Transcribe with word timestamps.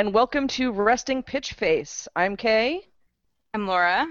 Hi, 0.00 0.04
and 0.06 0.14
welcome 0.14 0.48
to 0.48 0.72
Resting 0.72 1.22
Pitch 1.22 1.52
Face. 1.52 2.08
I'm 2.16 2.34
Kay, 2.34 2.88
I'm 3.52 3.66
Laura. 3.66 4.06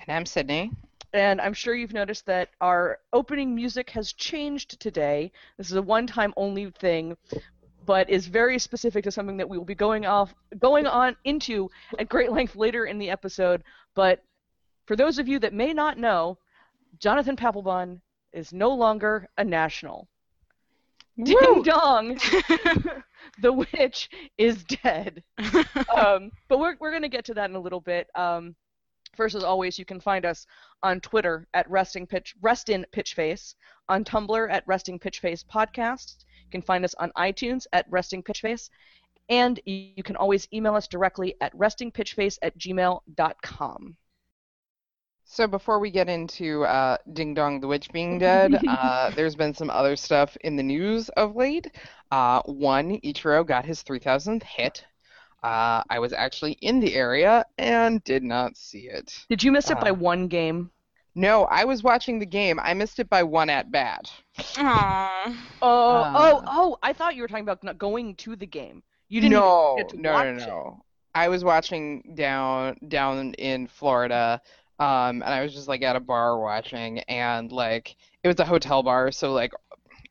And 0.00 0.16
I'm 0.16 0.26
Sydney. 0.26 0.72
and 1.12 1.40
I'm 1.40 1.54
sure 1.54 1.76
you've 1.76 1.92
noticed 1.92 2.26
that 2.26 2.48
our 2.60 2.98
opening 3.12 3.54
music 3.54 3.88
has 3.90 4.12
changed 4.12 4.80
today. 4.80 5.30
This 5.56 5.70
is 5.70 5.76
a 5.76 5.82
one-time 5.82 6.34
only 6.36 6.72
thing, 6.80 7.16
but 7.86 8.10
is 8.10 8.26
very 8.26 8.58
specific 8.58 9.04
to 9.04 9.12
something 9.12 9.36
that 9.36 9.48
we 9.48 9.56
will 9.56 9.64
be 9.64 9.76
going 9.76 10.06
off 10.06 10.34
going 10.58 10.88
on 10.88 11.14
into 11.22 11.70
at 12.00 12.08
great 12.08 12.32
length 12.32 12.56
later 12.56 12.86
in 12.86 12.98
the 12.98 13.08
episode. 13.08 13.62
But 13.94 14.24
for 14.86 14.96
those 14.96 15.20
of 15.20 15.28
you 15.28 15.38
that 15.38 15.54
may 15.54 15.72
not 15.72 15.98
know, 15.98 16.36
Jonathan 16.98 17.36
Papelbon 17.36 18.00
is 18.32 18.52
no 18.52 18.70
longer 18.70 19.28
a 19.38 19.44
national. 19.44 20.08
Ding 21.22 21.62
dong! 21.62 22.18
the 23.40 23.52
witch 23.52 24.10
is 24.36 24.64
dead. 24.64 25.22
um, 25.96 26.30
but 26.48 26.58
we're, 26.58 26.76
we're 26.80 26.90
going 26.90 27.02
to 27.02 27.08
get 27.08 27.24
to 27.26 27.34
that 27.34 27.50
in 27.50 27.56
a 27.56 27.60
little 27.60 27.80
bit. 27.80 28.08
Um, 28.14 28.54
first, 29.16 29.34
as 29.34 29.44
always, 29.44 29.78
you 29.78 29.84
can 29.84 30.00
find 30.00 30.24
us 30.24 30.46
on 30.82 31.00
Twitter 31.00 31.46
at 31.54 31.68
Resting 31.70 32.06
Pitch 32.06 32.34
Restin 32.42 32.84
Pitch 32.92 33.14
Face, 33.14 33.54
on 33.88 34.04
Tumblr 34.04 34.50
at 34.50 34.66
Resting 34.66 34.98
Pitch 34.98 35.20
Face 35.20 35.44
Podcast. 35.44 36.24
You 36.44 36.50
can 36.50 36.62
find 36.62 36.84
us 36.84 36.94
on 36.94 37.12
iTunes 37.16 37.66
at 37.72 37.86
Resting 37.90 38.22
Pitch 38.22 38.40
Face, 38.40 38.70
and 39.28 39.60
you 39.64 39.88
you 39.96 40.02
can 40.02 40.16
always 40.16 40.48
email 40.52 40.74
us 40.74 40.86
directly 40.86 41.34
at 41.40 41.52
restingpitchface 41.56 42.38
at 42.42 42.56
gmail.com. 42.56 43.96
So 45.30 45.46
before 45.46 45.78
we 45.78 45.90
get 45.90 46.08
into 46.08 46.64
uh, 46.64 46.96
Ding 47.12 47.34
Dong 47.34 47.60
the 47.60 47.68
Witch 47.68 47.90
being 47.92 48.18
dead, 48.18 48.58
uh, 48.66 49.10
there's 49.10 49.36
been 49.36 49.54
some 49.54 49.68
other 49.70 49.94
stuff 49.94 50.36
in 50.40 50.56
the 50.56 50.62
news 50.62 51.10
of 51.10 51.36
late. 51.36 51.70
Uh, 52.10 52.40
one, 52.46 52.98
Ichiro 53.02 53.46
got 53.46 53.64
his 53.66 53.82
3,000th 53.82 54.42
hit. 54.42 54.86
Uh, 55.42 55.82
I 55.90 55.98
was 55.98 56.12
actually 56.14 56.52
in 56.62 56.80
the 56.80 56.94
area 56.94 57.44
and 57.58 58.02
did 58.04 58.22
not 58.24 58.56
see 58.56 58.88
it. 58.88 59.14
Did 59.28 59.42
you 59.42 59.52
miss 59.52 59.70
it 59.70 59.78
by 59.78 59.90
Uh, 59.90 59.94
one 59.94 60.28
game? 60.28 60.70
No, 61.14 61.44
I 61.44 61.64
was 61.64 61.82
watching 61.82 62.18
the 62.18 62.26
game. 62.26 62.58
I 62.60 62.72
missed 62.74 62.98
it 62.98 63.08
by 63.10 63.22
one 63.22 63.50
at 63.50 63.70
bat. 63.70 64.10
Aww. 64.38 65.36
Oh, 65.60 65.96
uh, 66.02 66.12
oh, 66.14 66.42
oh! 66.46 66.78
I 66.82 66.92
thought 66.92 67.14
you 67.16 67.22
were 67.22 67.28
talking 67.28 67.44
about 67.44 67.62
not 67.62 67.76
going 67.78 68.14
to 68.16 68.34
the 68.36 68.46
game. 68.46 68.82
You 69.08 69.20
didn't 69.20 69.32
no, 69.32 69.74
even 69.74 69.84
get 69.86 69.88
to 69.90 70.00
no, 70.00 70.12
watch 70.12 70.24
no, 70.26 70.30
it. 70.42 70.46
no. 70.46 70.84
I 71.14 71.28
was 71.28 71.42
watching 71.44 72.12
down 72.14 72.76
down 72.88 73.34
in 73.34 73.66
Florida, 73.66 74.40
um, 74.78 75.22
and 75.22 75.24
I 75.24 75.42
was 75.42 75.54
just 75.54 75.68
like 75.68 75.82
at 75.82 75.96
a 75.96 76.00
bar 76.00 76.38
watching, 76.40 77.00
and 77.00 77.50
like 77.50 77.96
it 78.22 78.28
was 78.28 78.38
a 78.40 78.44
hotel 78.44 78.82
bar, 78.82 79.10
so 79.10 79.32
like 79.32 79.52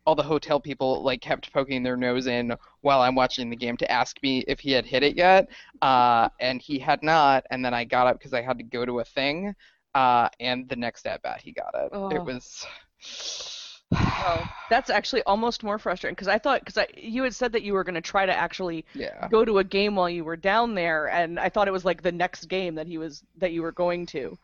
all 0.05 0.15
the 0.15 0.23
hotel 0.23 0.59
people 0.59 1.03
like 1.03 1.19
kept 1.21 1.51
poking 1.51 1.83
their 1.83 1.97
nose 1.97 2.27
in 2.27 2.55
while 2.79 3.01
I'm 3.01 3.15
watching 3.15 3.49
the 3.49 3.57
game 3.57 3.75
to 3.77 3.91
ask 3.91 4.17
me 4.23 4.39
if 4.47 4.59
he 4.59 4.71
had 4.71 4.85
hit 4.85 5.03
it 5.03 5.17
yet, 5.17 5.49
uh, 5.81 6.29
and 6.39 6.61
he 6.61 6.79
had 6.79 7.03
not. 7.03 7.45
And 7.51 7.63
then 7.63 7.73
I 7.73 7.83
got 7.83 8.07
up 8.07 8.17
because 8.17 8.33
I 8.33 8.41
had 8.41 8.57
to 8.57 8.63
go 8.63 8.85
to 8.85 8.99
a 8.99 9.05
thing, 9.05 9.53
uh, 9.95 10.29
and 10.39 10.67
the 10.69 10.77
next 10.77 11.05
at 11.05 11.21
bat 11.21 11.41
he 11.41 11.51
got 11.51 11.75
it. 11.75 11.89
Oh. 11.91 12.09
It 12.09 12.23
was. 12.23 12.66
Oh, 13.94 14.46
that's 14.70 14.90
actually 14.90 15.24
almost 15.24 15.64
more 15.64 15.80
frustrating 15.80 16.14
because 16.16 16.28
I 16.28 16.38
thought 16.38 16.59
because 16.62 16.78
I 16.78 16.88
you 16.98 17.24
had 17.24 17.34
said 17.34 17.53
that 17.53 17.64
you 17.64 17.74
were 17.74 17.84
going 17.84 17.96
to 17.96 18.02
try 18.02 18.25
to 18.25 18.34
actually 18.34 18.86
Yeah. 18.94 19.28
go 19.30 19.46
to 19.46 19.59
a 19.59 19.64
game 19.64 19.96
while 19.96 20.09
you 20.09 20.24
were 20.25 20.36
down 20.36 20.75
there, 20.75 21.08
and 21.09 21.40
I 21.40 21.50
thought 21.50 21.68
it 21.68 21.72
was 21.72 21.86
like 21.86 22.02
the 22.02 22.12
next 22.12 22.46
game 22.46 22.75
that 22.75 22.88
he 22.88 22.98
was 22.98 23.24
that 23.38 23.53
you 23.53 23.62
were 23.62 23.72
going 23.72 24.06
to. 24.08 24.38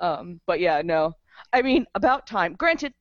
Um, 0.00 0.40
but 0.46 0.60
yeah, 0.60 0.82
no. 0.84 1.14
I 1.52 1.62
mean, 1.62 1.86
about 1.94 2.26
time. 2.26 2.54
Granted, 2.54 2.92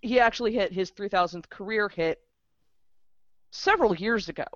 he 0.00 0.20
actually 0.20 0.52
hit 0.54 0.72
his 0.72 0.90
3,000th 0.90 1.48
career 1.50 1.88
hit 1.88 2.18
several 3.50 3.94
years 3.94 4.28
ago. 4.28 4.46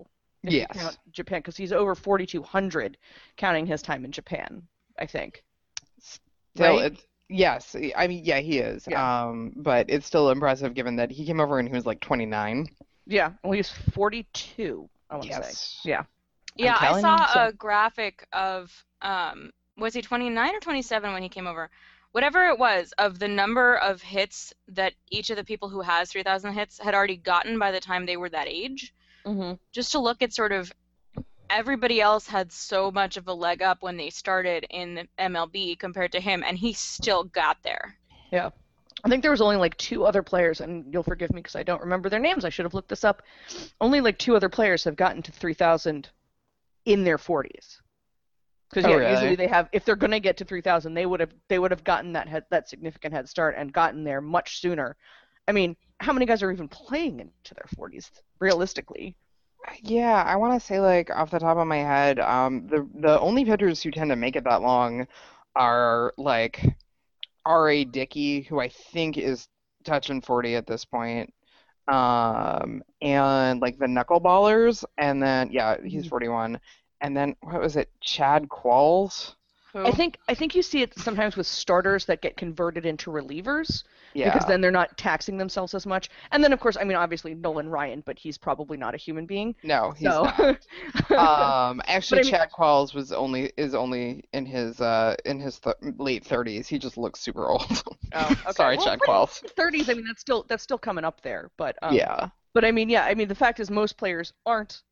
if 0.45 0.53
Yes. 0.55 0.99
Japan, 1.13 1.41
because 1.41 1.57
he's 1.57 1.73
over 1.73 1.95
4,200, 1.95 2.97
counting 3.37 3.67
his 3.67 3.83
time 3.83 4.05
in 4.05 4.13
Japan. 4.13 4.63
I 4.99 5.07
think. 5.07 5.43
Still, 6.01 6.79
right? 6.79 6.93
it's 6.93 7.07
yes. 7.29 7.77
I 7.97 8.07
mean, 8.07 8.25
yeah, 8.25 8.41
he 8.41 8.59
is. 8.59 8.87
Yeah. 8.89 9.25
Um, 9.27 9.53
but 9.57 9.87
it's 9.89 10.07
still 10.07 10.31
impressive 10.31 10.75
given 10.75 10.97
that 10.97 11.11
he 11.11 11.25
came 11.27 11.41
over 11.41 11.59
and 11.59 11.69
he 11.69 11.75
was 11.75 11.87
like 11.87 12.01
29. 12.01 12.69
Yeah. 13.07 13.33
Well, 13.43 13.53
he's 13.53 13.71
42. 13.95 14.89
I 15.11 15.15
want 15.15 15.27
to 15.27 15.33
say. 15.33 15.39
Yes. 15.41 15.81
Yeah. 15.85 16.03
Yeah, 16.57 16.77
I 16.79 17.01
saw 17.01 17.17
you, 17.17 17.27
so- 17.33 17.47
a 17.47 17.53
graphic 17.53 18.27
of 18.33 18.85
um 19.01 19.53
was 19.77 19.95
he 19.95 20.03
29 20.03 20.55
or 20.55 20.61
27 20.61 21.13
when 21.13 21.23
he 21.23 21.29
came 21.29 21.47
over? 21.47 21.71
Whatever 22.13 22.47
it 22.49 22.59
was, 22.59 22.93
of 22.99 23.19
the 23.19 23.29
number 23.29 23.77
of 23.77 24.03
hits 24.03 24.53
that 24.69 24.95
each 25.11 25.31
of 25.31 25.37
the 25.37 25.45
people 25.45 25.69
who 25.69 25.83
has 25.83 26.11
3,000 26.11 26.53
hits 26.55 26.79
had 26.79 26.95
already 26.95 27.17
gotten 27.17 27.59
by 27.59 27.71
the 27.71 27.79
time 27.81 28.07
they 28.07 28.17
were 28.17 28.31
that 28.31 28.49
age. 28.49 28.93
Mm-hmm. 29.25 29.55
Just 29.73 29.93
to 29.93 30.01
look 30.01 30.21
at 30.23 30.33
sort 30.33 30.51
of 30.53 30.73
everybody 31.51 32.01
else 32.01 32.27
had 32.27 32.53
so 32.53 32.91
much 32.91 33.17
of 33.17 33.29
a 33.29 33.33
leg 33.33 33.63
up 33.63 33.83
when 33.83 33.97
they 33.97 34.11
started 34.11 34.67
in 34.71 35.09
MLB 35.19 35.79
compared 35.79 36.13
to 36.13 36.21
him, 36.21 36.43
and 36.47 36.59
he 36.59 36.73
still 36.73 37.25
got 37.25 37.59
there. 37.63 37.97
Yeah. 38.31 38.51
I 39.05 39.09
think 39.09 39.23
there 39.23 39.31
was 39.31 39.41
only 39.41 39.57
like 39.57 39.77
two 39.77 40.05
other 40.05 40.23
players, 40.23 40.61
and 40.61 40.93
you'll 40.93 41.05
forgive 41.05 41.33
me 41.33 41.41
because 41.41 41.55
I 41.55 41.63
don't 41.63 41.81
remember 41.81 42.09
their 42.09 42.19
names. 42.19 42.45
I 42.45 42.49
should 42.49 42.65
have 42.65 42.75
looked 42.75 42.89
this 42.89 43.05
up. 43.05 43.23
Only 43.81 44.01
like 44.01 44.19
two 44.19 44.35
other 44.35 44.49
players 44.49 44.83
have 44.85 44.97
gotten 44.97 45.23
to 45.23 45.33
3,000 45.33 46.09
in 46.85 47.05
their 47.05 47.19
40s. 47.19 47.81
Because 48.69 48.85
Oh, 48.85 48.91
yeah, 48.91 48.97
really? 48.97 49.13
usually 49.13 49.37
they 49.37 49.47
have. 49.47 49.69
If 49.73 49.85
they're 49.85 49.97
gonna 49.97 50.21
get 50.21 50.37
to 50.39 50.45
3,000, 50.45 50.93
they 50.95 51.07
would 51.07 51.21
have 51.21 51.33
they 51.49 51.59
would 51.59 51.71
have 51.71 51.85
gotten 51.85 52.13
that 52.13 52.29
head, 52.29 52.45
that 52.51 52.69
significant 52.69 53.15
head 53.15 53.29
start 53.29 53.55
and 53.57 53.73
gotten 53.73 54.05
there 54.05 54.21
much 54.21 54.61
sooner. 54.61 54.97
I 55.47 55.53
mean, 55.53 55.75
how 56.01 56.13
many 56.13 56.27
guys 56.27 56.43
are 56.43 56.53
even 56.53 56.69
playing 56.69 57.21
into 57.21 57.55
their 57.55 57.67
40s 57.79 58.11
realistically? 58.41 59.17
Yeah, 59.83 60.23
I 60.27 60.37
want 60.37 60.61
to 60.61 60.67
say 60.67 60.81
like 60.81 61.11
off 61.11 61.31
the 61.31 61.39
top 61.39 61.57
of 61.59 61.67
my 61.67 61.79
head, 61.79 62.19
um, 62.21 62.67
the 62.69 62.89
the 62.95 63.21
only 63.21 63.45
pitchers 63.45 63.83
who 63.83 63.91
tend 63.91 64.11
to 64.11 64.17
make 64.17 64.37
it 64.37 64.45
that 64.45 64.63
long 64.63 65.07
are 65.55 66.13
like 66.17 66.65
R.A. 67.45 67.85
Dickey, 67.85 68.43
who 68.43 68.61
I 68.61 68.69
think 68.69 69.19
is 69.19 69.49
touching 69.85 70.21
40 70.23 70.57
at 70.57 70.67
this 70.67 70.85
point, 70.85 71.33
um, 71.89 72.83
and 73.03 73.61
like 73.61 73.79
the 73.79 73.87
knuckleballers, 73.87 74.85
and 74.99 75.23
then 75.23 75.51
yeah, 75.53 75.79
he's 75.85 76.07
Mhm. 76.07 76.11
41, 76.11 76.61
and 77.03 77.17
then 77.17 77.37
what 77.43 77.61
was 77.63 77.77
it, 77.77 77.91
Chad 78.01 78.49
Qualls? 78.51 79.37
I 79.87 79.91
think 79.93 80.19
I 80.29 80.35
think 80.35 80.55
you 80.55 80.63
see 80.63 80.83
it 80.83 80.99
sometimes 80.99 81.37
with 81.37 81.47
starters 81.47 82.05
that 82.07 82.21
get 82.23 82.37
converted 82.37 82.87
into 82.87 83.11
relievers. 83.11 83.85
Yeah. 84.15 84.33
because 84.33 84.49
then 84.49 84.61
they're 84.61 84.71
not 84.71 84.97
taxing 84.97 85.37
themselves 85.37 85.75
as 85.75 85.87
much. 85.87 86.09
And 86.33 86.43
then, 86.43 86.53
of 86.53 86.61
course, 86.61 86.77
I 86.81 86.85
mean, 86.85 86.97
obviously 86.97 87.35
Nolan 87.35 87.69
Ryan, 87.69 88.03
but 88.05 88.19
he's 88.19 88.39
probably 88.39 88.77
not 88.79 88.95
a 88.95 88.97
human 88.97 89.27
being. 89.27 89.55
No, 89.63 89.91
he's 89.93 90.09
so, 90.09 90.25
not. 90.25 90.59
Um, 91.69 91.83
actually, 91.87 92.21
I 92.21 92.23
mean- 92.23 92.31
Chad 92.31 92.51
Qualls 92.51 92.95
was 92.95 93.13
only 93.13 93.53
is 93.57 93.75
only 93.75 94.25
in 94.33 94.47
his 94.47 94.81
uh 94.81 95.15
in 95.25 95.39
his 95.41 95.59
th 95.59 95.77
late 95.99 96.25
30s. 96.25 96.67
He 96.67 96.79
just 96.79 96.97
looks 96.97 97.21
super 97.21 97.49
old. 97.49 97.83
oh, 98.15 98.25
okay. 98.31 98.35
Sorry, 98.53 98.77
well, 98.77 98.87
Chad 98.87 98.99
Qualls. 99.01 99.43
30s. 99.55 99.89
I 99.89 99.95
mean, 99.95 100.05
that's 100.07 100.21
still 100.21 100.45
that's 100.49 100.63
still 100.63 100.79
coming 100.79 101.05
up 101.05 101.21
there. 101.23 101.51
But 101.57 101.77
um, 101.83 101.95
Yeah. 101.95 102.29
But 102.55 102.65
I 102.65 102.73
mean, 102.73 102.89
yeah. 102.89 103.05
I 103.05 103.15
mean, 103.15 103.29
the 103.29 103.35
fact 103.35 103.61
is, 103.61 103.71
most 103.71 103.97
players 103.99 104.33
aren't 104.47 104.83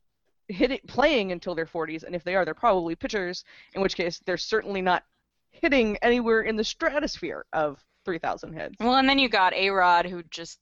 hitting 0.48 0.80
playing 0.86 1.32
until 1.32 1.54
their 1.54 1.66
40s, 1.66 2.02
and 2.04 2.14
if 2.14 2.24
they 2.24 2.34
are, 2.34 2.44
they're 2.44 2.54
probably 2.54 2.94
pitchers. 2.94 3.44
In 3.74 3.82
which 3.82 3.96
case, 3.96 4.20
they're 4.24 4.36
certainly 4.36 4.82
not 4.82 5.04
hitting 5.50 5.96
anywhere 6.02 6.42
in 6.42 6.56
the 6.56 6.64
stratosphere 6.64 7.44
of 7.52 7.82
3,000 8.04 8.52
hits. 8.52 8.76
Well, 8.80 8.96
and 8.96 9.08
then 9.08 9.18
you 9.18 9.28
got 9.28 9.54
A 9.54 9.70
Rod, 9.70 10.06
who 10.06 10.22
just 10.30 10.58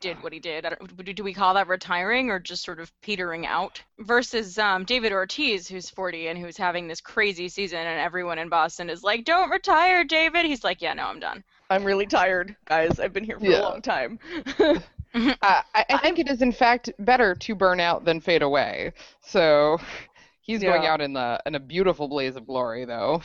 did 0.00 0.20
what 0.22 0.32
he 0.32 0.40
did. 0.40 0.64
Don't, 0.64 1.14
do 1.14 1.22
we 1.22 1.32
call 1.32 1.54
that 1.54 1.68
retiring 1.68 2.30
or 2.30 2.40
just 2.40 2.64
sort 2.64 2.80
of 2.80 2.90
petering 3.02 3.46
out? 3.46 3.80
Versus 4.00 4.58
um, 4.58 4.84
David 4.84 5.12
Ortiz, 5.12 5.68
who's 5.68 5.88
40 5.88 6.26
and 6.26 6.38
who's 6.38 6.56
having 6.56 6.88
this 6.88 7.00
crazy 7.00 7.48
season, 7.48 7.78
and 7.78 8.00
everyone 8.00 8.38
in 8.40 8.48
Boston 8.48 8.90
is 8.90 9.04
like, 9.04 9.24
"Don't 9.24 9.50
retire, 9.50 10.02
David." 10.02 10.44
He's 10.44 10.64
like, 10.64 10.82
"Yeah, 10.82 10.94
no, 10.94 11.04
I'm 11.04 11.20
done." 11.20 11.44
I'm 11.70 11.84
really 11.84 12.06
tired, 12.06 12.56
guys. 12.64 12.98
I've 12.98 13.12
been 13.12 13.22
here 13.24 13.38
for 13.38 13.46
Yeah. 13.46 13.60
a 13.60 13.62
long 13.62 13.80
time. 13.80 14.18
Uh, 15.14 15.34
I, 15.74 15.84
I 15.90 15.98
think 15.98 16.18
it 16.18 16.28
is 16.28 16.42
in 16.42 16.52
fact 16.52 16.90
better 16.98 17.34
to 17.34 17.54
burn 17.54 17.80
out 17.80 18.04
than 18.04 18.20
fade 18.20 18.42
away. 18.42 18.92
So 19.20 19.78
he's 20.40 20.62
going 20.62 20.86
out 20.86 21.00
in 21.00 21.12
the 21.12 21.40
in 21.46 21.54
a 21.54 21.60
beautiful 21.60 22.08
blaze 22.08 22.36
of 22.36 22.46
glory, 22.46 22.84
though. 22.84 23.22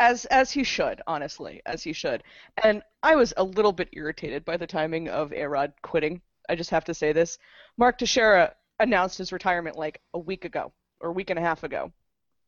as 0.00 0.24
as 0.26 0.50
he 0.50 0.64
should, 0.64 1.00
honestly, 1.06 1.62
as 1.66 1.82
he 1.82 1.92
should. 1.92 2.22
And 2.62 2.82
I 3.02 3.14
was 3.16 3.32
a 3.36 3.44
little 3.44 3.72
bit 3.72 3.88
irritated 3.92 4.44
by 4.44 4.56
the 4.56 4.66
timing 4.66 5.08
of 5.08 5.30
Arod 5.30 5.72
quitting. 5.82 6.20
I 6.48 6.54
just 6.54 6.70
have 6.70 6.84
to 6.84 6.94
say 6.94 7.12
this. 7.12 7.38
Mark 7.78 7.98
Teixeira 7.98 8.54
announced 8.80 9.18
his 9.18 9.32
retirement 9.32 9.76
like 9.76 10.00
a 10.14 10.18
week 10.18 10.44
ago 10.44 10.72
or 11.00 11.10
a 11.10 11.12
week 11.12 11.30
and 11.30 11.38
a 11.38 11.42
half 11.42 11.62
ago. 11.62 11.92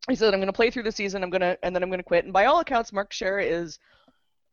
He 0.09 0.17
said, 0.17 0.35
"I'm 0.35 0.41
going 0.41 0.47
to 0.47 0.53
play 0.53 0.71
through 0.71 0.83
the 0.83 0.93
season. 0.93 1.23
I'm 1.23 1.31
going 1.31 1.41
to, 1.41 1.59
and 1.65 1.75
then 1.75 1.83
I'm 1.83 1.89
going 1.89 2.01
to 2.01 2.05
quit." 2.05 2.25
And 2.25 2.33
by 2.33 2.45
all 2.47 2.61
accounts, 2.61 2.93
Mark 2.93 3.11
Teixeira 3.11 3.45
is 3.45 3.79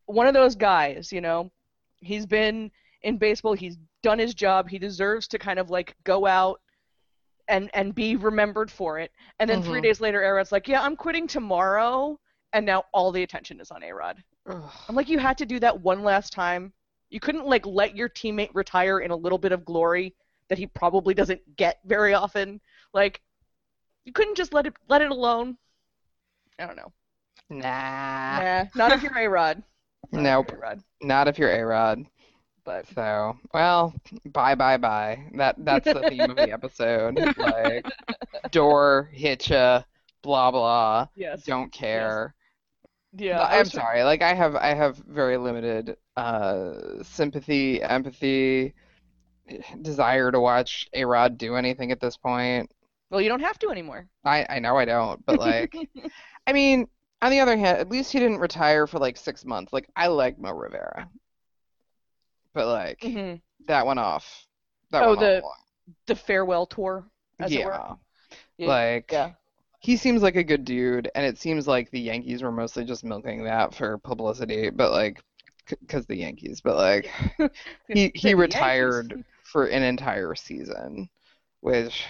one 0.05 0.27
of 0.27 0.33
those 0.33 0.55
guys. 0.55 1.11
You 1.11 1.21
know, 1.21 1.51
he's 1.99 2.25
been 2.25 2.71
in 3.03 3.17
baseball. 3.17 3.53
He's 3.53 3.77
done 4.03 4.19
his 4.19 4.33
job. 4.33 4.69
He 4.69 4.79
deserves 4.79 5.27
to 5.29 5.39
kind 5.39 5.59
of 5.59 5.69
like 5.69 5.95
go 6.03 6.25
out 6.25 6.61
and 7.47 7.69
and 7.73 7.93
be 7.95 8.15
remembered 8.15 8.71
for 8.71 8.99
it. 8.99 9.11
And 9.39 9.49
then 9.49 9.61
three 9.61 9.79
Mhm. 9.79 9.83
days 9.83 10.01
later, 10.01 10.21
Arod's 10.23 10.51
like, 10.51 10.67
"Yeah, 10.67 10.81
I'm 10.81 10.95
quitting 10.95 11.27
tomorrow." 11.27 12.19
And 12.53 12.65
now 12.65 12.83
all 12.93 13.11
the 13.11 13.23
attention 13.23 13.59
is 13.61 13.71
on 13.71 13.81
Arod. 13.81 14.17
I'm 14.89 14.95
like, 14.95 15.07
you 15.09 15.19
had 15.19 15.37
to 15.37 15.45
do 15.45 15.59
that 15.59 15.79
one 15.81 16.03
last 16.03 16.33
time. 16.33 16.73
You 17.09 17.19
couldn't 17.19 17.45
like 17.45 17.65
let 17.65 17.95
your 17.95 18.09
teammate 18.09 18.49
retire 18.53 18.99
in 18.99 19.11
a 19.11 19.15
little 19.15 19.37
bit 19.37 19.51
of 19.53 19.63
glory 19.65 20.13
that 20.49 20.57
he 20.57 20.67
probably 20.67 21.13
doesn't 21.13 21.55
get 21.55 21.79
very 21.85 22.13
often. 22.13 22.59
Like, 22.93 23.21
You 24.05 24.11
couldn't 24.13 24.35
just 24.35 24.53
let 24.53 24.65
it 24.67 24.73
let 24.89 25.01
it 25.01 25.11
alone. 25.11 25.57
I 26.59 26.65
don't 26.65 26.75
know. 26.75 26.91
Nah. 27.49 28.39
Nah, 28.39 28.65
not 28.75 28.91
if 28.91 29.03
you're 29.03 29.17
A 29.17 29.27
Rod. 29.29 29.63
Nope. 30.11 30.51
A-Rod. 30.51 30.83
Not 31.01 31.27
if 31.27 31.37
you're 31.39 31.51
A-Rod. 31.51 32.05
But 32.63 32.87
So, 32.93 33.37
well, 33.53 33.93
bye, 34.25 34.55
bye, 34.55 34.77
bye. 34.77 35.25
That 35.35 35.55
that's 35.59 35.85
the 35.85 36.01
theme 36.09 36.29
of 36.29 36.35
the 36.35 36.51
episode. 36.51 37.17
Like, 37.37 37.85
door, 38.51 39.09
hitcha, 39.15 39.83
blah 40.21 40.51
blah. 40.51 41.07
yes. 41.15 41.43
Don't 41.43 41.71
care. 41.71 42.35
Yeah. 43.13 43.37
But 43.39 43.51
I 43.51 43.59
I'm 43.59 43.65
sorry. 43.65 44.03
Like, 44.03 44.21
I 44.21 44.33
have 44.33 44.55
I 44.55 44.73
have 44.73 44.97
very 44.97 45.37
limited 45.37 45.97
uh 46.17 47.03
sympathy, 47.03 47.81
empathy, 47.81 48.73
desire 49.81 50.31
to 50.31 50.39
watch 50.39 50.87
A-Rod 50.93 51.37
do 51.37 51.55
anything 51.55 51.91
at 51.91 51.99
this 51.99 52.17
point. 52.17 52.71
Well, 53.09 53.21
you 53.21 53.29
don't 53.29 53.41
have 53.41 53.59
to 53.59 53.69
anymore. 53.69 54.07
I 54.23 54.45
I 54.49 54.59
know 54.59 54.77
I 54.77 54.85
don't, 54.85 55.25
but 55.25 55.39
like, 55.39 55.75
I 56.47 56.53
mean, 56.53 56.87
on 57.21 57.31
the 57.31 57.39
other 57.39 57.57
hand, 57.57 57.77
at 57.77 57.89
least 57.89 58.11
he 58.11 58.19
didn't 58.19 58.39
retire 58.39 58.87
for 58.87 58.99
like 58.99 59.17
six 59.17 59.45
months. 59.45 59.73
Like, 59.73 59.89
I 59.95 60.07
like 60.07 60.39
Mo 60.39 60.51
Rivera, 60.51 61.09
but 62.53 62.67
like. 62.67 63.01
hmm 63.03 63.35
that 63.67 63.85
went 63.85 63.99
off. 63.99 64.47
That 64.91 65.03
Oh, 65.03 65.09
went 65.09 65.19
the- 65.19 65.43
off 65.43 65.57
The 66.07 66.15
farewell 66.15 66.65
tour, 66.65 67.05
as 67.39 67.51
it 67.51 67.59
yeah. 67.59 67.65
were. 67.65 67.97
Yeah. 68.57 68.67
Like 68.67 69.11
Yeah. 69.11 69.31
he 69.79 69.97
seems 69.97 70.21
like 70.21 70.35
a 70.35 70.43
good 70.43 70.65
dude, 70.65 71.09
and 71.15 71.25
it 71.25 71.37
seems 71.37 71.67
like 71.67 71.91
the 71.91 71.99
Yankees 71.99 72.43
were 72.43 72.51
mostly 72.51 72.85
just 72.85 73.03
milking 73.03 73.43
that 73.45 73.73
for 73.75 73.97
publicity, 73.99 74.69
but 74.69 74.91
like, 74.91 75.21
because 75.69 76.05
the 76.07 76.15
Yankees, 76.17 76.61
but 76.61 76.75
like 76.75 77.09
he 77.87 78.11
he 78.15 78.33
retired 78.33 79.11
Yankees. 79.11 79.25
for 79.43 79.65
an 79.65 79.83
entire 79.83 80.35
season, 80.35 81.09
which 81.61 82.05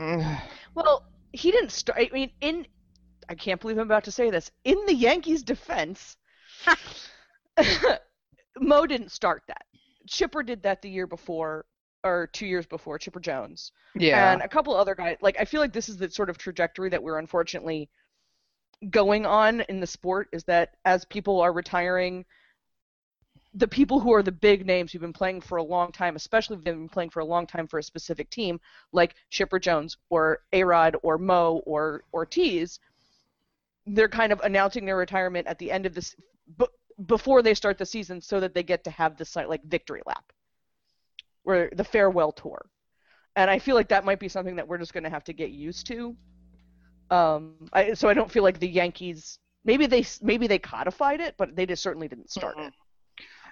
mm, 0.00 0.40
Well, 0.74 1.04
he 1.32 1.50
didn't 1.50 1.70
start. 1.72 1.98
I 2.00 2.10
mean, 2.12 2.30
in 2.40 2.66
I 3.28 3.34
can't 3.34 3.60
believe 3.60 3.78
I'm 3.78 3.86
about 3.86 4.04
to 4.04 4.12
say 4.12 4.30
this. 4.30 4.50
In 4.64 4.84
the 4.86 4.94
Yankees' 4.94 5.42
defense, 5.42 6.16
Mo 8.60 8.86
didn't 8.86 9.10
start 9.10 9.42
that. 9.48 9.64
Chipper 10.06 10.42
did 10.42 10.62
that 10.62 10.82
the 10.82 10.90
year 10.90 11.06
before, 11.06 11.64
or 12.04 12.28
two 12.32 12.46
years 12.46 12.66
before. 12.66 12.98
Chipper 12.98 13.20
Jones 13.20 13.72
yeah, 13.94 14.32
and 14.32 14.42
a 14.42 14.48
couple 14.48 14.74
other 14.74 14.94
guys. 14.94 15.16
Like 15.20 15.36
I 15.40 15.44
feel 15.44 15.60
like 15.60 15.72
this 15.72 15.88
is 15.88 15.96
the 15.96 16.10
sort 16.10 16.30
of 16.30 16.38
trajectory 16.38 16.90
that 16.90 17.02
we're 17.02 17.18
unfortunately 17.18 17.88
going 18.90 19.26
on 19.26 19.62
in 19.62 19.80
the 19.80 19.86
sport. 19.86 20.28
Is 20.32 20.44
that 20.44 20.76
as 20.84 21.04
people 21.06 21.40
are 21.40 21.52
retiring. 21.52 22.24
The 23.54 23.66
people 23.66 23.98
who 23.98 24.12
are 24.12 24.22
the 24.22 24.30
big 24.30 24.64
names 24.64 24.92
who've 24.92 25.02
been 25.02 25.12
playing 25.12 25.40
for 25.40 25.58
a 25.58 25.62
long 25.62 25.90
time, 25.90 26.14
especially 26.14 26.56
if 26.56 26.62
they've 26.62 26.72
been 26.72 26.88
playing 26.88 27.10
for 27.10 27.18
a 27.18 27.24
long 27.24 27.48
time 27.48 27.66
for 27.66 27.80
a 27.80 27.82
specific 27.82 28.30
team, 28.30 28.60
like 28.92 29.16
Chipper 29.28 29.58
Jones 29.58 29.96
or 30.08 30.38
A-Rod 30.52 30.94
or 31.02 31.18
Mo 31.18 31.60
or 31.66 32.04
Ortiz, 32.14 32.78
they're 33.88 34.08
kind 34.08 34.30
of 34.30 34.38
announcing 34.44 34.84
their 34.84 34.96
retirement 34.96 35.48
at 35.48 35.58
the 35.58 35.72
end 35.72 35.84
of 35.84 35.94
this 35.94 36.14
before 37.06 37.42
they 37.42 37.54
start 37.54 37.78
the 37.78 37.86
season 37.86 38.20
so 38.20 38.40
that 38.40 38.54
they 38.54 38.62
get 38.62 38.84
to 38.84 38.90
have 38.90 39.16
this 39.16 39.36
like 39.36 39.62
victory 39.64 40.02
lap 40.06 40.24
or 41.44 41.70
the 41.74 41.84
farewell 41.84 42.32
tour. 42.32 42.66
And 43.36 43.50
I 43.50 43.58
feel 43.58 43.74
like 43.76 43.88
that 43.88 44.04
might 44.04 44.18
be 44.20 44.28
something 44.28 44.56
that 44.56 44.66
we're 44.68 44.78
just 44.78 44.92
going 44.92 45.04
to 45.04 45.10
have 45.10 45.24
to 45.24 45.32
get 45.32 45.50
used 45.50 45.86
to. 45.88 46.16
Um 47.10 47.68
I, 47.72 47.94
so 47.94 48.08
I 48.08 48.14
don't 48.14 48.30
feel 48.30 48.42
like 48.44 48.60
the 48.60 48.68
Yankees 48.68 49.38
maybe 49.64 49.86
they 49.86 50.04
maybe 50.22 50.46
they 50.46 50.58
codified 50.58 51.20
it, 51.20 51.34
but 51.38 51.56
they 51.56 51.66
just 51.66 51.82
certainly 51.82 52.08
didn't 52.08 52.30
start 52.30 52.56
it. 52.58 52.72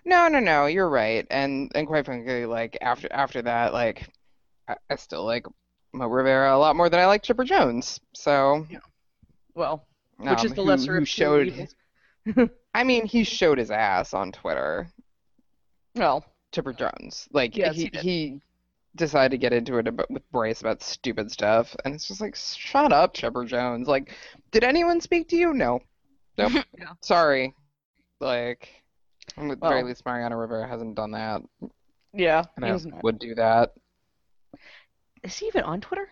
no, 0.04 0.28
no, 0.28 0.38
no, 0.40 0.66
you're 0.66 0.88
right, 0.88 1.26
and 1.30 1.70
and 1.74 1.86
quite 1.86 2.04
frankly, 2.04 2.46
like 2.46 2.78
after 2.80 3.08
after 3.10 3.42
that, 3.42 3.72
like 3.72 4.08
I, 4.68 4.76
I 4.90 4.96
still 4.96 5.24
like 5.24 5.46
Mo 5.92 6.06
Rivera 6.06 6.54
a 6.54 6.58
lot 6.58 6.76
more 6.76 6.88
than 6.88 7.00
I 7.00 7.06
like 7.06 7.22
Chipper 7.22 7.44
Jones, 7.44 8.00
so 8.14 8.66
yeah. 8.70 8.78
Well, 9.54 9.86
which 10.18 10.44
is 10.44 10.52
um, 10.52 10.56
the 10.56 10.62
who- 10.62 10.68
lesser 10.68 10.92
who 10.92 10.98
of 10.98 11.02
two 11.02 11.06
showed 11.06 11.48
evils. 11.48 11.74
I 12.78 12.84
mean, 12.84 13.06
he 13.06 13.24
showed 13.24 13.58
his 13.58 13.72
ass 13.72 14.14
on 14.14 14.30
Twitter, 14.30 14.88
Well, 15.96 16.24
Chipper 16.52 16.72
Jones. 16.72 17.28
Like 17.32 17.56
Yes, 17.56 17.74
he 17.74 17.90
he 17.92 17.98
he 17.98 18.40
decided 18.94 19.32
to 19.32 19.38
get 19.38 19.52
into 19.52 19.78
it 19.78 19.88
about, 19.88 20.08
with 20.12 20.22
Bryce 20.30 20.60
about 20.60 20.80
stupid 20.80 21.28
stuff, 21.32 21.74
and 21.84 21.92
it's 21.92 22.06
just 22.06 22.20
like, 22.20 22.36
shut 22.36 22.92
up, 22.92 23.14
Chipper 23.14 23.44
Jones. 23.44 23.88
Like, 23.88 24.14
did 24.52 24.62
anyone 24.62 25.00
speak 25.00 25.28
to 25.30 25.36
you? 25.36 25.52
No. 25.52 25.80
Nope. 26.38 26.64
Yeah. 26.78 26.92
Sorry. 27.02 27.52
Like, 28.20 28.68
at 29.36 29.48
the 29.48 29.56
very 29.56 29.82
least, 29.82 30.06
Mariano 30.06 30.36
Rivera 30.36 30.68
hasn't 30.68 30.94
done 30.94 31.10
that, 31.10 31.42
yeah, 32.12 32.44
and 32.54 32.64
I 32.64 32.78
would 33.02 33.18
do 33.18 33.34
that. 33.34 33.72
Is 35.24 35.36
he 35.36 35.46
even 35.46 35.64
on 35.64 35.80
Twitter? 35.80 36.08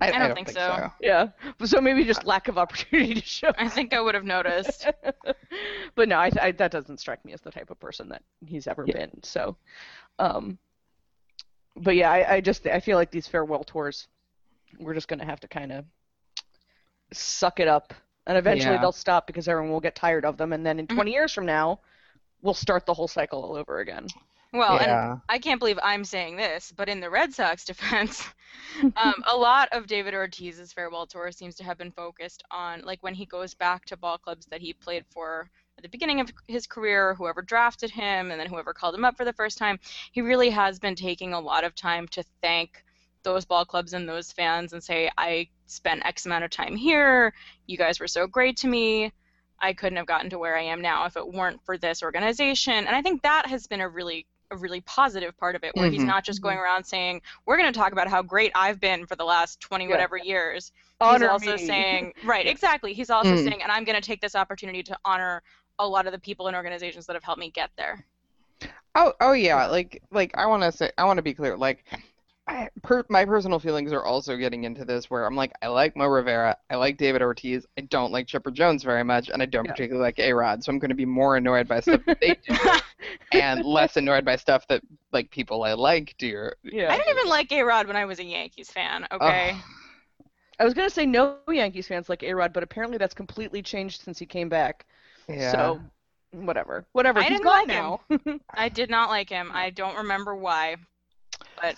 I, 0.00 0.10
don't 0.10 0.34
think 0.34 0.50
so. 0.50 0.90
Yeah. 1.00 1.28
So 1.64 1.80
maybe 1.80 2.04
just 2.04 2.24
lack 2.24 2.48
of 2.48 2.58
opportunity 2.58 3.14
to 3.14 3.26
show. 3.26 3.50
I 3.58 3.68
think 3.68 3.92
I 3.92 4.00
would 4.00 4.14
have 4.14 4.24
noticed. 4.24 4.86
but 5.94 6.08
no, 6.08 6.16
I, 6.16 6.30
I, 6.40 6.52
that 6.52 6.70
doesn't 6.70 6.98
strike 6.98 7.24
me 7.24 7.32
as 7.32 7.40
the 7.40 7.50
type 7.50 7.70
of 7.70 7.78
person 7.80 8.08
that 8.10 8.22
he's 8.46 8.66
ever 8.66 8.84
Yeah. 8.86 8.94
been. 8.94 9.22
So, 9.22 9.56
um, 10.18 10.58
but 11.76 11.96
yeah, 11.96 12.10
I, 12.10 12.34
I 12.34 12.40
just 12.40 12.66
I 12.66 12.80
feel 12.80 12.96
like 12.96 13.10
these 13.10 13.26
farewell 13.26 13.64
tours, 13.64 14.08
we're 14.78 14.94
just 14.94 15.08
gonna 15.08 15.24
have 15.24 15.40
to 15.40 15.48
kind 15.48 15.72
of 15.72 15.84
suck 17.12 17.60
it 17.60 17.68
up, 17.68 17.94
and 18.26 18.36
eventually 18.36 18.74
Yeah. 18.74 18.80
they'll 18.80 18.92
stop 18.92 19.26
because 19.26 19.48
everyone 19.48 19.72
will 19.72 19.80
get 19.80 19.94
tired 19.94 20.24
of 20.24 20.36
them, 20.36 20.52
and 20.52 20.64
then 20.64 20.78
in 20.78 20.86
20 20.86 21.10
years 21.12 21.32
from 21.32 21.46
now, 21.46 21.80
we'll 22.42 22.54
start 22.54 22.86
the 22.86 22.94
whole 22.94 23.08
cycle 23.08 23.42
all 23.42 23.56
over 23.56 23.78
again. 23.80 24.06
Well, 24.52 24.78
and 24.78 25.20
I 25.28 25.38
can't 25.38 25.58
believe 25.58 25.78
I'm 25.82 26.04
saying 26.04 26.36
this, 26.36 26.72
but 26.74 26.88
in 26.88 27.00
the 27.00 27.10
Red 27.10 27.34
Sox 27.34 27.64
defense, 27.66 28.24
um, 28.96 29.14
a 29.26 29.36
lot 29.36 29.68
of 29.72 29.86
David 29.86 30.14
Ortiz's 30.14 30.72
farewell 30.72 31.06
tour 31.06 31.30
seems 31.32 31.54
to 31.56 31.64
have 31.64 31.76
been 31.76 31.92
focused 31.92 32.42
on 32.50 32.82
like 32.82 33.02
when 33.02 33.14
he 33.14 33.26
goes 33.26 33.54
back 33.54 33.84
to 33.86 33.96
ball 33.96 34.16
clubs 34.16 34.46
that 34.46 34.62
he 34.62 34.72
played 34.72 35.04
for 35.10 35.50
at 35.76 35.82
the 35.82 35.88
beginning 35.88 36.20
of 36.20 36.32
his 36.48 36.66
career, 36.66 37.14
whoever 37.14 37.42
drafted 37.42 37.90
him, 37.90 38.30
and 38.30 38.40
then 38.40 38.48
whoever 38.48 38.72
called 38.72 38.94
him 38.94 39.04
up 39.04 39.16
for 39.16 39.24
the 39.24 39.32
first 39.32 39.58
time. 39.58 39.78
He 40.12 40.22
really 40.22 40.50
has 40.50 40.78
been 40.78 40.96
taking 40.96 41.34
a 41.34 41.40
lot 41.40 41.62
of 41.62 41.74
time 41.74 42.08
to 42.08 42.24
thank 42.42 42.84
those 43.22 43.44
ball 43.44 43.64
clubs 43.64 43.92
and 43.92 44.08
those 44.08 44.32
fans 44.32 44.72
and 44.72 44.82
say, 44.82 45.10
I 45.18 45.48
spent 45.66 46.04
X 46.06 46.26
amount 46.26 46.44
of 46.44 46.50
time 46.50 46.74
here. 46.74 47.34
You 47.66 47.76
guys 47.76 48.00
were 48.00 48.08
so 48.08 48.26
great 48.26 48.56
to 48.58 48.68
me. 48.68 49.12
I 49.60 49.72
couldn't 49.72 49.98
have 49.98 50.06
gotten 50.06 50.30
to 50.30 50.38
where 50.38 50.56
I 50.56 50.62
am 50.62 50.80
now 50.80 51.04
if 51.04 51.16
it 51.16 51.32
weren't 51.32 51.64
for 51.64 51.76
this 51.76 52.02
organization. 52.02 52.74
And 52.74 52.90
I 52.96 53.02
think 53.02 53.22
that 53.22 53.46
has 53.46 53.66
been 53.66 53.80
a 53.80 53.88
really 53.88 54.26
a 54.50 54.56
really 54.56 54.80
positive 54.82 55.36
part 55.36 55.54
of 55.56 55.64
it 55.64 55.74
where 55.76 55.90
he's 55.90 56.02
Mhm. 56.02 56.06
not 56.06 56.24
just 56.24 56.40
going 56.40 56.58
around 56.58 56.84
saying 56.84 57.20
we're 57.46 57.56
going 57.56 57.72
to 57.72 57.78
talk 57.78 57.92
about 57.92 58.08
how 58.08 58.22
great 58.22 58.52
I've 58.54 58.80
been 58.80 59.06
for 59.06 59.16
the 59.16 59.24
last 59.24 59.60
20 59.60 59.84
Yeah. 59.84 59.90
whatever 59.90 60.16
years. 60.16 60.72
Honor 61.00 61.18
he's 61.18 61.28
also 61.28 61.56
me. 61.56 61.66
saying 61.66 62.12
right, 62.22 62.46
exactly. 62.46 62.92
He's 62.94 63.10
also 63.10 63.34
Mm. 63.34 63.44
saying 63.44 63.62
and 63.62 63.70
I'm 63.72 63.84
going 63.84 64.00
to 64.00 64.06
take 64.06 64.20
this 64.20 64.34
opportunity 64.34 64.82
to 64.84 64.98
honor 65.04 65.42
a 65.78 65.86
lot 65.86 66.06
of 66.06 66.12
the 66.12 66.18
people 66.18 66.46
and 66.48 66.56
organizations 66.56 67.06
that 67.06 67.14
have 67.14 67.24
helped 67.24 67.40
me 67.40 67.50
get 67.50 67.70
there. 67.76 68.04
Oh, 68.94 69.12
oh 69.20 69.32
yeah. 69.32 69.66
Like, 69.66 70.02
like 70.10 70.32
I 70.36 70.46
want 70.46 70.62
to 70.62 70.72
say, 70.72 70.90
I 70.98 71.04
want 71.04 71.18
to 71.18 71.22
be 71.22 71.34
clear. 71.34 71.56
Like, 71.56 71.84
I, 72.48 72.68
per, 72.82 73.04
my 73.10 73.24
personal 73.26 73.58
feelings 73.58 73.92
are 73.92 74.04
also 74.04 74.36
getting 74.36 74.64
into 74.64 74.84
this, 74.84 75.10
where 75.10 75.26
I'm 75.26 75.36
like, 75.36 75.52
I 75.60 75.68
like 75.68 75.94
Mo 75.96 76.06
Rivera, 76.06 76.56
I 76.70 76.76
like 76.76 76.96
David 76.96 77.20
Ortiz, 77.20 77.66
I 77.78 77.82
don't 77.82 78.10
like 78.10 78.26
Chipper 78.26 78.50
Jones 78.50 78.82
very 78.82 79.04
much, 79.04 79.28
and 79.28 79.42
I 79.42 79.46
don't 79.46 79.66
Yeah. 79.66 79.72
particularly 79.72 80.06
like 80.06 80.18
A 80.18 80.32
Rod. 80.32 80.64
So 80.64 80.72
I'm 80.72 80.78
going 80.78 80.88
to 80.88 80.94
be 80.94 81.04
more 81.04 81.36
annoyed 81.36 81.68
by 81.68 81.80
stuff 81.80 82.00
that 82.06 82.20
they 82.20 82.36
do, 82.48 82.56
and 83.32 83.64
less 83.64 83.96
annoyed 83.96 84.24
by 84.24 84.36
stuff 84.36 84.66
that 84.68 84.82
like 85.12 85.30
people 85.30 85.62
I 85.62 85.74
like 85.74 86.14
do. 86.18 86.50
Yeah. 86.64 86.90
I 86.90 86.96
didn't 86.96 87.18
even 87.18 87.28
like 87.28 87.52
A-Rod 87.52 87.86
when 87.86 87.96
I 87.96 88.04
was 88.04 88.18
a 88.18 88.24
Yankees 88.24 88.70
fan, 88.70 89.06
okay? 89.12 89.50
Ugh. 89.54 90.28
I 90.60 90.64
was 90.64 90.74
gonna 90.74 90.90
say 90.90 91.06
no 91.06 91.36
Yankees 91.48 91.86
fans 91.86 92.08
like 92.08 92.22
A-Rod, 92.22 92.52
but 92.52 92.62
apparently 92.62 92.98
that's 92.98 93.14
completely 93.14 93.62
changed 93.62 94.02
since 94.02 94.18
he 94.18 94.26
came 94.26 94.48
back. 94.48 94.86
Yeah. 95.28 95.52
So, 95.52 95.80
whatever, 96.32 96.84
whatever. 96.92 97.20
I 97.20 97.24
He's 97.24 97.32
didn't 97.32 97.44
gone 97.44 97.68
like 97.68 98.24
him. 98.24 98.40
I 98.54 98.68
did 98.68 98.90
not 98.90 99.10
like 99.10 99.28
him. 99.28 99.50
I 99.52 99.70
don't 99.70 99.96
remember 99.96 100.34
why. 100.34 100.76
But 101.60 101.76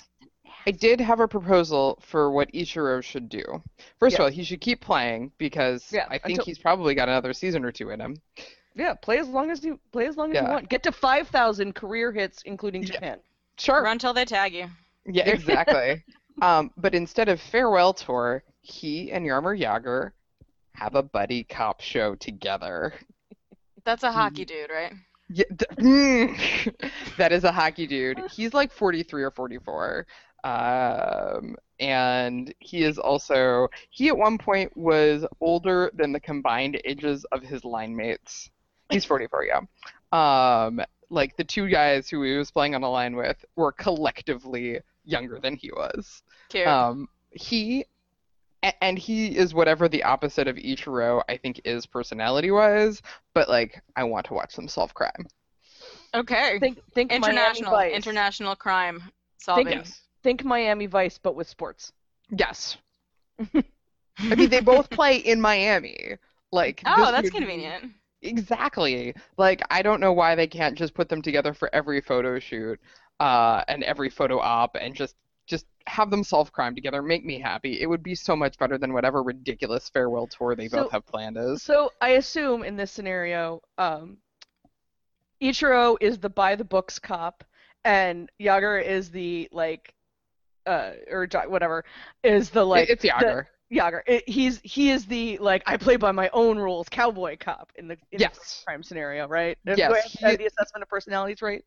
I 0.67 0.71
did 0.71 1.01
have 1.01 1.21
a 1.21 1.29
proposal 1.29 1.99
for 2.03 2.31
what 2.31 2.53
Ichiro 2.53 3.03
should 3.03 3.29
do. 3.29 3.63
First 3.99 4.17
of 4.17 4.21
all, 4.23 4.31
he 4.31 4.45
should 4.45 4.61
keep 4.61 4.81
playing 4.81 5.33
because 5.39 5.91
Yeah, 5.93 6.07
I 6.09 6.19
think 6.19 6.39
until- 6.39 6.45
he's 6.45 6.59
probably 6.59 6.95
got 6.95 7.09
another 7.09 7.33
season 7.33 7.65
or 7.65 7.73
two 7.73 7.91
in 7.91 8.01
him. 8.01 8.17
yeah, 8.75 8.95
play 8.95 9.19
as 9.19 9.29
long 9.29 9.51
as 9.51 9.65
you 9.65 9.79
play 9.93 10.07
as 10.07 10.17
long 10.17 10.35
as 10.35 10.43
you 10.43 10.49
want. 10.49 10.69
Get 10.69 10.83
to 10.85 10.93
five 10.93 11.29
thousand 11.29 11.75
career 11.75 12.13
hits, 12.13 12.43
including 12.43 12.83
Yeah. 12.83 12.93
Japan. 12.93 13.19
Sure. 13.59 13.83
run 13.83 13.99
till 13.99 14.15
they 14.15 14.25
tag 14.25 14.55
you. 14.55 14.69
Yeah, 15.07 15.29
exactly. 15.29 16.03
um, 16.43 16.71
but 16.77 16.95
instead 16.95 17.29
of 17.29 17.41
farewell 17.41 17.93
tour, 17.93 18.43
he 18.63 19.11
and 19.13 19.27
Jaromir 19.27 19.59
Jagr 19.61 20.13
have 20.75 20.95
a 20.95 21.03
buddy 21.03 21.45
cop 21.45 21.81
show 21.81 22.15
together. 22.15 22.95
That's 23.85 24.03
a 24.03 24.13
hockey 24.13 24.45
dude, 24.45 24.71
right? 24.71 24.93
Yeah, 25.29 25.45
th- 25.47 25.71
mm, 25.79 26.91
that 27.19 27.33
is 27.33 27.45
a 27.45 27.53
hockey 27.53 27.87
dude. 27.87 28.19
He's 28.31 28.53
like 28.55 28.73
43 28.73 29.23
or 29.23 29.31
44. 29.31 30.07
Um, 30.45 31.57
and 31.79 32.53
he 32.59 32.83
is 32.85 32.99
also 32.99 33.69
he 33.91 34.09
at 34.09 34.17
one 34.17 34.39
point 34.39 34.77
was 34.77 35.25
older 35.41 35.91
than 35.95 36.13
the 36.13 36.21
combined 36.21 36.81
ages 36.85 37.25
of 37.33 37.43
his 37.43 37.65
line 37.65 37.97
mates. 37.97 38.51
He's 38.91 39.05
44, 39.05 39.45
yeah. 39.45 39.61
Um, 40.13 40.81
like 41.11 41.37
the 41.37 41.45
two 41.45 41.69
guys 41.69 42.09
who 42.09 42.23
he 42.23 42.37
was 42.37 42.51
playing 42.51 42.75
on 42.75 42.83
a 42.83 42.91
line 42.91 43.17
with 43.17 43.45
were 43.57 43.73
collectively 43.73 44.81
younger 45.05 45.39
than 45.41 45.57
he 45.57 45.71
was. 45.71 46.23
Cute. 46.49 46.67
Um, 46.67 47.09
he 47.31 47.85
and 48.83 48.99
he 48.99 49.37
is 49.37 49.55
whatever 49.55 49.89
the 49.89 50.03
opposite 50.03 50.47
of 50.47 50.57
Ichiro 50.57 51.23
I 51.29 51.37
think 51.37 51.63
is 51.65 51.87
personality 51.87 52.51
wise, 52.51 53.01
but 53.33 53.49
like 53.49 53.83
I 53.97 54.05
want 54.05 54.27
to 54.27 54.35
watch 54.35 54.55
them 54.55 54.69
solve 54.69 54.93
crime. 54.95 55.27
Okay. 56.15 56.59
Think 56.59 56.81
think 56.93 57.13
international 57.13 57.79
international 57.79 58.57
crime 58.57 59.03
solving. 59.39 59.69
Yes. 59.69 60.01
Think 60.23 60.45
Miami 60.45 60.87
Vice, 60.87 61.19
but 61.19 61.35
with 61.35 61.49
sports. 61.49 61.93
Yes. 62.31 62.77
I 63.55 64.35
mean 64.35 64.51
they 64.51 64.61
both 64.61 64.91
play 64.91 65.17
in 65.17 65.41
Miami. 65.41 66.17
Like 66.53 66.83
Oh, 66.87 67.11
that's 67.11 67.31
be- 67.31 67.39
convenient. 67.39 67.93
Exactly. 68.23 69.15
Like 69.39 69.63
I 69.71 69.83
don't 69.83 70.01
know 70.01 70.13
why 70.13 70.35
they 70.35 70.47
can't 70.47 70.77
just 70.77 70.93
put 70.95 71.09
them 71.09 71.23
together 71.23 71.55
for 71.55 71.75
every 71.75 72.01
photo 72.03 72.39
shoot, 72.39 72.79
uh, 73.19 73.65
and 73.69 73.83
every 73.85 74.11
photo 74.11 74.39
op, 74.39 74.77
and 74.79 74.95
just 74.95 75.17
just 75.47 75.65
have 75.87 76.11
them 76.11 76.23
solve 76.23 76.53
crime 76.53 76.75
together. 76.75 77.01
Make 77.03 77.25
me 77.25 77.41
happy. 77.41 77.81
It 77.81 77.87
would 77.87 78.03
be 78.03 78.15
so 78.15 78.37
much 78.37 78.59
better 78.59 78.77
than 78.79 78.93
whatever 78.93 79.23
ridiculous 79.23 79.89
farewell 79.89 80.27
tour 80.27 80.55
they 80.55 80.69
So- 80.69 80.83
both 80.85 80.93
have 80.93 81.07
planned 81.07 81.39
is. 81.39 81.63
So 81.63 81.91
I 82.03 82.11
assume 82.11 82.63
in 82.63 82.77
this 82.77 82.93
scenario, 82.93 83.63
um, 83.79 84.19
Ichiro 85.43 85.97
is 86.01 86.19
the 86.19 86.29
by 86.29 86.55
the 86.55 86.65
books 86.65 86.99
cop, 86.99 87.43
and 87.85 88.31
Jagr 88.41 88.85
is 88.85 89.11
the 89.11 89.49
like, 89.53 89.95
uh, 90.71 90.93
or 91.11 91.27
whatever, 91.49 91.85
is 92.23 92.51
the 92.51 92.65
like 92.65 92.89
it's 92.89 93.05
Jagr. 93.05 93.47
Jagr. 93.73 94.01
It, 94.07 94.29
he's 94.29 94.61
he 94.63 94.91
is 94.91 95.07
the 95.07 95.39
like 95.39 95.63
I 95.67 95.77
play 95.77 95.97
by 95.97 96.13
my 96.13 96.31
own 96.33 96.59
rules 96.59 96.89
cowboy 96.89 97.37
cop 97.39 97.73
in 97.77 97.89
the 97.89 97.97
in 98.13 98.19
the 98.21 98.31
crime 98.65 98.83
scenario, 98.83 99.29
right? 99.29 99.59
Do 99.67 99.75
Yes, 99.77 99.93
I 100.23 100.27
have- 100.29 100.31
he- 100.33 100.45
the 100.45 100.47
assessment 100.47 100.83
of 100.83 100.89
personalities 100.89 101.43
right? 101.43 101.65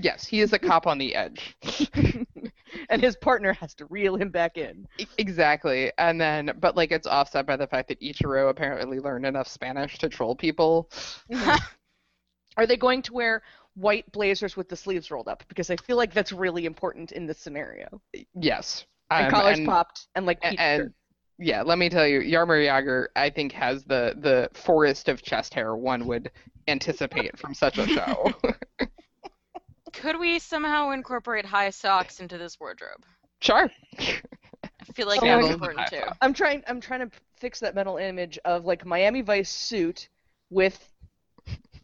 Yes, 0.00 0.24
he 0.24 0.40
is 0.40 0.52
a 0.52 0.58
cop 0.60 0.86
on 0.86 0.96
the 0.96 1.12
edge. 1.16 1.56
and 2.88 3.02
his 3.02 3.16
partner 3.16 3.52
has 3.54 3.74
to 3.74 3.86
reel 3.86 4.14
him 4.14 4.30
back 4.30 4.56
in. 4.56 4.86
Exactly. 5.18 5.90
And 5.98 6.20
then, 6.20 6.52
but 6.60 6.76
like 6.76 6.92
it's 6.92 7.08
offset 7.08 7.46
by 7.46 7.56
the 7.56 7.66
fact 7.66 7.88
that 7.88 8.00
Ichiro 8.00 8.48
apparently 8.48 9.00
learned 9.00 9.26
enough 9.26 9.48
Spanish 9.48 9.98
to 9.98 10.08
troll 10.08 10.36
people. 10.36 10.88
Are 12.56 12.66
they 12.66 12.76
going 12.76 13.02
to 13.02 13.12
wear 13.12 13.42
white 13.78 14.10
blazers 14.12 14.56
with 14.56 14.68
the 14.68 14.76
sleeves 14.76 15.10
rolled 15.10 15.28
up? 15.28 15.44
Because 15.48 15.70
I 15.70 15.76
feel 15.76 15.96
like 15.96 16.12
that's 16.12 16.32
really 16.32 16.66
important 16.66 17.12
in 17.12 17.26
this 17.26 17.38
scenario. 17.38 18.00
Yes. 18.34 18.84
And 19.10 19.26
Um, 19.26 19.30
collars 19.32 19.58
and- 19.58 19.66
popped 19.66 20.08
and 20.14 20.26
like 20.26 20.38
A- 20.42 20.50
peach 20.50 20.58
and 20.60 20.92
yeah, 21.40 21.62
let 21.62 21.78
me 21.78 21.88
tell 21.88 22.04
you, 22.06 22.20
Jaromir 22.20 22.66
Jagr, 22.66 23.06
I 23.14 23.30
think, 23.30 23.52
has 23.52 23.84
the 23.84 24.14
the 24.18 24.50
forest 24.58 25.08
of 25.08 25.22
chest 25.22 25.54
hair 25.54 25.76
one 25.76 26.04
would 26.06 26.32
anticipate 26.66 27.38
from 27.38 27.54
such 27.54 27.78
a 27.78 27.86
show. 27.86 28.32
Could 29.92 30.18
we 30.18 30.38
somehow 30.38 30.90
incorporate 30.90 31.44
high 31.46 31.70
socks 31.70 32.20
into 32.20 32.38
this 32.38 32.58
wardrobe? 32.60 33.04
sure. 33.40 33.70
I 34.00 34.92
feel 34.94 35.06
like 35.06 35.20
Sandals 35.20 35.50
that's 35.50 35.62
and 35.62 35.78
important 35.78 35.86
too. 35.88 36.16
I'm 36.20 36.34
trying. 36.34 36.62
I'm 36.66 36.80
trying 36.80 37.08
to 37.08 37.10
fix 37.36 37.60
that 37.60 37.74
mental 37.74 37.96
image 37.98 38.38
of 38.44 38.64
like 38.64 38.84
Miami 38.84 39.20
Vice 39.22 39.50
suit 39.50 40.08
with 40.50 40.92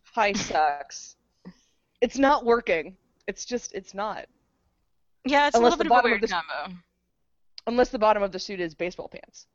high 0.02 0.32
socks. 0.32 1.16
It's 2.04 2.18
not 2.18 2.44
working. 2.44 2.96
It's 3.26 3.46
just. 3.46 3.73
It's 3.75 3.94
not. 3.94 4.26
Yeah, 5.25 5.46
it's 5.46 5.56
Unless 5.56 5.76
a 5.76 5.76
little 5.78 5.78
bit 5.78 5.87
of 5.87 5.90
a 5.90 5.94
bottom 5.94 6.04
of 6.04 6.11
weird 6.11 6.23
this- 6.23 6.32
combo. 6.32 6.76
Unless 7.66 7.88
the 7.88 7.99
bottom 7.99 8.23
of 8.23 8.30
the 8.30 8.38
suit 8.38 8.61
is 8.61 8.75
baseball 8.75 9.08
pants. 9.08 9.46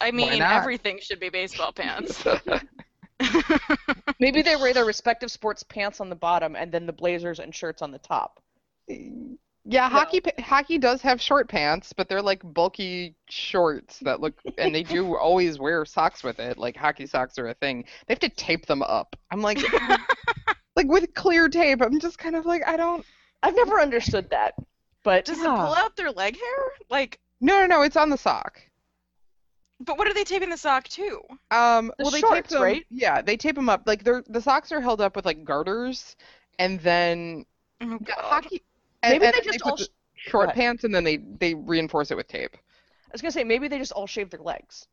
I 0.00 0.10
mean, 0.10 0.42
everything 0.42 0.98
should 1.00 1.20
be 1.20 1.28
baseball 1.28 1.72
pants. 1.72 2.24
Maybe 4.18 4.42
they 4.42 4.56
wear 4.56 4.74
their 4.74 4.84
respective 4.84 5.30
sports 5.30 5.62
pants 5.62 6.00
on 6.00 6.08
the 6.10 6.16
bottom 6.16 6.56
and 6.56 6.72
then 6.72 6.86
the 6.86 6.92
blazers 6.92 7.38
and 7.38 7.54
shirts 7.54 7.82
on 7.82 7.92
the 7.92 7.98
top. 7.98 8.40
Yeah, 9.68 9.88
hockey 9.88 10.20
pa- 10.20 10.42
hockey 10.42 10.78
does 10.78 11.02
have 11.02 11.20
short 11.20 11.48
pants, 11.48 11.92
but 11.92 12.08
they're 12.08 12.20
like 12.20 12.40
bulky 12.42 13.14
shorts 13.28 14.00
that 14.00 14.20
look, 14.20 14.34
and 14.58 14.74
they 14.74 14.82
do 14.82 15.16
always 15.18 15.58
wear 15.60 15.84
socks 15.84 16.24
with 16.24 16.40
it. 16.40 16.58
Like 16.58 16.76
hockey 16.76 17.06
socks 17.06 17.38
are 17.38 17.48
a 17.48 17.54
thing. 17.54 17.84
They 18.06 18.14
have 18.14 18.20
to 18.20 18.28
tape 18.28 18.66
them 18.66 18.82
up. 18.82 19.16
I'm 19.30 19.40
like, 19.40 19.58
like 20.76 20.86
with 20.88 21.12
clear 21.14 21.48
tape. 21.48 21.80
I'm 21.82 21.98
just 21.98 22.18
kind 22.18 22.36
of 22.36 22.46
like, 22.46 22.62
I 22.66 22.76
don't. 22.76 23.04
I've 23.42 23.54
never 23.56 23.80
understood 23.80 24.30
that. 24.30 24.54
But 25.02 25.24
Does 25.24 25.38
it 25.38 25.44
pull 25.44 25.74
out 25.74 25.96
their 25.96 26.10
leg 26.10 26.34
hair? 26.36 26.64
Like, 26.90 27.18
No, 27.40 27.60
no, 27.60 27.66
no. 27.66 27.82
It's 27.82 27.96
on 27.96 28.10
the 28.10 28.18
sock. 28.18 28.60
but 29.80 29.98
what 29.98 30.08
are 30.08 30.14
they 30.14 30.24
taping 30.24 30.50
the 30.50 30.56
sock 30.56 30.88
to? 30.88 31.20
Um, 31.50 31.92
The 31.98 32.02
well, 32.04 32.10
they 32.10 32.20
tape 32.22 32.48
them, 32.48 32.62
right? 32.62 32.86
Yeah, 32.90 33.22
they 33.22 33.36
tape 33.36 33.54
them 33.54 33.68
up. 33.68 33.82
Like 33.86 34.04
they're 34.04 34.22
the 34.28 34.40
socks 34.40 34.72
are 34.72 34.80
held 34.80 35.00
up 35.00 35.14
with 35.16 35.24
like 35.24 35.44
garters, 35.44 36.16
and 36.58 36.80
then 36.80 37.44
Oh, 37.80 37.98
hockey. 38.08 38.62
And, 39.02 39.12
Maybe 39.12 39.26
and 39.26 39.34
they 39.34 39.38
then 39.38 39.44
just 39.52 39.60
put 39.60 39.70
all. 39.72 39.76
the 39.76 39.88
short 40.16 40.52
pants, 40.54 40.84
and 40.84 40.94
then 40.94 41.04
they 41.04 41.18
they 41.18 41.54
reinforce 41.54 42.10
it 42.10 42.16
with 42.16 42.26
tape. 42.26 42.56
I 42.56 43.10
was 43.12 43.22
gonna 43.22 43.30
say 43.32 43.44
maybe 43.44 43.68
they 43.68 43.78
just 43.78 43.92
all 43.92 44.06
shave 44.06 44.30
their 44.30 44.40
legs. 44.40 44.88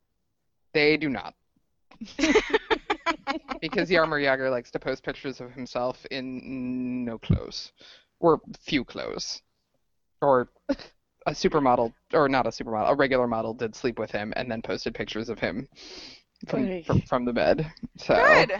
They 0.74 0.98
do 0.98 1.10
not. 1.10 1.34
because 3.64 3.90
Jaromir 3.90 4.22
Jagr 4.22 4.52
likes 4.52 4.72
to 4.72 4.80
post 4.80 5.04
pictures 5.04 5.40
of 5.40 5.52
himself 5.52 6.06
in 6.12 7.06
no 7.06 7.18
clothes, 7.18 7.72
or 8.20 8.42
few 8.60 8.84
clothes, 8.84 9.42
or 10.22 10.50
a 11.26 11.32
supermodel, 11.32 11.94
or 12.12 12.28
not 12.28 12.46
a 12.46 12.50
supermodel, 12.50 12.90
a 12.90 12.96
regular 12.96 13.26
model 13.26 13.54
did 13.54 13.74
sleep 13.74 13.98
with 13.98 14.12
him 14.12 14.34
and 14.36 14.52
then 14.52 14.62
posted 14.62 14.94
pictures 14.94 15.30
of 15.30 15.40
him 15.40 15.70
from 16.50 16.84
from, 16.84 17.02
from 17.04 17.26
the 17.26 17.32
bed. 17.32 17.72
So 17.98 18.16
Good. 18.16 18.54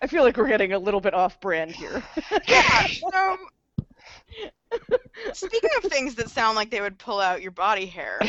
I 0.00 0.06
feel 0.06 0.22
like 0.22 0.36
we're 0.36 0.48
getting 0.48 0.72
a 0.72 0.78
little 0.78 1.00
bit 1.00 1.14
off 1.14 1.40
brand 1.40 1.72
here. 1.72 2.02
Yeah. 2.46 2.86
So, 3.10 3.36
speaking 5.32 5.70
of 5.82 5.90
things 5.90 6.14
that 6.14 6.30
sound 6.30 6.56
like 6.56 6.70
they 6.70 6.80
would 6.80 6.98
pull 6.98 7.20
out 7.20 7.42
your 7.42 7.50
body 7.50 7.86
hair, 7.86 8.20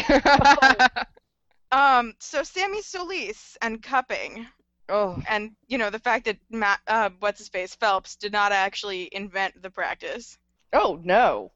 um, 1.72 2.14
so 2.20 2.44
Sammy 2.44 2.82
Solis 2.82 3.58
and 3.62 3.82
cupping, 3.82 4.46
oh, 4.90 5.22
and 5.30 5.52
you 5.68 5.78
know 5.78 5.90
the 5.90 6.00
fact 6.00 6.26
that 6.26 6.38
Matt, 6.50 6.80
uh, 6.88 7.10
what's 7.20 7.40
his 7.40 7.50
face 7.50 7.76
Phelps 7.76 8.16
did 8.16 8.32
not 8.32 8.52
actually 8.52 9.10
invent 9.12 9.62
the 9.62 9.70
practice. 9.70 10.38
oh 10.74 11.00
no. 11.04 11.52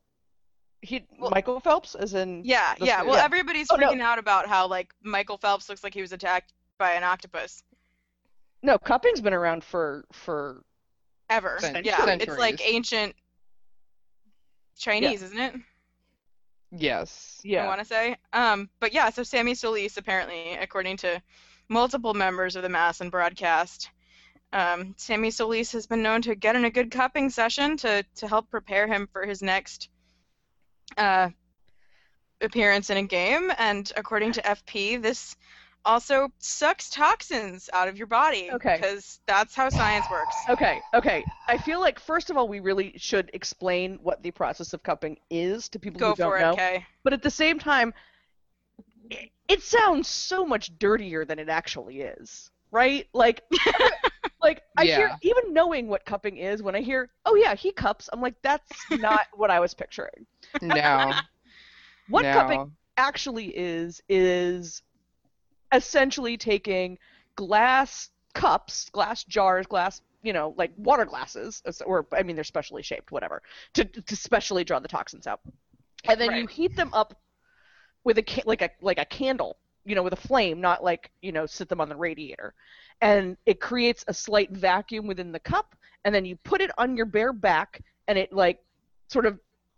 He 0.81 1.05
Well- 1.19 1.31
Michael 1.31 1.59
Phelps, 1.59 1.95
as 1.95 2.13
in 2.13 2.43
Yeah, 2.45 2.75
The- 2.77 2.85
yeah. 2.85 3.01
Well, 3.03 3.15
yeah. 3.15 3.23
everybody's 3.25 3.67
Oh, 3.71 3.75
no. 3.77 3.89
freaking 3.89 4.01
out 4.01 4.19
about 4.19 4.47
how 4.47 4.67
like 4.67 4.93
Michael 5.01 5.37
Phelps 5.37 5.67
looks 5.69 5.83
like 5.83 5.93
he 5.93 6.01
was 6.01 6.11
attacked 6.11 6.53
by 6.77 6.91
an 6.93 7.03
octopus. 7.03 7.63
no, 8.61 8.77
cupping's 8.77 9.21
been 9.21 9.33
around 9.33 9.63
for 9.63 10.05
for 10.11 10.63
Ever. 11.29 11.57
Cent- 11.59 11.85
yeah, 11.85 12.05
it's 12.07 12.37
like 12.37 12.61
ancient 12.63 13.15
Chinese, 14.77 15.21
isn't 15.23 15.39
it? 15.39 15.55
yes. 16.71 17.41
yeah. 17.43 17.63
I 17.63 17.67
want 17.67 17.79
to 17.79 17.85
say. 17.85 18.15
Um, 18.33 18.69
but 18.79 18.93
yeah, 18.93 19.09
so 19.09 19.23
Sammy 19.23 19.55
Solis 19.55 19.97
apparently, 19.97 20.53
according 20.53 20.97
to 20.97 21.21
multiple 21.69 22.13
members 22.13 22.55
of 22.55 22.63
the 22.63 22.69
MASN 22.69 23.11
broadcast, 23.11 23.89
um, 24.53 24.93
Sammy 24.97 25.31
Solis 25.31 25.71
has 25.73 25.87
been 25.87 26.01
known 26.01 26.21
to 26.23 26.35
get 26.35 26.55
in 26.55 26.65
a 26.65 26.69
good 26.69 26.89
cupping 26.91 27.29
session 27.29 27.77
to 27.77 28.03
to 28.15 28.27
help 28.27 28.49
prepare 28.49 28.87
him 28.87 29.07
for 29.11 29.25
his 29.25 29.41
next 29.41 29.89
uh, 30.97 31.29
appearance 32.41 32.89
in 32.89 32.97
a 32.97 33.03
game. 33.03 33.51
And 33.57 33.91
according 33.97 34.31
to 34.33 34.41
FP, 34.41 35.01
this 35.01 35.35
also 35.85 36.29
sucks 36.39 36.89
toxins 36.89 37.69
out 37.73 37.87
of 37.87 37.97
your 37.97 38.07
body. 38.07 38.49
Okay. 38.51 38.75
Because 38.75 39.19
that's 39.25 39.55
how 39.55 39.69
science 39.69 40.05
works. 40.11 40.35
Okay, 40.49 40.81
okay. 40.93 41.23
I 41.47 41.57
feel 41.57 41.79
like 41.79 41.99
first 41.99 42.29
of 42.29 42.37
all 42.37 42.47
we 42.47 42.59
really 42.59 42.93
should 42.97 43.29
explain 43.33 43.99
what 44.01 44.21
the 44.23 44.31
process 44.31 44.73
of 44.73 44.83
cupping 44.83 45.17
is 45.29 45.69
to 45.69 45.79
people 45.79 45.99
Go 45.99 46.09
who 46.09 46.15
don't 46.15 46.31
for 46.31 46.39
know. 46.39 46.51
it, 46.51 46.57
Kay. 46.57 46.85
But 47.03 47.13
at 47.13 47.21
the 47.21 47.31
same 47.31 47.59
time, 47.59 47.93
it, 49.09 49.29
it 49.47 49.63
sounds 49.63 50.07
so 50.07 50.45
much 50.45 50.77
dirtier 50.79 51.25
than 51.25 51.39
it 51.39 51.49
actually 51.49 52.01
is, 52.01 52.51
right? 52.71 53.07
Like, 53.13 53.41
like 54.41 54.63
I 54.77 54.85
hear 54.85 55.11
even 55.21 55.53
knowing 55.53 55.87
what 55.87 56.05
cupping 56.05 56.37
is 56.37 56.61
when 56.61 56.75
I 56.75 56.81
hear, 56.81 57.09
oh 57.25 57.35
yeah, 57.35 57.55
he 57.55 57.71
cups. 57.71 58.09
I'm 58.11 58.21
like, 58.21 58.35
that's 58.41 58.71
not 58.91 59.27
what 59.33 59.49
I 59.49 59.59
was 59.59 59.73
picturing. 59.73 60.25
No. 60.61 61.13
What 62.09 62.21
no. 62.21 62.31
cupping 62.31 62.71
actually 62.95 63.47
is 63.47 64.01
is 64.07 64.81
essentially 65.73 66.37
taking 66.37 66.97
glass 67.35 68.11
cups, 68.33 68.89
glass 68.91 69.25
jars, 69.25 69.67
glass, 69.67 70.01
you 70.23 70.31
know, 70.31 70.53
like 70.55 70.71
water 70.77 71.03
glasses, 71.03 71.61
or 71.85 72.07
I 72.13 72.23
mean 72.23 72.37
they're 72.37 72.45
specially 72.45 72.81
shaped, 72.81 73.11
whatever, 73.11 73.41
to 73.73 73.83
to 73.83 74.15
specially 74.15 74.63
draw 74.63 74.79
the 74.79 74.87
toxins 74.87 75.27
out, 75.27 75.41
and 76.05 76.17
then 76.17 76.33
you 76.37 76.47
heat 76.47 76.77
them 76.77 76.93
up 76.93 77.13
with 78.07 78.17
a 78.17 78.23
ca- 78.23 78.43
like 78.45 78.61
a 78.61 78.69
like 78.81 78.97
a 78.99 79.03
candle, 79.05 79.57
you 79.83 79.93
know, 79.93 80.01
with 80.01 80.13
a 80.13 80.27
flame, 80.29 80.61
not 80.61 80.81
like 80.81 81.11
you 81.21 81.33
know 81.33 81.45
sit 81.45 81.67
them 81.67 81.81
on 81.81 81.89
the 81.89 81.95
radiator, 81.95 82.53
and 83.01 83.35
it 83.45 83.59
creates 83.59 84.05
a 84.07 84.13
slight 84.13 84.49
vacuum 84.51 85.05
within 85.07 85.33
the 85.33 85.39
cup, 85.39 85.75
and 86.05 86.15
then 86.15 86.23
you 86.23 86.37
put 86.37 86.61
it 86.61 86.71
on 86.77 86.95
your 86.95 87.05
bare 87.05 87.33
back, 87.33 87.81
and 88.07 88.17
it 88.17 88.31
like 88.31 88.63
sort 89.09 89.25
of 89.25 89.37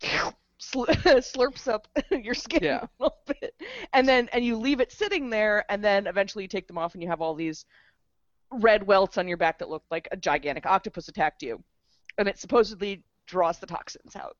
sl- 0.58 0.84
slurps 1.34 1.66
up 1.66 1.88
your 2.12 2.34
skin 2.34 2.60
Yeah. 2.62 2.84
a 2.84 3.02
little 3.02 3.18
bit, 3.26 3.52
and 3.92 4.08
then 4.08 4.28
and 4.32 4.44
you 4.44 4.56
leave 4.56 4.80
it 4.80 4.92
sitting 4.92 5.28
there, 5.28 5.64
and 5.68 5.82
then 5.84 6.06
eventually 6.06 6.44
you 6.44 6.48
take 6.48 6.68
them 6.68 6.78
off, 6.78 6.94
and 6.94 7.02
you 7.02 7.08
have 7.08 7.20
all 7.20 7.34
these 7.34 7.64
red 8.52 8.86
welts 8.86 9.18
on 9.18 9.26
your 9.26 9.38
back 9.38 9.58
that 9.58 9.68
look 9.68 9.82
like 9.90 10.06
a 10.12 10.16
gigantic 10.16 10.66
octopus 10.66 11.08
attacked 11.08 11.42
you, 11.42 11.60
and 12.16 12.28
it 12.28 12.38
supposedly 12.38 13.02
draws 13.26 13.58
the 13.58 13.66
toxins 13.66 14.14
out. 14.14 14.36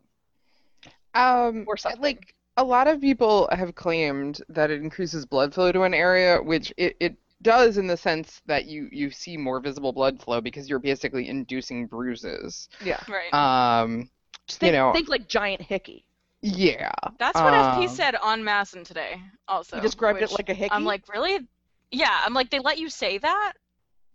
Um, 1.13 1.65
Or 1.67 1.77
something. 1.77 2.01
like 2.01 2.35
a 2.61 2.65
lot 2.65 2.89
of 2.89 3.01
people 3.01 3.49
have 3.53 3.75
claimed 3.75 4.43
that 4.51 4.71
it 4.71 4.83
increases 4.83 5.25
blood 5.25 5.55
flow 5.55 5.73
to 5.73 5.83
an 5.83 5.95
area, 5.95 6.41
which 6.43 6.73
it, 6.77 6.95
it 7.01 7.17
does 7.43 7.79
in 7.79 7.87
the 7.87 7.97
sense 7.97 8.43
that 8.47 8.67
you 8.67 8.89
you 8.93 9.11
see 9.11 9.37
more 9.37 9.61
visible 9.61 9.93
blood 9.93 10.21
flow 10.23 10.41
because 10.43 10.69
you're 10.69 10.79
basically 10.79 11.29
inducing 11.29 11.87
bruises. 11.87 12.69
Yeah. 12.85 13.01
Right. 13.09 13.33
Um, 13.33 14.11
Just 14.47 14.61
think, 14.61 14.73
You 14.73 14.79
know- 14.79 14.93
think 14.93 15.09
like 15.09 15.27
giant 15.27 15.63
hickey. 15.63 16.05
yeah. 16.43 16.93
That's 17.19 17.41
what 17.41 17.53
FP 17.55 17.83
um, 17.83 17.89
said 17.89 18.15
on 18.17 18.43
MASN 18.43 18.85
today. 18.85 19.21
Also, 19.49 19.77
You 19.77 19.83
described 19.83 20.21
it 20.21 20.31
like 20.33 20.51
a 20.51 20.55
hickey. 20.55 20.73
I'm 20.73 20.85
like, 20.85 21.09
really? 21.09 21.49
Yeah. 21.91 22.21
I'm 22.25 22.35
like, 22.35 22.51
they 22.51 22.59
let 22.59 22.77
you 22.79 22.91
say 22.91 23.17
that? 23.19 23.55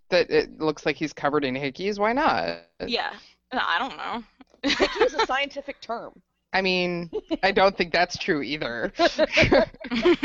That 0.09 0.29
it 0.29 0.59
looks 0.59 0.85
like 0.85 0.95
he's 0.97 1.13
covered 1.13 1.43
in 1.43 1.55
hickeys. 1.55 1.97
Why 1.97 2.13
not? 2.13 2.59
Yeah. 2.85 3.11
I 3.51 3.79
don't 3.79 3.97
know. 3.97 4.23
hickey 4.69 5.03
is 5.03 5.15
a 5.15 5.25
scientific 5.33 5.81
term. 5.81 6.21
I 6.53 6.61
mean, 6.61 7.11
I 7.43 7.51
don't 7.51 7.77
think 7.77 7.91
that's 7.91 8.17
true 8.17 8.41
either. 8.41 8.93
I, 8.99 9.65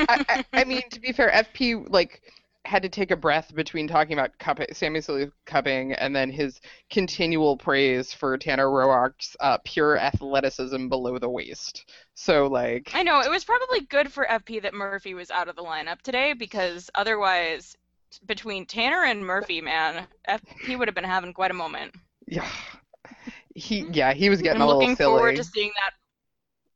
I, 0.06 0.44
I 0.52 0.64
mean, 0.64 0.82
to 0.90 1.00
be 1.00 1.12
fair, 1.12 1.30
FP 1.30 1.86
like 1.90 2.22
had 2.66 2.82
to 2.82 2.88
take 2.88 3.10
a 3.10 3.16
breath 3.16 3.54
between 3.54 3.88
talking 3.88 4.12
about 4.12 4.38
cupping, 4.38 4.66
Sammy 4.72 5.00
Solis 5.00 5.30
cupping 5.46 5.92
and 5.94 6.14
then 6.14 6.30
his 6.30 6.60
continual 6.90 7.56
praise 7.56 8.12
for 8.12 8.36
Tanner 8.36 8.68
Roark's 8.68 9.34
uh, 9.40 9.58
pure 9.64 9.98
athleticism 9.98 10.88
below 10.88 11.18
the 11.18 11.28
waist. 11.28 11.90
So 12.14 12.46
like, 12.46 12.90
I 12.94 13.02
know 13.02 13.20
it 13.20 13.30
was 13.30 13.44
probably 13.44 13.80
good 13.86 14.12
for 14.12 14.26
FP 14.26 14.62
that 14.62 14.74
Murphy 14.74 15.14
was 15.14 15.30
out 15.30 15.48
of 15.48 15.56
the 15.56 15.62
lineup 15.62 16.02
today 16.02 16.34
because 16.34 16.90
otherwise, 16.94 17.76
between 18.26 18.66
Tanner 18.66 19.04
and 19.04 19.24
Murphy, 19.24 19.60
man, 19.60 20.06
FP 20.28 20.78
would 20.78 20.88
have 20.88 20.94
been 20.94 21.04
having 21.04 21.32
quite 21.32 21.50
a 21.50 21.54
moment. 21.54 21.94
yeah, 22.26 22.48
he 23.54 23.86
yeah 23.92 24.12
he 24.12 24.28
was 24.28 24.42
getting 24.42 24.60
I'm 24.60 24.62
a 24.62 24.66
little 24.66 24.80
looking 24.80 24.96
silly. 24.96 25.16
forward 25.18 25.36
to 25.36 25.44
seeing 25.44 25.72
that. 25.82 25.92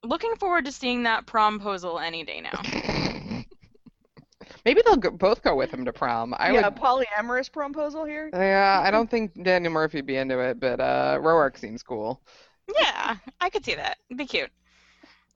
Looking 0.05 0.37
forward 0.37 0.67
to 0.67 0.73
seeing 0.73 1.05
that 1.05 1.27
promposal 1.27 2.03
any 2.03 2.25
day 2.25 2.41
now. 2.41 2.61
Maybe 4.65 4.83
they'll 4.85 4.97
go, 4.97 5.11
both 5.11 5.43
go 5.43 5.55
with 5.55 5.71
him 5.73 5.85
to 5.85 5.93
prom. 5.93 6.35
I 6.39 6.53
yeah, 6.53 6.69
would. 6.69 6.77
polyamorous 6.77 7.53
proposal 7.53 8.05
here. 8.05 8.31
Yeah, 8.33 8.81
I 8.83 8.91
don't 8.91 9.11
think 9.11 9.43
Daniel 9.43 9.73
Murphy 9.73 9.99
would 9.99 10.07
be 10.07 10.17
into 10.17 10.39
it, 10.41 10.61
but 10.61 10.81
uh, 10.81 11.19
Roark 11.21 11.59
seems 11.59 11.83
cool. 11.83 12.23
Yeah, 12.81 13.17
I 13.41 13.51
could 13.51 13.65
see 13.65 13.75
that. 13.75 13.99
It'd 14.09 14.19
be 14.19 14.27
cute. 14.27 14.51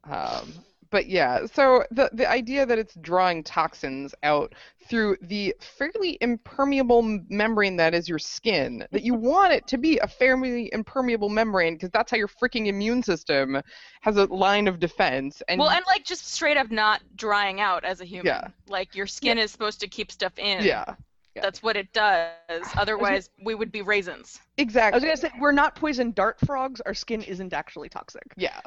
Um, 0.04 0.52
but 0.90 1.08
yeah, 1.08 1.46
so 1.46 1.84
the 1.90 2.10
the 2.12 2.28
idea 2.28 2.64
that 2.64 2.78
it's 2.78 2.94
drawing 3.00 3.42
toxins 3.42 4.14
out 4.22 4.54
through 4.88 5.16
the 5.20 5.54
fairly 5.60 6.16
impermeable 6.20 7.02
membrane 7.28 7.76
that 7.76 7.94
is 7.94 8.08
your 8.08 8.18
skin, 8.18 8.86
that 8.90 9.02
you 9.02 9.14
want 9.28 9.52
it 9.52 9.66
to 9.66 9.78
be 9.78 9.98
a 9.98 10.08
fairly 10.08 10.70
impermeable 10.72 11.28
membrane 11.28 11.74
because 11.74 11.90
that's 11.90 12.10
how 12.10 12.16
your 12.16 12.28
freaking 12.28 12.66
immune 12.66 13.02
system 13.02 13.60
has 14.00 14.16
a 14.16 14.24
line 14.26 14.66
of 14.66 14.78
defense. 14.78 15.42
And 15.48 15.60
well, 15.60 15.70
and 15.70 15.84
like 15.86 16.04
just 16.04 16.26
straight 16.26 16.56
up 16.56 16.70
not 16.70 17.02
drying 17.16 17.60
out 17.60 17.84
as 17.84 18.00
a 18.00 18.04
human. 18.04 18.26
Yeah. 18.26 18.48
Like 18.68 18.94
your 18.94 19.06
skin 19.06 19.38
is 19.38 19.50
supposed 19.50 19.80
to 19.80 19.88
keep 19.88 20.10
stuff 20.10 20.38
in. 20.38 20.64
yeah, 20.64 20.94
That's 21.34 21.62
what 21.62 21.76
it 21.76 21.92
does. 21.92 22.32
Otherwise, 22.76 23.30
we 23.44 23.54
would 23.54 23.70
be 23.70 23.82
raisins. 23.82 24.40
Exactly. 24.56 24.94
I 24.94 24.96
was 24.96 25.04
exactly. 25.04 25.28
gonna 25.28 25.34
say 25.34 25.40
we're 25.40 25.52
not 25.52 25.74
poison 25.74 26.12
dart 26.12 26.38
frogs. 26.40 26.80
Our 26.80 26.94
skin 26.94 27.22
isn't 27.22 27.52
actually 27.52 27.90
toxic. 27.90 28.32
Yeah. 28.36 28.60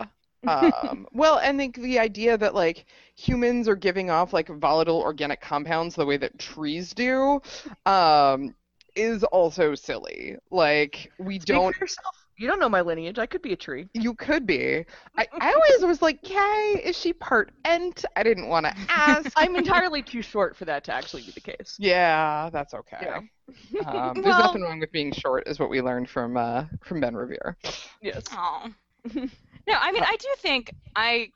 Um, 0.48 1.08
well, 1.14 1.38
and 1.40 1.58
think 1.58 1.76
the 1.78 2.00
idea 2.00 2.38
that 2.38 2.56
like 2.56 2.86
humans 3.16 3.68
are 3.68 3.76
giving 3.76 4.10
off 4.10 4.34
like 4.34 4.48
volatile 4.50 5.00
organic 5.02 5.42
compounds 5.42 5.96
the 5.96 6.06
way 6.06 6.18
that 6.18 6.38
trees 6.40 6.94
do, 6.94 7.42
um, 7.86 8.56
is 8.96 9.24
also 9.26 9.76
silly. 9.76 10.36
Like 10.50 11.12
we 11.20 11.40
Speak 11.40 11.56
don't. 11.56 11.76
for 11.76 11.84
yourself. 11.86 12.16
You 12.38 12.48
don't 12.48 12.60
know 12.60 12.70
my 12.70 12.82
lineage. 12.82 13.20
I 13.20 13.28
could 13.28 13.44
be 13.44 13.54
a 13.54 13.56
tree. 13.56 13.88
You 13.94 14.16
could 14.16 14.48
be. 14.48 14.84
I, 15.16 15.28
I 15.40 15.54
always 15.54 15.86
was 15.86 16.02
like, 16.02 16.24
Kay, 16.24 16.82
is 16.84 16.98
she 16.98 17.14
part 17.14 17.52
ent? 17.66 18.04
I 18.16 18.24
didn't 18.24 18.48
want 18.48 18.66
to 18.66 18.74
ask. 18.90 19.32
I'm 19.38 19.56
entirely 19.56 20.02
too 20.02 20.24
short 20.24 20.56
for 20.56 20.66
that 20.66 20.84
to 20.86 20.94
actually 20.94 21.22
be 21.22 21.32
the 21.34 21.42
case. 21.42 21.76
yeah, 21.78 22.50
that's 22.52 22.74
okay. 22.74 23.12
Um, 23.14 23.30
there's 23.72 23.86
Well- 24.26 24.40
nothing 24.40 24.64
wrong 24.64 24.80
with 24.80 24.92
being 24.92 25.12
short, 25.12 25.48
is 25.48 25.60
what 25.60 25.70
we 25.70 25.82
learned 25.82 26.10
from 26.10 26.36
uh, 26.36 26.66
from 26.84 27.00
Ben 27.00 27.16
Revere. 27.16 27.58
Yes. 28.02 28.24
Oh. 28.32 28.70
no, 29.16 29.74
I 29.80 29.92
mean, 29.92 30.04
I 30.04 30.16
do 30.20 30.28
think 30.38 30.72
I 30.96 31.30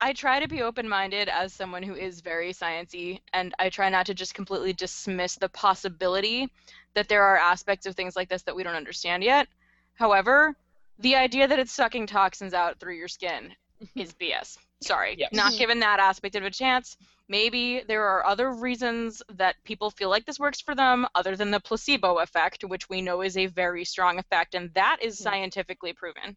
I 0.00 0.12
try 0.12 0.40
to 0.40 0.48
be 0.48 0.62
open-minded 0.62 1.28
as 1.28 1.54
someone 1.54 1.82
who 1.82 1.94
is 1.94 2.20
very 2.20 2.52
sciencey, 2.52 3.20
and 3.32 3.54
I 3.58 3.70
try 3.70 3.88
not 3.88 4.06
to 4.06 4.14
just 4.14 4.34
completely 4.34 4.72
dismiss 4.74 5.36
the 5.36 5.48
possibility 5.48 6.48
that 6.94 7.08
there 7.08 7.22
are 7.22 7.38
aspects 7.38 7.86
of 7.86 7.94
things 7.94 8.14
like 8.16 8.28
this 8.28 8.42
that 8.42 8.54
we 8.56 8.62
don't 8.62 8.74
understand 8.74 9.22
yet. 9.22 9.48
However, 9.94 10.54
the 10.98 11.16
idea 11.16 11.48
that 11.48 11.58
it's 11.58 11.72
sucking 11.72 12.06
toxins 12.06 12.52
out 12.54 12.78
through 12.78 12.96
your 12.96 13.08
skin 13.08 13.54
is 13.96 14.12
BS. 14.14 14.58
Sorry, 14.82 15.16
Yes. 15.18 15.30
not 15.32 15.56
given 15.56 15.80
that 15.80 15.98
aspect 16.00 16.36
of 16.36 16.44
a 16.44 16.50
chance. 16.50 16.96
Maybe 17.28 17.82
there 17.88 18.04
are 18.06 18.26
other 18.26 18.52
reasons 18.52 19.22
that 19.30 19.56
people 19.64 19.90
feel 19.90 20.10
like 20.10 20.26
this 20.26 20.38
works 20.38 20.60
for 20.60 20.74
them, 20.74 21.06
other 21.14 21.36
than 21.36 21.50
the 21.50 21.60
placebo 21.60 22.18
effect, 22.18 22.64
which 22.64 22.88
we 22.90 23.00
know 23.00 23.22
is 23.22 23.36
a 23.38 23.46
very 23.46 23.84
strong 23.84 24.18
effect, 24.18 24.54
and 24.54 24.72
that 24.74 24.98
is 25.02 25.18
Mhm. 25.18 25.22
scientifically 25.22 25.94
proven. 25.94 26.36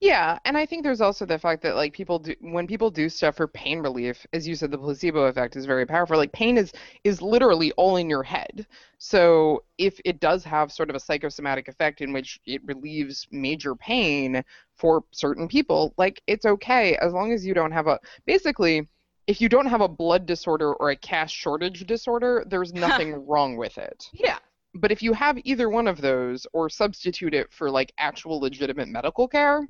Yeah, 0.00 0.38
and 0.44 0.58
I 0.58 0.66
think 0.66 0.82
there's 0.82 1.00
also 1.00 1.24
the 1.24 1.38
fact 1.38 1.62
that 1.62 1.76
like 1.76 1.92
people 1.92 2.18
do 2.18 2.34
when 2.40 2.66
people 2.66 2.90
do 2.90 3.08
stuff 3.08 3.36
for 3.36 3.46
pain 3.46 3.78
relief, 3.78 4.26
as 4.32 4.48
you 4.48 4.56
said, 4.56 4.72
the 4.72 4.78
placebo 4.78 5.24
effect 5.26 5.54
is 5.54 5.64
very 5.64 5.86
powerful. 5.86 6.16
Like 6.16 6.32
pain 6.32 6.58
is 6.58 6.72
is 7.04 7.22
literally 7.22 7.70
all 7.72 7.96
in 7.96 8.10
your 8.10 8.24
head. 8.24 8.66
So 8.98 9.62
if 9.78 10.00
it 10.04 10.18
does 10.18 10.42
have 10.44 10.72
sort 10.72 10.90
of 10.90 10.96
a 10.96 11.00
psychosomatic 11.00 11.68
effect 11.68 12.00
in 12.00 12.12
which 12.12 12.40
it 12.46 12.60
relieves 12.64 13.28
major 13.30 13.76
pain 13.76 14.42
for 14.74 15.04
certain 15.12 15.46
people, 15.46 15.94
like 15.96 16.20
it's 16.26 16.46
okay 16.46 16.96
as 16.96 17.12
long 17.12 17.32
as 17.32 17.46
you 17.46 17.54
don't 17.54 17.72
have 17.72 17.86
a 17.86 18.00
basically 18.26 18.88
if 19.28 19.40
you 19.40 19.48
don't 19.48 19.66
have 19.66 19.80
a 19.80 19.88
blood 19.88 20.26
disorder 20.26 20.74
or 20.74 20.90
a 20.90 20.96
cash 20.96 21.32
shortage 21.32 21.86
disorder, 21.86 22.44
there's 22.48 22.72
nothing 22.74 23.24
wrong 23.26 23.56
with 23.56 23.78
it. 23.78 24.08
Yeah. 24.12 24.38
But 24.74 24.92
if 24.92 25.02
you 25.02 25.12
have 25.12 25.38
either 25.44 25.68
one 25.68 25.88
of 25.88 26.00
those 26.00 26.46
or 26.52 26.68
substitute 26.70 27.34
it 27.34 27.52
for 27.52 27.70
like 27.70 27.92
actual 27.98 28.40
legitimate 28.40 28.88
medical 28.88 29.28
care, 29.28 29.66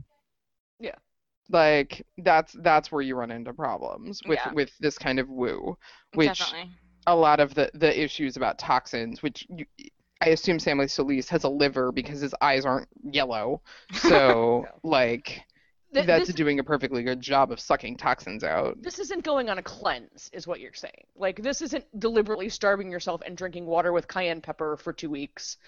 Yeah. 0.79 0.97
like 1.49 2.07
that's 2.19 2.53
that's 2.61 2.91
where 2.93 3.03
you 3.03 3.17
run 3.17 3.31
into 3.31 3.53
problems 3.53 4.23
with 4.25 4.38
Yeah. 4.45 4.53
with 4.53 4.71
this 4.79 4.99
kind 4.99 5.19
of 5.19 5.29
woo, 5.29 5.77
which 6.15 6.38
Definitely. 6.38 6.71
a 7.07 7.15
lot 7.17 7.41
of 7.41 7.55
the 7.55 7.71
the 7.75 8.01
issues 8.01 8.37
about 8.37 8.59
toxins, 8.59 9.23
which 9.23 9.47
you, 9.51 9.67
I 10.21 10.29
assume 10.31 10.59
Samuel 10.61 10.88
Solis 10.88 11.29
has 11.31 11.45
a 11.45 11.49
liver 11.49 11.93
because 11.93 12.21
his 12.21 12.35
eyes 12.41 12.65
aren't 12.65 12.88
yellow, 13.03 13.62
so 13.93 14.65
No. 14.65 14.81
like 14.83 15.43
Th- 15.93 16.07
that's 16.07 16.27
this, 16.29 16.35
doing 16.35 16.59
a 16.59 16.65
perfectly 16.65 17.03
good 17.03 17.21
job 17.21 17.53
of 17.53 17.61
sucking 17.61 17.97
toxins 17.97 18.43
out. 18.45 18.81
this 18.81 18.99
isn't 18.99 19.25
going 19.25 19.51
on 19.51 19.59
a 19.59 19.63
cleanse, 19.63 20.31
is 20.33 20.47
what 20.47 20.61
you're 20.61 20.73
saying. 20.73 21.05
Like 21.17 21.43
this 21.43 21.61
isn't 21.61 21.85
deliberately 22.01 22.49
starving 22.49 22.91
yourself 22.91 23.21
and 23.27 23.37
drinking 23.37 23.67
water 23.67 23.93
with 23.93 24.09
cayenne 24.09 24.41
pepper 24.41 24.77
for 24.77 24.93
two 24.93 25.11
weeks 25.11 25.59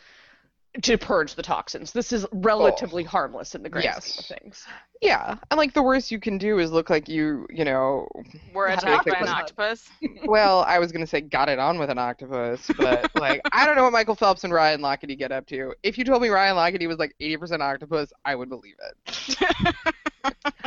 to 0.82 0.98
purge 0.98 1.34
the 1.34 1.42
toxins. 1.42 1.92
This 1.92 2.12
is 2.12 2.26
relatively 2.32 3.04
oh. 3.04 3.08
harmless 3.08 3.54
in 3.54 3.62
the 3.62 3.68
grand 3.68 4.02
scheme 4.02 4.18
of 4.18 4.30
Yes. 4.30 4.38
things. 4.40 4.66
Yeah, 5.00 5.36
and 5.50 5.58
like 5.58 5.74
the 5.74 5.82
worst 5.82 6.10
you 6.10 6.18
can 6.18 6.38
do 6.38 6.58
is 6.58 6.72
look 6.72 6.88
like 6.90 7.08
you, 7.08 7.46
you 7.50 7.64
know, 7.64 8.08
We're 8.52 8.68
Yeah, 8.68 8.74
attacked 8.74 9.06
by 9.06 9.18
an 9.18 9.28
octopus. 9.28 9.88
octopus. 10.00 10.24
well, 10.26 10.62
I 10.62 10.78
was 10.78 10.90
gonna 10.90 11.06
say 11.06 11.20
got 11.20 11.48
it 11.48 11.58
on 11.58 11.78
with 11.78 11.90
an 11.90 11.98
octopus, 11.98 12.70
but 12.76 13.10
like 13.14 13.42
I 13.52 13.66
don't 13.66 13.76
know 13.76 13.84
what 13.84 13.92
Michael 13.92 14.14
Phelps 14.14 14.44
and 14.44 14.52
Ryan 14.52 14.80
Lochte 14.80 15.16
get 15.18 15.30
up 15.30 15.46
to. 15.48 15.74
If 15.82 15.98
you 15.98 16.04
told 16.04 16.22
me 16.22 16.28
Ryan 16.28 16.56
Lochte 16.56 16.88
was 16.88 16.98
like 16.98 17.14
80% 17.20 17.60
octopus, 17.60 18.12
I 18.24 18.34
would 18.34 18.48
believe 18.48 18.76
it. 19.06 19.36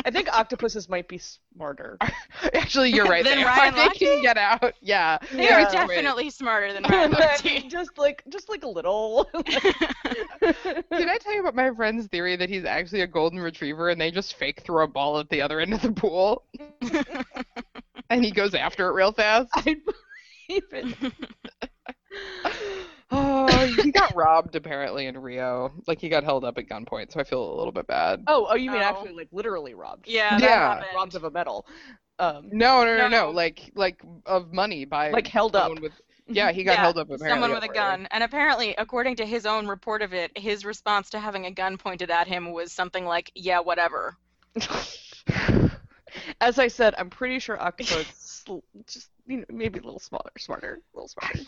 I 0.05 0.11
think 0.11 0.29
octopuses 0.31 0.87
might 0.87 1.07
be 1.07 1.17
smarter. 1.17 1.97
Actually, 2.53 2.91
you're 2.91 3.05
right. 3.05 3.23
Then 3.23 3.37
they 3.39 3.43
Ryan 3.43 3.73
are. 3.73 3.89
They 3.89 3.95
can 3.97 4.21
get 4.21 4.37
out. 4.37 4.73
Yeah. 4.81 5.17
They 5.31 5.45
Yeah. 5.45 5.55
are 5.55 5.63
Wait. 5.65 5.71
definitely 5.71 6.29
smarter 6.29 6.73
than 6.73 6.83
Ryan 6.89 7.11
Lochte. 7.11 7.69
just 7.69 7.97
like 7.97 8.23
just 8.29 8.49
like 8.49 8.63
a 8.63 8.67
little. 8.67 9.27
Did 9.35 9.75
I 10.91 11.17
tell 11.19 11.33
you 11.33 11.41
about 11.41 11.55
my 11.55 11.71
friend's 11.75 12.07
theory 12.07 12.35
that 12.35 12.49
he's 12.49 12.65
actually 12.65 13.01
a 13.01 13.07
golden 13.07 13.39
retriever 13.39 13.89
and 13.89 13.99
they 13.99 14.11
just 14.11 14.35
fake 14.35 14.61
throw 14.63 14.83
a 14.83 14.87
ball 14.87 15.19
at 15.19 15.29
the 15.29 15.41
other 15.41 15.59
end 15.59 15.73
of 15.73 15.81
the 15.81 15.91
pool 15.91 16.43
and 18.09 18.23
he 18.23 18.31
goes 18.31 18.53
after 18.53 18.87
it 18.89 18.93
real 18.93 19.11
fast? 19.11 19.49
I 19.55 19.75
believe 20.49 20.63
it. 20.71 21.13
Oh, 23.09 23.47
he 23.81 23.91
got 23.91 24.15
robbed 24.15 24.55
apparently 24.55 25.05
in 25.05 25.17
Rio. 25.17 25.71
Like 25.87 26.01
he 26.01 26.09
got 26.09 26.23
held 26.23 26.43
up 26.43 26.57
at 26.57 26.67
gunpoint, 26.67 27.11
so 27.11 27.19
I 27.19 27.23
feel 27.23 27.41
a 27.53 27.55
little 27.57 27.71
bit 27.71 27.87
bad. 27.87 28.23
Oh, 28.27 28.47
oh, 28.49 28.55
you 28.55 28.69
mean 28.71 28.81
Oh. 28.81 28.85
actually 28.85 29.13
like 29.13 29.29
literally 29.31 29.73
robbed? 29.73 30.07
yeah, 30.07 30.31
that 30.37 30.41
Yeah. 30.41 30.69
happened. 30.73 30.87
robbed 30.95 31.15
of 31.15 31.23
a 31.23 31.31
medal. 31.31 31.65
Um, 32.19 32.49
No, 32.51 32.83
no, 32.83 32.97
no, 32.97 33.07
no, 33.07 33.25
No. 33.27 33.29
Like 33.31 33.71
like 33.75 34.01
of 34.25 34.51
money 34.51 34.85
by 34.85 35.11
like 35.11 35.27
held 35.27 35.55
up. 35.55 35.65
someone 35.65 35.81
with 35.83 35.93
Yeah, 36.29 36.51
he 36.51 36.65
got 36.65 36.73
Yeah, 36.73 36.81
held 36.81 36.97
up 36.97 37.07
apparently. 37.07 37.29
Someone 37.29 37.51
with 37.51 37.63
a 37.63 37.67
over- 37.67 37.73
gun. 37.73 38.07
And 38.11 38.21
apparently, 38.23 38.75
according 38.77 39.15
to 39.17 39.25
his 39.25 39.45
own 39.45 39.67
report 39.67 40.01
of 40.01 40.13
it, 40.13 40.37
his 40.37 40.65
response 40.65 41.09
to 41.11 41.19
having 41.19 41.45
a 41.45 41.51
gun 41.51 41.77
pointed 41.77 42.11
at 42.11 42.27
him 42.27 42.51
was 42.51 42.73
something 42.73 43.05
like, 43.05 43.31
yeah, 43.35 43.59
whatever. 43.61 44.17
As 46.41 46.57
I 46.59 46.67
said, 46.67 46.95
I'm 46.97 47.09
pretty 47.09 47.39
sure 47.39 47.61
octopus 47.61 48.07
sl- 48.17 48.59
just 48.87 49.09
you 49.27 49.37
know, 49.37 49.45
maybe 49.49 49.79
a 49.79 49.83
little 49.83 49.99
smaller, 49.99 50.31
smarter, 50.37 50.79
a 50.93 50.97
little 50.97 51.09
smarter. 51.09 51.39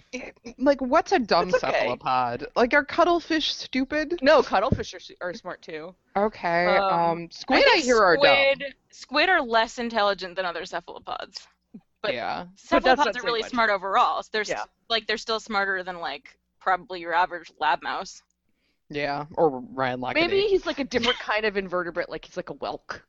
Like, 0.58 0.82
what's 0.82 1.12
a 1.12 1.20
dumb 1.20 1.50
okay. 1.50 1.60
cephalopod? 1.60 2.48
Like, 2.56 2.74
are 2.74 2.84
cuttlefish 2.84 3.54
stupid? 3.54 4.20
No, 4.22 4.44
cuttlefish 4.44 4.94
are, 4.94 5.00
are 5.30 5.34
smart 5.34 5.62
too. 5.62 5.96
Okay. 6.16 6.66
Um, 6.78 6.94
Um, 6.94 7.32
squid, 7.32 7.64
I 7.66 7.78
I, 7.78 7.80
hear 7.80 7.98
are 8.04 8.16
dumb. 8.18 8.26
squid, 8.26 8.76
squid 8.92 9.30
are 9.30 9.42
less 9.42 9.80
intelligent 9.80 10.36
than 10.36 10.46
other 10.46 10.66
cephalopods. 10.66 11.48
but- 12.02 12.14
yeah. 12.14 12.46
But 12.46 12.60
Cephalopods 12.84 13.18
are 13.18 13.24
really 13.24 13.42
much. 13.42 13.52
smart 13.52 13.70
overall. 13.70 14.22
So 14.24 14.30
they're 14.34 14.44
Yeah. 14.44 14.64
like 14.90 15.08
they're 15.08 15.18
still 15.18 15.40
smarter 15.40 15.84
than 15.84 16.00
like 16.00 16.38
probably 16.60 17.00
your 17.02 17.14
average 17.14 17.52
lab 17.60 17.82
mouse. 17.82 18.22
Yeah. 18.90 19.26
Or 19.36 19.60
Ryan 19.74 20.02
Lochte. 20.02 20.16
Maybe 20.16 20.42
he's 20.48 20.66
like 20.66 20.80
a 20.80 20.84
different 20.84 21.20
kind 21.20 21.46
of 21.46 21.58
invertebrate, 21.58 22.10
like 22.10 22.26
he's 22.26 22.38
like 22.38 22.50
a 22.50 22.54
whelk. 22.56 23.02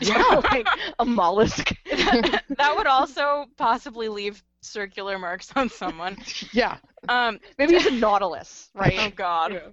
Yeah. 0.00 0.40
like 0.50 0.66
a 0.98 1.04
mollusk. 1.04 1.72
that 2.56 2.76
would 2.76 2.86
also 2.88 3.46
possibly 3.56 4.08
leave 4.08 4.42
circular 4.62 5.18
marks 5.18 5.50
on 5.56 5.68
someone. 5.68 6.16
Yeah. 6.52 6.76
Um, 7.08 7.38
Maybe 7.58 7.74
he's 7.74 7.86
a 7.86 7.90
nautilus, 7.92 8.68
right? 8.74 8.94
oh? 8.98 9.10
God, 9.14 9.52
Yeah. 9.52 9.68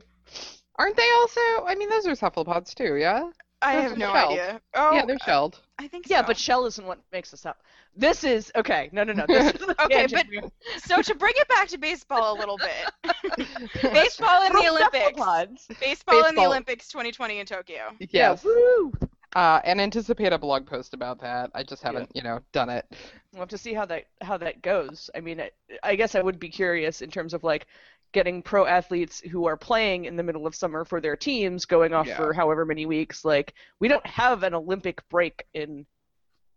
Aren't 0.80 0.96
they 0.96 1.10
also? 1.20 1.42
I 1.66 1.74
mean, 1.76 1.90
those 1.90 2.06
are 2.06 2.14
cephalopods 2.16 2.74
too. 2.76 2.96
Yeah. 2.98 3.30
I 3.64 3.74
Those 3.78 3.84
have 3.90 3.98
no 3.98 4.14
shelled. 4.14 4.32
idea. 4.34 4.62
Oh, 4.76 4.94
yeah, 4.94 5.06
they're 5.08 5.18
shelled. 5.26 5.60
I 5.80 5.88
think 5.88 6.08
So. 6.08 6.14
Yeah, 6.14 6.22
but 6.22 6.38
shell 6.38 6.68
isn't 6.68 6.86
what 6.86 7.00
makes 7.12 7.34
us 7.34 7.44
up. 7.48 7.58
This 7.96 8.24
is 8.24 8.52
okay. 8.56 8.88
No, 8.92 9.04
no, 9.04 9.14
no. 9.14 9.26
This 9.28 9.56
is 9.56 9.62
Okay, 9.80 10.06
but- 10.12 10.52
so 10.84 11.02
to 11.02 11.16
bring 11.16 11.34
it 11.38 11.48
back 11.48 11.68
to 11.70 11.80
baseball 11.80 12.38
a 12.38 12.40
little 12.40 12.58
bit, 12.60 13.46
baseball 13.82 14.44
in 14.46 14.54
the 14.54 14.68
Olympics, 14.70 15.06
cephalopods. 15.18 15.68
baseball, 15.80 16.26
in 16.26 16.36
the 16.36 16.46
Olympics 16.46 16.88
2020 16.90 17.40
in 17.40 17.46
Tokyo. 17.48 17.92
Yes. 18.00 18.12
Yeah, 18.12 18.36
woo! 18.44 18.94
Uh, 19.36 19.60
and 19.66 19.80
anticipate 19.82 20.32
a 20.32 20.38
blog 20.38 20.66
post 20.66 20.94
about 20.94 21.20
that. 21.20 21.52
I 21.54 21.62
just 21.62 21.84
haven't, 21.84 22.10
you 22.16 22.24
know, 22.24 22.40
done 22.54 22.70
it. 22.70 22.86
We'll 23.34 23.42
have 23.42 23.50
to 23.50 23.58
see 23.58 23.74
how 23.74 23.86
that 23.86 24.06
how 24.22 24.38
that 24.38 24.62
goes. 24.62 25.10
I 25.14 25.20
mean, 25.20 25.42
I, 25.42 25.52
I 25.84 25.96
guess 25.96 26.16
I 26.16 26.22
would 26.22 26.40
be 26.40 26.50
curious 26.50 27.02
in 27.02 27.12
terms 27.12 27.34
of 27.34 27.44
like 27.44 27.68
getting 28.14 28.42
pro 28.42 28.66
athletes 28.66 29.20
who 29.20 29.46
are 29.46 29.58
playing 29.58 30.06
in 30.06 30.16
the 30.16 30.24
middle 30.24 30.48
of 30.48 30.56
summer 30.56 30.86
for 30.86 31.02
their 31.02 31.18
teams 31.18 31.66
going 31.66 31.94
off 31.94 32.08
Yeah. 32.08 32.16
for 32.16 32.32
however 32.34 32.66
many 32.66 32.86
weeks. 32.86 33.26
Like 33.26 33.54
we 33.80 33.90
don't 33.90 34.06
have 34.08 34.44
an 34.44 34.54
Olympic 34.54 35.08
break 35.10 35.46
in 35.54 35.86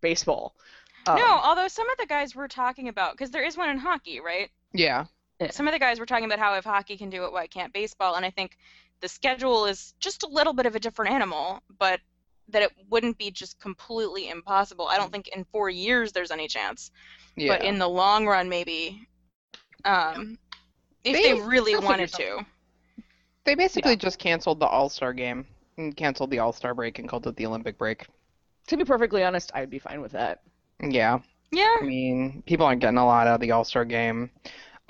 baseball. 0.01 0.55
Um, 1.07 1.17
no, 1.17 1.27
although 1.27 1.69
some 1.69 1.91
of 1.91 1.97
the 1.99 2.07
guys 2.07 2.35
were 2.37 2.49
talking 2.49 2.89
about 2.89 3.13
because 3.13 3.31
there 3.31 3.43
is 3.45 3.57
one 3.57 3.69
in 3.69 3.79
hockey, 3.79 4.21
right? 4.21 4.49
Yeah. 4.73 5.07
Yeah. 5.41 5.51
Some 5.51 5.67
of 5.67 5.73
the 5.73 5.79
guys 5.79 5.99
were 5.99 6.07
talking 6.07 6.27
about 6.27 6.39
how 6.39 6.55
if 6.55 6.65
hockey 6.65 6.97
can 6.97 7.11
do 7.11 7.25
it, 7.25 7.33
why 7.33 7.47
can't 7.47 7.73
baseball? 7.73 8.15
And 8.15 8.25
I 8.25 8.31
think 8.31 8.57
the 9.01 9.09
schedule 9.09 9.65
is 9.67 9.95
just 9.99 10.23
a 10.23 10.29
little 10.29 10.53
bit 10.53 10.67
of 10.67 10.77
a 10.77 10.81
different 10.81 11.13
animal, 11.13 11.63
but 11.79 11.99
that 12.53 12.63
it 12.63 12.73
wouldn't 12.89 13.19
be 13.19 13.31
just 13.31 13.59
completely 13.61 14.29
impossible. 14.29 14.87
I 14.89 14.97
don't 14.97 15.13
think 15.13 15.29
in 15.29 15.45
four 15.53 15.71
years 15.71 16.13
there's 16.13 16.31
any 16.31 16.49
chance, 16.49 16.91
Yeah. 17.37 17.49
but 17.57 17.65
in 17.65 17.79
the 17.79 17.89
long 17.89 18.27
run, 18.27 18.49
maybe. 18.49 19.07
Um, 19.85 20.39
if 21.05 21.15
They- 21.15 21.33
they, 21.33 21.41
really 21.41 21.77
wanted 21.77 22.13
to. 22.15 22.45
They 23.45 23.55
basically 23.55 23.97
just 23.97 24.19
canceled 24.19 24.61
the 24.61 24.67
All 24.67 24.89
Star 24.89 25.13
game 25.13 25.47
and 25.79 25.97
canceled 25.97 26.31
the 26.31 26.39
All 26.41 26.53
Star 26.53 26.75
break 26.75 26.99
and 26.99 27.09
called 27.09 27.27
it 27.27 27.37
the 27.37 27.47
Olympic 27.47 27.79
break. 27.79 28.07
To 28.67 28.77
be 28.77 28.85
perfectly 28.85 29.25
honest, 29.25 29.51
I'd 29.55 29.71
be 29.71 29.79
fine 29.79 30.01
with 30.01 30.13
that. 30.13 30.43
Yeah. 30.83 31.21
Yeah. 31.51 31.77
I 31.81 31.85
mean, 31.85 32.43
people 32.47 32.67
aren't 32.67 32.81
getting 32.81 32.99
a 32.99 33.05
lot 33.07 33.27
out 33.27 33.35
of 33.35 33.41
the 33.41 33.51
All 33.53 33.65
Star 33.65 33.85
game. 33.85 34.31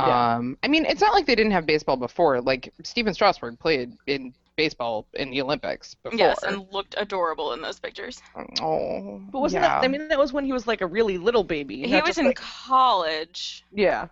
Yeah. 0.00 0.34
Um, 0.36 0.58
I 0.62 0.68
mean, 0.68 0.84
it's 0.86 1.00
not 1.00 1.12
like 1.14 1.26
they 1.26 1.34
didn't 1.34 1.52
have 1.52 1.66
baseball 1.66 1.96
before. 1.96 2.40
Like 2.40 2.72
Stephen 2.82 3.14
Strasburg 3.14 3.58
played 3.58 3.92
in 4.06 4.34
baseball 4.56 5.06
in 5.14 5.30
the 5.30 5.40
Olympics 5.40 5.94
before. 5.94 6.18
Yes, 6.18 6.42
and 6.42 6.66
looked 6.72 6.94
adorable 6.98 7.52
in 7.54 7.62
those 7.62 7.78
pictures. 7.80 8.20
oh, 8.60 9.20
But 9.30 9.40
wasn't 9.40 9.62
yeah. 9.62 9.80
that? 9.80 9.84
I 9.84 9.88
mean, 9.88 10.08
that 10.08 10.18
was 10.18 10.32
when 10.32 10.44
he 10.44 10.52
was 10.52 10.66
like 10.66 10.80
a 10.80 10.86
really 10.86 11.18
little 11.18 11.44
baby. 11.44 11.86
He 11.86 12.00
was 12.00 12.18
in 12.18 12.26
like- 12.26 12.36
college. 12.36 13.64
Yeah. 13.72 14.08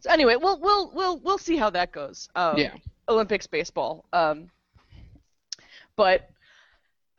So 0.00 0.10
anyway, 0.10 0.36
we'll 0.36 0.60
we'll 0.60 0.90
we'll 0.94 1.18
we'll 1.20 1.38
see 1.38 1.56
how 1.56 1.70
that 1.70 1.92
goes. 1.92 2.28
Um, 2.36 2.58
Yeah. 2.58 2.74
Olympics 3.08 3.46
baseball. 3.46 4.04
Um, 4.12 4.50
but 5.96 6.28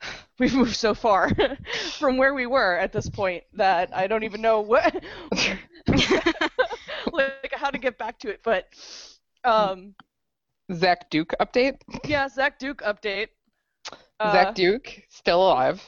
we've 0.38 0.54
moved 0.54 0.76
so 0.76 0.94
far 0.94 1.30
from 1.98 2.16
where 2.16 2.34
we 2.34 2.46
were 2.46 2.76
at 2.78 2.92
this 2.92 3.08
point 3.08 3.44
that 3.54 3.96
I 3.96 4.06
don't 4.06 4.22
even 4.24 4.40
know 4.40 4.60
what 4.60 4.94
like 7.12 7.52
how 7.52 7.70
to 7.70 7.78
get 7.78 7.98
back 7.98 8.18
to 8.20 8.28
it. 8.30 8.40
But 8.42 8.68
um, 9.44 9.94
Zach 10.72 11.10
Duke 11.10 11.32
update. 11.40 11.80
yeah, 12.04 12.28
Zach 12.28 12.58
Duke 12.58 12.82
update. 12.82 13.28
Uh, 14.18 14.32
Zach 14.32 14.54
Duke 14.54 15.02
still 15.08 15.42
alive. 15.42 15.82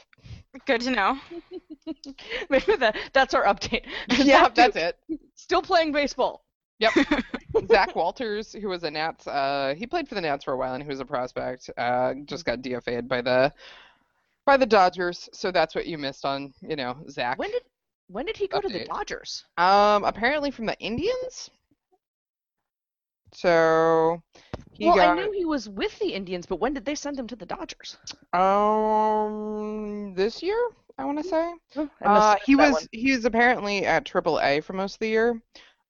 Good 0.65 0.81
to 0.81 0.91
know. 0.91 1.19
maybe 2.49 2.75
that 2.77 2.95
that's 3.13 3.33
our 3.33 3.43
update. 3.43 3.85
yeah, 4.09 4.43
Zach 4.43 4.55
that's 4.55 4.75
Duke 4.75 4.95
it. 5.09 5.19
Still 5.35 5.61
playing 5.61 5.91
baseball. 5.91 6.45
Yep. 6.79 6.93
Zach 7.67 7.95
Walters, 7.95 8.53
who 8.53 8.69
was 8.69 8.83
a 8.83 8.91
Nats, 8.91 9.27
uh, 9.27 9.75
he 9.77 9.85
played 9.85 10.07
for 10.07 10.15
the 10.15 10.21
Nats 10.21 10.45
for 10.45 10.53
a 10.53 10.57
while 10.57 10.73
and 10.73 10.81
he 10.81 10.87
was 10.87 11.01
a 11.01 11.05
prospect. 11.05 11.69
Uh, 11.77 12.13
just 12.25 12.45
got 12.45 12.61
DFA'd 12.61 13.07
by 13.07 13.21
the 13.21 13.53
by 14.45 14.57
the 14.57 14.65
Dodgers, 14.65 15.29
so 15.33 15.51
that's 15.51 15.75
what 15.75 15.85
you 15.85 15.97
missed 15.97 16.25
on, 16.25 16.53
you 16.61 16.75
know, 16.75 16.97
Zach. 17.09 17.37
When 17.37 17.51
did 17.51 17.63
when 18.07 18.25
did 18.25 18.37
he 18.37 18.47
go 18.47 18.59
to 18.61 18.67
the 18.67 18.85
Dodgers? 18.85 19.43
Um, 19.57 20.03
apparently 20.03 20.49
from 20.49 20.65
the 20.65 20.79
Indians. 20.79 21.51
So 23.33 24.21
he 24.73 24.85
well, 24.87 24.95
got 24.95 25.17
I 25.17 25.21
knew 25.21 25.31
he 25.31 25.45
was 25.45 25.69
with 25.69 25.97
the 25.99 26.13
Indians, 26.13 26.45
but 26.45 26.59
when 26.59 26.73
did 26.73 26.85
they 26.85 26.95
send 26.95 27.17
him 27.19 27.27
to 27.27 27.35
the 27.35 27.45
Dodgers? 27.45 27.97
um 28.33 30.13
this 30.15 30.41
year, 30.41 30.59
I 30.97 31.05
want 31.05 31.17
to 31.19 31.23
say. 31.23 31.53
I 31.77 31.89
Uh, 32.05 32.35
he 32.45 32.55
missed 32.55 32.71
that 32.71 32.73
was 32.73 32.87
he 32.91 33.11
was 33.15 33.25
apparently 33.25 33.85
at 33.85 34.05
AAA 34.05 34.61
for 34.61 34.73
most 34.73 34.95
of 34.95 34.99
the 34.99 35.09
year. 35.09 35.41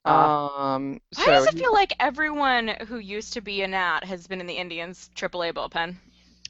Ah. 0.04 0.74
Um, 0.74 1.00
Why 1.16 1.24
so 1.26 1.30
does 1.30 1.46
it 1.46 1.54
he- 1.54 1.60
feel 1.60 1.72
like 1.72 1.92
everyone 2.00 2.68
who 2.88 2.98
used 2.98 3.32
to 3.34 3.40
be 3.40 3.62
a 3.62 3.68
Nat 3.68 4.04
has 4.04 4.26
been 4.26 4.40
in 4.40 4.46
the 4.46 4.54
Indians 4.54 5.10
AAA 5.14 5.52
bullpen? 5.52 5.96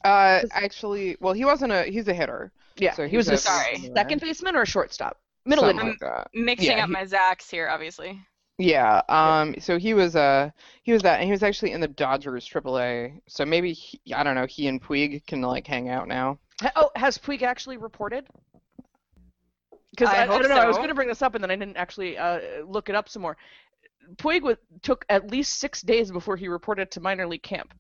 uh 0.05 0.41
actually, 0.53 1.17
well, 1.21 1.35
he 1.35 1.45
wasn't 1.45 1.73
a 1.73 1.83
he's 1.85 2.09
a 2.09 2.15
hitter. 2.15 2.53
Yeah, 2.77 2.95
So 2.95 3.07
he 3.07 3.17
was 3.17 3.29
a 3.29 3.37
Sorry. 3.37 3.77
second 3.95 4.21
baseman 4.21 4.57
or 4.57 4.63
a 4.63 4.67
shortstop? 4.67 5.19
Middle 5.45 5.65
Something 5.65 5.89
infield. 5.89 6.11
like. 6.11 6.27
Mixing 6.35 6.79
Yeah, 6.79 6.85
up 6.85 6.89
he- 6.89 6.93
my 6.93 7.05
Zacks 7.05 7.51
here, 7.51 7.69
obviously. 7.69 8.21
Yeah. 8.61 9.01
Um. 9.09 9.55
So 9.59 9.79
he 9.79 9.95
was 9.95 10.15
uh 10.15 10.51
he 10.83 10.93
was 10.93 11.03
that, 11.03 11.17
and 11.17 11.25
he 11.25 11.31
was 11.31 11.43
actually 11.43 11.73
in 11.73 11.81
the 11.81 11.89
Dodgers 11.89 12.47
AAA. 12.47 13.21
So 13.27 13.47
maybe 13.47 13.73
he, 13.73 14.01
I 14.15 14.23
don't 14.23 14.35
know. 14.35 14.47
He 14.47 14.69
and 14.69 14.83
Puig 14.83 15.27
can 15.27 15.41
like 15.41 15.67
hang 15.67 15.89
out 15.89 16.09
now. 16.09 16.39
Oh, 16.77 16.91
has 16.95 17.17
Puig 17.17 17.43
actually 17.43 17.79
reported? 17.79 18.27
Because 19.91 20.09
I 20.09 20.19
I, 20.19 20.23
I 20.25 20.27
don't 20.27 20.49
know. 20.51 20.57
I 20.57 20.67
was 20.67 20.77
going 20.77 20.89
to 20.89 20.95
bring 20.95 21.09
this 21.09 21.23
up 21.23 21.35
and 21.35 21.43
then 21.43 21.51
I 21.51 21.57
didn't 21.57 21.79
actually 21.79 22.19
uh, 22.19 22.65
look 22.67 22.91
it 22.91 22.95
up 22.95 23.09
some 23.09 23.23
more. 23.23 23.37
Puig 24.17 24.43
wa 24.43 24.55
took 24.83 25.05
at 25.09 25.31
least 25.31 25.59
six 25.59 25.81
days 25.81 26.11
before 26.11 26.37
he 26.37 26.49
reported 26.49 26.91
to 26.91 27.01
minor 27.01 27.27
league 27.27 27.43
camp 27.43 27.73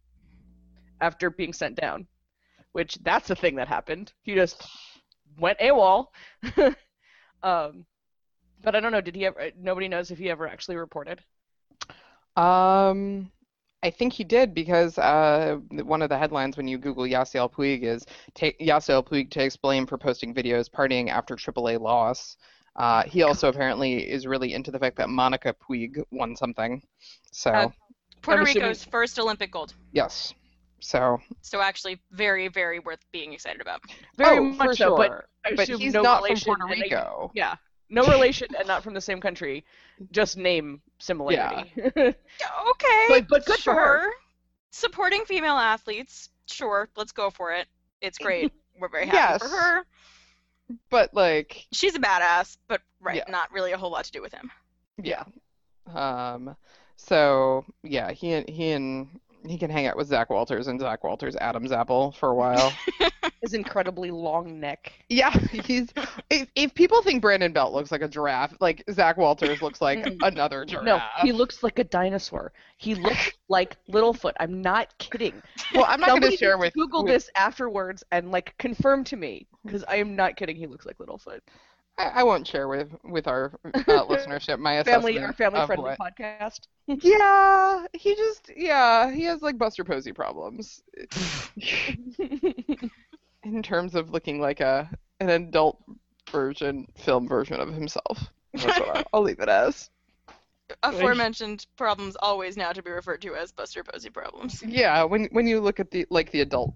after 1.00 1.28
being 1.28 1.52
sent 1.52 1.76
down, 1.76 2.06
which 2.72 2.96
that's 3.02 3.28
the 3.28 3.36
thing 3.36 3.56
that 3.56 3.68
happened. 3.68 4.12
He 4.22 4.34
just 4.34 4.66
went 5.38 5.58
AWOL. 5.58 6.06
um, 7.42 7.84
but 8.62 8.74
I 8.74 8.80
don't 8.80 8.92
know. 8.92 9.00
Did 9.00 9.14
he 9.16 9.26
ever? 9.26 9.50
Nobody 9.58 9.88
knows 9.88 10.10
if 10.10 10.18
he 10.18 10.30
ever 10.30 10.48
actually 10.48 10.76
reported. 10.76 11.20
Um. 12.36 13.30
I 13.82 13.88
think 13.88 14.12
he 14.12 14.24
did 14.24 14.52
because 14.52 14.98
uh, 14.98 15.56
one 15.70 16.02
of 16.02 16.10
the 16.10 16.18
headlines 16.18 16.58
when 16.58 16.68
you 16.68 16.76
Google 16.76 17.04
Yasiel 17.04 17.50
Puig 17.50 17.82
is 17.82 18.04
take 18.34 18.58
Yasiel 18.60 19.02
Puig 19.02 19.30
takes 19.30 19.56
blame 19.56 19.86
for 19.86 19.96
posting 19.96 20.34
videos 20.34 20.68
partying 20.68 21.08
after 21.08 21.34
AAA 21.34 21.80
loss. 21.80 22.36
Uh, 22.76 23.04
he 23.04 23.22
also 23.22 23.48
apparently 23.48 24.06
is 24.06 24.26
really 24.26 24.52
into 24.52 24.70
the 24.70 24.78
fact 24.78 24.96
that 24.98 25.08
Monica 25.08 25.54
Puig 25.66 25.96
won 26.10 26.36
something. 26.36 26.82
So 27.32 27.50
Uh, 27.52 27.68
Puerto 28.20 28.42
assuming- 28.42 28.62
Rico's 28.64 28.84
first 28.84 29.18
Olympic 29.18 29.50
gold. 29.50 29.72
yes. 29.92 30.34
So 30.80 31.18
So 31.40 31.62
actually, 31.62 31.98
very, 32.10 32.48
very 32.48 32.80
worth 32.80 33.00
being 33.12 33.32
excited 33.32 33.62
about. 33.62 33.80
Very 34.18 34.38
oh, 34.40 34.44
much 34.44 34.66
for 34.68 34.74
so, 34.76 34.96
sure. 34.96 35.24
but 35.44 35.50
I 35.50 35.54
but 35.56 35.68
he's 35.68 35.94
no 35.94 36.02
not 36.02 36.18
from 36.18 36.24
relation 36.24 36.44
Puerto 36.44 36.64
and 36.66 36.72
I- 36.74 36.84
Rico. 36.84 37.30
Yeah, 37.34 37.54
no 37.90 38.02
relation 38.06 38.48
and 38.58 38.66
not 38.66 38.82
from 38.82 38.94
the 38.94 39.00
same 39.00 39.20
country. 39.20 39.64
Just 40.12 40.36
name 40.36 40.80
similarity. 40.98 41.72
Yeah. 41.96 42.12
Okay. 42.70 43.06
But- 43.08 43.28
but 43.28 43.44
good 43.46 43.58
for 43.60 43.74
her. 43.74 44.02
sure. 44.02 44.12
Supporting 44.70 45.24
female 45.24 45.56
athletes, 45.56 46.30
sure. 46.46 46.88
Let's 46.96 47.12
go 47.12 47.28
for 47.30 47.52
it. 47.52 47.66
It's 48.00 48.16
great. 48.18 48.52
We're 48.80 48.88
very 48.88 49.06
happy 49.06 49.16
Yes. 49.16 49.42
for 49.42 49.48
her. 49.48 49.84
But 50.88 51.12
like 51.12 51.66
She's 51.72 51.96
a 51.96 51.98
badass, 51.98 52.56
but 52.68 52.80
right, 53.00 53.16
Yeah. 53.16 53.24
not 53.28 53.52
really 53.52 53.72
a 53.72 53.76
whole 53.76 53.90
lot 53.90 54.04
to 54.04 54.12
do 54.12 54.22
with 54.22 54.32
him. 54.32 54.50
Yeah. 55.02 55.24
Um. 55.92 56.54
So 56.96 57.64
yeah, 57.82 58.12
he 58.12 58.32
and 58.32 58.48
he 58.48 58.70
and 58.70 59.08
he 59.46 59.58
can 59.58 59.70
hang 59.70 59.86
out 59.86 59.96
with 59.96 60.08
Zach 60.08 60.30
Walters 60.30 60.66
and 60.66 60.78
Zach 60.80 61.02
Walters 61.04 61.36
Adam's 61.36 61.72
apple 61.72 62.12
for 62.12 62.30
a 62.30 62.34
while. 62.34 62.72
His 63.42 63.54
incredibly 63.54 64.10
long 64.10 64.60
neck. 64.60 64.92
yeah, 65.08 65.30
he's. 65.30 65.88
If, 66.28 66.48
if 66.54 66.74
people 66.74 67.00
think 67.02 67.22
Brandon 67.22 67.52
Belt 67.52 67.72
looks 67.72 67.90
like 67.90 68.02
a 68.02 68.08
giraffe, 68.08 68.54
like 68.60 68.84
Zach 68.90 69.16
Walters 69.16 69.62
looks 69.62 69.80
like 69.80 70.06
another 70.20 70.64
giraffe. 70.66 70.84
No, 70.84 71.00
he 71.22 71.32
looks 71.32 71.62
like 71.62 71.78
a 71.78 71.84
dinosaur. 71.84 72.52
He 72.76 72.94
looks 72.94 73.30
like 73.48 73.76
Littlefoot. 73.90 74.32
I'm 74.40 74.60
not 74.60 74.96
kidding. 74.98 75.40
well, 75.74 75.86
I'm 75.88 76.00
not 76.00 76.20
going 76.20 76.30
to 76.30 76.36
share 76.36 76.58
with 76.58 76.74
Google 76.74 77.02
with- 77.04 77.14
this 77.14 77.30
afterwards 77.34 78.04
and 78.12 78.30
like 78.30 78.54
confirm 78.58 79.04
to 79.04 79.16
me 79.16 79.46
because 79.64 79.84
I 79.88 79.96
am 79.96 80.14
not 80.14 80.36
kidding. 80.36 80.56
He 80.56 80.66
looks 80.66 80.84
like 80.84 80.98
Littlefoot. 80.98 81.40
I, 82.00 82.20
I 82.20 82.22
won't 82.22 82.46
share 82.46 82.66
with 82.68 82.90
with 83.04 83.26
our 83.26 83.52
uh, 83.64 83.70
listenership 84.08 84.58
my 84.58 84.82
family, 84.82 85.18
our 85.18 85.32
family 85.34 85.60
of 85.60 85.66
friendly 85.66 85.94
what- 85.98 86.16
podcast. 86.16 86.60
Yeah, 86.86 87.86
he 87.92 88.16
just 88.16 88.50
yeah 88.56 89.12
he 89.12 89.22
has 89.24 89.42
like 89.42 89.58
Buster 89.58 89.84
Posey 89.84 90.12
problems 90.12 90.82
in 93.44 93.62
terms 93.62 93.94
of 93.94 94.10
looking 94.10 94.40
like 94.40 94.58
a 94.60 94.90
an 95.20 95.28
adult 95.30 95.78
version 96.32 96.88
film 96.96 97.28
version 97.28 97.60
of 97.60 97.72
himself. 97.72 98.18
That's 98.54 98.80
what 98.80 98.96
I'll, 98.96 99.04
I'll 99.12 99.22
leave 99.22 99.38
it 99.38 99.48
as. 99.48 99.88
Aforementioned 100.82 101.66
problems 101.76 102.16
always 102.20 102.56
now 102.56 102.72
to 102.72 102.82
be 102.82 102.90
referred 102.90 103.22
to 103.22 103.36
as 103.36 103.52
Buster 103.52 103.84
Posey 103.84 104.10
problems. 104.10 104.60
Yeah, 104.66 105.04
when 105.04 105.28
when 105.32 105.46
you 105.46 105.60
look 105.60 105.78
at 105.78 105.92
the 105.92 106.06
like 106.10 106.32
the 106.32 106.40
adult 106.40 106.74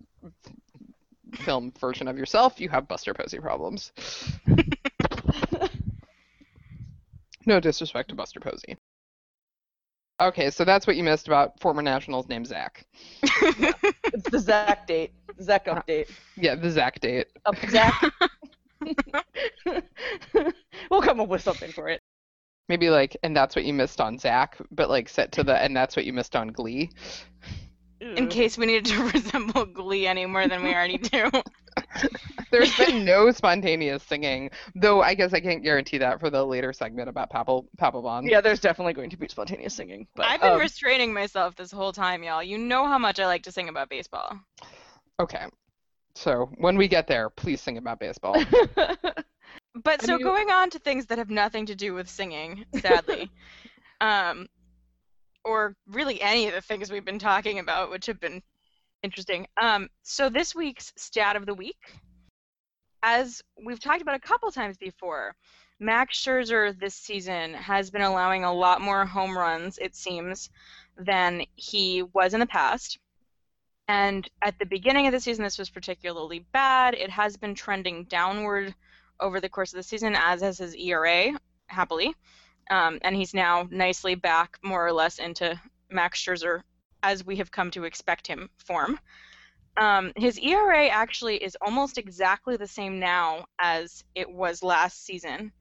film 1.34 1.72
version 1.80 2.06
of 2.06 2.16
yourself, 2.16 2.60
you 2.60 2.68
have 2.68 2.86
Buster 2.86 3.14
Posey 3.14 3.40
problems. 3.40 3.92
no 7.46 7.60
disrespect 7.60 8.10
to 8.10 8.14
Buster 8.14 8.40
Posey. 8.40 8.76
Okay, 10.20 10.50
so 10.50 10.64
that's 10.64 10.86
what 10.86 10.96
you 10.96 11.02
missed 11.02 11.26
about 11.26 11.58
former 11.60 11.82
Nationals 11.82 12.28
named 12.28 12.46
Zach. 12.46 12.86
it's 13.22 14.30
the 14.30 14.38
Zach 14.38 14.86
date. 14.86 15.12
Zach 15.42 15.66
uh-huh. 15.66 15.82
update. 15.82 16.08
Yeah, 16.36 16.54
the 16.54 16.70
Zach 16.70 17.00
date. 17.00 17.26
Up 17.44 17.56
Zach. 17.68 18.00
we'll 20.90 21.02
come 21.02 21.20
up 21.20 21.28
with 21.28 21.42
something 21.42 21.72
for 21.72 21.88
it. 21.88 22.00
Maybe 22.68 22.90
like, 22.90 23.16
and 23.22 23.36
that's 23.36 23.56
what 23.56 23.64
you 23.64 23.74
missed 23.74 24.00
on 24.00 24.18
Zach, 24.18 24.56
but 24.70 24.88
like 24.88 25.08
set 25.08 25.32
to 25.32 25.42
the, 25.42 25.60
and 25.60 25.76
that's 25.76 25.96
what 25.96 26.04
you 26.04 26.12
missed 26.12 26.36
on 26.36 26.48
Glee. 26.48 26.90
In 28.00 28.28
case 28.28 28.56
we 28.56 28.66
needed 28.66 28.84
to 28.86 29.10
resemble 29.10 29.66
Glee 29.66 30.06
any 30.06 30.26
more 30.26 30.46
than 30.46 30.62
we 30.62 30.72
already 30.72 30.98
do. 30.98 31.30
There's 32.50 32.76
been 32.76 33.04
no 33.04 33.30
spontaneous 33.32 34.02
singing, 34.02 34.50
though 34.74 35.02
I 35.02 35.14
guess 35.14 35.32
I 35.32 35.40
can't 35.40 35.62
guarantee 35.62 35.98
that 35.98 36.20
for 36.20 36.30
the 36.30 36.44
later 36.44 36.72
segment 36.72 37.08
about 37.08 37.30
Papel 37.30 37.66
Papelbon. 37.80 38.28
Yeah, 38.30 38.40
there's 38.40 38.60
definitely 38.60 38.92
going 38.92 39.10
to 39.10 39.16
be 39.16 39.26
spontaneous 39.28 39.74
singing. 39.74 40.06
But 40.14 40.26
I've 40.26 40.40
been 40.40 40.52
um, 40.52 40.60
restraining 40.60 41.12
myself 41.12 41.56
this 41.56 41.72
whole 41.72 41.92
time, 41.92 42.22
y'all. 42.22 42.42
You 42.42 42.58
know 42.58 42.86
how 42.86 42.98
much 42.98 43.18
I 43.18 43.26
like 43.26 43.42
to 43.44 43.52
sing 43.52 43.68
about 43.68 43.88
baseball. 43.88 44.38
Okay. 45.18 45.46
So 46.14 46.50
when 46.58 46.76
we 46.76 46.86
get 46.86 47.08
there, 47.08 47.28
please 47.30 47.60
sing 47.60 47.76
about 47.78 47.98
baseball. 47.98 48.36
But 49.82 50.02
I 50.02 50.06
so 50.06 50.16
mean- 50.16 50.22
going 50.24 50.50
on 50.50 50.70
to 50.70 50.78
things 50.78 51.06
that 51.06 51.18
have 51.18 51.30
nothing 51.30 51.66
to 51.66 51.74
do 51.74 51.94
with 51.94 52.08
singing, 52.08 52.64
sadly, 52.80 53.30
um, 54.00 54.46
or 55.44 55.74
really 55.88 56.20
any 56.22 56.46
of 56.46 56.54
the 56.54 56.60
things 56.60 56.90
we've 56.90 57.04
been 57.04 57.18
talking 57.18 57.58
about, 57.58 57.90
which 57.90 58.06
have 58.06 58.20
been 58.20 58.42
interesting. 59.04 59.46
Um, 59.60 59.88
so 60.02 60.30
this 60.30 60.54
week's 60.54 60.92
stat 60.96 61.36
of 61.36 61.46
the 61.46 61.54
week, 61.54 61.92
as 63.02 63.42
we've 63.64 63.78
talked 63.78 64.00
about 64.00 64.16
a 64.16 64.20
couple 64.20 64.50
times 64.50 64.78
before, 64.78 65.36
Max 65.78 66.18
Scherzer 66.18 66.78
this 66.80 66.94
season 66.94 67.52
has 67.52 67.90
been 67.90 68.02
allowing 68.02 68.44
a 68.44 68.52
lot 68.52 68.80
more 68.80 69.04
home 69.04 69.36
runs, 69.36 69.78
it 69.78 69.94
seems, 69.94 70.48
than 70.96 71.44
he 71.54 72.02
was 72.14 72.32
in 72.32 72.40
the 72.40 72.46
past. 72.46 72.98
And 73.88 74.26
at 74.40 74.58
the 74.58 74.64
beginning 74.64 75.06
of 75.06 75.12
the 75.12 75.20
season, 75.20 75.44
this 75.44 75.58
was 75.58 75.68
particularly 75.68 76.46
bad. 76.52 76.94
It 76.94 77.10
has 77.10 77.36
been 77.36 77.54
trending 77.54 78.04
downward 78.04 78.74
over 79.20 79.38
the 79.38 79.50
course 79.50 79.74
of 79.74 79.76
the 79.76 79.82
season, 79.82 80.16
as 80.16 80.40
has 80.40 80.56
his 80.56 80.74
ERA, 80.74 81.38
happily. 81.66 82.14
Um, 82.70 82.98
and 83.02 83.14
he's 83.14 83.34
now 83.34 83.68
nicely 83.70 84.14
back, 84.14 84.58
more 84.62 84.86
or 84.86 84.92
less, 84.92 85.18
into 85.18 85.60
Max 85.90 86.24
Scherzer 86.24 86.62
as 87.04 87.24
we 87.24 87.36
have 87.36 87.52
come 87.52 87.70
to 87.72 87.84
expect 87.84 88.26
him 88.26 88.50
form. 88.56 88.98
Um, 89.76 90.12
his 90.16 90.38
ERA 90.38 90.88
actually 90.88 91.36
is 91.36 91.56
almost 91.60 91.98
exactly 91.98 92.56
the 92.56 92.66
same 92.66 92.98
now 92.98 93.44
as 93.60 94.02
it 94.14 94.28
was 94.28 94.62
last 94.62 95.04
season. 95.04 95.52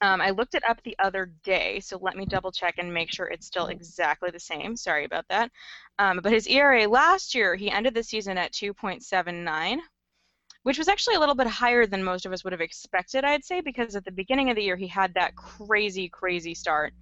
Um, 0.00 0.20
I 0.20 0.30
looked 0.30 0.54
it 0.54 0.64
up 0.68 0.82
the 0.82 0.96
other 0.98 1.32
day, 1.44 1.80
so 1.80 1.98
let 2.00 2.16
me 2.16 2.26
double 2.26 2.50
check 2.50 2.76
and 2.78 2.92
make 2.92 3.12
sure 3.12 3.26
it's 3.26 3.46
still 3.46 3.66
exactly 3.66 4.30
the 4.30 4.40
same. 4.40 4.76
Sorry 4.76 5.04
about 5.04 5.26
that. 5.28 5.50
Um, 5.98 6.20
but 6.22 6.32
his 6.32 6.46
ERA 6.46 6.88
last 6.88 7.34
year, 7.34 7.54
he 7.54 7.70
ended 7.70 7.94
the 7.94 8.02
season 8.02 8.38
at 8.38 8.52
2.79 8.52 9.78
which 10.64 10.78
was 10.78 10.88
actually 10.88 11.14
a 11.14 11.20
little 11.20 11.34
bit 11.34 11.46
higher 11.46 11.86
than 11.86 12.02
most 12.02 12.24
of 12.24 12.32
us 12.32 12.42
would 12.42 12.52
have 12.52 12.60
expected, 12.60 13.22
I'd 13.22 13.44
say, 13.44 13.60
because 13.60 13.94
at 13.94 14.04
the 14.04 14.10
beginning 14.10 14.48
of 14.48 14.56
the 14.56 14.62
year 14.62 14.76
he 14.76 14.88
had 14.88 15.12
that 15.12 15.36
crazy, 15.36 16.08
crazy 16.08 16.54
start, 16.54 16.94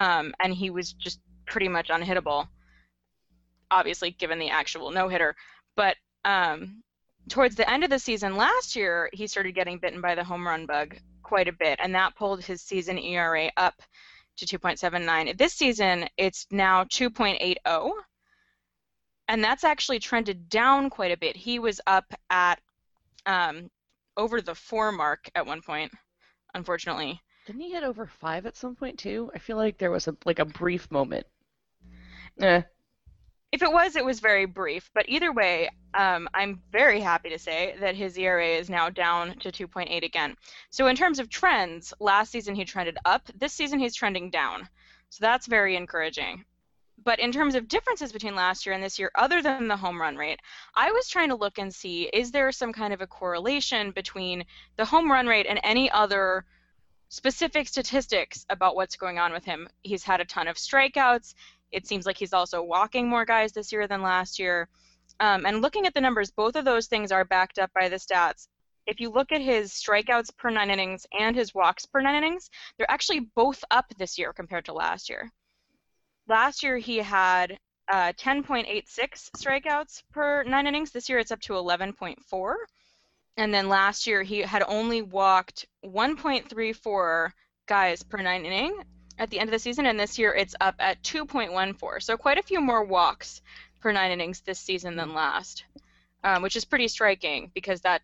um, 0.00 0.34
and 0.40 0.52
he 0.52 0.70
was 0.70 0.92
just 0.92 1.20
pretty 1.46 1.68
much 1.68 1.88
unhittable. 1.88 2.48
Obviously, 3.74 4.12
given 4.12 4.38
the 4.38 4.50
actual 4.50 4.90
no 4.90 5.08
hitter, 5.08 5.34
but 5.76 5.96
um, 6.24 6.82
towards 7.28 7.56
the 7.56 7.68
end 7.70 7.84
of 7.84 7.90
the 7.90 7.98
season 7.98 8.36
last 8.36 8.76
year, 8.76 9.10
he 9.12 9.26
started 9.26 9.52
getting 9.52 9.78
bitten 9.78 10.00
by 10.00 10.14
the 10.14 10.24
home 10.24 10.46
run 10.46 10.66
bug 10.66 10.96
quite 11.22 11.48
a 11.48 11.52
bit, 11.52 11.78
and 11.82 11.94
that 11.94 12.14
pulled 12.14 12.42
his 12.42 12.62
season 12.62 12.98
ERA 12.98 13.50
up 13.56 13.74
to 14.36 14.46
2.79. 14.46 15.36
This 15.36 15.54
season, 15.54 16.08
it's 16.16 16.46
now 16.50 16.84
2.80 16.84 17.56
and 19.28 19.42
that's 19.42 19.64
actually 19.64 19.98
trended 19.98 20.48
down 20.48 20.90
quite 20.90 21.12
a 21.12 21.16
bit. 21.16 21.36
He 21.36 21.58
was 21.58 21.80
up 21.86 22.12
at 22.30 22.60
um, 23.26 23.70
over 24.16 24.40
the 24.40 24.54
four 24.54 24.92
mark 24.92 25.30
at 25.34 25.46
one 25.46 25.62
point, 25.62 25.92
unfortunately. 26.54 27.20
Didn't 27.46 27.62
he 27.62 27.72
hit 27.72 27.84
over 27.84 28.06
five 28.06 28.46
at 28.46 28.56
some 28.56 28.74
point 28.74 28.98
too? 28.98 29.30
I 29.34 29.38
feel 29.38 29.56
like 29.56 29.78
there 29.78 29.90
was 29.90 30.08
a 30.08 30.16
like 30.24 30.38
a 30.38 30.44
brief 30.44 30.90
moment. 30.90 31.26
Eh. 32.40 32.62
If 33.54 33.62
it 33.62 33.72
was, 33.72 33.94
it 33.94 34.04
was 34.04 34.18
very 34.18 34.46
brief. 34.46 34.90
But 34.94 35.08
either 35.08 35.32
way, 35.32 35.70
um, 35.94 36.28
I'm 36.34 36.60
very 36.72 36.98
happy 36.98 37.28
to 37.28 37.38
say 37.38 37.76
that 37.78 37.94
his 37.94 38.18
ERA 38.18 38.48
is 38.48 38.68
now 38.68 38.90
down 38.90 39.38
to 39.38 39.52
2.8 39.52 40.02
again. 40.02 40.34
So 40.70 40.88
in 40.88 40.96
terms 40.96 41.20
of 41.20 41.28
trends, 41.28 41.94
last 42.00 42.32
season 42.32 42.56
he 42.56 42.64
trended 42.64 42.98
up. 43.04 43.30
This 43.32 43.52
season 43.52 43.78
he's 43.78 43.94
trending 43.94 44.28
down. 44.30 44.68
So 45.10 45.18
that's 45.20 45.46
very 45.46 45.76
encouraging. 45.76 46.44
But 47.04 47.20
in 47.20 47.30
terms 47.30 47.54
of 47.54 47.68
differences 47.68 48.10
between 48.10 48.34
last 48.34 48.66
year 48.66 48.74
and 48.74 48.82
this 48.82 48.98
year, 48.98 49.12
other 49.14 49.40
than 49.40 49.68
the 49.68 49.76
home 49.76 50.00
run 50.00 50.16
rate, 50.16 50.40
I 50.74 50.90
was 50.90 51.08
trying 51.08 51.28
to 51.28 51.36
look 51.36 51.56
and 51.56 51.72
see 51.72 52.10
is 52.12 52.32
there 52.32 52.50
some 52.50 52.72
kind 52.72 52.92
of 52.92 53.02
a 53.02 53.06
correlation 53.06 53.92
between 53.92 54.46
the 54.74 54.84
home 54.84 55.08
run 55.08 55.28
rate 55.28 55.46
and 55.48 55.60
any 55.62 55.88
other 55.92 56.44
specific 57.08 57.68
statistics 57.68 58.44
about 58.50 58.74
what's 58.74 58.96
going 58.96 59.20
on 59.20 59.32
with 59.32 59.44
him. 59.44 59.68
He's 59.84 60.02
had 60.02 60.20
a 60.20 60.24
ton 60.24 60.48
of 60.48 60.56
strikeouts. 60.56 61.34
It 61.74 61.86
seems 61.86 62.06
like 62.06 62.16
he's 62.16 62.32
also 62.32 62.62
walking 62.62 63.08
more 63.08 63.24
guys 63.24 63.52
this 63.52 63.72
year 63.72 63.88
than 63.88 64.00
last 64.00 64.38
year. 64.38 64.68
Um, 65.20 65.44
and 65.44 65.60
looking 65.60 65.86
at 65.86 65.94
the 65.94 66.00
numbers, 66.00 66.30
both 66.30 66.56
of 66.56 66.64
those 66.64 66.86
things 66.86 67.10
are 67.10 67.24
backed 67.24 67.58
up 67.58 67.70
by 67.74 67.88
the 67.88 67.96
stats. 67.96 68.46
If 68.86 69.00
you 69.00 69.10
look 69.10 69.32
at 69.32 69.40
his 69.40 69.72
strikeouts 69.72 70.36
per 70.36 70.50
nine 70.50 70.70
innings 70.70 71.06
and 71.18 71.34
his 71.34 71.54
walks 71.54 71.86
per 71.86 72.00
nine 72.00 72.16
innings, 72.16 72.50
they're 72.76 72.90
actually 72.90 73.20
both 73.34 73.64
up 73.70 73.86
this 73.98 74.18
year 74.18 74.32
compared 74.32 74.66
to 74.66 74.72
last 74.72 75.08
year. 75.08 75.30
Last 76.28 76.62
year 76.62 76.78
he 76.78 76.98
had 76.98 77.58
uh, 77.90 78.12
10.86 78.12 78.84
strikeouts 79.36 80.02
per 80.12 80.44
nine 80.44 80.66
innings. 80.66 80.90
This 80.90 81.08
year 81.08 81.18
it's 81.18 81.32
up 81.32 81.40
to 81.42 81.54
11.4. 81.54 82.54
And 83.36 83.52
then 83.52 83.68
last 83.68 84.06
year 84.06 84.22
he 84.22 84.40
had 84.40 84.62
only 84.68 85.02
walked 85.02 85.66
1.34 85.84 87.32
guys 87.66 88.02
per 88.02 88.18
nine 88.18 88.44
inning 88.44 88.76
at 89.18 89.30
the 89.30 89.38
end 89.38 89.48
of 89.48 89.52
the 89.52 89.58
season, 89.58 89.86
and 89.86 89.98
this 89.98 90.18
year 90.18 90.34
it's 90.34 90.54
up 90.60 90.74
at 90.78 91.02
2.14. 91.02 92.02
So 92.02 92.16
quite 92.16 92.38
a 92.38 92.42
few 92.42 92.60
more 92.60 92.84
walks 92.84 93.42
per 93.80 93.92
nine 93.92 94.10
innings 94.10 94.40
this 94.40 94.58
season 94.58 94.96
than 94.96 95.14
last, 95.14 95.64
um, 96.24 96.42
which 96.42 96.56
is 96.56 96.64
pretty 96.64 96.88
striking 96.88 97.50
because 97.54 97.80
that 97.82 98.02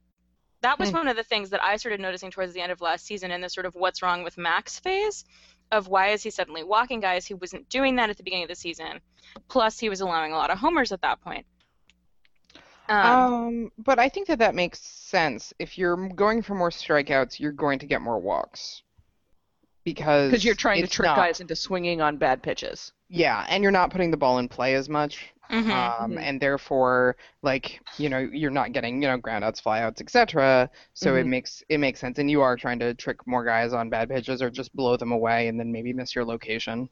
that 0.63 0.79
was 0.79 0.91
Hmm. 0.91 0.95
one 0.95 1.09
of 1.09 1.17
the 1.17 1.25
things 1.25 1.51
that 1.51 1.63
I 1.65 1.77
started 1.77 2.01
noticing 2.01 2.31
towards 2.31 2.53
the 2.53 2.61
end 2.61 2.73
of 2.73 2.81
last 2.83 3.07
season 3.07 3.31
in 3.31 3.41
this 3.41 3.55
sort 3.55 3.67
of 3.67 3.75
what's 3.75 4.03
wrong 4.03 4.23
with 4.23 4.37
Max 4.39 4.79
phase 4.79 5.25
of 5.73 5.89
why 5.89 6.09
is 6.09 6.23
he 6.23 6.31
suddenly 6.31 6.63
walking 6.65 7.01
guys? 7.01 7.27
He 7.27 7.35
wasn't 7.35 7.69
doing 7.71 7.97
that 7.97 8.11
at 8.11 8.17
the 8.19 8.23
beginning 8.23 8.45
of 8.45 8.51
the 8.51 8.55
season. 8.57 9.01
Plus, 9.49 9.79
he 9.79 9.89
was 9.89 10.01
allowing 10.03 10.33
a 10.33 10.37
lot 10.37 10.51
of 10.51 10.59
homers 10.59 10.93
at 10.93 11.01
that 11.03 11.21
point. 11.23 11.47
Um, 12.89 13.39
Um, 13.45 13.71
but 13.79 13.99
I 13.99 14.09
think 14.09 14.27
that 14.29 14.39
that 14.41 14.55
makes 14.55 14.81
sense. 14.81 15.53
If 15.59 15.79
you're 15.79 16.09
going 16.11 16.43
for 16.43 16.55
more 16.55 16.71
strikeouts, 16.71 17.39
you're 17.41 17.53
going 17.53 17.79
to 17.81 17.87
get 17.87 18.01
more 18.03 18.19
walks. 18.19 18.83
Because 19.85 20.31
Because 20.31 20.45
you're 20.45 20.55
trying 20.55 20.83
to 20.83 20.89
trick 20.89 21.07
not- 21.07 21.17
guys 21.17 21.41
into 21.41 21.57
swinging 21.57 22.01
on 22.01 22.17
bad 22.19 22.43
pitches. 22.43 22.93
Yeah, 23.09 23.47
and 23.49 23.63
you're 23.63 23.73
not 23.73 23.91
putting 23.91 24.11
the 24.11 24.17
ball 24.17 24.39
in 24.39 24.49
play 24.49 24.75
as 24.75 24.89
much. 24.89 25.33
mhm. 25.51 25.69
Um, 25.73 26.13
Mhm. 26.13 26.21
and 26.23 26.41
therefore, 26.41 27.17
like, 27.43 27.81
you 27.99 28.09
know, 28.09 28.19
you're 28.19 28.53
not 28.53 28.71
getting, 28.73 29.03
you 29.03 29.09
know, 29.09 29.19
groundouts, 29.19 29.61
flyouts, 29.61 30.01
etc. 30.01 30.71
So 30.95 31.17
it 31.17 31.25
Mhm. 31.27 31.31
makes 31.31 31.65
it 31.69 31.79
makes 31.79 31.99
sense. 31.99 32.19
And 32.21 32.31
you 32.31 32.41
are 32.41 32.57
trying 32.57 32.79
to 32.79 32.95
trick 32.95 33.27
more 33.27 33.45
guys 33.45 33.73
on 33.73 33.91
bad 33.91 34.09
pitches 34.11 34.43
or 34.43 34.51
just 34.51 34.73
blow 34.77 34.97
them 34.97 35.11
away 35.11 35.49
and 35.49 35.59
then 35.59 35.73
maybe 35.73 35.93
miss 35.93 36.15
your 36.15 36.25
location. 36.25 36.89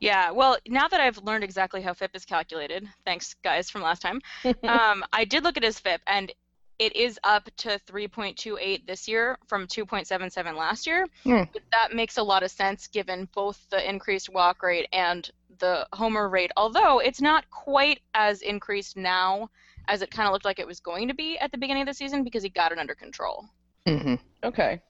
Yeah, 0.00 0.32
well, 0.32 0.56
now 0.66 0.88
that 0.88 1.00
I've 1.00 1.18
learned 1.18 1.44
exactly 1.44 1.80
how 1.80 1.92
FIP 1.92 2.16
is 2.16 2.24
calculated, 2.24 2.88
thanks 3.04 3.34
guys 3.44 3.70
from 3.70 3.82
last 3.82 4.02
time, 4.02 4.20
um, 4.64 5.04
I 5.12 5.24
did 5.24 5.44
look 5.44 5.56
at 5.56 5.62
his 5.62 5.78
FIP 5.78 6.00
and 6.08 6.32
it 6.78 6.94
is 6.94 7.18
up 7.24 7.48
to 7.58 7.80
3.28 7.86 8.86
this 8.86 9.08
year 9.08 9.38
from 9.46 9.66
2.77 9.66 10.56
last 10.56 10.86
year. 10.86 11.06
But 11.52 11.62
that 11.72 11.94
makes 11.94 12.18
a 12.18 12.22
lot 12.22 12.42
of 12.42 12.50
sense 12.50 12.86
given 12.86 13.28
both 13.34 13.66
the 13.70 13.88
increased 13.88 14.28
walk 14.28 14.62
rate 14.62 14.88
and 14.92 15.28
the 15.58 15.86
homer 15.92 16.28
rate, 16.28 16.50
although 16.56 16.98
it's 16.98 17.20
not 17.20 17.48
quite 17.50 18.00
as 18.14 18.42
increased 18.42 18.96
now 18.96 19.48
as 19.88 20.02
it 20.02 20.10
kind 20.10 20.26
of 20.26 20.32
looked 20.32 20.44
like 20.44 20.58
it 20.58 20.66
was 20.66 20.80
going 20.80 21.08
to 21.08 21.14
be 21.14 21.38
at 21.38 21.50
the 21.52 21.58
beginning 21.58 21.82
of 21.82 21.88
the 21.88 21.94
season 21.94 22.24
because 22.24 22.42
he 22.42 22.48
got 22.48 22.72
it 22.72 22.78
under 22.78 22.94
control. 22.94 23.46
hmm 23.86 24.14
Okay. 24.44 24.80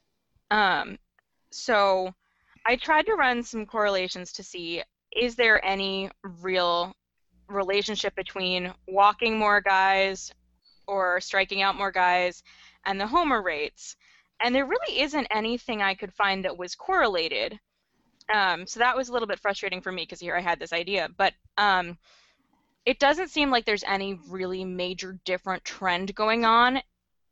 Um, 0.51 0.99
so 1.53 2.12
I 2.66 2.77
tried 2.77 3.07
to 3.07 3.14
run 3.14 3.42
some 3.42 3.66
correlations 3.66 4.33
to 4.33 4.42
see 4.42 4.83
is 5.14 5.37
there 5.37 5.64
any 5.64 6.11
real 6.42 6.94
relationship 7.49 8.14
between 8.16 8.72
walking 8.88 9.38
more 9.38 9.61
guys 9.61 10.33
or 10.87 11.20
striking 11.20 11.62
out 11.62 11.77
more 11.77 11.90
guys 11.90 12.42
and 12.85 13.01
the 13.01 13.07
homer 13.07 13.42
rates. 13.42 13.96
And 14.40 14.55
there 14.55 14.66
really 14.66 15.01
isn't 15.01 15.27
anything 15.31 15.83
I 15.83 15.94
could 15.94 16.12
find 16.12 16.44
that 16.44 16.59
was 16.59 16.75
correlated. 16.75 17.59
Um, 18.33 18.66
so 18.66 18.81
that 18.81 18.96
was 18.96 19.09
a 19.09 19.12
little 19.12 19.29
bit 19.29 19.40
frustrating 19.40 19.81
for 19.81 19.92
me 19.92 20.03
because 20.03 20.20
here 20.20 20.37
I 20.37 20.40
had 20.40 20.59
this 20.59 20.72
idea. 20.72 21.09
But 21.16 21.33
um, 21.57 21.96
it 22.85 22.99
doesn't 22.99 23.31
seem 23.31 23.51
like 23.51 23.64
there's 23.64 23.85
any 23.85 24.18
really 24.29 24.64
major 24.64 25.18
different 25.25 25.64
trend 25.64 26.14
going 26.14 26.44
on 26.44 26.81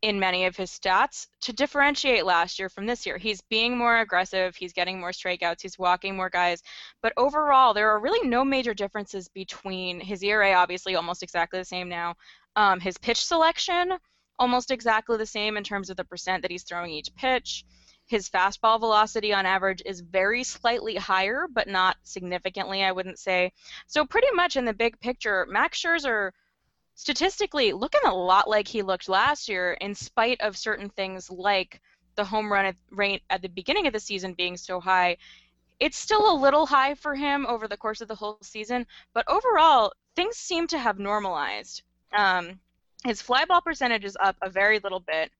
in 0.04 0.20
many 0.20 0.44
of 0.44 0.54
his 0.54 0.70
stats 0.70 1.28
to 1.40 1.50
differentiate 1.50 2.26
last 2.26 2.58
year 2.58 2.68
from 2.68 2.84
this 2.84 3.06
year. 3.06 3.16
He's 3.16 3.40
being 3.40 3.78
more 3.78 4.00
aggressive, 4.00 4.54
he's 4.54 4.74
getting 4.74 5.00
more 5.00 5.12
strikeouts, 5.12 5.62
he's 5.62 5.78
walking 5.78 6.14
more 6.14 6.28
guys, 6.28 6.62
but 7.00 7.14
overall 7.16 7.72
there 7.72 7.88
are 7.88 7.98
really 7.98 8.28
no 8.28 8.44
major 8.44 8.74
differences 8.74 9.28
between 9.28 10.00
his 10.00 10.22
ERA 10.22 10.52
obviously 10.52 10.94
almost 10.94 11.22
exactly 11.22 11.58
the 11.58 11.64
same 11.64 11.88
now, 11.88 12.14
um, 12.56 12.80
his 12.80 12.98
pitch 12.98 13.24
selection 13.24 13.98
almost 14.38 14.70
exactly 14.70 15.16
the 15.16 15.26
same 15.26 15.56
in 15.56 15.64
terms 15.64 15.90
of 15.90 15.96
the 15.96 16.04
percent 16.04 16.42
that 16.42 16.50
he's 16.50 16.64
throwing 16.64 16.90
each 16.90 17.14
pitch. 17.14 17.64
His 18.06 18.28
fastball 18.28 18.78
velocity 18.80 19.32
on 19.32 19.46
average 19.46 19.80
is 19.86 20.00
very 20.00 20.44
slightly 20.44 20.96
higher, 20.96 21.46
but 21.50 21.68
not 21.68 21.96
significantly, 22.02 22.84
I 22.84 22.92
wouldn't 22.92 23.18
say. 23.18 23.52
So 23.86 24.04
pretty 24.04 24.30
much 24.32 24.56
in 24.56 24.64
the 24.64 24.74
big 24.74 25.00
picture, 25.00 25.46
Max 25.48 25.80
Scherzer 25.80 26.32
statistically 26.94 27.72
looking 27.72 28.02
a 28.04 28.14
lot 28.14 28.48
like 28.48 28.68
he 28.68 28.82
looked 28.82 29.08
last 29.08 29.48
year 29.48 29.72
in 29.80 29.94
spite 29.94 30.40
of 30.40 30.56
certain 30.56 30.90
things 30.90 31.30
like 31.30 31.80
the 32.14 32.24
home 32.24 32.52
run 32.52 32.74
rate 32.90 33.22
at 33.30 33.42
the 33.42 33.48
beginning 33.48 33.86
of 33.86 33.92
the 33.92 34.00
season 34.00 34.34
being 34.34 34.56
so 34.56 34.80
high. 34.80 35.16
It's 35.80 35.98
still 35.98 36.32
a 36.32 36.40
little 36.40 36.66
high 36.66 36.94
for 36.94 37.14
him 37.14 37.46
over 37.46 37.66
the 37.66 37.76
course 37.76 38.00
of 38.00 38.08
the 38.08 38.14
whole 38.14 38.38
season, 38.42 38.86
but 39.12 39.24
overall, 39.28 39.92
things 40.14 40.36
seem 40.36 40.66
to 40.68 40.78
have 40.78 40.98
normalized. 40.98 41.82
Um, 42.14 42.60
his 43.04 43.20
fly 43.20 43.44
ball 43.44 43.60
percentage 43.60 44.04
is 44.04 44.16
up 44.20 44.36
a 44.40 44.48
very 44.48 44.78
little 44.78 45.00
bit, 45.00 45.30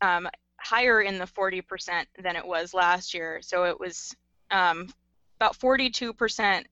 um, 0.00 0.28
higher 0.56 1.02
in 1.02 1.18
the 1.18 1.26
40% 1.26 2.06
than 2.22 2.36
it 2.36 2.46
was 2.46 2.72
last 2.72 3.12
year. 3.12 3.40
So 3.42 3.64
it 3.64 3.78
was 3.78 4.16
um, 4.50 4.88
about 5.36 5.58
42% 5.58 6.64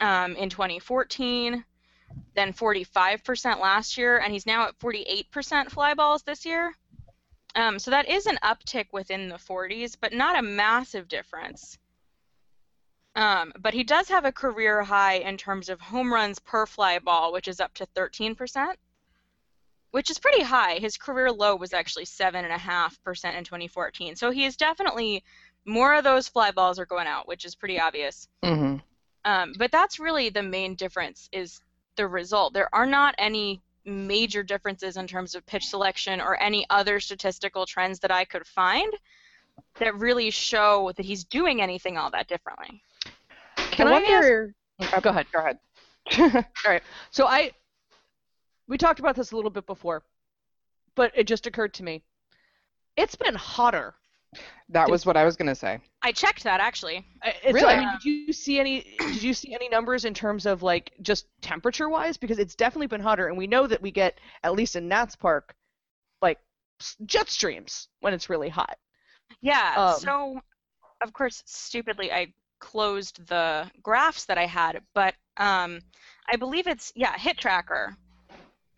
um, 0.00 0.36
in 0.36 0.48
2014, 0.48 1.64
then 2.34 2.52
45% 2.52 3.60
last 3.60 3.98
year, 3.98 4.18
and 4.18 4.32
he's 4.32 4.46
now 4.46 4.68
at 4.68 4.78
48% 4.78 5.70
fly 5.70 5.94
balls 5.94 6.22
this 6.22 6.46
year. 6.46 6.72
Um, 7.54 7.78
so 7.78 7.90
that 7.90 8.08
is 8.08 8.26
an 8.26 8.38
uptick 8.42 8.86
within 8.92 9.28
the 9.28 9.36
40s, 9.36 9.96
but 10.00 10.12
not 10.12 10.38
a 10.38 10.42
massive 10.42 11.08
difference. 11.08 11.78
Um, 13.20 13.52
but 13.58 13.74
he 13.74 13.84
does 13.84 14.08
have 14.08 14.24
a 14.24 14.32
career 14.32 14.82
high 14.82 15.16
in 15.16 15.36
terms 15.36 15.68
of 15.68 15.78
home 15.78 16.10
runs 16.10 16.38
per 16.38 16.64
fly 16.64 16.98
ball, 17.00 17.34
which 17.34 17.48
is 17.48 17.60
up 17.60 17.74
to 17.74 17.86
13%, 17.94 18.74
which 19.90 20.08
is 20.08 20.18
pretty 20.18 20.42
high. 20.42 20.78
His 20.78 20.96
career 20.96 21.30
low 21.30 21.54
was 21.54 21.74
actually 21.74 22.06
7.5% 22.06 23.36
in 23.36 23.44
2014. 23.44 24.16
So 24.16 24.30
he 24.30 24.46
is 24.46 24.56
definitely 24.56 25.22
more 25.66 25.96
of 25.96 26.02
those 26.02 26.28
fly 26.28 26.50
balls 26.50 26.78
are 26.78 26.86
going 26.86 27.06
out, 27.06 27.28
which 27.28 27.44
is 27.44 27.54
pretty 27.54 27.78
obvious. 27.78 28.26
Mm-hmm. 28.42 28.78
Um, 29.26 29.52
but 29.58 29.70
that's 29.70 30.00
really 30.00 30.30
the 30.30 30.42
main 30.42 30.74
difference 30.74 31.28
is 31.30 31.60
the 31.96 32.08
result. 32.08 32.54
There 32.54 32.74
are 32.74 32.86
not 32.86 33.14
any 33.18 33.60
major 33.84 34.42
differences 34.42 34.96
in 34.96 35.06
terms 35.06 35.34
of 35.34 35.44
pitch 35.44 35.66
selection 35.66 36.22
or 36.22 36.42
any 36.42 36.64
other 36.70 36.98
statistical 37.00 37.66
trends 37.66 37.98
that 37.98 38.10
I 38.10 38.24
could 38.24 38.46
find 38.46 38.90
that 39.78 39.94
really 39.96 40.30
show 40.30 40.90
that 40.96 41.04
he's 41.04 41.24
doing 41.24 41.60
anything 41.60 41.98
all 41.98 42.10
that 42.12 42.26
differently. 42.26 42.82
Can 43.70 43.88
I, 43.88 43.92
wonder... 43.92 44.54
ask? 44.80 45.02
Go 45.02 45.10
ahead. 45.10 45.26
Go 45.32 45.38
ahead. 45.38 45.58
All 46.64 46.72
right. 46.72 46.82
So 47.10 47.26
I, 47.26 47.52
we 48.68 48.78
talked 48.78 49.00
about 49.00 49.16
this 49.16 49.32
a 49.32 49.36
little 49.36 49.50
bit 49.50 49.66
before, 49.66 50.02
but 50.94 51.12
it 51.14 51.26
just 51.26 51.46
occurred 51.46 51.74
to 51.74 51.82
me. 51.82 52.02
It's 52.96 53.14
been 53.14 53.34
hotter. 53.34 53.94
That 54.68 54.88
was 54.88 55.04
what 55.04 55.16
I 55.16 55.24
was 55.24 55.36
gonna 55.36 55.56
say. 55.56 55.80
I 56.02 56.12
checked 56.12 56.44
that 56.44 56.60
actually. 56.60 57.04
It's, 57.24 57.52
Really? 57.52 57.74
I 57.74 57.80
mean, 57.80 57.88
did 58.00 58.04
you 58.04 58.32
see 58.32 58.60
any? 58.60 58.94
Did 58.98 59.22
you 59.22 59.34
see 59.34 59.52
any 59.54 59.68
numbers 59.68 60.04
in 60.04 60.14
terms 60.14 60.46
of 60.46 60.62
like 60.62 60.92
just 61.02 61.26
temperature-wise? 61.42 62.16
Because 62.16 62.38
it's 62.38 62.54
definitely 62.54 62.86
been 62.86 63.00
hotter, 63.00 63.26
and 63.26 63.36
we 63.36 63.48
know 63.48 63.66
that 63.66 63.82
we 63.82 63.90
get 63.90 64.20
at 64.44 64.52
least 64.52 64.76
in 64.76 64.86
Nats 64.86 65.16
Park, 65.16 65.56
like 66.22 66.38
jet 67.06 67.28
streams 67.28 67.88
when 68.00 68.14
it's 68.14 68.30
really 68.30 68.48
hot. 68.48 68.78
Yeah. 69.40 69.74
Um, 69.76 70.00
so, 70.00 70.40
of 71.02 71.12
course, 71.12 71.42
stupidly, 71.46 72.12
I 72.12 72.32
closed 72.60 73.26
the 73.26 73.70
graphs 73.82 74.26
that 74.26 74.38
I 74.38 74.46
had, 74.46 74.80
but 74.94 75.14
um, 75.36 75.80
I 76.28 76.36
believe 76.36 76.66
it's 76.66 76.92
yeah, 76.94 77.16
Hit 77.18 77.38
Tracker. 77.38 77.96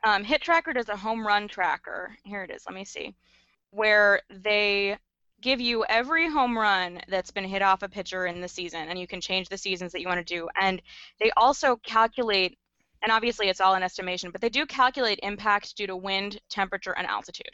Um, 0.05 0.25
Hit 0.25 0.41
Tracker 0.41 0.73
does 0.73 0.89
a 0.89 0.97
home 0.97 1.27
run 1.27 1.49
tracker. 1.49 2.17
Here 2.25 2.43
it 2.43 2.51
is. 2.51 2.65
Let 2.67 2.75
me 2.75 2.85
see, 2.85 3.15
where 3.71 4.21
they 4.31 4.97
give 5.43 5.61
you 5.61 5.85
every 5.89 6.31
home 6.31 6.57
run 6.57 7.01
that's 7.09 7.33
been 7.33 7.45
hit 7.45 7.63
off 7.63 7.83
a 7.83 7.89
pitcher 7.89 8.27
in 8.27 8.41
the 8.41 8.49
season, 8.49 8.89
and 8.89 8.99
you 8.99 9.07
can 9.07 9.21
change 9.21 9.49
the 9.49 9.59
seasons 9.59 9.93
that 9.93 10.01
you 10.01 10.07
want 10.07 10.27
to 10.27 10.35
do. 10.35 10.49
And 10.59 10.81
they 11.19 11.31
also 11.37 11.77
calculate, 11.77 12.57
and 13.03 13.13
obviously 13.13 13.49
it's 13.49 13.61
all 13.61 13.75
an 13.75 13.83
estimation, 13.83 14.31
but 14.31 14.41
they 14.41 14.49
do 14.49 14.65
calculate 14.65 15.19
impact 15.23 15.77
due 15.77 15.89
to 15.89 15.97
wind, 15.97 16.41
temperature, 16.49 16.95
and 16.97 17.07
altitude. 17.07 17.51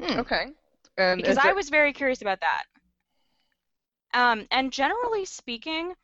Hmm. 0.00 0.20
Okay. 0.20 0.46
And 0.98 1.20
because 1.20 1.38
I 1.38 1.52
was 1.52 1.68
very 1.68 1.92
curious 1.92 2.22
about 2.22 2.40
that. 2.40 2.64
Um, 4.14 4.46
and 4.50 4.72
generally 4.72 5.24
speaking, 5.24 5.94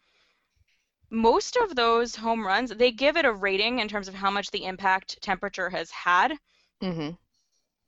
most 1.11 1.57
of 1.57 1.75
those 1.75 2.15
home 2.15 2.47
runs, 2.47 2.71
they 2.71 2.91
give 2.91 3.17
it 3.17 3.25
a 3.25 3.33
rating 3.33 3.79
in 3.79 3.89
terms 3.89 4.09
of 4.09 4.15
how 4.15 4.31
much 4.31 4.51
the 4.51 4.65
impact 4.65 5.21
temperature 5.23 5.71
has 5.71 5.91
had. 5.91 6.33
Mm-hmm. 6.83 7.11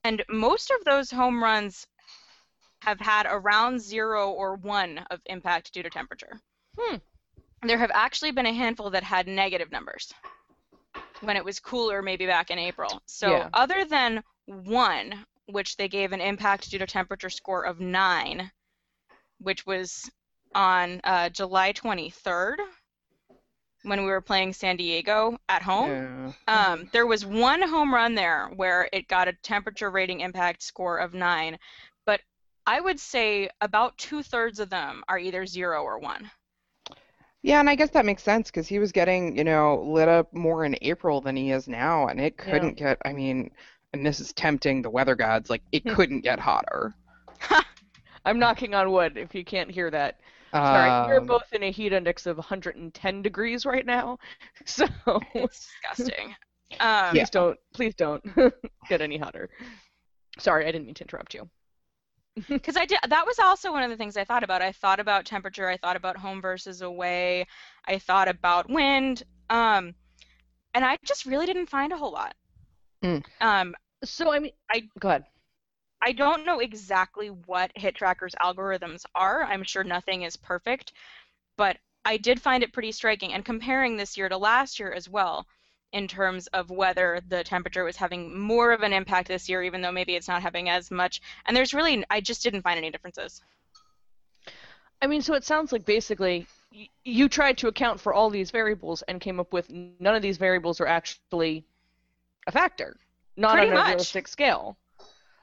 And 0.04 0.24
most 0.28 0.70
of 0.70 0.85
those 0.85 1.11
home 1.11 1.42
runs 1.42 1.87
have 2.83 3.00
had 3.00 3.26
around 3.28 3.80
zero 3.80 4.30
or 4.30 4.56
one 4.56 5.04
of 5.11 5.20
impact 5.26 5.72
due 5.72 5.83
to 5.83 5.90
temperature. 5.90 6.40
Hmm. 6.78 6.96
There 7.62 7.78
have 7.78 7.90
actually 7.92 8.30
been 8.30 8.46
a 8.46 8.54
handful 8.54 8.88
that 8.90 9.02
had 9.02 9.26
negative 9.26 9.70
numbers 9.70 10.12
when 11.20 11.37
it 11.37 11.44
was 11.44 11.61
cooler, 11.61 12.00
maybe 12.00 12.24
back 12.24 12.50
in 12.50 12.59
April. 12.59 13.02
So, 13.04 13.30
Yeah. 13.30 13.48
other 13.52 13.85
than 13.85 14.24
one, 14.46 15.26
which 15.46 15.76
they 15.76 15.88
gave 15.88 16.12
an 16.12 16.22
impact 16.22 16.70
due 16.70 16.78
to 16.78 16.87
temperature 16.87 17.28
score 17.28 17.64
of 17.64 17.80
nine, 17.80 18.50
which 19.40 19.66
was 19.66 20.11
on 20.55 21.00
uh, 21.05 21.29
July 21.31 21.72
23rd 21.72 22.59
when 23.83 24.00
we 24.05 24.11
were 24.11 24.20
playing 24.20 24.53
San 24.53 24.76
Diego 24.76 25.38
at 25.48 25.62
home. 25.62 25.90
Yeah. 25.90 26.33
Um, 26.48 26.88
there 26.92 27.07
was 27.07 27.24
one 27.24 27.62
home 27.62 27.94
run 27.94 28.14
there 28.14 28.48
where 28.57 28.88
it 28.92 29.09
got 29.09 29.29
a 29.29 29.33
temperature 29.33 29.90
rating 29.90 30.20
impact 30.20 30.62
score 30.62 30.98
of 30.98 31.14
nine, 31.14 31.59
but 32.07 32.20
I 32.66 32.81
would 32.81 32.98
say 33.00 33.50
about 33.61 33.96
two 33.98 34.22
thirds 34.22 34.59
of 34.61 34.70
them 34.70 35.03
are 35.09 35.18
either 35.18 35.46
zero 35.46 35.83
or 35.83 35.98
one. 35.98 36.31
Yeah, 37.42 37.61
and 37.61 37.70
I 37.70 37.74
guess 37.74 37.90
that 37.90 38.05
makes 38.05 38.22
sense 38.22 38.48
because 38.50 38.68
he 38.68 38.79
was 38.79 38.92
getting, 38.92 39.37
you 39.37 39.44
know, 39.44 39.83
lit 39.83 40.09
up 40.09 40.33
more 40.35 40.64
in 40.64 40.76
April 40.83 41.20
than 41.20 41.37
he 41.37 41.50
is 41.53 41.68
now, 41.68 42.09
and 42.09 42.20
it 42.20 42.37
couldn't 42.37 42.76
get. 42.76 42.98
I 43.05 43.12
mean, 43.12 43.51
and 43.93 44.05
this 44.05 44.20
is 44.20 44.32
tempting 44.32 44.82
the 44.82 44.91
weather 44.91 45.14
gods. 45.14 45.49
Like 45.49 45.62
it 45.72 45.86
Hmm. 45.86 45.95
couldn't 45.95 46.20
get 46.20 46.38
hotter. 46.41 46.95
I'm 48.25 48.39
knocking 48.39 48.75
on 48.75 48.91
wood 48.93 49.16
if 49.16 49.35
you 49.35 49.45
can't 49.45 49.71
hear 49.71 49.91
that. 49.91 50.21
Sorry, 50.53 51.09
we're 51.09 51.21
Um, 51.21 51.27
both 51.27 51.53
in 51.53 51.62
a 51.62 51.71
heat 51.71 51.93
index 51.93 52.27
of 52.27 52.37
110 52.37 53.23
degrees 53.23 53.64
right 53.64 53.87
now, 53.87 54.18
so 54.66 54.87
It's 55.35 55.68
disgusting. 55.97 56.35
Um, 56.81 57.11
please 57.11 57.31
don't, 57.31 57.59
please 57.73 57.95
don't 57.95 58.23
get 58.89 59.01
any 59.01 59.16
hotter. 59.16 59.49
Sorry, 60.39 60.66
I 60.66 60.73
didn't 60.73 60.87
mean 60.87 60.95
to 60.95 61.05
interrupt 61.05 61.35
you. 61.35 61.49
Because 62.49 62.77
I 62.77 62.87
did. 62.87 62.99
That 63.09 63.27
was 63.27 63.39
also 63.41 63.73
one 63.73 63.83
of 63.83 63.91
the 63.91 63.97
things 63.97 64.16
I 64.16 64.25
thought 64.25 64.45
about. 64.45 64.62
I 64.62 64.71
thought 64.73 65.01
about 65.01 65.25
temperature. 65.25 65.68
I 65.68 65.77
thought 65.77 65.97
about 65.97 66.16
home 66.16 66.41
versus 66.41 66.81
away. 66.81 67.45
I 67.87 67.99
thought 67.99 68.29
about 68.29 68.71
wind. 68.71 69.25
Um, 69.51 69.95
and 70.73 70.85
I 70.85 70.97
just 71.05 71.27
really 71.27 71.45
didn't 71.47 71.68
find 71.68 71.93
a 71.93 71.97
whole 71.97 72.12
lot. 72.12 72.35
Hmm. 73.03 73.18
Um, 73.41 73.75
So 74.05 74.33
I 74.33 74.39
mean, 74.39 74.53
I- 74.71 74.89
go 75.01 75.09
ahead. 75.09 75.25
I 76.03 76.12
don't 76.12 76.46
know 76.46 76.61
exactly 76.61 77.28
what 77.28 77.72
Hit 77.74 77.94
Tracker's 77.94 78.34
algorithms 78.42 79.05
are. 79.14 79.44
I'm 79.44 79.62
sure 79.62 79.84
nothing 79.84 80.22
is 80.22 80.36
perfect, 80.36 80.92
but 81.57 81.76
I 82.05 82.16
did 82.16 82.40
find 82.40 82.62
it 82.62 82.72
pretty 82.72 82.92
striking. 82.92 83.32
And 83.32 83.44
comparing 83.44 83.96
this 83.96 84.16
year 84.16 84.28
to 84.28 84.38
last 84.38 84.78
year 84.78 84.92
as 84.92 85.09
well, 85.09 85.46
in 85.92 86.07
terms 86.07 86.46
of 86.48 86.70
whether 86.70 87.20
the 87.28 87.42
temperature 87.44 87.84
was 87.84 87.96
having 87.96 88.38
more 88.38 88.72
of 88.72 88.82
an 88.82 88.92
impact 88.92 89.28
this 89.28 89.48
year, 89.48 89.62
even 89.62 89.80
though 89.82 89.92
maybe 89.92 90.14
it's 90.14 90.28
not 90.28 90.42
having 90.42 90.68
as 90.68 90.90
much. 90.90 91.20
And 91.46 91.57
there's 91.57 91.74
really, 91.74 92.05
I 92.11 92.20
just 92.20 92.42
didn't 92.42 92.62
find 92.62 92.78
any 92.78 92.90
differences. 92.90 93.42
I 95.03 95.07
mean, 95.07 95.22
so 95.22 95.34
it 95.34 95.44
sounds 95.44 95.72
like 95.72 95.84
basically 95.84 96.46
y- 96.72 96.88
you 97.05 97.28
tried 97.28 97.59
to 97.59 97.68
account 97.68 98.01
for 98.01 98.14
all 98.14 98.30
these 98.30 98.51
variables 98.51 99.03
and 99.03 99.20
came 99.20 99.40
up 99.40 99.53
with 99.53 99.68
none 99.70 100.14
of 100.14 100.22
these 100.22 100.36
variables 100.36 100.80
are 100.80 100.86
actually 100.86 101.64
a 102.46 102.53
factor, 102.53 102.96
not 103.36 103.57
Pretty 103.57 103.72
on 103.72 103.78
a 103.78 103.88
realistic 103.88 104.28
scale. 104.28 104.76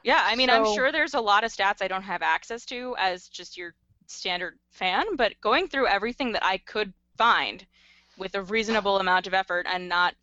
Yeah, 0.08 0.24
I 0.24 0.38
mean, 0.38 0.50
I'm 0.50 0.64
sure 0.74 0.94
there's 0.94 1.16
a 1.16 1.20
lot 1.20 1.44
of 1.44 1.52
stats 1.52 1.82
I 1.82 1.90
don't 1.90 2.04
have 2.04 2.22
access 2.22 2.66
to 2.68 2.96
as 2.98 3.28
just 3.28 3.58
your 3.58 3.74
standard 4.06 4.58
fan, 4.70 5.18
but 5.18 5.34
going 5.42 5.68
through 5.68 5.88
everything 5.88 6.32
that 6.32 6.46
I 6.46 6.60
could 6.60 6.94
find 7.18 7.66
with 8.18 8.34
a 8.36 8.42
reasonable 8.42 9.00
amount 9.02 9.28
of 9.28 9.34
effort 9.34 9.66
and 9.70 9.90
not 9.90 10.16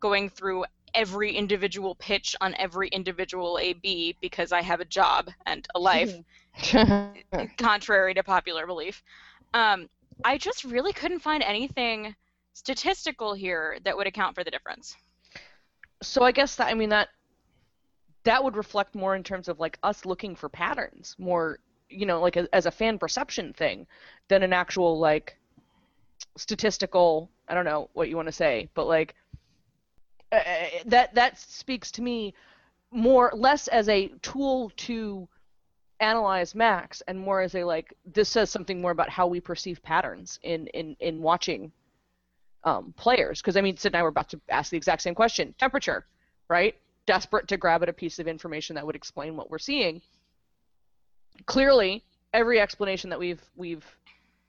going 0.00 0.30
through 0.30 0.64
every 0.94 1.30
individual 1.30 1.94
pitch 1.94 2.34
on 2.40 2.56
every 2.58 2.88
individual 2.88 3.56
AB 3.62 4.16
because 4.20 4.50
I 4.50 4.62
have 4.62 4.80
a 4.80 4.84
job 4.84 5.30
and 5.46 5.64
a 5.76 5.78
life, 5.78 6.12
contrary 7.56 8.14
to 8.14 8.24
popular 8.24 8.66
belief. 8.66 9.00
Um, 9.54 9.88
I 10.24 10.38
just 10.38 10.64
really 10.64 10.92
couldn't 10.92 11.20
find 11.20 11.44
anything 11.44 12.16
statistical 12.54 13.34
here 13.34 13.78
that 13.84 13.96
would 13.96 14.08
account 14.08 14.34
for 14.34 14.42
the 14.42 14.50
difference. 14.50 14.96
so 16.02 16.24
I 16.24 16.32
guess 16.32 16.56
that 16.56 16.66
I 16.66 16.74
mean 16.74 16.88
that 16.88 17.10
that 18.24 18.42
would 18.42 18.56
reflect 18.56 18.94
more 18.94 19.16
in 19.16 19.22
terms 19.22 19.48
of 19.48 19.60
like 19.60 19.78
us 19.82 20.04
looking 20.04 20.36
for 20.36 20.48
patterns, 20.48 21.16
more 21.18 21.58
you 21.88 22.06
know, 22.06 22.20
like 22.20 22.36
a, 22.36 22.48
as 22.54 22.66
a 22.66 22.70
fan 22.70 22.98
perception 22.98 23.52
thing, 23.52 23.86
than 24.28 24.42
an 24.42 24.52
actual 24.52 24.98
like 24.98 25.36
statistical. 26.36 27.30
I 27.48 27.54
don't 27.54 27.64
know 27.64 27.90
what 27.94 28.08
you 28.08 28.16
want 28.16 28.28
to 28.28 28.32
say, 28.32 28.68
but 28.74 28.86
like 28.86 29.14
uh, 30.32 30.40
that 30.86 31.14
that 31.14 31.38
speaks 31.38 31.90
to 31.92 32.02
me 32.02 32.34
more 32.92 33.32
less 33.34 33.68
as 33.68 33.88
a 33.88 34.08
tool 34.22 34.70
to 34.76 35.28
analyze 36.00 36.54
Max 36.54 37.02
and 37.08 37.18
more 37.18 37.40
as 37.40 37.54
a 37.54 37.64
like 37.64 37.92
this 38.06 38.28
says 38.28 38.50
something 38.50 38.80
more 38.80 38.90
about 38.90 39.10
how 39.10 39.26
we 39.26 39.40
perceive 39.40 39.82
patterns 39.82 40.38
in 40.42 40.66
in 40.68 40.96
in 41.00 41.20
watching 41.20 41.72
um, 42.64 42.94
players. 42.96 43.40
Because 43.40 43.56
I 43.56 43.60
mean, 43.60 43.76
Sid 43.76 43.92
and 43.92 44.00
I 44.00 44.02
were 44.02 44.08
about 44.08 44.28
to 44.30 44.40
ask 44.48 44.70
the 44.70 44.76
exact 44.76 45.02
same 45.02 45.14
question: 45.14 45.54
temperature, 45.58 46.06
right? 46.48 46.74
Desperate 47.06 47.48
to 47.48 47.56
grab 47.56 47.82
at 47.82 47.88
a 47.88 47.92
piece 47.92 48.18
of 48.18 48.28
information 48.28 48.76
that 48.76 48.86
would 48.86 48.96
explain 48.96 49.36
what 49.36 49.50
we're 49.50 49.58
seeing. 49.58 50.02
Clearly, 51.46 52.04
every 52.32 52.60
explanation 52.60 53.10
that 53.10 53.18
we've 53.18 53.42
we've 53.56 53.84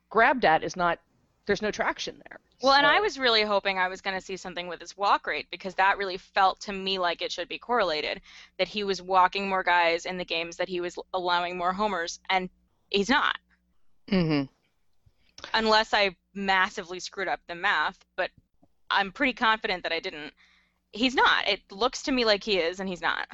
grabbed 0.10 0.46
at 0.46 0.64
is 0.64 0.76
not. 0.76 1.00
There's 1.48 1.62
no 1.62 1.72
traction 1.72 2.22
there. 2.30 2.40
Well, 2.62 2.74
and 2.74 2.86
I 2.86 3.00
was 3.00 3.18
really 3.18 3.42
hoping 3.42 3.80
I 3.80 3.88
was 3.88 4.02
going 4.02 4.16
to 4.16 4.24
see 4.24 4.38
something 4.38 4.68
with 4.68 4.80
his 4.80 4.96
walk 4.96 5.26
rate 5.26 5.48
because 5.50 5.74
that 5.76 5.98
really 5.98 6.18
felt 6.18 6.60
to 6.62 6.74
me 6.74 7.00
like 7.00 7.24
it 7.24 7.32
should 7.32 7.50
be 7.50 7.58
correlated. 7.58 8.22
That 8.60 8.68
he 8.68 8.84
was 8.84 9.02
walking 9.02 9.50
more 9.50 9.64
guys 9.64 10.06
in 10.06 10.18
the 10.18 10.26
games 10.26 10.58
that 10.58 10.70
he 10.70 10.80
was 10.80 10.98
allowing 11.14 11.58
more 11.58 11.74
homers, 11.74 12.20
and 12.30 12.50
he's 12.90 13.10
not. 13.10 13.38
hmm 14.10 14.44
Unless 15.56 15.94
I 15.94 16.16
massively 16.36 17.00
screwed 17.00 17.28
up 17.28 17.40
the 17.48 17.56
math, 17.56 17.98
but 18.16 18.30
I'm 18.92 19.12
pretty 19.12 19.34
confident 19.34 19.82
that 19.84 19.92
I 19.92 20.00
didn't. 20.00 20.34
He's 20.92 21.16
not. 21.16 21.48
It 21.48 21.62
looks 21.72 22.04
to 22.04 22.12
me 22.12 22.26
like 22.26 22.44
he 22.44 22.58
is, 22.58 22.80
and 22.80 22.90
he's 22.90 23.02
not. 23.02 23.28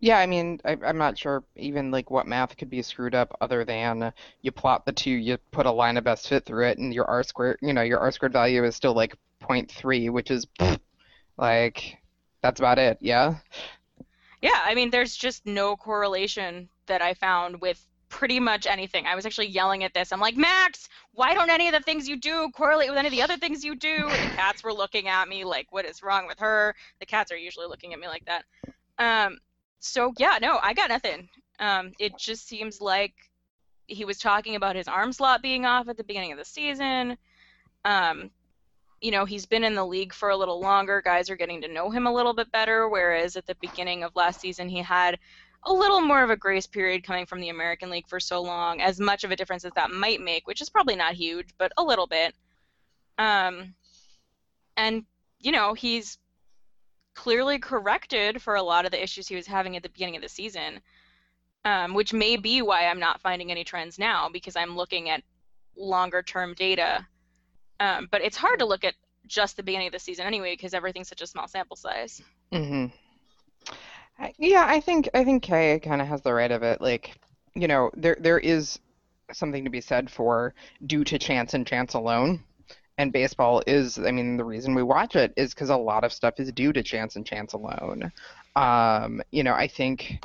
Yeah, 0.00 0.18
I 0.18 0.26
mean, 0.26 0.60
I, 0.64 0.76
I'm 0.84 0.98
not 0.98 1.16
sure 1.16 1.44
even 1.54 1.92
like 1.92 2.10
what 2.10 2.26
math 2.26 2.56
could 2.56 2.68
be 2.68 2.82
screwed 2.82 3.14
up 3.14 3.36
other 3.40 3.64
than 3.64 4.02
uh, 4.02 4.10
you 4.40 4.50
plot 4.50 4.84
the 4.84 4.92
two, 4.92 5.12
you 5.12 5.38
put 5.52 5.64
a 5.64 5.70
line 5.70 5.96
of 5.96 6.02
best 6.02 6.28
fit 6.28 6.44
through 6.44 6.66
it, 6.66 6.78
and 6.78 6.92
your 6.92 7.04
R 7.04 7.22
squared, 7.22 7.58
you 7.62 7.72
know, 7.72 7.82
your 7.82 8.00
R 8.00 8.10
squared 8.10 8.32
value 8.32 8.64
is 8.64 8.74
still 8.74 8.94
like 8.94 9.14
0.3, 9.42 10.10
which 10.10 10.32
is 10.32 10.46
like 11.36 11.98
that's 12.42 12.58
about 12.58 12.78
it. 12.80 12.98
Yeah. 13.00 13.36
Yeah, 14.42 14.60
I 14.64 14.74
mean, 14.74 14.90
there's 14.90 15.14
just 15.16 15.46
no 15.46 15.76
correlation 15.76 16.68
that 16.86 17.00
I 17.00 17.14
found 17.14 17.60
with 17.60 17.86
pretty 18.12 18.38
much 18.38 18.66
anything. 18.66 19.06
I 19.06 19.14
was 19.14 19.24
actually 19.24 19.48
yelling 19.48 19.82
at 19.84 19.94
this. 19.94 20.12
I'm 20.12 20.20
like, 20.20 20.36
Max, 20.36 20.88
why 21.14 21.32
don't 21.32 21.50
any 21.50 21.66
of 21.66 21.72
the 21.72 21.80
things 21.80 22.06
you 22.06 22.16
do 22.16 22.50
correlate 22.54 22.90
with 22.90 22.98
any 22.98 23.08
of 23.08 23.12
the 23.12 23.22
other 23.22 23.38
things 23.38 23.64
you 23.64 23.74
do? 23.74 23.96
The 24.04 24.34
cats 24.36 24.62
were 24.62 24.72
looking 24.72 25.08
at 25.08 25.28
me 25.28 25.44
like, 25.44 25.66
what 25.70 25.86
is 25.86 26.02
wrong 26.02 26.26
with 26.26 26.38
her? 26.38 26.74
The 27.00 27.06
cats 27.06 27.32
are 27.32 27.36
usually 27.36 27.66
looking 27.66 27.94
at 27.94 27.98
me 27.98 28.06
like 28.06 28.26
that. 28.26 28.44
Um, 28.98 29.38
so 29.80 30.12
yeah, 30.18 30.38
no, 30.40 30.58
I 30.62 30.74
got 30.74 30.90
nothing. 30.90 31.28
Um, 31.58 31.92
it 31.98 32.16
just 32.18 32.46
seems 32.46 32.80
like 32.82 33.14
he 33.86 34.04
was 34.04 34.18
talking 34.18 34.56
about 34.56 34.76
his 34.76 34.88
arm 34.88 35.12
slot 35.12 35.42
being 35.42 35.64
off 35.64 35.88
at 35.88 35.96
the 35.96 36.04
beginning 36.04 36.32
of 36.32 36.38
the 36.38 36.44
season. 36.44 37.16
Um, 37.86 38.30
you 39.00 39.10
know, 39.10 39.24
he's 39.24 39.46
been 39.46 39.64
in 39.64 39.74
the 39.74 39.86
league 39.86 40.12
for 40.12 40.28
a 40.28 40.36
little 40.36 40.60
longer. 40.60 41.02
Guys 41.02 41.30
are 41.30 41.36
getting 41.36 41.62
to 41.62 41.68
know 41.68 41.90
him 41.90 42.06
a 42.06 42.12
little 42.12 42.34
bit 42.34 42.52
better. 42.52 42.88
Whereas 42.88 43.36
at 43.36 43.46
the 43.46 43.56
beginning 43.56 44.04
of 44.04 44.14
last 44.14 44.40
season, 44.40 44.68
he 44.68 44.78
had 44.78 45.18
a 45.64 45.72
little 45.72 46.00
more 46.00 46.22
of 46.22 46.30
a 46.30 46.36
grace 46.36 46.66
period 46.66 47.04
coming 47.04 47.26
from 47.26 47.40
the 47.40 47.48
American 47.48 47.90
League 47.90 48.08
for 48.08 48.18
so 48.18 48.42
long, 48.42 48.80
as 48.80 48.98
much 48.98 49.24
of 49.24 49.30
a 49.30 49.36
difference 49.36 49.64
as 49.64 49.72
that 49.76 49.90
might 49.90 50.20
make, 50.20 50.46
which 50.46 50.60
is 50.60 50.68
probably 50.68 50.96
not 50.96 51.14
huge, 51.14 51.48
but 51.58 51.72
a 51.76 51.82
little 51.82 52.06
bit. 52.06 52.34
Um, 53.18 53.74
and, 54.76 55.04
you 55.40 55.52
know, 55.52 55.74
he's 55.74 56.18
clearly 57.14 57.58
corrected 57.58 58.42
for 58.42 58.56
a 58.56 58.62
lot 58.62 58.84
of 58.84 58.90
the 58.90 59.02
issues 59.02 59.28
he 59.28 59.36
was 59.36 59.46
having 59.46 59.76
at 59.76 59.82
the 59.82 59.88
beginning 59.88 60.16
of 60.16 60.22
the 60.22 60.28
season, 60.28 60.80
um, 61.64 61.94
which 61.94 62.12
may 62.12 62.36
be 62.36 62.62
why 62.62 62.86
I'm 62.86 63.00
not 63.00 63.20
finding 63.20 63.50
any 63.50 63.64
trends 63.64 63.98
now 63.98 64.28
because 64.32 64.56
I'm 64.56 64.76
looking 64.76 65.10
at 65.10 65.22
longer 65.76 66.22
term 66.22 66.54
data. 66.54 67.06
Um, 67.78 68.08
but 68.10 68.22
it's 68.22 68.36
hard 68.36 68.58
to 68.60 68.64
look 68.64 68.84
at 68.84 68.94
just 69.26 69.56
the 69.56 69.62
beginning 69.62 69.88
of 69.88 69.92
the 69.92 69.98
season 69.98 70.26
anyway 70.26 70.54
because 70.54 70.74
everything's 70.74 71.08
such 71.08 71.22
a 71.22 71.26
small 71.26 71.46
sample 71.46 71.76
size. 71.76 72.20
Yeah, 74.38 74.64
I 74.66 74.80
think 74.80 75.08
I 75.14 75.24
think 75.24 75.42
Kay 75.42 75.80
kind 75.80 76.00
of 76.00 76.08
has 76.08 76.22
the 76.22 76.32
right 76.32 76.50
of 76.50 76.62
it. 76.62 76.80
Like, 76.80 77.18
you 77.54 77.66
know, 77.68 77.90
there 77.94 78.16
there 78.20 78.38
is 78.38 78.78
something 79.32 79.64
to 79.64 79.70
be 79.70 79.80
said 79.80 80.10
for 80.10 80.54
due 80.86 81.04
to 81.04 81.18
chance 81.18 81.54
and 81.54 81.66
chance 81.66 81.94
alone. 81.94 82.44
And 82.98 83.12
baseball 83.12 83.62
is, 83.66 83.98
I 83.98 84.10
mean, 84.10 84.36
the 84.36 84.44
reason 84.44 84.74
we 84.74 84.82
watch 84.82 85.16
it 85.16 85.32
is 85.36 85.54
because 85.54 85.70
a 85.70 85.76
lot 85.76 86.04
of 86.04 86.12
stuff 86.12 86.38
is 86.38 86.52
due 86.52 86.72
to 86.74 86.82
chance 86.82 87.16
and 87.16 87.26
chance 87.26 87.54
alone. 87.54 88.12
Um, 88.54 89.22
you 89.30 89.42
know, 89.42 89.54
I 89.54 89.66
think, 89.66 90.22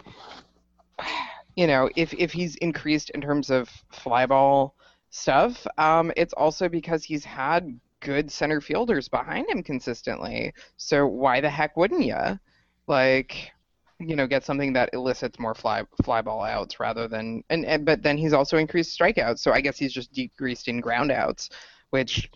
you 1.55 1.67
know, 1.67 1.89
if 1.95 2.13
if 2.13 2.31
he's 2.33 2.55
increased 2.57 3.09
in 3.11 3.21
terms 3.21 3.49
of 3.49 3.69
fly 3.91 4.25
ball 4.25 4.75
stuff, 5.09 5.65
um, 5.77 6.11
it's 6.15 6.33
also 6.33 6.69
because 6.69 7.03
he's 7.03 7.25
had 7.25 7.79
good 8.01 8.31
center 8.31 8.61
fielders 8.61 9.07
behind 9.09 9.49
him 9.49 9.63
consistently. 9.63 10.53
So 10.77 11.07
why 11.07 11.41
the 11.41 11.49
heck 11.49 11.75
wouldn't 11.77 12.03
you? 12.05 12.39
Like, 12.87 13.51
you 13.99 14.15
know, 14.15 14.27
get 14.27 14.43
something 14.43 14.73
that 14.73 14.89
elicits 14.93 15.39
more 15.39 15.55
fly 15.55 15.83
fly 16.03 16.21
ball 16.21 16.43
outs 16.43 16.79
rather 16.79 17.07
than 17.07 17.43
and, 17.49 17.65
and 17.65 17.85
but 17.85 18.03
then 18.03 18.17
he's 18.17 18.33
also 18.33 18.57
increased 18.57 18.97
strikeouts. 18.97 19.39
So 19.39 19.51
I 19.51 19.61
guess 19.61 19.77
he's 19.77 19.93
just 19.93 20.11
decreased 20.13 20.67
in 20.67 20.81
ground 20.81 21.11
outs, 21.11 21.49
which 21.89 22.29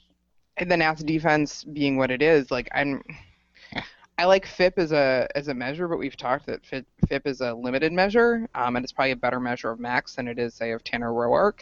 and 0.58 0.70
then 0.70 0.82
as 0.82 1.04
defense 1.04 1.64
being 1.64 1.98
what 1.98 2.12
it 2.12 2.22
is, 2.22 2.52
like 2.52 2.68
I'm 2.74 3.04
I 4.18 4.26
like 4.26 4.46
FIP 4.46 4.78
as 4.78 4.92
a 4.92 5.28
as 5.36 5.48
a 5.48 5.54
measure, 5.54 5.88
but 5.88 5.98
we've 5.98 6.16
talked 6.16 6.46
that 6.46 6.64
FIP, 6.64 6.86
FIP 7.08 7.26
is 7.26 7.42
a 7.42 7.54
limited 7.54 7.92
measure, 7.92 8.48
um, 8.54 8.76
and 8.76 8.84
it's 8.84 8.92
probably 8.92 9.12
a 9.12 9.16
better 9.16 9.40
measure 9.40 9.72
of 9.72 9.80
Max 9.80 10.16
than 10.16 10.28
it 10.28 10.38
is, 10.38 10.54
say, 10.54 10.72
of 10.72 10.84
Tanner 10.84 11.10
Roark. 11.10 11.62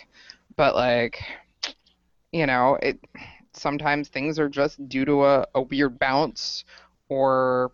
But 0.58 0.76
like, 0.76 1.24
you 2.34 2.46
know, 2.46 2.78
it 2.82 3.00
sometimes 3.54 4.10
things 4.10 4.40
are 4.40 4.50
just 4.50 4.90
due 4.90 5.06
to 5.06 5.24
a, 5.26 5.48
a 5.56 5.62
weird 5.62 6.00
bounce, 6.00 6.66
or 7.08 7.72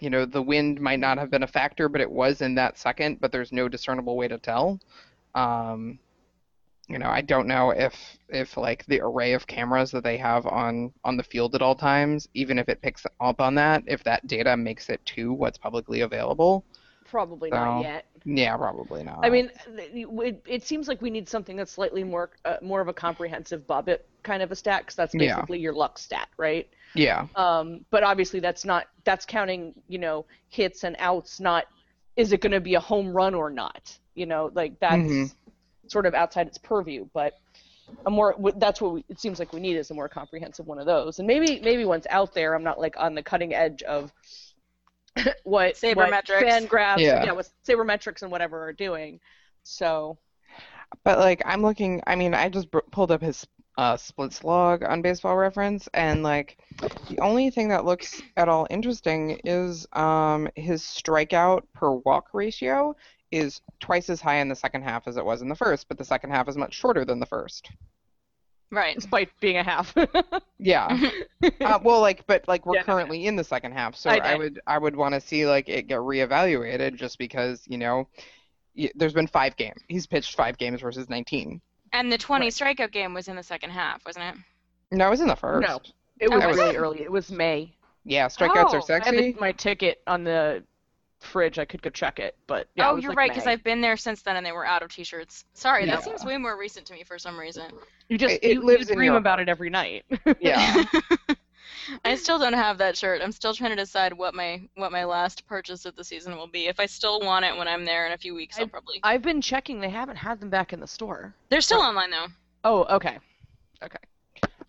you 0.00 0.10
know, 0.10 0.24
the 0.26 0.42
wind 0.42 0.80
might 0.80 1.00
not 1.00 1.18
have 1.18 1.30
been 1.30 1.42
a 1.42 1.48
factor, 1.48 1.88
but 1.88 2.00
it 2.00 2.10
was 2.10 2.42
in 2.42 2.54
that 2.56 2.78
second. 2.78 3.20
But 3.20 3.32
there's 3.32 3.52
no 3.52 3.68
discernible 3.68 4.16
way 4.16 4.28
to 4.28 4.38
tell. 4.38 4.80
Um, 5.34 5.98
you 6.88 6.98
know, 6.98 7.08
I 7.08 7.20
don't 7.20 7.48
know 7.48 7.70
if 7.70 7.94
if 8.28 8.56
like 8.56 8.86
the 8.86 9.00
array 9.00 9.32
of 9.32 9.46
cameras 9.46 9.90
that 9.90 10.04
they 10.04 10.16
have 10.18 10.46
on 10.46 10.92
on 11.04 11.16
the 11.16 11.22
field 11.22 11.54
at 11.54 11.62
all 11.62 11.74
times, 11.74 12.28
even 12.34 12.58
if 12.58 12.68
it 12.68 12.82
picks 12.82 13.04
up 13.20 13.40
on 13.40 13.54
that, 13.56 13.82
if 13.86 14.04
that 14.04 14.26
data 14.26 14.56
makes 14.56 14.88
it 14.88 15.04
to 15.06 15.32
what's 15.32 15.58
publicly 15.58 16.02
available. 16.02 16.64
Probably 17.10 17.50
So- 17.50 17.56
not 17.56 17.80
yet. 17.82 18.06
Yeah, 18.24 18.56
probably 18.56 19.04
not. 19.04 19.20
I 19.24 19.30
mean, 19.30 19.50
it, 19.76 20.42
it 20.46 20.62
seems 20.64 20.88
like 20.88 21.00
we 21.00 21.10
need 21.10 21.28
something 21.28 21.56
that's 21.56 21.70
slightly 21.70 22.02
more 22.02 22.30
uh, 22.44 22.56
more 22.60 22.80
of 22.80 22.88
a 22.88 22.92
comprehensive 22.92 23.66
BABIP 23.68 24.00
kind 24.24 24.42
of 24.42 24.50
a 24.50 24.56
stat, 24.56 24.84
'cause 24.84 24.96
that's 24.96 25.14
Yeah. 25.14 25.36
basically 25.36 25.60
your 25.60 25.72
luck 25.74 25.96
stat, 25.98 26.28
right? 26.36 26.68
yeah, 26.94 27.26
Um, 27.36 27.84
but 27.90 28.02
obviously 28.02 28.40
that's 28.40 28.64
not 28.64 28.86
that's 29.04 29.24
counting, 29.26 29.74
you 29.86 29.98
know, 29.98 30.24
hits 30.48 30.82
and 30.82 30.96
outs, 30.98 31.38
not 31.40 31.66
is 32.16 32.32
it 32.32 32.40
going 32.40 32.52
to 32.52 32.60
be 32.60 32.74
a 32.74 32.80
home 32.80 33.12
run 33.12 33.34
or 33.34 33.50
not? 33.50 33.96
You 34.14 34.24
know, 34.26 34.50
like 34.54 34.78
that's 34.80 35.02
Mhm. 35.02 35.34
sort 35.86 36.06
of 36.06 36.14
outside 36.14 36.46
its 36.48 36.58
purview. 36.58 37.06
But 37.12 37.34
a 38.06 38.10
more 38.10 38.34
that's 38.56 38.80
what 38.80 38.92
we, 38.94 39.04
it 39.08 39.20
seems 39.20 39.38
like 39.38 39.52
we 39.52 39.60
need 39.60 39.76
is 39.76 39.90
a 39.92 39.94
more 39.94 40.08
comprehensive 40.08 40.66
one 40.66 40.78
of 40.80 40.86
those. 40.86 41.18
And 41.20 41.28
maybe 41.28 41.60
maybe 41.60 41.84
once 41.84 42.06
out 42.10 42.34
there, 42.34 42.54
I'm 42.54 42.64
not 42.64 42.80
like 42.80 42.96
on 42.98 43.14
the 43.14 43.22
cutting 43.22 43.54
edge 43.54 43.82
of 43.84 44.10
what 45.44 45.44
what 45.44 45.76
Sabermetrics. 45.76 46.68
FanGraphs, 46.68 46.98
Yeah. 46.98 47.24
yeah, 47.24 47.32
what 47.32 47.48
sabermetrics 47.66 48.22
and 48.22 48.30
whatever 48.30 48.62
are 48.62 48.72
doing. 48.72 49.20
So 49.62 50.18
but 51.04 51.18
like 51.18 51.42
I'm 51.44 51.62
looking. 51.62 52.02
I 52.06 52.16
mean, 52.16 52.34
I 52.34 52.48
just 52.48 52.70
br- 52.70 52.78
pulled 52.90 53.10
up 53.10 53.22
his 53.22 53.46
uh, 53.78 53.96
splits 53.96 54.42
log 54.44 54.82
on 54.82 55.02
Baseball 55.02 55.36
Reference, 55.36 55.88
and 55.94 56.22
like 56.22 56.58
the 57.08 57.18
only 57.20 57.50
thing 57.50 57.68
that 57.68 57.84
looks 57.84 58.22
at 58.36 58.48
all 58.48 58.66
interesting 58.70 59.40
is 59.44 59.86
um 59.92 60.48
his 60.54 60.82
strikeout 60.82 61.62
per 61.74 61.90
walk 61.90 62.28
ratio 62.32 62.94
is 63.32 63.60
twice 63.80 64.08
as 64.08 64.20
high 64.20 64.36
in 64.36 64.48
the 64.48 64.54
second 64.54 64.82
half 64.82 65.08
as 65.08 65.16
it 65.16 65.24
was 65.24 65.42
in 65.42 65.48
the 65.48 65.54
first, 65.54 65.88
but 65.88 65.98
the 65.98 66.04
second 66.04 66.30
half 66.30 66.48
is 66.48 66.56
much 66.56 66.74
shorter 66.74 67.04
than 67.04 67.18
the 67.18 67.26
first. 67.26 67.70
Right. 68.70 68.96
despite 68.96 69.30
being 69.40 69.56
a 69.58 69.62
half. 69.62 69.94
Yeah. 70.58 71.10
uh, 71.60 71.78
well, 71.82 72.00
like, 72.00 72.26
but 72.26 72.48
like 72.48 72.64
we're 72.64 72.76
Yeah, 72.76 72.80
no, 72.80 72.86
no. 72.86 72.94
currently 72.94 73.26
in 73.26 73.36
the 73.36 73.44
second 73.44 73.72
half, 73.72 73.94
so 73.94 74.08
I 74.08 74.16
I, 74.16 74.34
would 74.36 74.60
I 74.66 74.78
would 74.78 74.96
want 74.96 75.14
to 75.14 75.20
see 75.20 75.46
like 75.46 75.68
it 75.68 75.86
get 75.86 75.98
reevaluated 75.98 76.94
just 76.96 77.18
because 77.18 77.62
you 77.68 77.76
know 77.76 78.08
y- 78.76 78.90
there's 78.94 79.12
been 79.12 79.26
five 79.26 79.54
games. 79.56 79.82
He's 79.88 80.06
pitched 80.06 80.34
five 80.34 80.56
games 80.56 80.80
versus 80.80 81.10
19. 81.10 81.60
And 81.92 82.10
the 82.10 82.16
20 82.18 82.46
Right. 82.46 82.52
strikeout 82.52 82.90
game 82.90 83.12
was 83.14 83.28
in 83.28 83.36
the 83.36 83.42
second 83.42 83.70
half, 83.70 84.04
wasn't 84.06 84.24
it? 84.34 84.96
No, 84.96 85.06
it 85.08 85.10
was 85.10 85.20
in 85.20 85.28
the 85.28 85.36
first. 85.36 85.68
No. 85.68 85.78
it 86.18 86.30
was 86.30 86.42
Oh, 86.42 86.48
was 86.48 86.56
really 86.56 86.74
it? 86.74 86.78
early. 86.78 87.02
It 87.02 87.12
was 87.12 87.30
May. 87.30 87.74
Yeah, 88.04 88.26
strikeouts 88.28 88.48
Oh, 88.72 88.78
are 88.78 88.82
I 88.90 88.94
I 88.94 88.94
had 88.94 89.04
sexy. 89.04 89.32
the- 89.32 89.40
my 89.40 89.52
ticket 89.52 90.00
on 90.06 90.24
the 90.24 90.64
fridge. 91.20 91.58
I 91.58 91.64
could 91.64 91.82
go 91.82 91.90
check 91.90 92.18
it, 92.18 92.36
but 92.46 92.68
yeah, 92.74 92.88
it 92.88 92.90
oh, 92.90 92.94
was 92.96 93.02
you're 93.04 93.10
like 93.12 93.18
right, 93.18 93.30
because 93.30 93.46
I've 93.46 93.64
been 93.64 93.80
there 93.80 93.96
since 93.96 94.22
then 94.22 94.36
and 94.36 94.44
they 94.44 94.52
were 94.52 94.66
out 94.66 94.82
of 94.82 94.90
t-shirts. 94.90 95.44
Sorry, 95.54 95.84
Yeah. 95.86 95.96
that 95.96 96.04
seems 96.04 96.24
way 96.24 96.36
more 96.36 96.58
recent 96.58 96.86
to 96.86 96.92
me 96.94 97.02
for 97.04 97.18
some 97.18 97.38
reason. 97.38 97.70
You 98.08 98.18
just 98.18 98.34
It- 98.36 98.44
it 98.44 98.52
you, 98.54 98.62
lives 98.62 98.88
you 98.88 98.92
in 98.92 98.98
dream 98.98 99.06
your 99.12 99.16
about 99.16 99.40
it 99.40 99.48
every 99.48 99.70
night. 99.70 100.04
Yeah. 100.40 100.84
I 102.04 102.16
still 102.16 102.38
don't 102.38 102.52
have 102.52 102.78
that 102.78 102.96
shirt. 102.96 103.20
I'm 103.22 103.30
still 103.30 103.54
trying 103.54 103.70
to 103.70 103.76
decide 103.76 104.12
what 104.12 104.34
my 104.34 104.62
what 104.74 104.90
my 104.90 105.04
last 105.04 105.46
purchase 105.46 105.86
of 105.86 105.94
the 105.94 106.02
season 106.02 106.36
will 106.36 106.48
be. 106.48 106.66
If 106.66 106.80
I 106.80 106.86
still 106.86 107.20
want 107.20 107.44
it 107.44 107.56
when 107.56 107.68
I'm 107.68 107.84
there 107.84 108.06
in 108.06 108.12
a 108.12 108.18
few 108.18 108.34
weeks, 108.34 108.58
I'll 108.58 108.64
I- 108.64 108.68
probably. 108.68 109.00
I've 109.04 109.22
been 109.22 109.40
checking; 109.40 109.80
they 109.80 109.88
haven't 109.90 110.16
had 110.16 110.40
them 110.40 110.50
back 110.50 110.72
in 110.72 110.80
the 110.80 110.86
store. 110.88 111.32
They're 111.48 111.60
still 111.60 111.80
online 111.80 112.10
though. 112.10 112.26
Oh, 112.64 112.96
okay. 112.96 113.18
okay. 113.84 113.98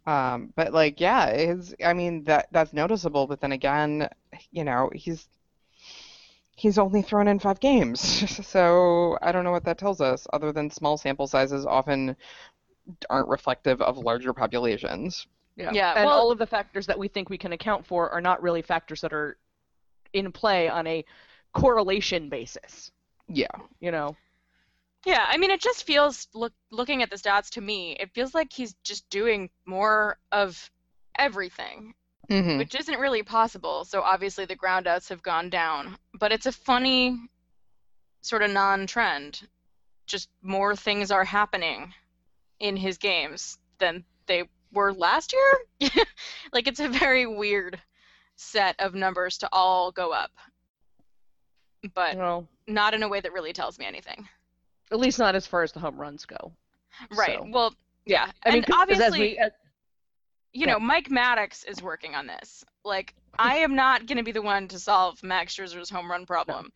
Um, 0.05 0.53
but 0.55 0.73
like, 0.73 1.01
yeah, 1.01 1.35
his, 1.35 1.73
I 1.83 1.93
mean 1.93 2.23
that 2.25 2.49
that's 2.51 2.71
noticeable. 2.71 3.25
But 3.25 3.41
then 3.41 3.51
again, 3.51 4.07
you 4.51 4.63
know, 4.63 4.91
he's 4.93 5.27
he's 6.57 6.77
only 6.79 7.01
thrown 7.03 7.27
in 7.27 7.39
five 7.39 7.59
games, 7.59 8.01
so 8.47 9.17
I 9.21 9.31
don't 9.31 9.43
know 9.43 9.51
what 9.51 9.63
that 9.65 9.77
tells 9.77 10.01
us, 10.01 10.27
other 10.33 10.51
than 10.51 10.69
small 10.69 10.97
sample 10.97 11.27
sizes 11.27 11.65
often 11.65 12.15
aren't 13.09 13.29
reflective 13.29 13.81
of 13.81 13.97
larger 13.97 14.33
populations. 14.33 15.27
Yeah. 15.55 15.71
Yeah, 15.71 15.93
And 15.95 16.05
well- 16.05 16.17
all 16.17 16.31
of 16.31 16.37
the 16.39 16.47
factors 16.47 16.87
that 16.87 16.99
we 16.99 17.07
think 17.07 17.29
we 17.29 17.37
can 17.37 17.53
account 17.53 17.85
for 17.85 18.09
are 18.09 18.21
not 18.21 18.41
really 18.41 18.61
factors 18.61 19.01
that 19.01 19.13
are 19.13 19.37
in 20.13 20.31
play 20.31 20.67
on 20.67 20.87
a 20.87 21.05
correlation 21.53 22.29
basis. 22.29 22.91
Yeah. 23.27 23.47
You 23.79 23.91
know. 23.91 24.15
Yeah, 25.05 25.25
I 25.27 25.37
mean, 25.37 25.51
it 25.51 25.61
just 25.61 25.85
feels 25.85 26.27
look 26.33 26.53
looking 26.71 27.01
at 27.03 27.09
the 27.09 27.15
stats 27.15 27.51
to 27.51 27.61
me, 27.61 27.95
it 27.99 28.13
feels 28.13 28.33
like 28.33 28.51
he's 28.51 28.73
just 28.83 29.09
doing 29.09 29.49
more 29.65 30.17
of 30.31 30.69
everything, 31.17 31.93
hmm 32.29 32.57
which 32.57 32.75
isn't 32.75 32.99
really 32.99 33.23
possible. 33.23 33.85
So 33.85 34.01
obviously 34.01 34.45
the 34.45 34.55
groundouts 34.55 35.09
have 35.09 35.21
gone 35.23 35.49
down, 35.49 35.97
but 36.19 36.31
it's 36.31 36.45
a 36.45 36.51
funny 36.51 37.17
sort 38.21 38.41
of 38.41 38.51
non-trend. 38.51 39.47
Just 40.05 40.29
more 40.41 40.75
things 40.75 41.11
are 41.11 41.23
happening 41.23 41.93
in 42.59 42.75
his 42.77 42.97
games 42.97 43.57
than 43.77 44.03
they 44.25 44.43
were 44.73 44.93
last 44.93 45.33
year. 45.33 45.91
like 46.53 46.67
it's 46.67 46.79
a 46.79 46.87
very 46.89 47.25
weird 47.25 47.79
set 48.35 48.75
of 48.79 48.93
numbers 48.93 49.37
to 49.39 49.49
all 49.51 49.91
go 49.91 50.11
up, 50.11 50.31
but 51.93 52.15
not 52.67 52.93
in 52.93 53.03
a 53.03 53.07
way 53.07 53.19
that 53.21 53.33
really 53.33 53.53
tells 53.53 53.77
me 53.79 53.85
anything. 53.85 54.27
At 54.91 54.99
least 54.99 55.19
not 55.19 55.35
as 55.35 55.45
far 55.47 55.63
as 55.63 55.71
the 55.71 55.79
home 55.79 55.99
runs 55.99 56.25
go. 56.25 56.51
Right. 57.15 57.37
So- 57.39 57.47
Well, 57.49 57.73
yeah. 58.05 58.31
I 58.45 58.49
mean, 58.51 58.57
and 58.63 58.65
'cause 58.65 58.75
as 58.75 58.81
obviously, 58.81 59.19
we, 59.19 59.37
as- 59.37 59.51
you 60.57 60.65
Yeah. 60.65 60.73
know, 60.73 60.79
Mike 60.79 61.09
Maddux 61.09 61.67
is 61.67 61.81
working 61.83 62.15
on 62.15 62.25
this. 62.27 62.63
Like, 62.83 63.13
I 63.37 63.57
am 63.57 63.75
not 63.75 64.07
going 64.07 64.17
to 64.17 64.23
be 64.23 64.31
the 64.31 64.41
one 64.41 64.67
to 64.69 64.79
solve 64.79 65.21
Max 65.21 65.55
Scherzer's 65.55 65.89
home 65.89 66.09
run 66.09 66.25
problem, 66.25 66.71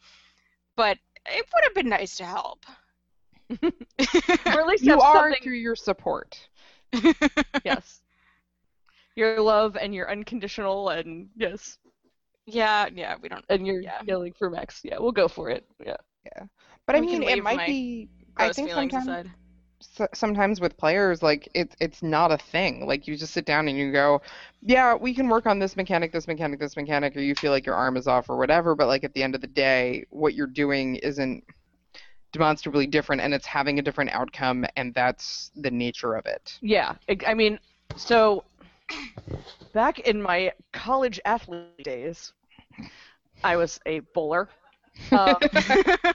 but 0.76 0.98
it 1.26 1.46
would 1.54 1.64
have 1.64 1.74
been 1.74 1.90
nice 1.90 2.16
to 2.18 2.26
help. 2.26 2.66
or 3.64 4.60
at 4.62 4.68
least 4.68 4.84
You 4.84 4.92
have 4.92 5.00
are 5.02 5.14
something. 5.32 5.42
through 5.44 5.56
your 5.58 5.76
support. 5.76 6.38
Yes. 7.66 8.02
Your 9.16 9.42
love 9.42 9.76
and 9.78 9.94
your 9.94 10.10
unconditional 10.10 10.90
and 10.90 11.30
yes, 11.36 11.78
yeah, 12.46 12.88
yeah, 12.94 13.16
we 13.22 13.28
don't. 13.30 13.44
and 13.50 13.66
your 13.68 13.82
Yeah. 13.82 14.02
yelling 14.06 14.34
for 14.38 14.50
Max. 14.50 14.82
Yeah, 14.84 14.98
we'll 15.00 15.12
go 15.12 15.28
for 15.28 15.50
it. 15.50 15.66
Yeah. 15.86 15.98
Yeah, 16.26 16.46
but 16.86 16.96
I 16.96 17.00
We 17.02 17.08
can 17.08 17.20
mean, 17.20 17.30
it 17.30 17.44
might 17.44 17.58
my 17.58 17.66
be. 17.66 18.10
I 18.38 18.54
think 18.54 18.70
sometimes. 18.72 19.08
aside. 19.08 19.32
So- 19.82 20.08
sometimes 20.14 20.62
with 20.62 20.78
players 20.78 21.22
like 21.22 21.50
it's 21.54 21.76
it's 21.80 22.02
not 22.02 22.32
a 22.32 22.38
thing 22.38 22.86
like 22.86 23.08
you 23.08 23.18
just 23.18 23.34
sit 23.34 23.46
down 23.46 23.68
and 23.68 23.78
you 23.78 23.92
go 23.92 24.22
yeah 24.62 24.96
we 24.96 25.14
can 25.14 25.28
work 25.28 25.46
on 25.46 25.60
this 25.60 25.76
mechanic 25.76 26.12
this 26.12 26.28
mechanic 26.28 26.60
this 26.60 26.76
mechanic 26.76 27.16
or 27.16 27.20
you 27.20 27.36
feel 27.36 27.52
like 27.52 27.66
your 27.66 27.76
arm 27.76 27.98
is 27.98 28.08
off 28.08 28.30
or 28.30 28.38
whatever 28.38 28.76
but 28.76 28.88
like 28.88 29.04
at 29.04 29.14
the 29.14 29.24
end 29.24 29.36
of 29.36 29.42
the 29.42 29.48
day 29.48 30.06
what 30.10 30.34
you're 30.34 30.48
doing 30.48 30.96
isn't 30.98 31.44
demonstrably 32.32 32.88
different 32.88 33.22
and 33.22 33.34
it's 33.34 33.46
having 33.46 33.80
a 33.80 33.82
different 33.82 34.10
outcome 34.12 34.66
and 34.78 34.94
that's 34.94 35.52
the 35.58 35.72
nature 35.72 36.14
of 36.16 36.26
it 36.26 36.58
Yeah, 36.62 36.96
I 37.10 37.18
I 37.28 37.34
mean, 37.34 37.60
so 37.98 38.44
back 39.74 40.00
in 40.00 40.22
my 40.22 40.52
college 40.72 41.20
athlete 41.26 41.84
days, 41.84 42.34
I 43.44 43.56
was 43.56 43.80
a 43.86 44.00
bowler. 44.14 44.50
Um, 45.12 45.38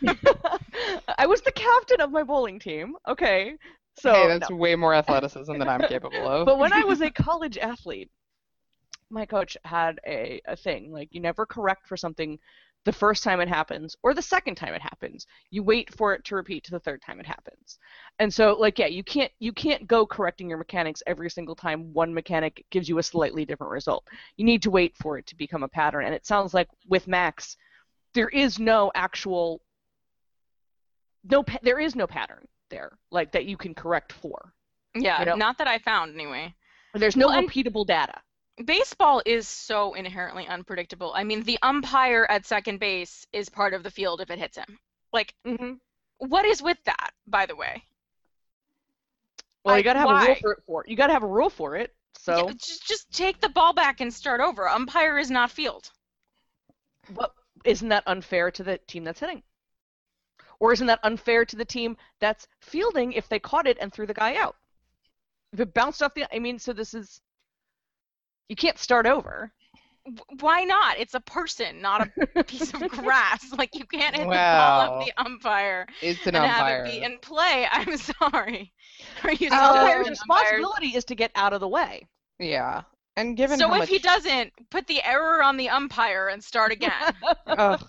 I 1.18 1.26
was 1.26 1.40
the 1.42 1.52
captain 1.52 2.00
of 2.00 2.10
my 2.10 2.22
bowling 2.22 2.58
team. 2.58 2.94
Okay, 3.08 3.56
so 3.98 4.12
hey 4.12 4.28
that's 4.28 4.50
no. 4.50 4.56
way 4.56 4.76
more 4.76 4.94
athleticism 4.94 5.52
than 5.52 5.68
i'm 5.68 5.80
capable 5.88 6.28
of 6.28 6.44
but 6.44 6.58
when 6.58 6.72
I 6.72 6.84
was 6.84 7.00
a 7.00 7.10
college 7.28 7.58
athlete, 7.58 8.10
my 9.10 9.24
coach 9.24 9.56
had 9.64 10.00
a, 10.06 10.40
a 10.46 10.56
thing 10.56 10.92
like 10.92 11.08
you 11.12 11.20
never 11.20 11.46
correct 11.46 11.86
for 11.86 11.96
something 11.96 12.38
the 12.84 12.92
first 12.92 13.24
time 13.24 13.40
it 13.40 13.48
happens 13.48 13.96
or 14.04 14.14
the 14.14 14.22
second 14.22 14.54
time 14.54 14.72
it 14.72 14.80
happens. 14.80 15.26
You 15.50 15.64
wait 15.64 15.92
for 15.96 16.14
it 16.14 16.24
to 16.26 16.36
repeat 16.36 16.62
to 16.64 16.70
the 16.70 16.78
third 16.78 17.02
time 17.02 17.18
it 17.18 17.26
happens. 17.26 17.78
And 18.20 18.32
so 18.32 18.56
like 18.58 18.78
yeah, 18.78 18.86
you 18.86 19.02
can't 19.02 19.32
you 19.40 19.52
can't 19.52 19.88
go 19.88 20.06
correcting 20.06 20.48
your 20.48 20.58
mechanics 20.58 21.02
every 21.06 21.30
single 21.30 21.56
time 21.56 21.92
one 21.92 22.14
mechanic 22.14 22.64
gives 22.70 22.88
you 22.88 22.98
a 22.98 23.02
slightly 23.02 23.44
different 23.44 23.72
result. 23.72 24.06
You 24.36 24.44
need 24.44 24.62
to 24.62 24.70
wait 24.70 24.96
for 24.96 25.18
it 25.18 25.26
to 25.26 25.36
become 25.36 25.64
a 25.64 25.68
pattern. 25.68 26.04
And 26.04 26.14
it 26.14 26.26
sounds 26.26 26.54
like 26.54 26.68
with 26.88 27.08
Max 27.08 27.56
there 28.14 28.28
is 28.28 28.58
no 28.58 28.90
actual 28.94 29.60
no 31.30 31.42
pa- 31.42 31.58
there 31.62 31.78
is 31.78 31.94
no 31.94 32.06
pattern 32.06 32.46
there 32.70 32.98
like 33.10 33.32
that 33.32 33.44
you 33.46 33.56
can 33.56 33.74
correct 33.74 34.12
for. 34.12 34.52
yeah, 34.94 35.20
You 35.20 35.26
know? 35.26 35.34
not 35.36 35.58
that 35.58 35.68
I 35.68 35.78
found 35.78 36.14
anyway. 36.14 36.54
There's 36.94 37.16
no 37.16 37.28
Well, 37.28 37.42
repeatable 37.42 37.86
data. 37.86 38.14
Baseball 38.64 39.22
is 39.26 39.46
so 39.46 39.92
inherently 39.94 40.46
unpredictable. 40.46 41.12
I 41.14 41.24
mean, 41.24 41.42
the 41.42 41.58
umpire 41.62 42.26
at 42.30 42.46
second 42.46 42.80
base 42.80 43.26
is 43.32 43.48
part 43.50 43.74
of 43.74 43.82
the 43.82 43.90
field 43.90 44.20
if 44.22 44.30
it 44.30 44.38
hits 44.38 44.56
him. 44.56 44.78
Like, 45.12 45.34
Mm-hmm. 45.46 45.74
what 46.18 46.44
is 46.46 46.62
with 46.62 46.78
that, 46.84 47.10
by 47.26 47.44
the 47.46 47.54
way? 47.56 47.82
Well, 49.64 49.74
I- 49.74 49.78
you 49.78 49.84
gotta 49.84 49.98
have 49.98 50.08
a 50.10 50.26
rule 50.26 50.34
for 50.40 50.52
it. 50.52 50.58
For 50.66 50.84
you 50.88 50.96
gotta 50.96 51.12
have 51.12 51.22
a 51.22 51.26
rule 51.28 51.50
for 51.50 51.76
it. 51.76 51.94
So, 52.18 52.46
Yeah, 52.48 52.52
just, 52.54 52.86
just 52.88 53.12
take 53.12 53.40
the 53.40 53.48
ball 53.50 53.74
back 53.74 54.00
and 54.00 54.12
start 54.12 54.40
over. 54.40 54.66
Umpire 54.68 55.18
is 55.18 55.30
not 55.30 55.50
field. 55.50 55.90
but 57.10 57.32
isn't 57.64 57.88
that 57.90 58.02
unfair 58.06 58.50
to 58.52 58.64
the 58.64 58.78
team 58.78 59.04
that's 59.04 59.20
hitting? 59.20 59.42
Or 60.60 60.72
isn't 60.72 60.86
that 60.86 61.00
unfair 61.02 61.44
to 61.44 61.56
the 61.56 61.64
team 61.64 61.96
that's 62.20 62.46
fielding 62.60 63.12
if 63.12 63.28
they 63.28 63.38
caught 63.38 63.66
it 63.66 63.76
and 63.80 63.92
threw 63.92 64.06
the 64.06 64.14
guy 64.14 64.36
out? 64.36 64.56
If 65.52 65.60
it 65.60 65.74
bounced 65.74 66.02
off 66.02 66.14
the, 66.14 66.26
I 66.34 66.38
mean, 66.38 66.58
so 66.58 66.72
this 66.72 66.94
is, 66.94 67.20
you 68.48 68.56
can't 68.56 68.78
start 68.78 69.06
over. 69.06 69.52
Why 70.40 70.62
not? 70.62 70.98
It's 71.00 71.14
a 71.14 71.20
person, 71.20 71.82
not 71.82 72.08
a 72.36 72.44
piece 72.44 72.72
of 72.72 72.80
grass. 72.90 73.52
Like 73.58 73.74
you 73.74 73.84
can't 73.86 74.14
hit 74.14 74.22
the 74.22 74.28
ball 74.28 74.30
Well, 74.30 74.98
of 75.00 75.04
the 75.06 75.12
umpire 75.20 75.86
it's 76.00 76.20
an 76.28 76.36
and 76.36 76.44
umpire 76.46 76.84
have 76.84 76.86
it 76.86 76.98
be 77.00 77.04
in 77.04 77.18
play. 77.18 77.66
I'm 77.72 77.96
sorry. 77.96 78.72
Are 79.24 79.32
you 79.32 79.50
The 79.50 79.56
umpire's 79.56 80.06
suggesting 80.06 80.06
umpires- 80.06 80.08
responsibility 80.10 80.96
is 80.96 81.04
to 81.06 81.14
get 81.16 81.32
out 81.34 81.52
of 81.52 81.60
the 81.60 81.68
way. 81.68 82.06
yeah 82.38 82.82
and 83.16 83.36
given 83.36 83.58
So 83.58 83.72
if 83.72 83.78
much 83.80 83.88
he 83.88 83.98
doesn't, 83.98 84.52
put 84.70 84.86
the 84.86 85.02
error 85.02 85.42
on 85.42 85.56
the 85.56 85.68
umpire 85.68 86.28
and 86.28 86.42
start 86.42 86.72
again. 86.78 86.92
Ugh. 87.46 87.84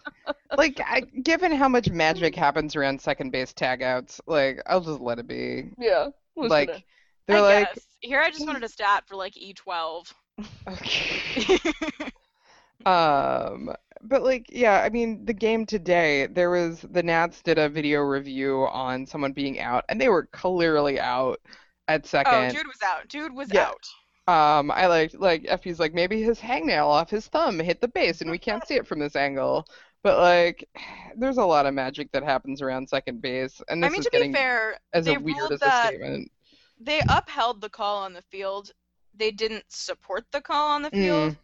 like 0.58 0.80
I, 0.84 1.02
given 1.24 1.52
how 1.52 1.68
much 1.68 1.90
magic 1.90 2.36
happens 2.36 2.76
around 2.76 3.00
second 3.02 3.32
base 3.32 3.54
tagouts 3.54 4.20
like 4.28 4.62
i'll 4.68 4.82
just 4.82 5.02
let 5.02 5.20
it 5.20 5.28
be 5.28 5.70
yeah. 5.78 6.08
like 6.36 6.86
they're 7.28 7.38
I 7.38 7.42
like 7.42 7.74
guess. 7.74 7.84
Here 8.00 8.22
I 8.22 8.30
just 8.30 8.46
wanted 8.46 8.64
a 8.64 8.70
stat 8.70 9.04
for 9.08 9.16
like 9.16 9.36
E 9.38 9.54
E12. 9.54 10.14
okay. 10.68 11.58
um 12.86 13.72
but 14.04 14.24
like 14.24 14.46
yeah 14.50 14.82
i 14.84 14.90
mean 14.90 15.26
the 15.26 15.34
game 15.34 15.66
today 15.66 16.28
there 16.28 16.52
was 16.52 16.82
the 16.92 17.02
nats 17.02 17.42
did 17.42 17.58
a 17.58 17.68
video 17.68 18.02
review 18.02 18.68
on 18.72 19.06
someone 19.06 19.34
being 19.34 19.60
out 19.60 19.84
and 19.90 20.00
they 20.00 20.10
were 20.10 20.28
clearly 20.28 21.00
out 21.00 21.40
at 21.88 22.06
second. 22.06 22.34
oh, 22.34 22.42
second 22.50 22.56
dude 22.56 22.68
was 22.68 22.82
out. 22.84 23.08
Dude 23.08 23.34
was 23.34 23.54
Yeah. 23.54 23.68
out. 23.68 23.88
Um 24.28 24.72
i 24.72 24.88
like 24.88 25.14
like 25.18 25.46
effie's 25.46 25.80
like 25.80 25.94
maybe 25.94 26.22
his 26.22 26.40
hangnail 26.40 26.88
off 26.88 27.10
his 27.10 27.28
thumb 27.28 27.60
hit 27.60 27.80
the 27.82 27.88
base 27.88 28.22
and 28.22 28.30
we 28.30 28.38
can't 28.38 28.68
see 28.68 28.76
it 28.76 28.86
from 28.86 29.00
this 29.00 29.16
angle 29.16 29.66
but 30.04 30.20
like 30.20 30.68
there's 31.18 31.38
a 31.38 31.46
lot 31.46 31.66
of 31.66 31.74
magic 31.74 32.12
that 32.12 32.24
happens 32.24 32.62
around 32.62 32.88
second 32.88 33.22
base 33.22 33.62
and 33.70 33.82
this 33.82 33.90
I 33.90 33.92
mean, 33.92 34.00
is 34.00 34.06
to 34.06 34.12
be 34.12 34.18
getting 34.18 34.34
fair, 34.34 34.78
as 34.94 35.06
they 35.06 35.16
a 35.16 35.20
weird 35.20 35.38
ruled 35.38 35.52
as 35.54 35.62
a 35.62 35.66
that 35.66 35.88
statement 35.88 36.32
they 36.80 37.02
upheld 37.10 37.62
the 37.62 37.70
call 37.70 37.98
on 37.98 38.14
the 38.14 38.22
field. 38.24 38.72
They 39.16 39.32
didn't 39.32 39.66
support 39.70 40.26
the 40.32 40.42
call 40.42 40.70
on 40.70 40.84
the 40.84 40.92
field. 40.92 41.34
Mm. 41.34 41.38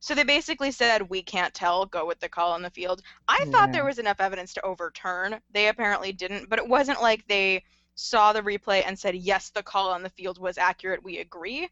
So 0.00 0.14
they 0.14 0.24
basically 0.24 0.70
said, 0.70 1.10
we 1.10 1.22
can't 1.22 1.52
tell, 1.52 1.84
go 1.84 2.06
with 2.06 2.20
the 2.20 2.28
call 2.28 2.52
on 2.52 2.62
the 2.62 2.70
field. 2.70 3.02
I 3.26 3.44
thought 3.46 3.72
there 3.72 3.84
was 3.84 3.98
enough 3.98 4.20
evidence 4.20 4.54
to 4.54 4.64
overturn. 4.64 5.40
They 5.52 5.68
apparently 5.68 6.12
didn't, 6.12 6.48
but 6.48 6.60
it 6.60 6.68
wasn't 6.68 7.02
like 7.02 7.26
they 7.26 7.64
saw 7.96 8.32
the 8.32 8.40
replay 8.40 8.84
and 8.86 8.96
said, 8.96 9.16
yes, 9.16 9.50
the 9.50 9.62
call 9.62 9.90
on 9.90 10.04
the 10.04 10.10
field 10.10 10.38
was 10.38 10.56
accurate. 10.56 11.02
We 11.02 11.18
agree. 11.18 11.68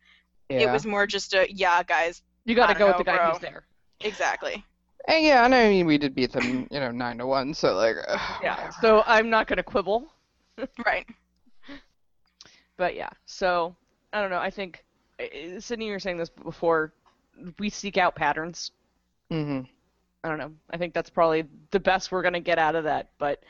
Yeah. 0.49 0.61
It 0.61 0.73
was 0.73 0.87
more 0.87 1.07
just 1.07 1.35
a, 1.35 1.47
yeah, 1.53 1.83
guys, 1.83 2.23
You 2.45 2.55
got 2.55 2.67
to 2.69 2.75
go 2.75 2.81
don't 2.87 2.89
with 2.89 2.99
the 2.99 3.05
guy 3.05 3.17
bro. 3.17 3.31
who's 3.33 3.41
there. 3.41 3.65
exactly. 4.01 4.65
And 5.09 5.25
yeah, 5.25 5.45
and 5.45 5.55
I 5.55 5.69
mean 5.69 5.87
we 5.87 5.99
did 5.99 6.15
beat 6.15 6.33
them, 6.33 6.67
you 6.71 6.81
know, 6.81 6.91
nine 6.91 7.19
to 7.19 7.27
one. 7.27 7.55
So 7.55 7.75
like, 7.75 7.97
Yeah. 8.43 8.71
So 8.81 9.03
I'm 9.07 9.31
not 9.31 9.47
going 9.47 9.57
to 9.59 9.63
quibble, 9.63 10.07
Right. 10.87 11.07
but 12.77 12.95
yeah. 12.95 13.11
So 13.25 13.75
I 14.13 14.21
don't 14.21 14.31
know. 14.31 14.39
I 14.39 14.51
think 14.51 14.85
uh, 15.21 15.61
Sydney, 15.61 15.87
you 15.87 15.93
were 15.93 15.99
saying 16.01 16.17
this 16.19 16.29
before. 16.31 16.93
We 17.59 17.69
seek 17.71 17.99
out 17.99 18.15
patterns. 18.15 18.71
hmm 19.31 19.61
I 20.25 20.29
don't 20.29 20.39
know. 20.39 20.53
I 20.71 20.77
think 20.77 20.93
that's 20.95 21.11
probably 21.11 21.45
the 21.71 21.79
best 21.79 22.11
we're 22.11 22.23
gonna 22.23 22.41
get 22.41 22.59
out 22.59 22.75
of 22.75 22.85
that, 22.85 23.11
but 23.19 23.43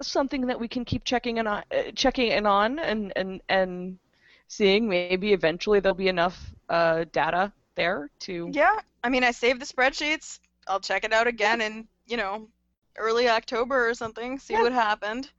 something 0.00 0.46
that 0.46 0.58
we 0.58 0.68
can 0.68 0.84
keep 0.84 1.04
checking 1.04 1.36
in 1.38 1.46
on, 1.46 1.62
uh, 1.70 1.90
checking 1.94 2.28
in 2.32 2.46
on, 2.46 2.78
and 2.78 3.12
and 3.16 3.40
and 3.50 3.98
seeing 4.48 4.88
maybe 4.88 5.32
eventually 5.32 5.80
there'll 5.80 5.94
be 5.96 6.08
enough 6.08 6.38
uh, 6.68 7.04
data 7.12 7.52
there 7.74 8.10
to. 8.20 8.50
Yeah. 8.52 8.76
I 9.04 9.08
mean, 9.08 9.24
I 9.24 9.30
saved 9.30 9.60
the 9.60 9.66
spreadsheets. 9.66 10.40
I'll 10.68 10.80
check 10.80 11.04
it 11.04 11.12
out 11.12 11.26
again 11.26 11.60
in, 11.60 11.86
you 12.06 12.16
know, 12.16 12.48
early 12.98 13.28
October 13.28 13.88
or 13.88 13.94
something, 13.94 14.38
see 14.38 14.54
Yeah. 14.54 14.62
what 14.62 14.72
happened. 14.72 15.30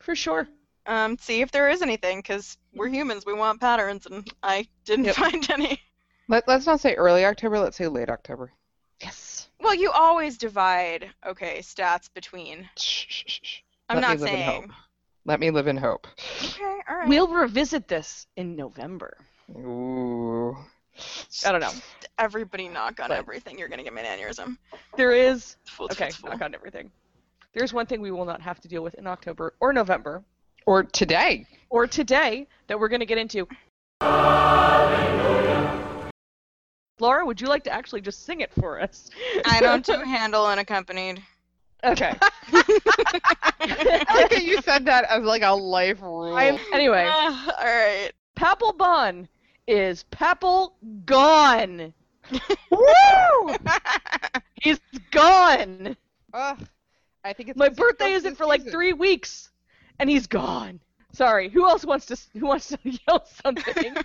For 0.00 0.14
sure. 0.14 0.48
Um, 0.86 1.16
see 1.18 1.40
if 1.42 1.50
there 1.50 1.68
is 1.68 1.82
anything, 1.82 2.18
because 2.20 2.56
we're 2.74 2.88
humans, 2.88 3.26
we 3.26 3.34
want 3.34 3.60
patterns, 3.60 4.06
and 4.06 4.28
I 4.42 4.66
didn't 4.84 5.06
Yep. 5.06 5.16
find 5.16 5.50
any. 5.50 5.80
Let 6.28 6.46
Let's 6.48 6.66
not 6.66 6.80
say 6.80 6.94
early 6.94 7.24
October. 7.24 7.58
Let's 7.58 7.76
say 7.76 7.88
late 7.88 8.10
October. 8.10 8.52
Yes. 9.00 9.48
Well, 9.60 9.74
you 9.74 9.90
always 9.90 10.38
divide, 10.38 11.10
okay, 11.26 11.58
stats 11.58 12.12
between. 12.12 12.68
Shh, 12.76 13.06
shh, 13.08 13.24
shh. 13.42 13.58
I'm 13.88 13.96
Let 14.00 14.18
not 14.18 14.20
saying. 14.20 14.70
Hope. 15.28 15.32
Let 15.32 15.40
me 15.40 15.50
live 15.50 15.66
in 15.66 15.76
hope. 15.76 16.06
Okay, 16.44 16.62
all 16.88 16.96
right. 16.98 17.08
We'll 17.08 17.28
revisit 17.28 17.88
this 17.88 18.26
in 18.36 18.56
November. 18.56 19.16
Ooh. 19.56 20.56
I 21.46 21.52
don't 21.52 21.60
know. 21.60 21.70
Everybody 22.18 22.68
knock 22.68 22.98
on 23.00 23.08
But- 23.08 23.18
everything. 23.18 23.58
You're 23.58 23.68
gonna 23.68 23.84
get 23.84 23.94
me 23.94 24.02
an 24.02 24.18
aneurysm. 24.18 24.56
There 24.96 25.12
is 25.12 25.56
Full, 25.66 25.86
okay. 25.86 26.10
full. 26.10 26.30
Knock 26.30 26.42
on 26.42 26.54
everything. 26.54 26.90
There's 27.54 27.72
one 27.72 27.86
thing 27.86 28.00
we 28.00 28.10
will 28.10 28.24
not 28.24 28.40
have 28.42 28.60
to 28.60 28.68
deal 28.68 28.82
with 28.82 28.94
in 28.94 29.06
October 29.06 29.54
or 29.60 29.72
November 29.72 30.22
Or 30.66 30.82
today. 30.82 31.46
or 31.70 31.86
today 31.86 32.46
that 32.66 32.78
we're 32.78 32.88
going 32.88 33.00
to 33.00 33.06
get 33.06 33.18
into. 33.18 33.48
Hallelujah. 34.00 36.10
Laura, 37.00 37.24
would 37.24 37.40
you 37.40 37.46
like 37.48 37.64
to 37.64 37.72
actually 37.72 38.00
just 38.02 38.24
sing 38.26 38.40
it 38.40 38.52
for 38.60 38.80
us? 38.80 39.08
I 39.46 39.60
don't 39.60 39.84
do 39.86 39.92
handle 40.00 40.44
unaccompanied. 40.46 41.22
Okay. 41.84 42.12
I 42.52 44.04
like 44.14 44.30
that 44.30 44.42
you 44.44 44.60
said 44.62 44.84
that 44.86 45.04
as 45.04 45.22
like 45.22 45.42
a 45.42 45.50
life 45.52 46.02
rule. 46.02 46.34
I'm, 46.34 46.58
anyway, 46.72 47.06
Ah, 47.08 47.54
all 47.58 47.64
right. 47.64 48.12
Papelbon 48.36 49.28
is 49.66 50.04
Papel 50.10 50.72
gone. 51.06 51.92
Woo! 52.70 53.54
He's 54.62 54.80
gone. 55.10 55.96
Ugh. 56.34 56.66
I 57.24 57.32
think 57.32 57.50
it's 57.50 57.58
My 57.58 57.68
'cause 57.68 57.76
he 57.76 57.82
birthday 57.82 58.12
isn't 58.12 58.30
the 58.32 58.36
for 58.36 58.46
like 58.46 58.68
three 58.68 58.92
weeks, 58.92 59.50
and 59.98 60.08
he's 60.10 60.26
gone. 60.26 60.80
Sorry. 61.12 61.48
Who 61.48 61.66
else 61.66 61.84
wants 61.84 62.06
to 62.06 62.18
who 62.38 62.46
wants 62.46 62.68
to 62.68 62.78
yell 62.84 63.24
something? 63.44 63.96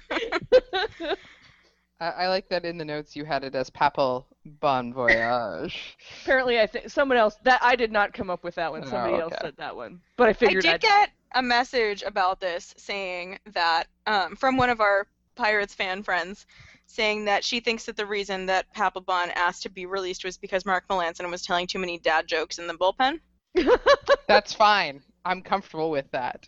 I, 2.03 2.23
I 2.23 2.27
like 2.27 2.49
that 2.49 2.65
in 2.65 2.77
the 2.77 2.85
notes 2.85 3.15
you 3.15 3.23
had 3.25 3.43
it 3.43 3.55
as 3.55 3.69
Papal 3.69 4.27
Bon 4.45 4.93
Voyage. 4.93 5.95
Apparently, 6.23 6.59
I 6.59 6.67
think 6.67 6.89
someone 6.89 7.17
else 7.17 7.37
that 7.43 7.61
I 7.63 7.75
did 7.75 7.91
not 7.91 8.13
come 8.13 8.29
up 8.29 8.43
with 8.43 8.55
that 8.55 8.71
one. 8.71 8.83
Oh, 8.85 8.89
Somebody 8.89 9.21
else 9.21 9.33
said 9.41 9.53
that 9.57 9.75
one, 9.75 10.01
but 10.17 10.27
I 10.27 10.31
I 10.31 10.33
figured 10.33 10.63
did 10.63 10.73
I'd- 10.75 10.81
get 10.87 11.09
a 11.35 11.41
message 11.41 12.03
about 12.03 12.39
this 12.39 12.73
saying 12.77 13.39
that 13.53 13.85
um, 14.05 14.35
from 14.35 14.57
one 14.57 14.69
of 14.69 14.81
our 14.81 15.07
Pirates 15.35 15.73
fan 15.73 16.03
friends 16.03 16.45
saying 16.85 17.25
that 17.25 17.43
she 17.43 17.59
thinks 17.59 17.85
that 17.85 17.95
the 17.97 18.05
reason 18.05 18.45
that 18.47 18.71
Papelbon 18.75 19.31
asked 19.35 19.63
to 19.63 19.69
be 19.69 19.85
released 19.87 20.23
was 20.25 20.37
because 20.37 20.65
Mark 20.65 20.87
Melancon 20.89 21.31
was 21.31 21.41
telling 21.43 21.65
too 21.65 21.79
many 21.79 21.97
dad 21.97 22.27
jokes 22.27 22.59
in 22.59 22.67
the 22.67 22.73
bullpen. 22.75 23.19
That's 24.27 24.53
fine. 24.53 25.01
I'm 25.25 25.41
comfortable 25.41 25.89
with 25.89 26.11
that. 26.11 26.45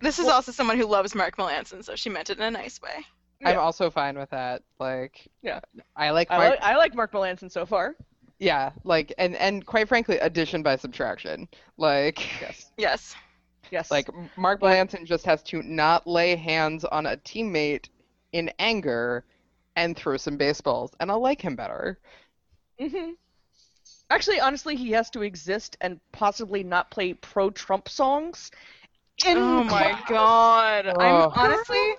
This 0.00 0.18
is 0.18 0.26
Well- 0.26 0.34
also 0.34 0.52
someone 0.52 0.76
who 0.76 0.86
loves 0.86 1.14
Mark 1.14 1.36
Melancon, 1.36 1.82
so 1.84 1.94
she 1.94 2.10
meant 2.10 2.28
it 2.28 2.36
in 2.38 2.42
a 2.44 2.50
nice 2.50 2.82
way. 2.82 3.06
I'm 3.44 3.58
also 3.58 3.90
fine 3.90 4.18
with 4.18 4.30
that. 4.30 4.62
Like, 4.78 5.26
Yeah. 5.42 5.60
I 5.96 6.10
like 6.10 6.30
I, 6.30 6.36
Mark. 6.38 6.50
like 6.50 6.62
I 6.62 6.76
like 6.76 6.94
Mark 6.94 7.12
Melancon 7.12 7.50
so 7.50 7.66
far. 7.66 7.96
yeah, 8.38 8.72
like, 8.84 9.12
and 9.18 9.36
and 9.36 9.64
quite 9.64 9.88
frankly, 9.88 10.18
addition 10.18 10.62
by 10.62 10.76
subtraction. 10.76 11.48
Like, 11.76 12.18
Yes. 12.40 12.70
Yes. 12.78 13.16
Yes. 13.70 13.90
like 13.90 14.08
Mark 14.36 14.60
Melancon 14.60 15.04
just 15.04 15.24
has 15.24 15.42
to 15.44 15.62
not 15.62 16.06
lay 16.06 16.36
hands 16.36 16.84
on 16.84 17.06
a 17.06 17.16
teammate 17.18 17.88
in 18.32 18.50
anger 18.58 19.24
and 19.76 19.96
throw 19.96 20.16
some 20.16 20.36
baseballs, 20.36 20.92
and 21.00 21.10
I'll 21.10 21.20
like 21.22 21.40
him 21.40 21.56
better. 21.56 21.98
hmm 22.78 23.12
Actually, 24.10 24.38
honestly, 24.38 24.76
he 24.76 24.90
has 24.92 25.08
to 25.10 25.22
exist 25.22 25.76
and 25.80 25.98
possibly 26.12 26.62
not 26.62 26.90
play 26.90 27.14
pro-Trump 27.14 27.88
songs. 27.88 28.50
In 29.26 29.36
Oh 29.38 29.64
my 29.64 29.92
class. 29.92 30.02
god. 30.08 30.86
Oh. 30.88 30.98
I'm 31.00 31.32
honestly 31.34 31.94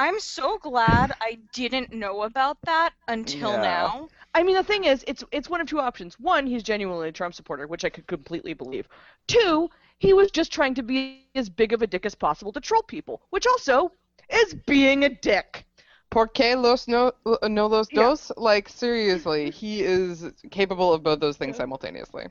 I'm 0.00 0.18
so 0.20 0.58
glad 0.58 1.12
I 1.20 1.38
didn't 1.52 1.92
know 1.92 2.22
about 2.22 2.64
that 2.64 2.94
until 3.08 3.56
Yeah. 3.56 3.58
now. 3.58 4.10
I 4.34 4.42
mean, 4.42 4.56
the 4.56 4.64
thing 4.64 4.84
is, 4.84 5.04
it's 5.06 5.22
it's 5.30 5.50
one 5.50 5.60
of 5.60 5.68
two 5.68 5.78
options. 5.80 6.18
One, 6.18 6.46
he's 6.46 6.64
genuinely 6.64 7.08
a 7.10 7.12
Trump 7.12 7.34
supporter, 7.34 7.68
which 7.68 7.84
I 7.84 7.90
could 7.90 8.06
completely 8.08 8.54
believe. 8.54 8.88
Two, 9.28 9.70
he 9.98 10.12
was 10.14 10.32
just 10.32 10.52
trying 10.52 10.74
to 10.76 10.82
be 10.82 11.02
as 11.02 11.50
big 11.50 11.72
of 11.72 11.82
a 11.82 11.86
dick 11.86 12.06
as 12.06 12.14
possible 12.16 12.52
to 12.52 12.60
troll 12.60 12.82
people, 12.82 13.22
which 13.30 13.46
also 13.46 13.92
is 14.30 14.54
being 14.66 15.04
a 15.04 15.08
dick. 15.10 15.66
Por 16.10 16.28
qué 16.28 16.56
los 16.60 16.88
no, 16.88 17.12
no 17.44 17.66
los 17.66 17.88
Yeah. 17.90 18.10
dos? 18.10 18.32
Like, 18.36 18.68
seriously, 18.68 19.50
he 19.50 19.82
is 19.82 20.32
capable 20.50 20.92
of 20.92 21.02
both 21.02 21.20
those 21.20 21.36
things 21.36 21.56
simultaneously. 21.56 22.26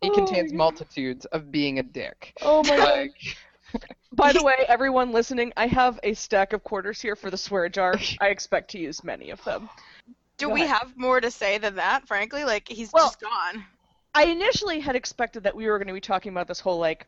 He 0.00 0.10
Oh 0.10 0.10
contains 0.10 0.52
multitudes 0.52 1.24
of 1.26 1.50
being 1.52 1.78
a 1.78 1.82
dick. 1.82 2.34
Oh 2.42 2.62
my 2.62 2.80
god. 2.80 3.10
Like, 3.72 3.96
By 4.12 4.32
the 4.32 4.42
way, 4.42 4.64
everyone 4.68 5.12
listening, 5.12 5.52
I 5.56 5.66
have 5.66 5.98
a 6.02 6.14
stack 6.14 6.52
of 6.52 6.64
quarters 6.64 7.00
here 7.00 7.16
for 7.16 7.30
the 7.30 7.36
swear 7.36 7.68
jar. 7.68 7.94
I 8.20 8.28
expect 8.28 8.70
to 8.72 8.78
use 8.78 9.02
many 9.04 9.30
of 9.30 9.42
them. 9.44 9.68
Do 10.36 10.48
Go 10.48 10.54
we 10.54 10.62
ahead. 10.62 10.76
have 10.78 10.96
more 10.96 11.20
to 11.20 11.30
say 11.30 11.58
than 11.58 11.76
that, 11.76 12.06
frankly? 12.08 12.44
Like 12.44 12.68
he's 12.68 12.92
Well- 12.92 13.06
just 13.08 13.20
gone. 13.20 13.64
I 14.14 14.24
initially 14.24 14.80
had 14.80 14.96
expected 14.96 15.44
that 15.44 15.54
we 15.54 15.68
were 15.68 15.78
going 15.78 15.86
to 15.86 15.94
be 15.94 16.00
talking 16.00 16.32
about 16.32 16.48
this 16.48 16.58
whole 16.58 16.78
like 16.78 17.06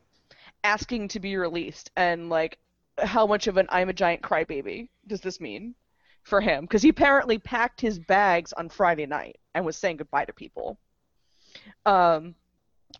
asking 0.62 1.08
to 1.08 1.18
be 1.18 1.36
released 1.36 1.90
and 1.96 2.28
like 2.30 2.58
how 2.98 3.26
much 3.26 3.48
of 3.48 3.56
an 3.56 3.66
I'm 3.70 3.88
a 3.88 3.92
giant 3.92 4.22
crybaby 4.22 4.88
does 5.08 5.20
this 5.20 5.40
mean 5.40 5.74
for 6.22 6.40
him? 6.40 6.60
Because 6.64 6.82
he 6.82 6.90
apparently 6.90 7.38
packed 7.38 7.80
his 7.80 7.98
bags 7.98 8.52
on 8.52 8.68
Friday 8.68 9.06
night 9.06 9.36
and 9.54 9.64
was 9.64 9.76
saying 9.76 9.96
goodbye 9.96 10.26
to 10.26 10.32
people. 10.32 10.78
Um, 11.84 12.36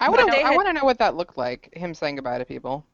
I 0.01 0.09
want 0.09 0.21
to 0.23 0.27
they 0.33 0.43
I 0.43 0.49
had- 0.49 0.57
want 0.57 0.67
to 0.67 0.73
know 0.73 0.85
what 0.85 0.99
that 0.99 1.15
looked 1.15 1.39
like, 1.39 1.69
him 1.73 1.95
saying 1.95 2.17
goodbye 2.17 2.39
to 2.39 2.45
people. 2.45 2.85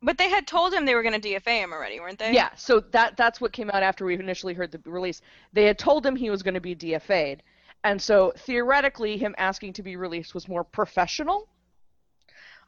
But 0.00 0.16
they 0.16 0.28
had 0.28 0.46
told 0.46 0.72
him 0.72 0.84
they 0.84 0.94
were 0.94 1.02
going 1.02 1.20
to 1.20 1.28
DFA 1.28 1.62
him 1.62 1.72
already, 1.72 1.98
weren't 1.98 2.18
they? 2.18 2.32
yeah, 2.32 2.50
so 2.54 2.80
that 2.80 3.16
that's 3.16 3.40
what 3.40 3.52
came 3.52 3.70
out 3.70 3.82
after 3.82 4.04
we 4.04 4.14
initially 4.14 4.54
heard 4.54 4.70
the 4.70 4.80
release. 4.84 5.20
They 5.52 5.64
had 5.64 5.78
told 5.78 6.06
him 6.06 6.14
he 6.14 6.30
was 6.30 6.42
going 6.42 6.54
to 6.54 6.60
be 6.60 6.76
DFA'd, 6.76 7.42
and 7.82 8.00
so 8.00 8.32
theoretically, 8.36 9.16
him 9.16 9.34
asking 9.38 9.72
to 9.74 9.82
be 9.82 9.96
released 9.96 10.34
was 10.34 10.46
more 10.46 10.62
professional, 10.62 11.48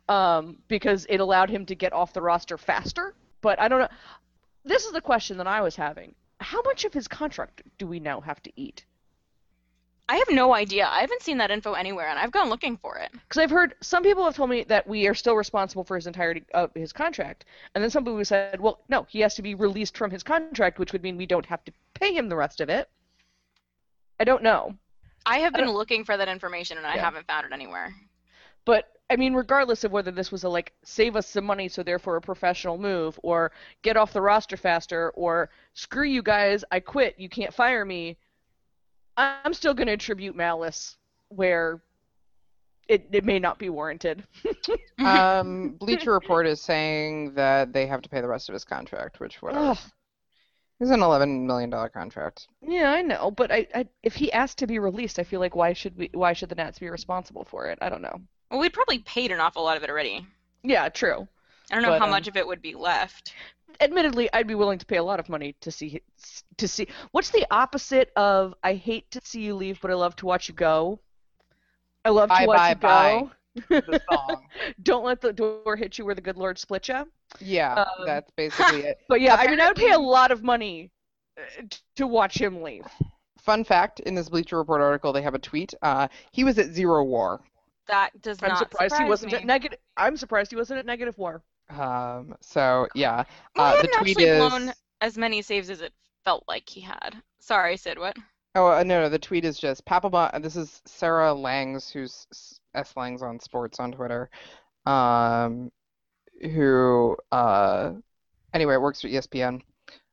um, 0.08 0.58
because 0.66 1.06
it 1.08 1.20
allowed 1.20 1.50
him 1.50 1.66
to 1.66 1.74
get 1.76 1.92
off 1.92 2.12
the 2.12 2.22
roster 2.22 2.58
faster. 2.58 3.14
But 3.42 3.60
I 3.60 3.68
don't 3.68 3.80
know. 3.80 3.88
This 4.64 4.84
is 4.84 4.92
the 4.92 5.00
question 5.00 5.36
that 5.38 5.46
I 5.46 5.60
was 5.60 5.76
having: 5.76 6.16
How 6.40 6.62
much 6.62 6.84
of 6.84 6.92
his 6.92 7.06
contract 7.06 7.62
do 7.78 7.86
we 7.86 8.00
now 8.00 8.20
have 8.20 8.42
to 8.42 8.52
eat? 8.56 8.84
I 10.10 10.16
have 10.16 10.30
no 10.30 10.52
idea. 10.52 10.88
I 10.88 11.02
haven't 11.02 11.22
seen 11.22 11.38
that 11.38 11.52
info 11.52 11.74
anywhere, 11.74 12.08
and 12.08 12.18
I've 12.18 12.32
gone 12.32 12.48
looking 12.48 12.76
for 12.76 12.96
it. 12.98 13.12
Because 13.12 13.38
I've 13.38 13.50
heard 13.50 13.76
some 13.80 14.02
people 14.02 14.24
have 14.24 14.34
told 14.34 14.50
me 14.50 14.64
that 14.64 14.84
we 14.88 15.06
are 15.06 15.14
still 15.14 15.36
responsible 15.36 15.84
for 15.84 15.94
his 15.94 16.08
entirety 16.08 16.42
of 16.52 16.72
his 16.74 16.92
contract, 16.92 17.44
and 17.74 17.82
then 17.82 17.90
some 17.90 18.04
people 18.04 18.24
said, 18.24 18.60
well, 18.60 18.80
no, 18.88 19.06
he 19.08 19.20
has 19.20 19.36
to 19.36 19.42
be 19.42 19.54
released 19.54 19.96
from 19.96 20.10
his 20.10 20.24
contract, 20.24 20.80
which 20.80 20.92
would 20.92 21.04
mean 21.04 21.16
we 21.16 21.26
don't 21.26 21.46
have 21.46 21.64
to 21.64 21.72
pay 21.94 22.12
him 22.12 22.28
the 22.28 22.34
rest 22.34 22.60
of 22.60 22.68
it. 22.68 22.88
I 24.18 24.24
don't 24.24 24.42
know, 24.42 24.74
I 25.24 25.38
have 25.38 25.52
been 25.52 25.66
don't- 25.66 25.76
looking 25.76 26.04
for 26.04 26.16
that 26.16 26.28
information, 26.28 26.76
and 26.76 26.86
I 26.86 26.96
haven't 26.96 27.28
found 27.28 27.46
it 27.46 27.52
anywhere. 27.52 27.94
but 28.64 28.88
I 29.10 29.16
mean, 29.16 29.34
regardless 29.34 29.84
of 29.84 29.92
whether 29.92 30.10
this 30.10 30.30
was 30.32 30.44
a 30.44 30.48
like 30.48 30.72
save 30.84 31.14
us 31.16 31.26
some 31.28 31.44
money, 31.44 31.68
so 31.68 31.82
therefore 31.82 32.16
a 32.16 32.20
professional 32.20 32.78
move, 32.78 33.18
or 33.22 33.52
get 33.82 33.96
off 33.96 34.12
the 34.12 34.20
roster 34.22 34.56
faster, 34.56 35.10
or 35.10 35.50
screw 35.74 36.06
you 36.06 36.22
guys, 36.22 36.64
I 36.70 36.80
quit, 36.80 37.14
you 37.18 37.28
can't 37.28 37.54
fire 37.54 37.84
me, 37.84 38.16
I'm 39.20 39.54
still 39.54 39.74
going 39.74 39.86
to 39.86 39.92
attribute 39.92 40.36
malice 40.36 40.96
where 41.28 41.80
it 42.88 43.08
it 43.12 43.24
may 43.24 43.38
not 43.38 43.58
be 43.58 43.68
warranted. 43.68 44.24
Um, 44.98 45.70
Bleacher 45.78 46.12
Report 46.12 46.46
is 46.46 46.60
saying 46.60 47.32
that 47.34 47.72
they 47.72 47.86
have 47.86 48.02
to 48.02 48.08
pay 48.10 48.20
the 48.20 48.28
rest 48.28 48.50
of 48.50 48.52
his 48.52 48.64
contract, 48.64 49.18
which 49.18 49.40
whatever. 49.40 49.70
Ugh. 49.70 49.78
It's 50.78 50.90
an 50.90 51.02
eleven 51.02 51.46
million 51.46 51.70
dollar 51.70 51.88
contract. 51.88 52.48
Yeah, 52.60 52.92
I 52.92 53.00
know, 53.00 53.30
but 53.30 53.50
I, 53.50 53.66
I 53.74 53.86
if 54.02 54.14
he 54.14 54.30
asked 54.32 54.58
to 54.58 54.66
be 54.66 54.78
released, 54.78 55.18
I 55.18 55.24
feel 55.24 55.40
like 55.40 55.56
why 55.56 55.72
should 55.72 55.96
we 55.96 56.10
why 56.12 56.34
should 56.34 56.50
the 56.50 56.54
Nats 56.54 56.78
be 56.78 56.90
responsible 56.90 57.44
for 57.44 57.66
it? 57.66 57.78
I 57.80 57.88
don't 57.88 58.02
know. 58.02 58.20
Well, 58.50 58.60
we 58.60 58.68
probably 58.68 58.98
paid 58.98 59.30
an 59.30 59.40
awful 59.40 59.62
lot 59.62 59.76
of 59.76 59.82
it 59.82 59.90
already. 59.90 60.26
Yeah, 60.62 60.88
true. 60.90 61.26
I 61.70 61.74
don't 61.74 61.82
know 61.82 61.90
But, 61.90 62.00
how 62.00 62.06
um, 62.06 62.10
much 62.10 62.28
of 62.28 62.36
it 62.36 62.46
would 62.46 62.60
be 62.60 62.74
left. 62.74 63.34
Admittedly, 63.80 64.28
I'd 64.32 64.46
be 64.46 64.54
willing 64.54 64.78
to 64.78 64.86
pay 64.86 64.96
a 64.96 65.02
lot 65.04 65.20
of 65.20 65.28
money 65.28 65.54
to 65.60 65.70
see 65.70 66.02
to 66.58 66.68
see. 66.68 66.88
What's 67.12 67.30
the 67.30 67.46
opposite 67.50 68.12
of 68.16 68.54
I 68.62 68.74
hate 68.74 69.10
to 69.12 69.20
see 69.24 69.42
you 69.42 69.54
leave, 69.54 69.80
but 69.80 69.90
I 69.90 69.94
love 69.94 70.16
to 70.16 70.26
watch 70.26 70.48
you 70.48 70.54
go? 70.54 71.00
I 72.04 72.10
love 72.10 72.32
to 72.32 72.42
Bye, 72.42 72.44
watch 72.44 72.58
bye, 72.58 72.70
you 72.70 72.76
bye. 72.76 73.24
go. 73.24 73.32
The 73.86 73.94
song. 74.10 74.48
Don't 74.82 75.04
let 75.04 75.20
the 75.20 75.32
door 75.32 75.76
hit 75.76 75.98
you 75.98 76.04
where 76.04 76.14
the 76.14 76.20
good 76.20 76.36
Lord 76.36 76.58
split 76.58 76.88
you. 76.88 77.06
Yeah, 77.40 77.76
Um, 77.76 77.86
that's 78.04 78.30
basically 78.36 78.82
it. 78.82 78.98
But 79.08 79.20
yeah, 79.20 79.36
I 79.36 79.46
mean, 79.48 79.60
I 79.60 79.68
would 79.68 79.76
pay 79.76 79.90
a 79.92 79.98
lot 79.98 80.30
of 80.30 80.42
money 80.42 80.90
uh, 81.38 81.62
to 81.96 82.06
watch 82.06 82.40
him 82.40 82.62
leave. 82.62 82.86
Fun 83.38 83.64
fact: 83.64 83.98
in 84.00 84.14
this 84.14 84.28
Bleacher 84.28 84.56
Report 84.56 84.80
article, 84.80 85.12
they 85.12 85.22
have 85.22 85.34
a 85.34 85.38
tweet. 85.40 85.74
Uh, 85.82 86.06
he 86.30 86.44
was 86.44 86.58
at 86.58 86.72
zero 86.72 87.02
war. 87.02 87.40
That 87.88 88.22
does 88.22 88.40
I'm 88.42 88.48
not 88.48 88.58
surprised 88.70 88.96
he 88.96 89.04
wasn't 89.04 89.32
me. 89.32 89.38
at 89.38 89.44
negative. 89.44 89.78
I'm 89.96 90.16
surprised 90.16 90.50
he 90.50 90.56
wasn't 90.56 90.78
at 90.78 90.86
negative 90.86 91.18
war. 91.18 91.42
Um, 91.78 92.34
so 92.40 92.88
yeah, 92.94 93.24
uh, 93.56 93.76
he 93.76 93.82
the 93.82 93.88
tweet 93.88 94.10
actually 94.18 94.24
is. 94.24 94.38
blown 94.38 94.72
as 95.00 95.16
many 95.16 95.42
saves 95.42 95.70
as 95.70 95.80
it 95.80 95.92
felt 96.24 96.44
like 96.48 96.68
he 96.68 96.80
had. 96.80 97.16
Sorry, 97.38 97.76
Sid. 97.76 97.98
What? 97.98 98.16
Oh 98.54 98.66
uh, 98.66 98.82
no, 98.82 99.02
no, 99.02 99.08
the 99.08 99.18
tweet 99.18 99.44
is 99.44 99.58
just 99.58 99.84
Papelbon. 99.84 100.42
This 100.42 100.56
is 100.56 100.82
Sarah 100.84 101.32
Langs, 101.32 101.88
who's 101.90 102.26
s- 102.32 102.60
S 102.74 102.92
Langs 102.96 103.22
on 103.22 103.38
Sports 103.38 103.78
on 103.78 103.92
Twitter. 103.92 104.30
Um, 104.86 105.70
who 106.42 107.16
uh, 107.30 107.92
anyway, 108.52 108.76
works 108.76 109.00
for 109.00 109.08
ESPN. 109.08 109.62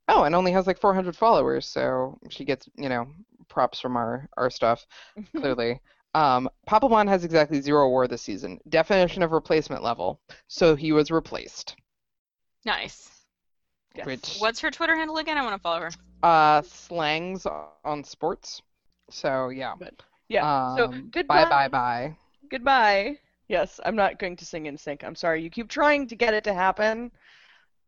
Oh, 0.09 0.23
and 0.23 0.35
only 0.35 0.51
has 0.51 0.67
like 0.67 0.79
400 0.79 1.15
followers, 1.15 1.67
so 1.67 2.17
she 2.29 2.45
gets 2.45 2.69
you 2.77 2.89
know 2.89 3.07
props 3.49 3.79
from 3.79 3.97
our 3.97 4.29
our 4.37 4.49
stuff. 4.49 4.85
clearly. 5.35 5.81
Um, 6.17 6.49
Papelbon 6.67 7.07
has 7.07 7.23
exactly 7.23 7.61
zero 7.61 7.89
war 7.89 8.07
this 8.07 8.21
season. 8.21 8.59
Definition 8.69 9.21
of 9.23 9.31
replacement 9.31 9.83
level. 9.83 10.19
So 10.47 10.75
he 10.75 10.91
was 10.91 11.11
replaced. 11.11 11.75
Nice. 12.65 13.09
Yes. 13.95 14.05
Which 14.05 14.37
What's 14.39 14.59
her 14.61 14.71
Twitter 14.71 14.95
handle 14.95 15.17
again? 15.17 15.37
I 15.37 15.43
want 15.43 15.55
to 15.55 15.61
follow 15.61 15.81
her. 15.81 15.91
uh 16.23 16.61
slangs 16.63 17.45
on 17.85 18.03
sports. 18.03 18.61
So 19.09 19.49
yeah. 19.49 19.73
Yeah. 20.29 20.75
so 20.75 20.85
Um, 20.85 21.09
goodbye. 21.11 21.43
bye 21.45 21.49
bye 21.49 21.67
bye. 21.67 22.17
Goodbye. 22.49 23.17
Yes, 23.47 23.79
I'm 23.85 23.95
not 23.95 24.19
going 24.19 24.35
to 24.37 24.45
sing 24.45 24.65
in 24.65 24.77
sync. 24.77 25.03
I'm 25.03 25.15
sorry. 25.15 25.41
You 25.41 25.49
keep 25.49 25.69
trying 25.69 26.07
to 26.07 26.15
get 26.15 26.33
it 26.33 26.43
to 26.45 26.53
happen, 26.53 27.11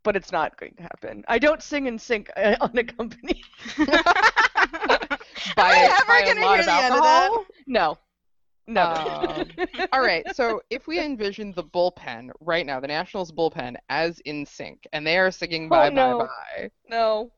but 0.04 0.16
it's 0.16 0.32
not 0.32 0.56
going 0.58 0.74
to 0.76 0.84
happen. 0.84 1.26
I 1.28 1.38
don't 1.38 1.62
sing 1.62 1.88
in 1.88 2.00
sync 2.00 2.30
uh, 2.38 2.56
unaccompanied. 2.62 3.44
Buy, 3.78 3.88
I 5.58 6.00
ever 6.02 6.18
a 6.18 6.26
gonna 6.26 6.48
hear 6.48 6.60
of 6.60 6.66
the 6.66 6.72
end 6.72 6.96
of 6.96 7.02
that? 7.04 7.24
alcohol? 7.24 7.46
No. 8.70 8.84
Um, 8.84 9.50
All 9.92 10.02
right, 10.02 10.30
so 10.30 10.62
if 10.70 10.86
we 10.88 11.00
envision 11.04 11.54
the 11.54 11.64
bullpen 11.64 12.30
right 12.40 12.66
now, 12.66 12.80
the 12.80 12.88
Nationals 12.88 13.32
bullpen 13.32 13.76
as 13.90 14.20
in 14.22 14.46
sync, 14.46 14.86
and 14.94 15.06
they 15.06 15.18
are 15.18 15.32
singing 15.32 15.72
Oh, 15.72 15.72
bye 15.72 15.90
no. 15.90 16.18
bye 16.18 16.26
bye. 16.26 16.70
no. 16.90 17.32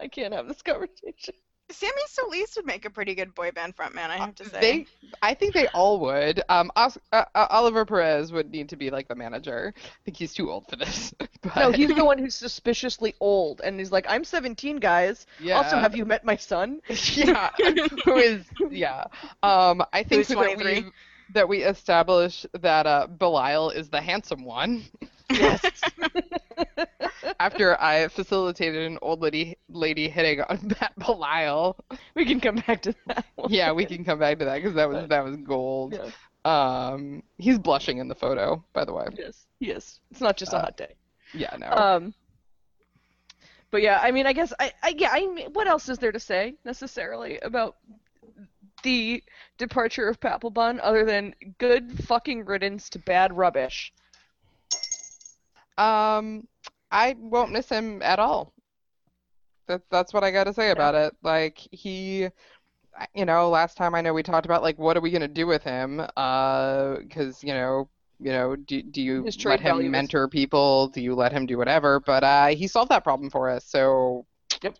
I 0.00 0.08
can't 0.08 0.34
have 0.34 0.48
this 0.48 0.62
conversation. 0.62 1.34
Sammy 1.70 2.02
Solis 2.08 2.54
would 2.56 2.64
make 2.66 2.84
a 2.84 2.90
pretty 2.90 3.14
good 3.14 3.34
boy 3.34 3.50
band 3.50 3.76
frontman, 3.76 4.08
I 4.10 4.16
have 4.16 4.34
to 4.36 4.48
say. 4.48 4.60
They, 4.60 4.86
I 5.20 5.34
think 5.34 5.52
they 5.52 5.66
all 5.68 5.98
would. 6.00 6.40
Um, 6.48 6.70
Os- 6.76 6.98
uh, 7.12 7.24
uh, 7.34 7.46
Oliver 7.50 7.84
Perez 7.84 8.30
would 8.32 8.50
need 8.50 8.68
to 8.68 8.76
be 8.76 8.90
like 8.90 9.08
the 9.08 9.16
manager. 9.16 9.74
I 9.76 9.80
think 10.04 10.16
he's 10.16 10.32
too 10.32 10.50
old 10.50 10.68
for 10.68 10.76
this. 10.76 11.12
But, 11.42 11.56
No, 11.56 11.70
he's 11.70 11.94
the 11.94 12.04
one 12.04 12.18
who's 12.18 12.34
suspiciously 12.34 13.14
old, 13.20 13.60
and 13.62 13.78
he's 13.78 13.92
like, 13.92 14.04
"I'm 14.08 14.24
17, 14.24 14.78
guys. 14.78 15.26
yeah. 15.38 15.58
Also, 15.58 15.76
have 15.78 15.94
you 15.94 16.04
met 16.04 16.24
my 16.24 16.34
son?" 16.34 16.80
yeah, 17.14 17.50
who 18.04 18.16
is 18.16 18.44
yeah. 18.68 19.04
Um, 19.44 19.80
I 19.92 20.02
think 20.02 20.26
Who's 20.26 20.36
that 20.36 20.58
we 20.58 20.86
that 21.34 21.48
we 21.48 21.62
establish 21.62 22.46
that 22.60 22.86
uh, 22.86 23.06
Belisle 23.06 23.74
is 23.76 23.88
the 23.88 24.00
handsome 24.00 24.44
one. 24.44 24.84
Yes. 25.30 25.62
After 27.38 27.80
I 27.80 28.08
facilitated 28.08 28.90
an 28.90 28.98
old 29.02 29.20
lady 29.20 29.56
lady 29.68 30.08
hitting 30.08 30.40
on 30.42 30.58
Matt 30.80 30.92
Belisle. 30.98 31.76
we 32.14 32.24
can 32.24 32.40
come 32.40 32.56
back 32.66 32.82
to 32.82 32.94
that. 33.06 33.24
One. 33.34 33.52
Yeah, 33.52 33.72
we 33.72 33.84
can 33.86 34.04
come 34.04 34.18
back 34.18 34.38
to 34.38 34.44
that 34.46 34.56
because 34.56 34.74
that 34.74 34.88
was 34.88 35.08
that 35.08 35.24
was 35.24 35.36
gold. 35.36 35.94
Yeah. 35.94 36.10
Um, 36.44 37.22
he's 37.38 37.58
blushing 37.58 37.98
in 37.98 38.08
the 38.08 38.14
photo, 38.14 38.64
by 38.72 38.84
the 38.84 38.92
way. 38.92 39.06
Yes. 39.18 39.46
Yes. 39.58 40.00
It's 40.10 40.20
not 40.20 40.36
just 40.36 40.52
a 40.52 40.56
Uh, 40.58 40.60
hot 40.62 40.76
day. 40.76 40.94
Yeah, 41.34 41.56
no. 41.58 41.68
Um. 41.68 42.14
But 43.72 43.82
yeah, 43.82 43.98
I 44.00 44.12
mean, 44.12 44.26
I 44.26 44.32
guess 44.32 44.52
I, 44.60 44.72
I 44.82 44.94
yeah, 44.96 45.10
I 45.12 45.26
mean, 45.26 45.48
what 45.52 45.66
else 45.66 45.88
is 45.88 45.98
there 45.98 46.12
to 46.12 46.20
say 46.20 46.54
necessarily 46.64 47.38
about 47.40 47.76
the 48.84 49.22
departure 49.58 50.08
of 50.08 50.20
Papelbon 50.20 50.78
other 50.82 51.04
than 51.04 51.34
good 51.58 52.04
fucking 52.06 52.44
riddance 52.44 52.88
to 52.90 53.00
bad 53.00 53.36
rubbish? 53.36 53.92
Um, 55.76 56.46
I 56.96 57.14
won't 57.18 57.52
miss 57.52 57.68
him 57.68 58.00
at 58.02 58.18
all. 58.18 58.52
That 59.68 59.82
that's 59.90 60.14
what 60.14 60.24
I 60.24 60.30
got 60.30 60.44
to 60.44 60.54
say 60.54 60.70
about 60.70 60.94
it. 60.94 61.12
Like 61.22 61.58
he, 61.70 62.28
you 63.14 63.24
know, 63.26 63.50
last 63.50 63.76
time 63.76 63.94
I 63.94 64.00
know 64.00 64.14
we 64.14 64.22
talked 64.22 64.46
about 64.46 64.62
like 64.62 64.78
what 64.78 64.96
are 64.96 65.00
we 65.00 65.10
gonna 65.10 65.28
do 65.28 65.46
with 65.46 65.62
him? 65.62 66.00
Uh, 66.16 66.96
because 66.98 67.42
you 67.44 67.52
know, 67.52 67.88
you 68.18 68.32
know, 68.32 68.56
do 68.56 68.80
do 68.82 69.02
you 69.02 69.24
His 69.24 69.44
let 69.44 69.60
him 69.60 69.74
value 69.76 69.88
is- 69.88 69.92
mentor 69.92 70.26
people? 70.28 70.88
Do 70.88 71.00
you 71.02 71.14
let 71.14 71.32
him 71.32 71.44
do 71.44 71.58
whatever? 71.58 72.00
But 72.00 72.24
uh, 72.24 72.46
he 72.48 72.66
solved 72.66 72.90
that 72.90 73.04
problem 73.04 73.28
for 73.28 73.50
us. 73.50 73.66
So, 73.66 74.24
Yep. 74.62 74.76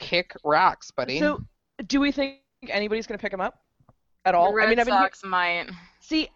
kick 0.00 0.34
rocks, 0.42 0.90
buddy. 0.90 1.20
So, 1.20 1.40
do 1.86 2.00
we 2.00 2.10
think 2.10 2.40
anybody's 2.68 3.06
gonna 3.06 3.18
pick 3.18 3.32
him 3.32 3.40
up 3.42 3.60
at 4.24 4.34
all? 4.34 4.48
The 4.50 4.56
Red 4.56 4.66
I 4.66 4.70
mean, 4.70 4.78
I've 4.80 4.86
been 4.86 4.94
he- 4.94 5.00
Sox 5.00 5.22
might. 5.24 5.66
see. 6.00 6.30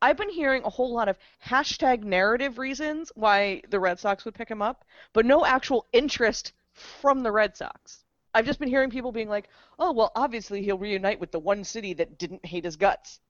I've 0.00 0.16
been 0.16 0.30
hearing 0.30 0.62
a 0.64 0.70
whole 0.70 0.92
lot 0.92 1.08
of 1.08 1.18
hashtag 1.44 2.04
narrative 2.04 2.58
reasons 2.58 3.10
why 3.14 3.62
the 3.68 3.80
Red 3.80 3.98
Sox 3.98 4.24
would 4.24 4.34
pick 4.34 4.48
him 4.48 4.62
up, 4.62 4.84
but 5.12 5.26
no 5.26 5.44
actual 5.44 5.86
interest 5.92 6.52
from 6.72 7.22
the 7.22 7.32
Red 7.32 7.56
Sox. 7.56 8.04
I've 8.34 8.46
just 8.46 8.60
been 8.60 8.68
hearing 8.68 8.90
people 8.90 9.10
being 9.10 9.28
like, 9.28 9.48
"Oh, 9.78 9.92
well, 9.92 10.12
obviously 10.14 10.62
he'll 10.62 10.78
reunite 10.78 11.18
with 11.18 11.32
the 11.32 11.40
one 11.40 11.64
city 11.64 11.94
that 11.94 12.18
didn't 12.18 12.44
hate 12.46 12.64
his 12.64 12.76
guts." 12.76 13.20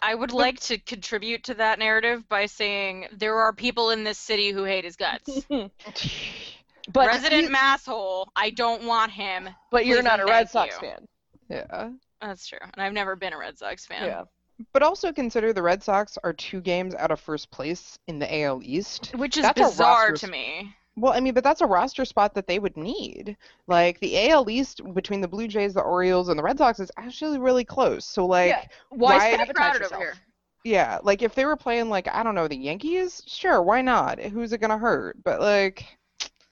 I 0.00 0.14
would 0.14 0.32
like 0.32 0.58
to 0.60 0.78
contribute 0.78 1.44
to 1.44 1.54
that 1.54 1.78
narrative 1.78 2.28
by 2.28 2.46
saying 2.46 3.06
there 3.12 3.38
are 3.38 3.52
people 3.52 3.90
in 3.90 4.02
this 4.02 4.18
city 4.18 4.50
who 4.50 4.64
hate 4.64 4.84
his 4.84 4.96
guts. 4.96 5.46
but 5.48 7.06
Resident 7.06 7.48
he- 7.48 7.54
masshole. 7.54 8.26
I 8.34 8.50
don't 8.50 8.84
want 8.84 9.12
him. 9.12 9.48
but 9.70 9.86
you're 9.86 10.02
not 10.02 10.20
a 10.20 10.24
Red 10.24 10.50
Sox 10.50 10.74
you. 10.74 10.88
fan. 10.88 11.08
yeah. 11.48 11.90
That's 12.20 12.46
true. 12.46 12.58
And 12.60 12.82
I've 12.82 12.92
never 12.92 13.16
been 13.16 13.32
a 13.32 13.38
Red 13.38 13.58
Sox 13.58 13.86
fan. 13.86 14.04
Yeah. 14.04 14.24
But 14.72 14.82
also 14.82 15.12
consider 15.12 15.52
the 15.52 15.62
Red 15.62 15.82
Sox 15.82 16.18
are 16.22 16.32
two 16.32 16.60
games 16.60 16.94
out 16.94 17.10
of 17.10 17.20
first 17.20 17.50
place 17.50 17.98
in 18.06 18.18
the 18.18 18.42
AL 18.42 18.60
East. 18.62 19.12
Which 19.16 19.36
is 19.36 19.42
That's 19.42 19.60
bizarre 19.60 20.12
to 20.12 20.26
me. 20.26 20.74
Well, 20.96 21.14
I 21.14 21.20
mean, 21.20 21.32
but 21.32 21.42
that's 21.42 21.62
a 21.62 21.66
roster 21.66 22.04
spot 22.04 22.34
that 22.34 22.46
they 22.46 22.58
would 22.58 22.76
need. 22.76 23.36
Like 23.66 23.98
the 24.00 24.28
AL 24.28 24.50
East 24.50 24.82
between 24.92 25.22
the 25.22 25.28
Blue 25.28 25.48
Jays, 25.48 25.72
the 25.74 25.80
Orioles, 25.80 26.28
and 26.28 26.38
the 26.38 26.42
Red 26.42 26.58
Sox 26.58 26.80
is 26.80 26.90
actually 26.98 27.38
really 27.38 27.64
close. 27.64 28.04
So 28.04 28.26
like, 28.26 28.50
Yeah. 28.50 28.64
Why, 28.90 29.16
Why- 29.36 29.44
yourself? 29.46 29.92
over 29.92 30.02
here. 30.02 30.14
yeah, 30.64 30.98
like 31.02 31.22
if 31.22 31.34
they 31.34 31.46
were 31.46 31.56
playing 31.56 31.88
like 31.88 32.08
I 32.12 32.22
don't 32.22 32.34
know 32.34 32.46
the 32.46 32.56
Yankees, 32.56 33.22
sure, 33.26 33.62
why 33.62 33.80
not? 33.80 34.18
Who's 34.20 34.52
it 34.52 34.58
gonna 34.60 34.78
hurt? 34.78 35.16
But 35.24 35.40
like, 35.40 35.86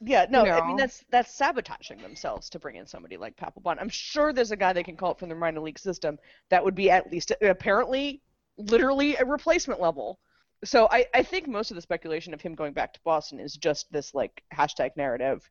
Yeah, 0.03 0.27
no, 0.31 0.45
I 0.45 0.67
mean 0.67 0.77
that's 0.77 1.05
that's 1.11 1.33
sabotaging 1.35 1.99
themselves 1.99 2.49
to 2.51 2.59
bring 2.59 2.77
in 2.77 2.87
somebody 2.87 3.19
like 3.19 3.37
Papelbon. 3.37 3.77
I'm 3.79 3.91
sure 3.91 4.33
there's 4.33 4.51
a 4.51 4.57
guy 4.57 4.73
they 4.73 4.83
can 4.83 4.97
call 4.97 5.11
up 5.11 5.19
from 5.19 5.29
the 5.29 5.35
minor 5.35 5.61
league 5.61 5.79
system 5.79 6.19
that 6.49 6.65
would 6.65 6.75
be 6.75 6.91
at 6.91 7.13
least 7.13 7.33
apparently 7.43 8.23
literally 8.57 9.17
a 9.17 9.25
replacement 9.25 9.81
level. 9.81 10.19
So 10.65 10.89
I, 10.91 11.07
I 11.15 11.23
think 11.23 11.49
most 11.49 11.71
of 11.71 11.75
the 11.75 11.83
speculation 11.83 12.33
of 12.35 12.41
him 12.41 12.55
going 12.55 12.73
back 12.73 12.93
to 12.95 13.01
Boston 13.05 13.41
is 13.41 13.55
just 13.55 13.91
this 13.93 14.15
like 14.15 14.43
hashtag 14.55 14.91
narrative 14.97 15.49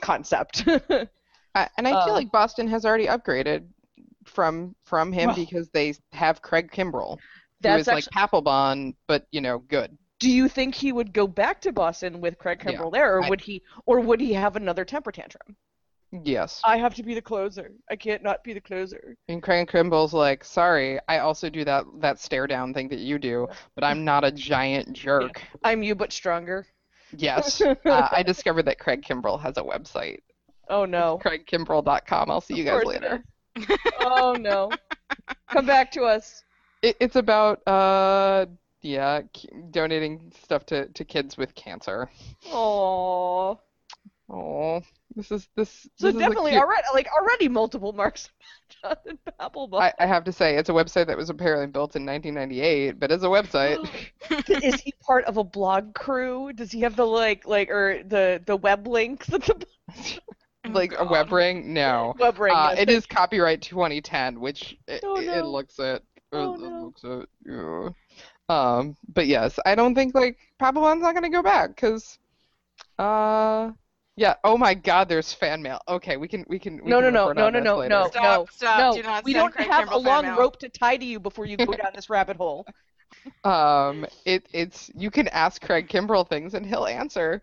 concept. 0.00 0.64
I, 0.68 1.68
and 1.76 1.86
I 1.86 1.90
feel 1.90 1.98
Um, 2.00 2.10
like 2.14 2.32
Boston 2.32 2.66
has 2.68 2.84
already 2.84 3.06
upgraded 3.06 3.66
from 4.24 4.74
from 4.84 5.12
him 5.12 5.28
Well- 5.28 5.36
because 5.36 5.68
they 5.70 5.94
have 6.12 6.42
Craig 6.42 6.70
Kimbrel, 6.70 7.18
who 7.62 7.68
is 7.70 7.86
like 7.86 8.04
Papelbon, 8.06 8.94
but 9.08 9.26
you 9.32 9.40
know, 9.40 9.58
good. 9.58 9.96
Do 10.20 10.30
you 10.30 10.48
think 10.48 10.74
he 10.74 10.92
would 10.92 11.12
go 11.12 11.26
back 11.26 11.60
to 11.62 11.72
Boston 11.72 12.20
with 12.20 12.38
Craig 12.38 12.62
Yeah, 12.64 12.72
Kimbrel 12.72 12.92
there, 12.92 13.16
or 13.16 13.24
I- 13.24 13.28
would 13.28 13.40
he, 13.40 13.62
or 13.86 14.00
would 14.00 14.20
he 14.20 14.32
have 14.32 14.56
another 14.56 14.84
temper 14.84 15.12
tantrum? 15.12 15.56
Yes. 16.22 16.60
I 16.64 16.76
have 16.76 16.94
to 16.94 17.02
be 17.02 17.14
the 17.14 17.22
closer. 17.22 17.72
I 17.90 17.96
can't 17.96 18.22
not 18.22 18.44
be 18.44 18.52
the 18.52 18.60
closer. 18.60 19.16
And 19.28 19.42
Craig 19.42 19.68
Kimbrel's 19.68 20.12
like, 20.14 20.44
sorry, 20.44 21.00
I 21.08 21.18
also 21.18 21.50
do 21.50 21.64
that 21.64 21.84
that 21.98 22.20
stare 22.20 22.46
down 22.46 22.72
thing 22.72 22.88
that 22.90 23.00
you 23.00 23.18
do, 23.18 23.48
but 23.74 23.82
I'm 23.82 24.04
not 24.04 24.22
a 24.22 24.30
giant 24.30 24.92
jerk. 24.92 25.42
I'm 25.64 25.82
you, 25.82 25.96
but 25.96 26.12
stronger. 26.12 26.66
Yes. 27.16 27.60
Uh, 27.84 28.08
I 28.10 28.22
discovered 28.22 28.64
that 28.66 28.78
Craig 28.78 29.02
Kimbrel 29.02 29.40
has 29.40 29.56
a 29.56 29.62
website. 29.62 30.20
Oh 30.68 30.84
no. 30.84 31.20
CraigKimbrel.com. 31.22 32.30
I'll 32.30 32.40
see 32.40 32.54
you 32.54 32.64
guys 32.64 32.84
later. 32.84 33.22
oh 34.00 34.36
no. 34.38 34.70
Come 35.50 35.66
back 35.66 35.90
to 35.92 36.02
us. 36.04 36.42
It, 36.82 36.96
it's 37.00 37.16
about 37.16 37.66
uh 37.66 38.46
yeah, 38.84 39.22
k- 39.32 39.48
donating 39.70 40.30
stuff 40.44 40.66
to, 40.66 40.86
to 40.88 41.04
kids 41.04 41.36
with 41.36 41.54
cancer. 41.54 42.08
Oh. 42.52 43.58
Oh, 44.30 44.80
This 45.14 45.30
is 45.30 45.48
this. 45.54 45.86
So 45.96 46.06
this 46.06 46.14
is 46.14 46.20
definitely 46.20 46.52
cute- 46.52 46.62
already 46.62 46.82
like 46.94 47.08
already 47.12 47.48
multiple 47.48 47.92
marks. 47.92 48.30
Jonathan 48.82 49.18
Papelbon. 49.38 49.80
I, 49.82 49.92
I 49.98 50.06
have 50.06 50.24
to 50.24 50.32
say, 50.32 50.56
it's 50.56 50.68
a 50.70 50.72
website 50.72 51.06
that 51.08 51.16
was 51.16 51.28
apparently 51.30 51.66
built 51.66 51.94
in 51.96 52.06
1998, 52.06 52.98
but 52.98 53.10
as 53.12 53.22
a 53.22 53.26
website. 53.26 53.86
is 54.48 54.80
he 54.80 54.92
part 55.06 55.24
of 55.26 55.36
a 55.36 55.44
blog 55.44 55.94
crew? 55.94 56.52
Does 56.54 56.72
he 56.72 56.80
have 56.80 56.96
the 56.96 57.04
like 57.06 57.46
like 57.46 57.68
or 57.70 58.02
the 58.04 58.42
the 58.46 58.56
web 58.56 58.86
links 58.86 59.32
at 59.32 59.42
the 59.42 59.66
like 60.70 60.94
a 60.98 61.04
web 61.04 61.30
ring? 61.32 61.72
No. 61.74 62.14
web 62.18 62.38
ring? 62.38 62.54
Uh, 62.54 62.70
yes. 62.72 62.80
it 62.80 62.88
is 62.90 63.06
copyright 63.06 63.60
2010, 63.62 64.40
which 64.40 64.76
it, 64.88 65.00
Oh, 65.04 65.14
no. 65.14 65.38
it 65.38 65.44
looks 65.44 65.78
it. 65.78 66.02
Or 66.32 66.38
Oh, 66.40 66.54
it 66.54 66.60
no. 66.60 66.84
looks 66.84 67.04
it. 67.04 67.28
Yeah. 67.46 67.88
Um, 68.48 68.96
but 69.12 69.26
yes, 69.26 69.58
I 69.64 69.74
don't 69.74 69.94
think 69.94 70.14
like 70.14 70.38
Papelbon's 70.60 71.02
not 71.02 71.14
gonna 71.14 71.30
go 71.30 71.42
back 71.42 71.70
because, 71.74 72.18
uh, 72.98 73.72
yeah. 74.16 74.34
Oh 74.44 74.56
my 74.58 74.74
God, 74.74 75.08
there's 75.08 75.32
fan 75.32 75.62
mail. 75.62 75.80
Okay, 75.88 76.16
we 76.16 76.28
can 76.28 76.44
we 76.48 76.58
can. 76.58 76.82
We 76.84 76.90
No, 76.90 77.00
can 77.00 77.12
no, 77.14 77.32
no, 77.32 77.32
no, 77.32 77.50
no, 77.50 77.60
no, 77.60 77.76
later. 77.78 77.88
no, 77.88 78.08
Stop, 78.08 78.22
no, 78.22 78.46
stop, 78.50 78.78
no. 78.78 78.94
do 78.94 79.02
not 79.02 79.24
we 79.24 79.32
don't 79.32 79.52
Craig 79.52 79.68
have 79.70 79.88
Kimbrel 79.88 79.94
a 79.94 79.98
long 79.98 80.22
mail. 80.22 80.36
rope 80.36 80.58
to 80.60 80.68
tie 80.68 80.96
to 80.96 81.04
you 81.04 81.18
before 81.20 81.46
you 81.46 81.56
go 81.56 81.72
down 81.72 81.92
this 81.94 82.10
rabbit 82.10 82.36
hole. 82.36 82.66
Um, 83.44 84.06
it 84.26 84.48
it's 84.52 84.90
you 84.94 85.10
can 85.10 85.28
ask 85.28 85.62
Craig 85.62 85.88
Kimbrel 85.88 86.28
things 86.28 86.54
and 86.54 86.66
he'll 86.66 86.86
answer. 86.86 87.40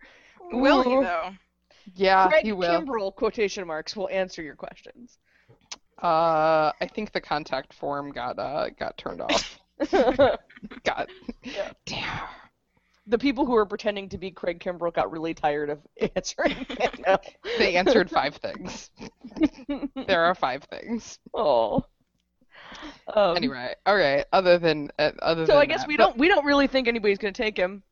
Will 0.52 0.82
he 0.82 0.96
though? 0.96 1.30
Yeah, 1.94 2.28
Craig 2.28 2.44
he 2.44 2.52
will. 2.52 2.80
Kimbrel 2.80 3.14
quotation 3.14 3.66
marks 3.66 3.96
will 3.96 4.08
answer 4.10 4.42
your 4.42 4.54
questions. 4.56 5.18
Uh, 6.02 6.72
I 6.80 6.86
think 6.92 7.12
the 7.12 7.20
contact 7.20 7.72
form 7.72 8.10
got 8.12 8.38
uh 8.38 8.70
got 8.70 8.96
turned 8.98 9.20
off. 9.20 9.58
the 9.90 10.38
got 10.84 11.08
Yeah. 11.42 11.70
damn. 11.86 12.20
The 13.08 13.18
people 13.18 13.44
who 13.44 13.52
were 13.52 13.66
pretending 13.66 14.08
to 14.10 14.18
be 14.18 14.30
Craig 14.30 14.60
Kimbrel 14.60 14.94
got 14.94 15.10
really 15.10 15.34
tired 15.34 15.70
of 15.70 15.80
answering. 16.16 16.66
They 17.58 17.76
answered 17.76 18.08
five 18.10 18.36
things. 18.36 18.90
There 20.06 20.22
are 20.24 20.34
five 20.34 20.62
things. 20.64 21.18
Oh. 21.34 21.84
Um, 23.12 23.36
Anyway, 23.36 23.74
all 23.86 23.96
right. 23.96 24.24
Other 24.32 24.58
than 24.58 24.90
uh, 24.98 25.10
other 25.20 25.46
So 25.46 25.52
than 25.54 25.62
I 25.62 25.66
guess 25.66 25.80
that, 25.80 25.88
we 25.88 25.96
but- 25.96 26.04
don't 26.04 26.18
we 26.18 26.28
don't 26.28 26.44
really 26.44 26.66
think 26.68 26.86
anybody's 26.88 27.18
gonna 27.18 27.32
take 27.32 27.56
him. 27.56 27.82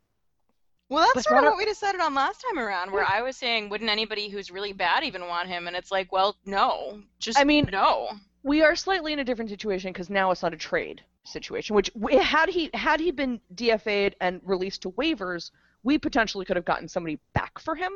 Well, 0.88 1.06
But 1.14 1.20
that's 1.20 1.28
sort 1.28 1.44
of 1.44 1.50
what 1.50 1.58
we 1.58 1.64
decided 1.66 2.00
on 2.00 2.14
last 2.14 2.44
time 2.48 2.58
around, 2.58 2.90
where 2.90 3.04
I 3.08 3.22
was 3.22 3.36
saying, 3.36 3.68
wouldn't 3.68 3.88
anybody 3.90 4.28
who's 4.28 4.50
really 4.50 4.72
bad 4.72 5.04
even 5.04 5.28
want 5.28 5.48
him? 5.48 5.68
And 5.68 5.76
it's 5.76 5.92
like, 5.92 6.10
well, 6.10 6.36
no, 6.44 7.00
just 7.20 7.38
I 7.38 7.44
mean- 7.44 7.68
no. 7.70 8.08
we 8.42 8.62
are 8.62 8.74
slightly 8.74 9.12
in 9.12 9.20
a 9.20 9.24
different 9.24 9.50
situation 9.50 9.92
because 9.92 10.10
now 10.10 10.30
it's 10.32 10.42
not 10.42 10.52
a 10.52 10.56
trade 10.56 11.02
situation. 11.24 11.74
Which 11.74 11.90
had 12.20 12.48
he 12.48 12.70
had 12.74 13.00
he 13.00 13.10
been 13.10 13.40
DFA'd 13.54 14.16
and 14.20 14.40
released 14.44 14.82
to 14.82 14.90
waivers, 14.92 15.50
we 15.82 15.98
potentially 15.98 16.44
could 16.44 16.56
have 16.56 16.64
gotten 16.64 16.88
somebody 16.88 17.18
back 17.32 17.58
for 17.58 17.74
him. 17.74 17.92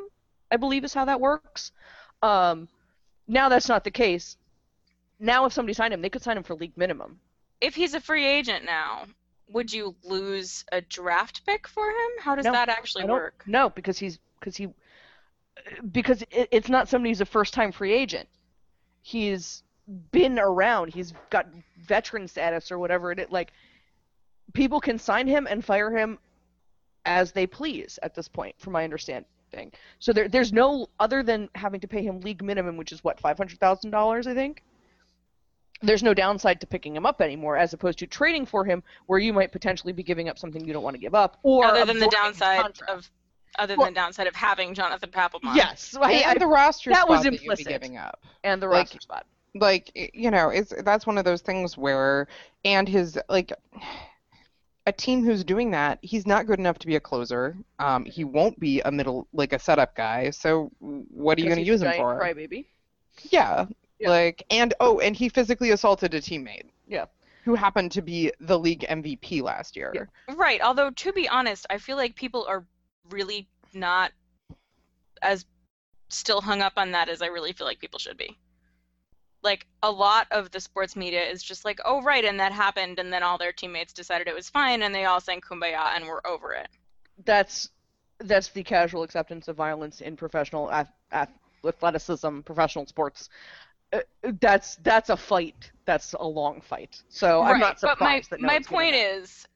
I 0.51 0.57
believe 0.57 0.83
is 0.83 0.93
how 0.93 1.05
that 1.05 1.19
works. 1.19 1.71
Um, 2.21 2.67
now 3.27 3.49
that's 3.49 3.69
not 3.69 3.83
the 3.83 3.91
case. 3.91 4.37
Now 5.19 5.45
if 5.45 5.53
somebody 5.53 5.73
signed 5.73 5.93
him, 5.93 6.01
they 6.01 6.09
could 6.09 6.21
sign 6.21 6.37
him 6.37 6.43
for 6.43 6.55
league 6.55 6.77
minimum. 6.77 7.19
If 7.61 7.75
he's 7.75 7.93
a 7.93 8.01
free 8.01 8.25
agent 8.25 8.65
now, 8.65 9.05
would 9.49 9.71
you 9.71 9.95
lose 10.03 10.65
a 10.71 10.81
draft 10.81 11.45
pick 11.45 11.67
for 11.67 11.89
him? 11.89 12.09
How 12.19 12.35
does 12.35 12.45
No, 12.45 12.51
that 12.51 12.69
actually 12.69 13.05
work? 13.05 13.43
No, 13.47 13.69
because 13.69 13.97
he's 13.97 14.19
because 14.39 14.57
he 14.57 14.69
because 15.91 16.21
it, 16.31 16.49
it's 16.51 16.69
not 16.69 16.89
somebody 16.89 17.09
who's 17.11 17.21
a 17.21 17.25
first 17.25 17.53
time 17.53 17.71
free 17.71 17.93
agent. 17.93 18.27
He's 19.01 19.63
been 20.11 20.39
around. 20.39 20.93
He's 20.93 21.13
got 21.29 21.47
veteran 21.83 22.27
status 22.27 22.71
or 22.71 22.79
whatever 22.79 23.11
it 23.11 23.19
is. 23.19 23.29
Like 23.29 23.51
people 24.53 24.79
can 24.79 24.97
sign 24.97 25.27
him 25.27 25.47
and 25.49 25.63
fire 25.63 25.95
him 25.95 26.17
as 27.05 27.31
they 27.31 27.45
please 27.45 27.99
at 28.01 28.15
this 28.15 28.27
point, 28.27 28.55
from 28.59 28.73
my 28.73 28.83
understanding. 28.83 29.25
So 29.99 30.11
there, 30.11 30.27
there's 30.27 30.51
no 30.51 30.87
other 30.99 31.23
than 31.23 31.47
having 31.55 31.79
to 31.79 31.87
pay 31.87 32.03
him 32.03 32.19
league 32.21 32.43
minimum, 32.43 32.75
which 32.77 32.91
is 32.91 33.03
what 33.03 33.19
five 33.19 33.37
hundred 33.37 33.59
thousand 33.59 33.91
dollars, 33.91 34.27
I 34.27 34.33
think. 34.33 34.63
There's 35.81 36.03
no 36.03 36.13
downside 36.13 36.59
to 36.61 36.67
picking 36.67 36.95
him 36.95 37.05
up 37.05 37.21
anymore, 37.21 37.57
as 37.57 37.73
opposed 37.73 37.99
to 37.99 38.07
trading 38.07 38.45
for 38.45 38.65
him, 38.65 38.81
where 39.05 39.19
you 39.19 39.33
might 39.33 39.51
potentially 39.51 39.93
be 39.93 40.03
giving 40.03 40.29
up 40.29 40.37
something 40.39 40.65
you 40.65 40.73
don't 40.73 40.83
want 40.83 40.95
to 40.95 40.99
give 41.01 41.13
up, 41.15 41.37
or 41.43 41.65
Other 41.65 41.85
than 41.85 41.99
the 41.99 42.07
downside 42.07 42.65
of 42.87 43.09
other 43.57 43.75
Well- 43.77 43.85
than 43.85 43.93
the 43.93 43.99
downside 43.99 44.27
of 44.27 44.35
having 44.35 44.73
Jonathan 44.73 45.09
Papelbon. 45.11 45.55
Yes, 45.55 45.95
I, 46.01 46.11
and 46.11 46.25
I, 46.25 46.37
the 46.37 46.47
roster 46.47 46.89
that 46.89 47.07
was 47.07 47.21
spot 47.21 47.23
that 47.25 47.31
you'd 47.33 47.39
be 47.39 47.45
implicit. 47.45 47.67
giving 47.67 47.97
up. 47.97 48.19
and 48.43 48.61
the 48.61 48.67
like- 48.67 48.79
roster 48.87 48.99
spot. 48.99 49.25
Like 49.55 49.91
you 50.13 50.29
know 50.29 50.49
it's 50.49 50.73
that's 50.83 51.07
one 51.07 51.17
of 51.17 51.25
those 51.25 51.41
things 51.41 51.77
where 51.77 52.27
and 52.63 52.87
his 52.87 53.17
like 53.29 53.51
a 54.85 54.91
team 54.91 55.23
who's 55.23 55.43
doing 55.43 55.71
that 55.71 55.97
he's 56.01 56.27
not 56.27 56.45
good 56.45 56.59
enough 56.59 56.77
to 56.77 56.87
be 56.87 56.95
a 56.95 56.99
closer 56.99 57.55
um 57.79 58.05
he 58.05 58.23
won't 58.23 58.59
be 58.59 58.81
a 58.81 58.91
middle 58.91 59.27
like 59.33 59.53
a 59.53 59.59
setup 59.59 59.95
guy 59.95 60.29
so 60.29 60.69
what 60.79 61.37
are 61.37 61.41
you 61.41 61.47
going 61.47 61.57
to 61.59 61.65
use 61.65 61.81
him 61.81 61.93
for 61.95 62.19
Crybaby. 62.19 62.65
yeah. 63.31 63.65
Yeah. 63.97 64.09
like 64.09 64.43
and 64.49 64.73
oh 64.81 64.99
and 64.99 65.15
he 65.15 65.29
physically 65.29 65.71
assaulted 65.71 66.13
a 66.13 66.19
teammate 66.19 66.65
Yeah. 66.85 67.05
who 67.45 67.55
happened 67.55 67.93
to 67.93 68.01
be 68.01 68.31
the 68.41 68.59
league 68.59 68.85
mvp 68.89 69.41
last 69.41 69.77
year 69.77 69.91
Yeah. 69.95 70.35
Right. 70.35 70.59
Although 70.61 70.89
to 70.89 71.13
be 71.13 71.29
honest, 71.29 71.65
I 71.69 71.77
feel 71.77 71.95
like 71.95 72.15
people 72.15 72.45
are 72.45 72.65
really 73.09 73.47
not 73.73 74.11
as 75.21 75.45
still 76.09 76.41
hung 76.41 76.61
up 76.61 76.73
on 76.75 76.91
that 76.91 77.07
as 77.07 77.21
I 77.21 77.27
really 77.27 77.53
feel 77.53 77.65
like 77.65 77.79
people 77.79 77.99
should 77.99 78.17
be. 78.17 78.37
Like 79.45 79.65
a 79.83 79.91
lot 79.91 80.27
of 80.31 80.51
the 80.51 80.59
sports 80.59 80.95
media 80.95 81.23
is 81.23 81.41
just 81.41 81.63
like, 81.63 81.79
"Oh 81.85 82.01
right, 82.01 82.25
and 82.25 82.39
that 82.39 82.51
happened 82.51 82.99
and 82.99 83.13
then 83.13 83.23
all 83.23 83.37
their 83.37 83.53
teammates 83.53 83.93
decided 83.93 84.27
it 84.27 84.35
was 84.35 84.49
fine 84.49 84.83
and 84.83 84.93
they 84.93 85.05
all 85.05 85.21
sang 85.21 85.39
kumbaya 85.39 85.95
and 85.95 86.05
we're 86.05 86.19
over 86.25 86.51
it." 86.51 86.67
That's 87.23 87.69
that's 88.19 88.49
the 88.49 88.63
casual 88.63 89.03
acceptance 89.03 89.47
of 89.47 89.55
violence 89.55 90.01
in 90.01 90.17
professional 90.17 90.71
ath- 90.71 90.91
ath- 91.11 91.29
athleticism, 91.65 92.39
professional 92.41 92.85
sports. 92.87 93.29
Uh, 93.93 93.99
that's 94.41 94.77
that's 94.77 95.09
a 95.09 95.17
fight. 95.17 95.71
That's 95.85 96.13
a 96.13 96.27
long 96.27 96.61
fight. 96.61 97.01
So 97.09 97.41
I'm 97.43 97.53
right. 97.53 97.59
not 97.59 97.81
but 97.81 97.99
my 98.01 98.19
surprised 98.19 98.29
that 98.31 98.41
no 98.41 98.47
my 98.47 98.59
point 98.59 98.95
is 98.95 99.47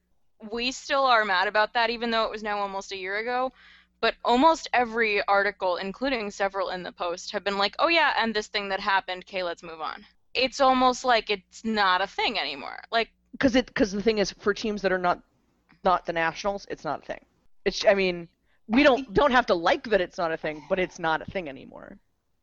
we 0.50 0.72
still 0.72 1.04
are 1.04 1.24
mad 1.24 1.48
about 1.48 1.74
that 1.74 1.90
even 1.90 2.10
though 2.10 2.24
it 2.24 2.30
was 2.30 2.42
now 2.42 2.58
almost 2.58 2.92
a 2.92 2.96
year 2.96 3.18
ago. 3.18 3.52
But 4.00 4.14
almost 4.24 4.68
every 4.72 5.22
article, 5.26 5.76
including 5.76 6.30
several 6.30 6.70
in 6.70 6.82
the 6.82 6.92
post, 6.92 7.32
have 7.32 7.44
been 7.44 7.58
like, 7.58 7.76
"Oh 7.78 7.88
yeah, 7.88 8.14
and 8.18 8.34
this 8.34 8.46
thing 8.46 8.68
that 8.70 8.80
happened, 8.80 9.24
okay, 9.24 9.42
let's 9.42 9.62
move 9.62 9.80
on." 9.80 10.06
It's 10.34 10.60
almost 10.60 11.04
like 11.04 11.28
it's 11.28 11.64
not 11.64 12.00
a 12.00 12.06
thing 12.06 12.38
anymore. 12.38 12.80
Like 12.90 13.10
because 13.32 13.56
it 13.56 13.66
because 13.66 13.92
the 13.92 14.02
thing 14.02 14.18
is 14.18 14.32
for 14.32 14.54
teams 14.54 14.82
that 14.82 14.92
are 14.92 14.98
not 14.98 15.22
not 15.84 16.06
the 16.06 16.12
nationals, 16.12 16.66
it's 16.70 16.84
not 16.84 17.02
a 17.02 17.06
thing. 17.06 17.24
It's 17.64 17.84
I 17.84 17.94
mean 17.94 18.28
we 18.68 18.82
don't 18.82 19.12
don't 19.12 19.32
have 19.32 19.46
to 19.46 19.54
like 19.54 19.84
that 19.90 20.00
it's 20.00 20.18
not 20.18 20.32
a 20.32 20.36
thing, 20.36 20.62
but 20.68 20.78
it's 20.78 20.98
not 20.98 21.22
a 21.22 21.30
thing 21.30 21.48
anymore. 21.48 21.98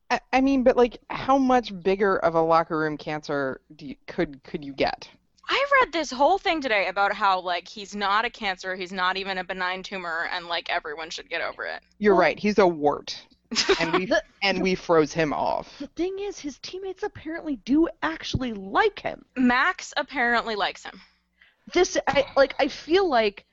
I, 0.10 0.20
I 0.34 0.42
mean 0.42 0.64
but 0.64 0.78
like 0.78 0.98
how 1.10 1.38
much 1.38 1.78
bigger 1.82 2.18
of 2.18 2.36
a 2.36 2.42
locker 2.42 2.78
room 2.78 2.98
cancer 2.98 3.62
do 3.76 3.88
you, 3.88 3.96
could 4.08 4.44
could 4.44 4.64
you 4.64 4.74
get 4.74 5.10
I 5.50 5.66
read 5.82 5.94
this 5.94 6.12
whole 6.12 6.38
thing 6.38 6.62
today 6.62 6.88
about 6.88 7.14
how 7.14 7.40
like 7.42 7.68
he's 7.68 7.96
not 7.96 8.26
a 8.26 8.30
cancer, 8.30 8.76
he's 8.76 8.92
not 8.92 9.18
even 9.18 9.38
a 9.38 9.44
benign 9.44 9.84
tumor, 9.84 10.28
and 10.34 10.48
like 10.48 10.70
everyone 10.70 11.10
should 11.10 11.30
get 11.30 11.42
over 11.42 11.64
it. 11.66 11.82
you're 12.00 12.14
Well- 12.14 12.22
right 12.22 12.40
he's 12.40 12.58
a 12.58 12.68
wart 12.68 13.20
and 13.80 13.94
we 13.94 14.06
The- 14.08 14.24
and 14.44 14.62
we 14.62 14.76
froze 14.76 15.14
him 15.14 15.32
off 15.34 15.78
The 15.80 15.88
thing 15.88 16.20
is, 16.20 16.38
his 16.40 16.60
teammates 16.60 17.04
apparently 17.04 17.56
do 17.58 17.88
actually 18.04 18.54
like 18.54 19.00
him. 19.00 19.24
Max 19.38 19.94
apparently 19.96 20.56
likes 20.56 20.84
him. 20.84 21.00
this 21.74 21.98
I 22.08 22.26
like 22.36 22.56
I 22.60 22.68
feel 22.68 23.08
like 23.10 23.46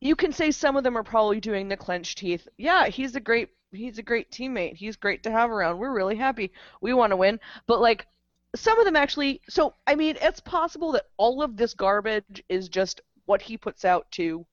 you 0.00 0.14
can 0.16 0.32
say 0.32 0.50
some 0.50 0.76
of 0.76 0.84
them 0.84 0.96
are 0.98 1.02
probably 1.02 1.40
doing 1.40 1.68
the 1.68 1.76
clenched 1.76 2.18
teeth. 2.18 2.46
Yeah, 2.58 2.86
he's 2.88 3.16
a 3.16 3.20
great 3.20 3.48
he's 3.72 3.98
a 3.98 4.02
great 4.02 4.30
teammate. 4.30 4.76
He's 4.76 4.94
great 4.96 5.22
to 5.24 5.30
have 5.32 5.50
around. 5.50 5.78
We're 5.78 5.92
really 5.92 6.14
happy. 6.16 6.52
We 6.80 6.92
want 6.94 7.10
to 7.10 7.16
win. 7.16 7.40
But 7.66 7.80
like 7.80 8.06
some 8.54 8.78
of 8.78 8.84
them 8.84 8.96
actually 8.96 9.40
so 9.48 9.74
I 9.86 9.94
mean 9.94 10.16
it's 10.20 10.40
possible 10.40 10.92
that 10.92 11.06
all 11.16 11.42
of 11.42 11.56
this 11.56 11.74
garbage 11.74 12.42
is 12.48 12.68
just 12.68 13.00
what 13.26 13.42
he 13.42 13.56
puts 13.56 13.84
out 13.84 14.10
to 14.12 14.44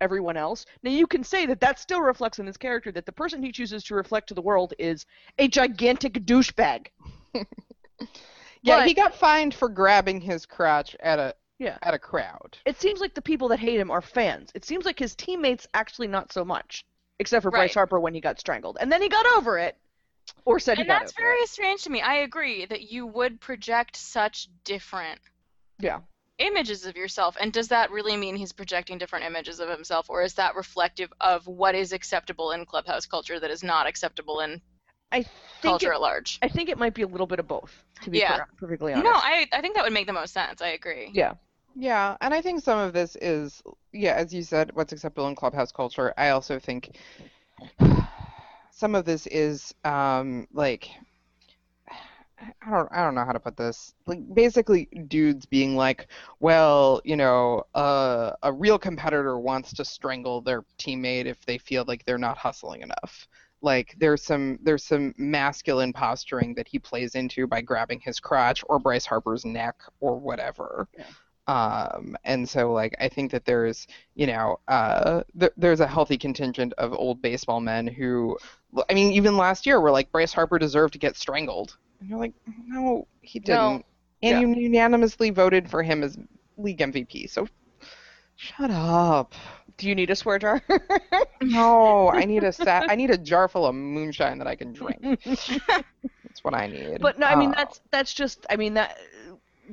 everyone 0.00 0.36
else. 0.36 0.64
Now 0.82 0.90
you 0.90 1.06
can 1.06 1.22
say 1.24 1.44
that 1.46 1.60
that 1.60 1.78
still 1.78 2.00
reflects 2.00 2.38
in 2.38 2.46
his 2.46 2.56
character 2.56 2.90
that 2.92 3.04
the 3.06 3.12
person 3.12 3.42
he 3.42 3.52
chooses 3.52 3.84
to 3.84 3.94
reflect 3.94 4.28
to 4.28 4.34
the 4.34 4.40
world 4.42 4.72
is 4.78 5.04
a 5.38 5.48
gigantic 5.48 6.14
douchebag. 6.24 6.86
Yeah, 8.62 8.78
But- 8.80 8.88
he 8.88 8.94
got 8.94 9.14
fined 9.14 9.54
for 9.54 9.68
grabbing 9.68 10.20
his 10.20 10.44
crotch 10.46 10.94
at 11.00 11.18
a 11.18 11.34
Yeah. 11.58 11.78
at 11.82 11.94
a 11.94 11.98
crowd. 11.98 12.58
it 12.66 12.78
seems 12.80 13.00
like 13.00 13.14
the 13.14 13.22
people 13.22 13.48
that 13.48 13.58
hate 13.58 13.80
him 13.80 13.90
are 13.90 14.02
fans. 14.02 14.50
It 14.54 14.64
seems 14.64 14.84
like 14.84 14.98
his 14.98 15.14
teammates 15.14 15.66
actually 15.74 16.08
not 16.08 16.30
so 16.32 16.44
much, 16.44 16.84
except 17.18 17.42
for 17.42 17.50
Bryce 17.50 17.74
Harper 17.74 17.98
when 18.00 18.12
he 18.14 18.20
got 18.20 18.38
strangled, 18.38 18.76
and 18.80 18.90
then 18.92 19.00
he 19.02 19.08
got 19.08 19.24
over 19.36 19.58
it, 19.58 19.76
or 20.44 20.58
said 20.58 20.78
he 20.78 20.84
And 20.84 20.86
got 20.86 21.02
that's 21.02 21.12
over 21.18 21.22
very 21.22 21.44
it. 21.44 21.46
strange 21.46 21.84
to 21.84 21.90
me. 21.90 22.00
I 22.02 22.14
agree 22.16 22.64
that 22.64 22.90
you 22.90 23.06
would 23.06 23.40
project 23.40 23.94
such 23.94 24.48
different 24.64 25.20
Yeah, 25.78 26.00
images 26.38 26.86
of 26.86 26.96
yourself. 26.96 27.36
And 27.40 27.52
does 27.52 27.68
that 27.68 27.90
really 27.92 28.16
mean 28.16 28.34
he's 28.34 28.52
projecting 28.52 28.98
different 28.98 29.26
images 29.26 29.60
of 29.60 29.68
himself, 29.68 30.10
or 30.10 30.22
is 30.22 30.34
that 30.34 30.56
reflective 30.56 31.12
of 31.20 31.46
what 31.46 31.74
is 31.76 31.92
acceptable 31.92 32.50
in 32.50 32.66
clubhouse 32.66 33.06
culture 33.06 33.38
that 33.38 33.50
is 33.50 33.62
not 33.62 33.86
acceptable 33.86 34.40
in 34.40 34.60
I 35.12 35.24
think 35.62 35.82
culture 35.82 35.92
it, 35.92 35.94
at 35.94 36.00
large? 36.00 36.40
I 36.42 36.48
think 36.48 36.68
it 36.68 36.78
might 36.78 36.94
be 36.94 37.02
a 37.02 37.06
little 37.06 37.26
bit 37.26 37.38
of 37.38 37.48
both. 37.48 37.84
To 38.02 38.10
be 38.10 38.20
Yeah. 38.20 38.40
perfectly 38.56 38.92
honest. 38.92 39.04
No, 39.04 39.10
I 39.14 39.48
I 39.52 39.60
think 39.60 39.74
that 39.74 39.84
would 39.84 39.92
make 39.92 40.06
the 40.06 40.12
most 40.12 40.32
sense. 40.32 40.62
I 40.62 40.68
agree. 40.68 41.12
Yeah. 41.12 41.34
Yeah, 41.76 42.16
and 42.20 42.34
I 42.34 42.42
think 42.42 42.62
some 42.62 42.80
of 42.80 42.92
this 42.92 43.16
is, 43.20 43.62
yeah, 43.92 44.14
as 44.14 44.34
you 44.34 44.42
said, 44.42 44.72
what's 44.74 44.92
acceptable 44.92 45.28
in 45.28 45.36
clubhouse 45.36 45.70
culture. 45.70 46.12
I 46.18 46.30
also 46.30 46.58
think 46.58 46.96
some 48.80 48.94
of 48.94 49.04
this 49.04 49.26
is 49.26 49.74
um, 49.84 50.48
like 50.54 50.88
I 52.62 52.70
don't 52.70 52.88
I 52.90 53.04
don't 53.04 53.14
know 53.14 53.26
how 53.26 53.32
to 53.32 53.38
put 53.38 53.58
this. 53.58 53.92
Like 54.06 54.20
basically 54.34 54.86
dudes 55.08 55.44
being 55.44 55.76
like, 55.76 56.06
well, 56.40 57.02
you 57.04 57.14
know, 57.14 57.64
uh, 57.74 58.32
a 58.42 58.50
real 58.50 58.78
competitor 58.78 59.38
wants 59.38 59.74
to 59.74 59.84
strangle 59.84 60.40
their 60.40 60.64
teammate 60.78 61.26
if 61.26 61.44
they 61.44 61.58
feel 61.58 61.84
like 61.86 62.06
they're 62.06 62.16
not 62.16 62.38
hustling 62.38 62.80
enough. 62.80 63.28
Like 63.60 63.94
there's 63.98 64.22
some 64.22 64.58
there's 64.62 64.84
some 64.84 65.12
masculine 65.18 65.92
posturing 65.92 66.54
that 66.54 66.66
he 66.66 66.78
plays 66.78 67.14
into 67.14 67.46
by 67.46 67.60
grabbing 67.60 68.00
his 68.00 68.18
crotch 68.18 68.64
or 68.66 68.78
Bryce 68.78 69.04
Harper's 69.04 69.44
neck 69.44 69.76
or 70.00 70.18
whatever. 70.18 70.88
Yeah. 70.96 71.04
Um, 71.50 72.16
and 72.24 72.48
so 72.48 72.72
like 72.72 72.94
I 73.00 73.08
think 73.08 73.30
that 73.32 73.44
there's 73.44 73.86
you 74.14 74.26
know 74.26 74.60
uh, 74.68 75.22
th- 75.38 75.52
there's 75.56 75.80
a 75.80 75.86
healthy 75.86 76.16
contingent 76.18 76.72
of 76.78 76.92
old 76.92 77.20
baseball 77.22 77.60
men 77.60 77.86
who 77.86 78.36
I 78.88 78.94
mean 78.94 79.12
even 79.12 79.36
last 79.36 79.66
year 79.66 79.80
were 79.80 79.90
like 79.90 80.12
Bryce 80.12 80.32
Harper 80.32 80.58
deserved 80.58 80.92
to 80.92 80.98
get 80.98 81.16
strangled. 81.16 81.76
And 82.00 82.08
you're 82.08 82.18
like, 82.18 82.34
no, 82.66 83.06
he 83.22 83.38
didn't. 83.40 83.58
No. 83.58 83.82
And 84.22 84.40
Yeah. 84.40 84.40
you 84.40 84.54
unanimously 84.54 85.30
voted 85.30 85.68
for 85.70 85.82
him 85.82 86.02
as 86.02 86.16
league 86.56 86.78
MVP. 86.78 87.28
So 87.30 87.48
shut 88.36 88.70
up. 88.70 89.34
Do 89.76 89.88
you 89.88 89.94
need 89.94 90.10
a 90.10 90.16
swear 90.16 90.38
jar? 90.38 90.62
No, 91.42 92.10
I 92.10 92.26
need 92.26 92.44
a 92.44 92.52
sa- 92.52 92.84
I 92.86 92.94
need 92.96 93.10
a 93.10 93.16
jar 93.16 93.48
full 93.48 93.64
of 93.66 93.74
moonshine 93.74 94.36
that 94.38 94.46
I 94.46 94.54
can 94.56 94.74
drink. 94.74 95.00
That's 95.24 96.44
what 96.44 96.54
I 96.54 96.66
need. 96.66 97.00
But 97.00 97.18
no, 97.18 97.26
I 97.26 97.34
mean 97.34 97.50
Uh, 97.50 97.54
that's 97.64 97.80
that's 97.90 98.12
just 98.14 98.46
I 98.50 98.56
mean 98.56 98.74
that 98.74 98.98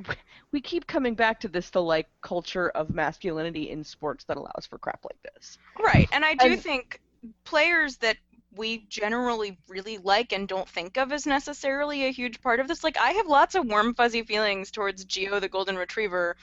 we 0.51 0.61
keep 0.61 0.87
coming 0.87 1.15
back 1.15 1.39
to 1.41 1.47
this 1.47 1.69
the 1.69 1.81
like 1.81 2.07
culture 2.21 2.69
of 2.69 2.93
masculinity 2.93 3.69
in 3.69 3.83
sports 3.83 4.23
that 4.25 4.37
allows 4.37 4.65
for 4.69 4.77
crap 4.77 5.03
like 5.03 5.33
this. 5.33 5.57
Right, 5.79 6.07
and 6.11 6.23
I 6.25 6.35
do 6.35 6.53
And- 6.53 6.61
think 6.61 7.01
players 7.43 7.97
that 7.97 8.17
we 8.55 8.85
generally 8.89 9.57
really 9.67 9.97
like 9.99 10.31
and 10.33 10.47
don't 10.47 10.67
think 10.67 10.97
of 10.97 11.11
as 11.11 11.27
necessarily 11.27 12.05
a 12.05 12.11
huge 12.11 12.41
part 12.41 12.59
of 12.59 12.67
this. 12.67 12.83
Like 12.83 12.97
I 12.97 13.11
have 13.11 13.27
lots 13.27 13.53
of 13.55 13.67
warm 13.67 13.93
fuzzy 13.93 14.23
feelings 14.23 14.71
towards 14.71 15.05
Gio 15.05 15.39
the 15.39 15.47
golden 15.49 15.75
retriever 15.77 16.35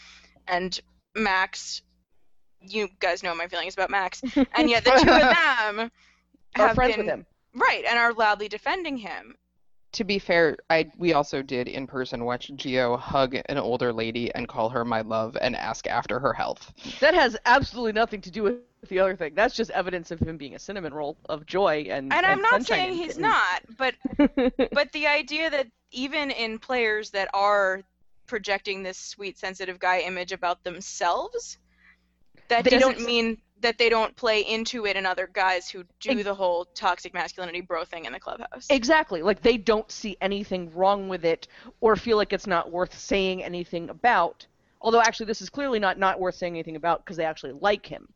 and 0.47 0.79
Max. 1.17 1.83
You 2.61 2.89
guys 3.01 3.23
know 3.23 3.35
my 3.35 3.47
feelings 3.49 3.75
about 3.75 3.91
Max, 3.91 4.23
and 4.55 4.71
yet 4.71 4.85
the 4.85 4.91
two 4.93 5.11
of 5.11 5.77
them 5.79 5.91
Are 6.57 6.69
have 6.69 6.75
friends 6.77 6.97
been 6.97 7.07
with 7.07 7.13
him. 7.15 7.27
right 7.55 7.85
and 7.87 7.99
are 7.99 8.13
loudly 8.13 8.49
defending 8.49 8.97
him. 8.97 9.35
To 9.95 10.05
be 10.05 10.19
fair, 10.19 10.57
I 10.71 10.91
we 10.99 11.13
also 11.13 11.41
did 11.43 11.69
in 11.69 11.87
person 11.87 12.25
watch 12.25 12.51
Gio 12.55 12.99
hug 12.99 13.35
an 13.47 13.59
older 13.59 13.93
lady 13.93 14.33
and 14.35 14.47
call 14.49 14.69
her 14.71 14.85
my 14.85 15.01
love 15.03 15.37
and 15.41 15.55
ask 15.57 15.87
after 15.87 16.19
her 16.21 16.33
health. 16.33 16.73
That 17.01 17.15
has 17.15 17.37
absolutely 17.47 17.93
nothing 17.93 18.21
to 18.23 18.31
do 18.31 18.43
with 18.43 18.57
the 18.89 18.99
other 18.99 19.17
thing. 19.17 19.35
That's 19.35 19.55
just 19.55 19.71
evidence 19.71 20.11
of 20.11 20.21
him 20.21 20.37
being 20.37 20.55
a 20.55 20.59
cinnamon 20.59 20.93
roll 20.93 21.17
of 21.29 21.47
joy 21.47 21.87
and 21.89 22.13
And 22.13 22.27
I'm 22.27 22.43
not 22.43 22.65
saying 22.65 22.89
and 22.89 22.97
he's 22.97 23.15
kitten. 23.17 23.23
not, 23.23 23.63
but 23.79 23.95
but 24.73 24.93
the 24.93 25.07
idea 25.07 25.49
that 25.51 25.69
even 25.93 26.31
in 26.31 26.59
players 26.59 27.11
that 27.11 27.29
are 27.33 27.83
projecting 28.27 28.83
this 28.83 28.99
sweet 28.99 29.39
sensitive 29.39 29.79
guy 29.79 30.01
image 30.01 30.33
about 30.33 30.65
themselves 30.65 31.59
that 32.49 32.65
They 32.65 32.71
doesn't 32.71 32.97
don't- 32.97 33.07
mean 33.07 33.39
that 33.61 33.79
they 33.79 33.89
don't 33.89 34.15
play 34.17 34.41
into 34.43 34.85
it 34.87 34.97
in 34.97 35.07
other 35.07 35.29
guys 35.33 35.69
who 35.71 35.85
do 36.01 36.11
Ex- 36.11 36.25
the 36.25 36.35
whole 36.35 36.65
toxic 36.75 37.15
masculinity 37.15 37.61
bro 37.61 37.85
thing 37.85 38.05
in 38.05 38.13
the 38.13 38.21
clubhouse 38.21 38.67
Exactly. 38.69 39.23
Like 39.23 39.41
they 39.43 39.57
don't 39.57 39.91
see 39.91 40.17
anything 40.21 40.73
wrong 40.75 41.09
with 41.09 41.25
it 41.25 41.49
or 41.81 41.97
feel 41.97 42.17
like 42.17 42.33
it's 42.33 42.47
not 42.47 42.71
worth 42.71 42.99
saying 42.99 43.43
anything 43.43 43.89
about. 43.91 44.47
Although 44.81 45.01
actually 45.01 45.27
this 45.27 45.41
is 45.41 45.49
clearly 45.49 45.79
not 45.79 45.99
not 45.99 46.21
worth 46.21 46.35
saying 46.35 46.55
anything 46.55 46.77
about 46.77 47.05
because 47.05 47.17
they 47.17 47.25
actually 47.25 47.53
like 47.61 47.87
him. 47.87 48.09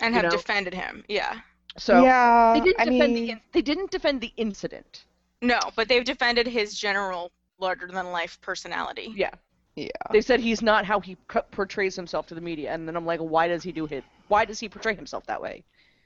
and 0.00 0.14
have 0.14 0.24
know? 0.24 0.30
defended 0.30 0.74
him 0.74 1.04
yeah 1.08 1.40
So 1.76 2.02
yeah, 2.02 2.52
they 2.54 2.60
didn't 2.60 2.80
I 2.80 2.84
defend 2.84 3.14
mean, 3.14 3.24
the 3.26 3.30
in- 3.32 3.40
they 3.52 3.62
didn't 3.62 3.90
defend 3.90 4.20
the 4.20 4.32
incident. 4.36 5.04
no 5.42 5.58
but 5.76 5.88
they've 5.88 6.04
defended 6.04 6.46
his 6.46 6.78
general 6.78 7.30
larger 7.58 7.88
than 7.88 8.06
life 8.12 8.38
personality 8.40 9.12
Yeah. 9.16 9.30
Yeah. 9.76 9.88
They 10.12 10.20
said 10.20 10.40
he's 10.40 10.62
not 10.62 10.84
how 10.84 11.00
he 11.00 11.16
portrays 11.50 11.96
himself 11.96 12.26
to 12.28 12.34
the 12.34 12.40
media 12.40 12.72
and 12.72 12.86
then 12.86 12.96
I'm 12.96 13.06
like 13.06 13.20
why 13.20 13.48
does 13.48 13.62
he 13.62 13.72
do 13.72 13.86
it? 13.86 14.04
Why 14.28 14.44
does 14.44 14.58
he 14.60 14.68
portray 14.68 14.94
himself 14.94 15.26
that 15.26 15.40
way? 15.40 15.64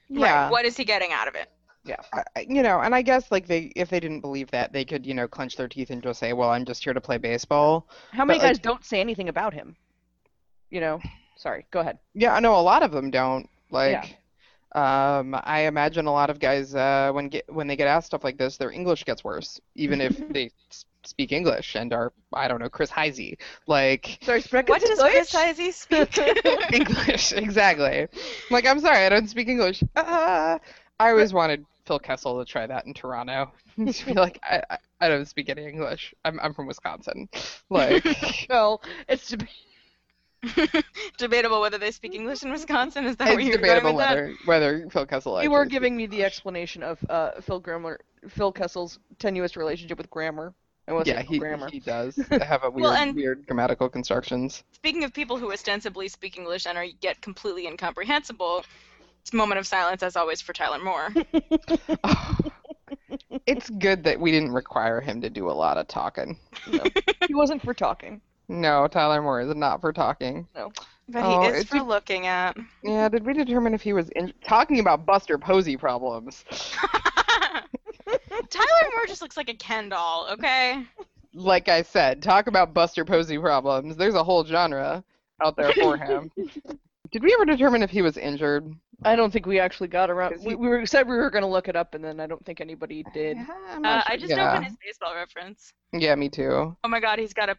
Yeah. 0.08 0.44
right 0.44 0.50
what 0.50 0.64
is 0.64 0.76
he 0.76 0.84
getting 0.84 1.12
out 1.12 1.28
of 1.28 1.34
it 1.34 1.50
Yeah. 1.84 1.96
I- 2.12 2.46
you 2.48 2.62
know, 2.62 2.80
and 2.80 2.94
I 2.94 3.02
guess 3.02 3.30
like 3.30 3.46
they, 3.46 3.72
if 3.76 3.88
they 3.90 4.00
didn't 4.00 4.20
believe 4.20 4.50
that, 4.52 4.72
they 4.72 4.84
could, 4.84 5.04
you 5.06 5.14
know, 5.14 5.28
clench 5.28 5.56
their 5.56 5.68
teeth 5.68 5.90
and 5.90 6.02
just 6.02 6.18
say, 6.20 6.32
"Well, 6.32 6.50
I'm 6.50 6.64
just 6.64 6.82
here 6.84 6.92
to 6.94 7.00
play 7.00 7.18
baseball." 7.18 7.88
How 8.12 8.24
many 8.24 8.38
But, 8.38 8.44
like- 8.44 8.52
guys 8.56 8.58
don't 8.58 8.84
say 8.84 9.00
anything 9.00 9.28
about 9.28 9.52
him? 9.54 9.76
You 10.70 10.80
know. 10.80 11.00
Sorry. 11.36 11.66
Go 11.70 11.80
ahead. 11.80 11.98
Yeah, 12.14 12.34
I 12.34 12.40
know 12.40 12.56
a 12.58 12.60
lot 12.62 12.82
of 12.82 12.90
them 12.90 13.10
don't. 13.10 13.48
Like, 13.70 14.18
um, 14.74 15.34
I 15.44 15.60
imagine 15.66 16.06
a 16.06 16.12
lot 16.12 16.30
of 16.30 16.38
guys, 16.40 16.74
uh, 16.74 17.10
when 17.12 17.28
get 17.28 17.44
when 17.52 17.66
they 17.68 17.76
get 17.76 17.88
asked 17.88 18.06
stuff 18.08 18.24
like 18.24 18.38
this, 18.38 18.56
their 18.56 18.70
English 18.70 19.04
gets 19.04 19.24
worse, 19.24 19.60
even 19.74 20.00
if 20.00 20.16
they 20.32 20.50
s- 20.70 20.84
speak 21.04 21.32
English 21.32 21.74
and 21.74 21.92
are, 21.92 22.12
I 22.32 22.48
don't 22.48 22.60
know, 22.60 22.68
Chris 22.68 22.90
Heisey. 22.90 23.36
Like, 23.66 24.18
Sorry, 24.22 24.40
sprechen 24.42 24.72
what 24.72 24.82
Sie 24.82 24.88
does 24.88 25.00
Chris 25.00 25.30
Deutsch? 25.30 25.58
Heisey 25.58 25.72
speak 25.72 26.18
English, 26.72 27.32
exactly. 27.32 28.08
Like, 28.50 28.66
I'm 28.66 28.80
sorry, 28.80 29.04
I 29.06 29.08
don't 29.08 29.28
speak 29.28 29.48
English. 29.48 29.82
Uh, 29.96 30.58
I 31.00 31.10
always 31.10 31.32
wanted 31.32 31.64
Phil 31.86 31.98
Kessel 31.98 32.38
to 32.38 32.44
try 32.50 32.66
that 32.66 32.86
in 32.86 32.94
Toronto. 32.94 33.52
Just 33.84 34.04
be 34.06 34.14
like, 34.14 34.38
I, 34.42 34.62
I, 34.70 34.78
I 35.00 35.08
don't 35.08 35.26
speak 35.26 35.48
any 35.48 35.66
English. 35.66 36.14
I'm, 36.24 36.38
I'm 36.40 36.52
from 36.52 36.66
Wisconsin. 36.66 37.28
Like, 37.70 38.04
Well, 38.50 38.82
it's 39.08 39.28
deb- 39.28 39.48
debatable 41.16 41.60
whether 41.60 41.78
they 41.78 41.90
speak 41.90 42.14
English 42.14 42.42
in 42.42 42.50
Wisconsin. 42.50 43.06
Is 43.06 43.16
that 43.16 43.28
where 43.28 43.38
it's 43.38 43.48
you're 43.48 43.56
debatable 43.56 43.92
going 43.92 43.96
with 43.96 44.06
that? 44.06 44.46
whether 44.46 44.76
whether 44.80 44.90
Phil 44.90 45.06
Kessel. 45.06 45.42
you 45.42 45.50
were 45.50 45.64
giving 45.64 45.96
me 45.96 46.06
the 46.06 46.24
explanation 46.24 46.82
of 46.82 46.98
uh, 47.08 47.40
Phil 47.40 47.60
Grammer, 47.60 48.00
Phil 48.28 48.52
Kessel's 48.52 48.98
tenuous 49.18 49.56
relationship 49.56 49.98
with 49.98 50.10
grammar. 50.10 50.54
I 50.88 50.92
was 50.92 51.06
Yeah, 51.06 51.16
saying 51.16 51.26
he, 51.28 51.38
grammar. 51.38 51.68
he 51.70 51.80
does 51.80 52.16
have 52.42 52.64
a 52.64 52.70
weird, 52.70 52.82
Well, 52.84 52.92
and- 52.94 53.14
weird 53.14 53.46
grammatical 53.46 53.88
constructions. 53.88 54.64
Speaking 54.72 55.04
of 55.04 55.12
people 55.12 55.36
who 55.36 55.52
ostensibly 55.52 56.08
speak 56.08 56.38
English 56.38 56.66
and 56.66 56.78
are 56.78 56.86
yet 57.02 57.20
completely 57.20 57.66
incomprehensible, 57.66 58.64
it's 59.20 59.32
a 59.32 59.36
moment 59.36 59.58
of 59.58 59.66
silence 59.66 60.02
as 60.02 60.16
always 60.16 60.40
for 60.40 60.52
Tyler 60.54 60.82
Moore. 60.82 61.10
it's 63.46 63.68
good 63.70 64.04
that 64.04 64.18
we 64.18 64.30
didn't 64.30 64.52
require 64.52 65.00
him 65.00 65.20
to 65.20 65.30
do 65.30 65.50
a 65.50 65.52
lot 65.52 65.76
of 65.78 65.86
talking. 65.88 66.38
he 67.26 67.34
wasn't 67.34 67.62
for 67.62 67.74
talking. 67.74 68.20
No, 68.48 68.86
Tyler 68.88 69.20
Moore 69.20 69.40
is 69.42 69.54
not 69.54 69.80
for 69.82 69.92
talking. 69.92 70.46
No. 70.54 70.72
But 71.10 71.22
Oh, 71.24 71.40
he 71.42 71.48
is 71.48 71.60
it's 71.62 71.70
for 71.70 71.78
a- 71.78 71.82
looking 71.82 72.26
at. 72.26 72.56
Yeah, 72.82 73.08
did 73.08 73.24
we 73.26 73.32
determine 73.34 73.74
if 73.74 73.82
he 73.82 73.92
was 73.92 74.08
in- 74.10 74.32
talking 74.44 74.78
about 74.80 75.04
Buster 75.06 75.36
Posey 75.38 75.76
problems? 75.76 76.44
Tyler 78.50 78.90
Moore 78.94 79.06
just 79.06 79.22
looks 79.22 79.36
like 79.36 79.48
a 79.48 79.54
Ken 79.54 79.88
doll, 79.88 80.28
okay? 80.32 80.84
Like 81.34 81.68
I 81.68 81.82
said, 81.82 82.22
talk 82.22 82.46
about 82.46 82.74
Buster 82.74 83.04
Posey 83.04 83.38
problems. 83.38 83.96
There's 83.96 84.14
a 84.14 84.24
whole 84.24 84.44
genre 84.44 85.04
out 85.42 85.56
there 85.56 85.72
for 85.72 85.96
him. 85.96 86.30
did 87.12 87.22
we 87.22 87.32
ever 87.34 87.44
determine 87.44 87.82
if 87.82 87.90
he 87.90 88.02
was 88.02 88.16
injured? 88.16 88.72
I 89.04 89.14
don't 89.14 89.30
think 89.30 89.46
we 89.46 89.60
actually 89.60 89.88
got 89.88 90.10
around. 90.10 90.32
Is 90.34 90.44
We, 90.44 90.56
we 90.56 90.84
said 90.86 91.06
we 91.06 91.16
were 91.16 91.30
going 91.30 91.42
to 91.42 91.48
look 91.48 91.68
it 91.68 91.76
up, 91.76 91.94
and 91.94 92.02
then 92.02 92.18
I 92.18 92.26
don't 92.26 92.44
think 92.44 92.60
anybody 92.60 93.04
did. 93.14 93.36
Yeah, 93.36 93.46
I'm 93.68 93.76
Uh, 93.78 93.80
not 93.96 94.10
I 94.10 94.16
just 94.16 94.30
yeah. 94.30 94.50
opened 94.50 94.64
his 94.66 94.76
baseball 94.84 95.14
reference. 95.14 95.72
Yeah, 95.92 96.14
me 96.16 96.28
too. 96.28 96.76
Oh 96.82 96.88
my 96.88 96.98
god, 96.98 97.18
he's 97.20 97.32
got 97.32 97.48
a 97.48 97.56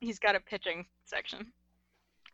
he's 0.00 0.18
got 0.18 0.34
a 0.34 0.40
pitching 0.40 0.86
section. 1.04 1.52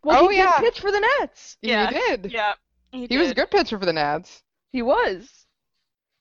Well, 0.04 0.24
Oh, 0.24 0.28
he 0.28 0.38
yeah. 0.38 0.58
did 0.60 0.72
pitch 0.72 0.80
for 0.80 0.90
the 0.92 1.00
Nats. 1.20 1.58
Yeah. 1.60 1.88
He 1.90 1.94
did. 2.16 2.32
Yeah. 2.32 2.52
He, 2.92 3.06
He 3.10 3.18
was 3.18 3.30
a 3.30 3.34
good 3.34 3.50
pitcher 3.50 3.78
for 3.78 3.84
the 3.84 3.92
Nats. 3.92 4.42
He 4.72 4.80
was. 4.80 5.45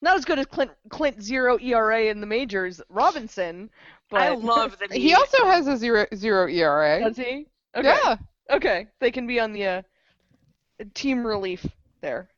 Not 0.05 0.17
as 0.17 0.23
good 0.23 0.37
as 0.37 0.45
Clint 0.45 0.69
Clint 0.89 1.19
zero 1.19 1.57
ERA 1.59 2.03
in 2.03 2.21
the 2.21 2.27
majors, 2.27 2.79
Robinson, 2.89 3.71
but 4.11 4.21
I 4.21 4.35
love 4.35 4.77
that 4.77 4.91
He 4.95 5.15
also 5.15 5.45
has 5.45 5.65
a 5.65 5.75
zero 5.75 6.05
zero 6.13 6.47
ERA. 6.47 6.99
does 6.99 7.17
he? 7.17 7.47
Okay. 7.75 7.87
Yeah. 7.87 8.15
Okay, 8.51 8.85
they 8.99 9.09
can 9.09 9.25
be 9.25 9.39
on 9.39 9.51
the 9.51 9.65
uh, 9.65 9.81
team 10.93 11.25
relief 11.25 11.65
there. 12.01 12.29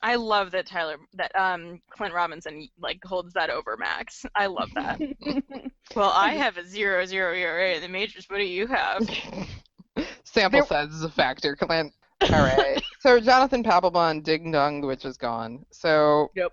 I 0.00 0.14
love 0.14 0.52
that 0.52 0.66
Tyler 0.66 0.96
that 1.12 1.36
um 1.36 1.82
Clint 1.90 2.14
Robinson 2.14 2.66
like 2.80 3.04
holds 3.04 3.34
that 3.34 3.50
over 3.50 3.76
Max. 3.76 4.24
I 4.34 4.46
love 4.46 4.70
that. 4.74 4.98
well, 5.94 6.12
I 6.14 6.30
have 6.32 6.56
a 6.56 6.64
zero 6.64 7.04
zero 7.04 7.34
ERA 7.34 7.74
in 7.74 7.82
the 7.82 7.88
majors. 7.88 8.24
What 8.30 8.38
do 8.38 8.44
you 8.44 8.66
have? 8.68 9.06
Sample 10.24 10.60
There- 10.60 10.66
size 10.66 10.88
is 10.94 11.04
a 11.04 11.10
factor, 11.10 11.56
Clint. 11.56 11.92
All 12.22 12.30
right. 12.30 12.82
so 13.00 13.20
Jonathan 13.20 13.62
Papelbon, 13.62 14.22
Ding 14.22 14.50
Dong, 14.50 14.80
the 14.80 14.86
witch 14.86 15.04
is 15.04 15.18
gone. 15.18 15.66
So 15.72 16.30
Yep. 16.36 16.52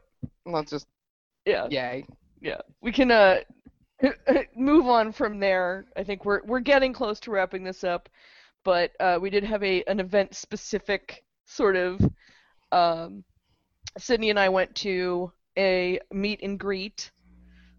Let's 0.52 0.72
just 0.72 0.88
Yeah, 1.46 1.68
yay. 1.70 2.06
yeah. 2.42 2.62
We 2.82 2.92
can 2.92 3.12
uh 3.12 3.40
move 4.56 4.88
on 4.88 5.12
from 5.12 5.40
there. 5.40 5.86
I 5.98 6.04
think 6.04 6.26
we're 6.26 6.42
we're 6.46 6.60
getting 6.62 6.94
close 6.94 7.20
to 7.22 7.32
wrapping 7.32 7.64
this 7.64 7.84
up, 7.84 8.10
but 8.64 8.92
uh, 9.00 9.18
we 9.22 9.30
did 9.30 9.44
have 9.44 9.64
a 9.64 9.84
an 9.84 10.00
event 10.00 10.36
specific 10.36 11.24
sort 11.46 11.76
of. 11.76 12.00
Um, 12.72 13.24
Sydney 13.98 14.30
and 14.30 14.40
I 14.40 14.50
went 14.50 14.74
to 14.76 15.32
a 15.58 16.00
meet 16.14 16.42
and 16.44 16.60
greet 16.60 17.12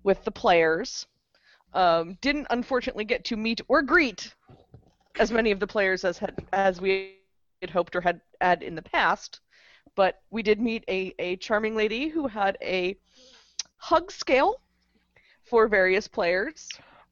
with 0.02 0.22
the 0.24 0.30
players. 0.30 1.06
Um, 1.72 2.18
didn't 2.20 2.48
unfortunately 2.50 3.04
get 3.04 3.24
to 3.26 3.36
meet 3.36 3.60
or 3.68 3.80
greet 3.82 4.34
as 5.18 5.30
many 5.30 5.52
of 5.52 5.60
the 5.60 5.66
players 5.66 6.04
as 6.04 6.18
had 6.18 6.34
as 6.52 6.80
we 6.80 7.16
had 7.60 7.70
hoped 7.70 7.94
or 7.94 8.00
had 8.00 8.20
had 8.40 8.62
in 8.62 8.74
the 8.74 8.82
past, 8.82 9.40
but 10.00 10.22
we 10.30 10.42
did 10.42 10.58
meet 10.58 10.82
a, 10.88 11.14
a 11.18 11.36
charming 11.36 11.76
lady 11.76 12.08
who 12.08 12.26
had 12.26 12.56
a 12.62 12.96
hug 13.76 14.10
scale 14.10 14.62
for 15.44 15.68
various 15.68 16.08
players. 16.08 16.70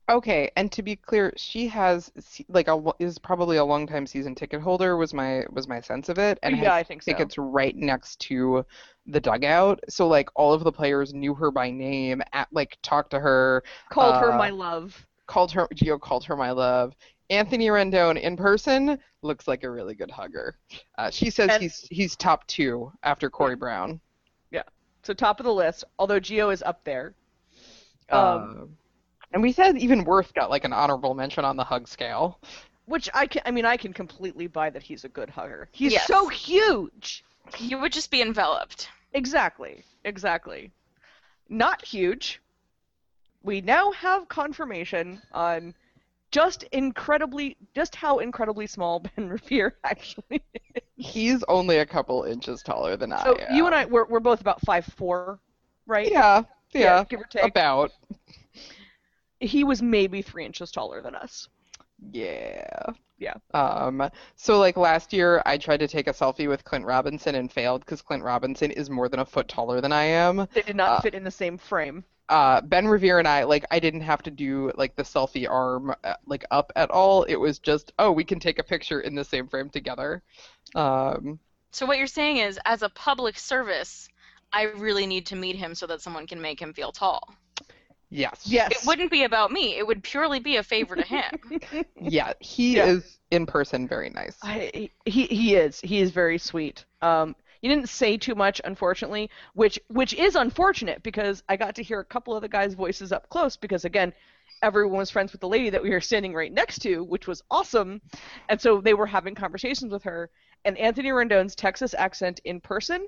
Okay, 0.09 0.51
and 0.57 0.73
to 0.73 0.83
be 0.83 0.97
clear, 0.97 1.35
she 1.37 1.69
has 1.69 2.11
like 2.49 2.67
a 2.67 2.83
is 2.99 3.19
probably 3.19 3.59
a 3.59 3.65
long 3.73 3.87
time 3.87 4.07
season 4.07 4.35
ticket 4.35 4.63
holder 4.63 4.97
was 4.97 5.13
my 5.13 5.45
was 5.51 5.69
my 5.69 5.83
sense 5.83 6.09
of 6.09 6.19
it, 6.19 6.39
and 6.43 6.57
yeah, 6.57 6.73
I 6.73 6.83
think 6.83 7.03
so. 7.03 7.13
tickets 7.13 7.37
right 7.37 7.77
next 7.77 8.21
to 8.21 8.65
the 9.05 9.21
dugout. 9.21 9.81
So 9.91 10.09
like 10.09 10.31
all 10.35 10.55
of 10.55 10.65
the 10.65 10.73
players 10.73 11.13
knew 11.13 11.35
her 11.35 11.51
by 11.51 11.71
name, 11.71 12.23
at 12.33 12.49
like 12.53 12.79
talked 12.83 13.11
to 13.11 13.21
her, 13.21 13.65
Called 13.91 14.15
her 14.15 14.33
uh, 14.33 14.39
my 14.39 14.49
love. 14.49 15.07
called 15.27 15.53
her 15.53 15.69
Gio 15.75 16.01
called 16.01 16.25
her 16.25 16.37
my 16.37 16.53
love. 16.53 16.97
Anthony 17.31 17.67
Rendon 17.69 18.19
in 18.21 18.37
person 18.37 18.99
looks 19.23 19.47
like 19.47 19.63
a 19.65 19.71
really 19.71 19.95
good 19.95 20.11
hugger. 20.11 20.57
Uh, 20.97 21.11
she 21.11 21.31
says 21.31 21.51
And- 21.51 21.63
he's 21.63 21.87
he's 21.91 22.17
top 22.17 22.47
two 22.47 22.93
after 23.03 23.29
Corey 23.29 23.57
Brown. 23.57 24.01
Yeah, 24.51 24.63
so 25.03 25.13
top 25.13 25.41
of 25.41 25.45
the 25.45 25.53
list, 25.53 25.85
although 25.99 26.21
Gio 26.21 26.53
is 26.53 26.63
up 26.63 26.83
there. 26.85 27.15
Um, 28.11 28.21
Um, 28.21 28.77
and 29.33 29.43
we 29.43 29.53
said 29.53 29.77
even 29.77 30.05
Werth 30.05 30.33
got 30.35 30.49
like 30.51 30.65
an 30.65 30.73
honorable 30.73 31.15
mention 31.15 31.45
on 31.45 31.57
the 31.57 31.65
hug 31.65 31.87
scale. 31.87 32.39
which 32.87 33.11
I 33.13 33.27
can, 33.27 33.43
I 33.45 33.51
mean, 33.51 33.67
I 33.67 33.77
can 33.77 33.93
completely 33.93 34.47
buy 34.47 34.71
that 34.71 34.83
he's 34.83 35.05
a 35.05 35.11
good 35.11 35.29
hugger. 35.29 35.69
He's 35.73 35.93
Yes. 35.93 36.07
so 36.07 36.27
huge. 36.29 37.23
He 37.55 37.75
would 37.75 37.93
just 37.93 38.11
be 38.11 38.23
enveloped. 38.23 38.89
Exactly, 39.13 39.85
exactly. 40.05 40.73
Not 41.51 41.85
huge. 41.85 42.41
We 43.43 43.61
now 43.61 43.93
have 43.93 44.27
confirmation 44.31 45.21
on 45.33 45.75
just 46.31 46.63
incredibly, 46.73 47.57
just 47.75 47.95
how 47.97 48.19
incredibly 48.19 48.67
small 48.67 49.01
Ben 49.17 49.29
Revere 49.29 49.77
actually. 49.85 50.43
is. 50.55 50.83
He's 50.97 51.45
only 51.45 51.79
a 51.79 51.87
couple 51.87 52.25
inches 52.25 52.63
taller 52.63 52.97
than 52.97 53.13
I 53.13 53.23
So 53.25 53.37
am. 53.39 53.55
you 53.55 53.67
and 53.67 53.75
I, 53.75 53.85
we're, 53.87 54.07
we're 54.07 54.21
both 54.21 54.41
about 54.41 54.61
five 54.63 54.85
four, 54.85 55.41
right? 55.87 56.07
Yeah, 56.11 56.43
yeah, 56.73 57.05
give 57.05 57.21
or 57.21 57.25
take. 57.25 57.43
about. 57.45 57.93
He 59.41 59.65
was 59.65 59.83
maybe 59.83 60.23
three 60.23 60.45
inches 60.45 60.71
taller 60.71 61.03
than 61.03 61.17
us. 61.17 61.49
Yeah. 62.13 62.93
Yeah. 63.19 63.35
Um, 63.55 64.11
so 64.37 64.59
like 64.59 64.77
last 64.77 65.13
year, 65.13 65.43
I 65.47 65.59
tried 65.59 65.79
to 65.81 65.89
take 65.89 66.07
a 66.07 66.13
selfie 66.13 66.49
with 66.49 66.65
Clint 66.65 66.85
Robinson 66.85 67.35
and 67.35 67.51
failed 67.51 67.81
because 67.85 68.03
Clint 68.03 68.23
Robinson 68.23 68.71
is 68.71 68.91
more 68.91 69.09
than 69.09 69.21
a 69.21 69.25
foot 69.27 69.49
taller 69.49 69.81
than 69.81 69.93
I 69.93 70.05
am. 70.05 70.47
They 70.53 70.61
did 70.61 70.77
not 70.77 70.95
Uh, 70.95 71.01
fit 71.01 71.15
in 71.15 71.25
the 71.25 71.31
same 71.31 71.57
frame. 71.57 72.05
Uh, 72.29 72.61
Ben 72.61 72.87
Revere 72.87 73.19
and 73.19 73.29
I, 73.29 73.45
like, 73.45 73.65
I 73.71 73.79
didn't 73.81 74.03
have 74.03 74.23
to 74.25 74.31
do 74.31 74.71
like 74.77 74.97
the 74.97 75.03
selfie 75.03 75.49
arm 75.49 75.95
uh, 76.05 76.15
like 76.27 76.45
up 76.51 76.73
at 76.77 76.91
all. 76.91 77.23
It 77.25 77.37
was 77.37 77.59
just, 77.59 77.93
oh, 77.99 78.13
we 78.13 78.25
can 78.25 78.39
take 78.41 78.59
a 78.59 78.63
picture 78.63 79.01
in 79.01 79.15
the 79.15 79.25
same 79.25 79.49
frame 79.49 79.71
together. 79.71 80.23
Um, 80.75 81.41
So 81.73 81.87
what 81.87 81.97
you're 81.97 82.07
saying 82.07 82.37
is, 82.39 82.59
as 82.67 82.83
a 82.83 82.91
public 82.91 83.39
service, 83.39 84.07
I 84.53 84.65
really 84.65 85.07
need 85.07 85.25
to 85.27 85.37
meet 85.37 85.57
him 85.57 85.75
so 85.75 85.87
that 85.87 86.03
someone 86.03 86.27
can 86.27 86.41
make 86.43 86.61
him 86.61 86.75
feel 86.75 86.93
tall. 86.93 87.35
yes. 88.11 88.41
Yes. 88.45 88.71
It 88.71 88.87
wouldn't 88.87 89.11
be 89.11 89.25
about 89.25 89.51
me. 89.51 89.77
It 89.77 89.87
would 89.87 90.03
purely 90.03 90.41
be 90.41 90.57
a 90.57 90.63
favor 90.63 90.97
to 90.97 91.03
him. 91.03 91.31
Yeah, 92.01 92.33
he 92.41 92.77
Yeah. 92.77 92.87
is 92.87 93.19
in 93.31 93.47
person 93.47 93.89
very 93.89 94.11
nice. 94.11 94.37
I, 94.43 94.91
he 95.05 95.27
he 95.27 95.55
is 95.57 95.81
he 95.81 96.01
is 96.01 96.11
very 96.11 96.39
sweet. 96.39 96.85
Um, 97.03 97.35
you 97.63 97.69
didn't 97.69 97.89
say 97.89 98.17
too 98.17 98.35
much, 98.35 98.61
unfortunately, 98.65 99.31
which 99.55 99.79
which 99.89 100.15
is 100.15 100.37
unfortunate 100.37 101.03
because 101.03 101.43
I 101.49 101.57
got 101.57 101.75
to 101.77 101.83
hear 101.83 102.01
a 102.01 102.05
couple 102.05 102.35
of 102.35 102.43
the 102.43 102.49
guys' 102.49 102.75
voices 102.75 103.13
up 103.13 103.29
close 103.29 103.57
because 103.57 103.85
again, 103.85 104.13
everyone 104.63 104.99
was 104.99 105.11
friends 105.11 105.33
with 105.33 105.41
the 105.41 105.49
lady 105.49 105.71
that 105.71 105.83
we 105.83 105.91
were 105.91 106.01
standing 106.01 106.35
right 106.35 106.53
next 106.53 106.81
to, 106.81 107.03
which 107.05 107.27
was 107.27 107.43
awesome, 107.51 108.01
and 108.49 108.61
so 108.61 108.81
they 108.81 108.95
were 108.95 109.07
having 109.07 109.35
conversations 109.35 109.93
with 109.93 110.05
her. 110.05 110.31
And 110.65 110.77
Anthony 110.77 111.11
Rendon's 111.11 111.55
Texas 111.55 111.95
accent 111.95 112.41
in 112.45 112.61
person 112.61 113.07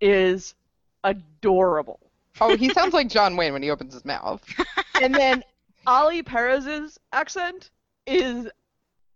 is 0.00 0.54
adorable. 1.04 2.00
Oh, 2.40 2.56
he 2.56 2.70
sounds 2.70 2.94
like 2.94 3.08
John 3.08 3.36
Wayne 3.36 3.52
when 3.52 3.62
he 3.62 3.70
opens 3.70 3.94
his 3.94 4.04
mouth. 4.04 4.42
and 5.02 5.14
then 5.14 5.42
Oli 5.86 6.22
Perez's 6.22 6.98
accent 7.12 7.70
is 8.06 8.48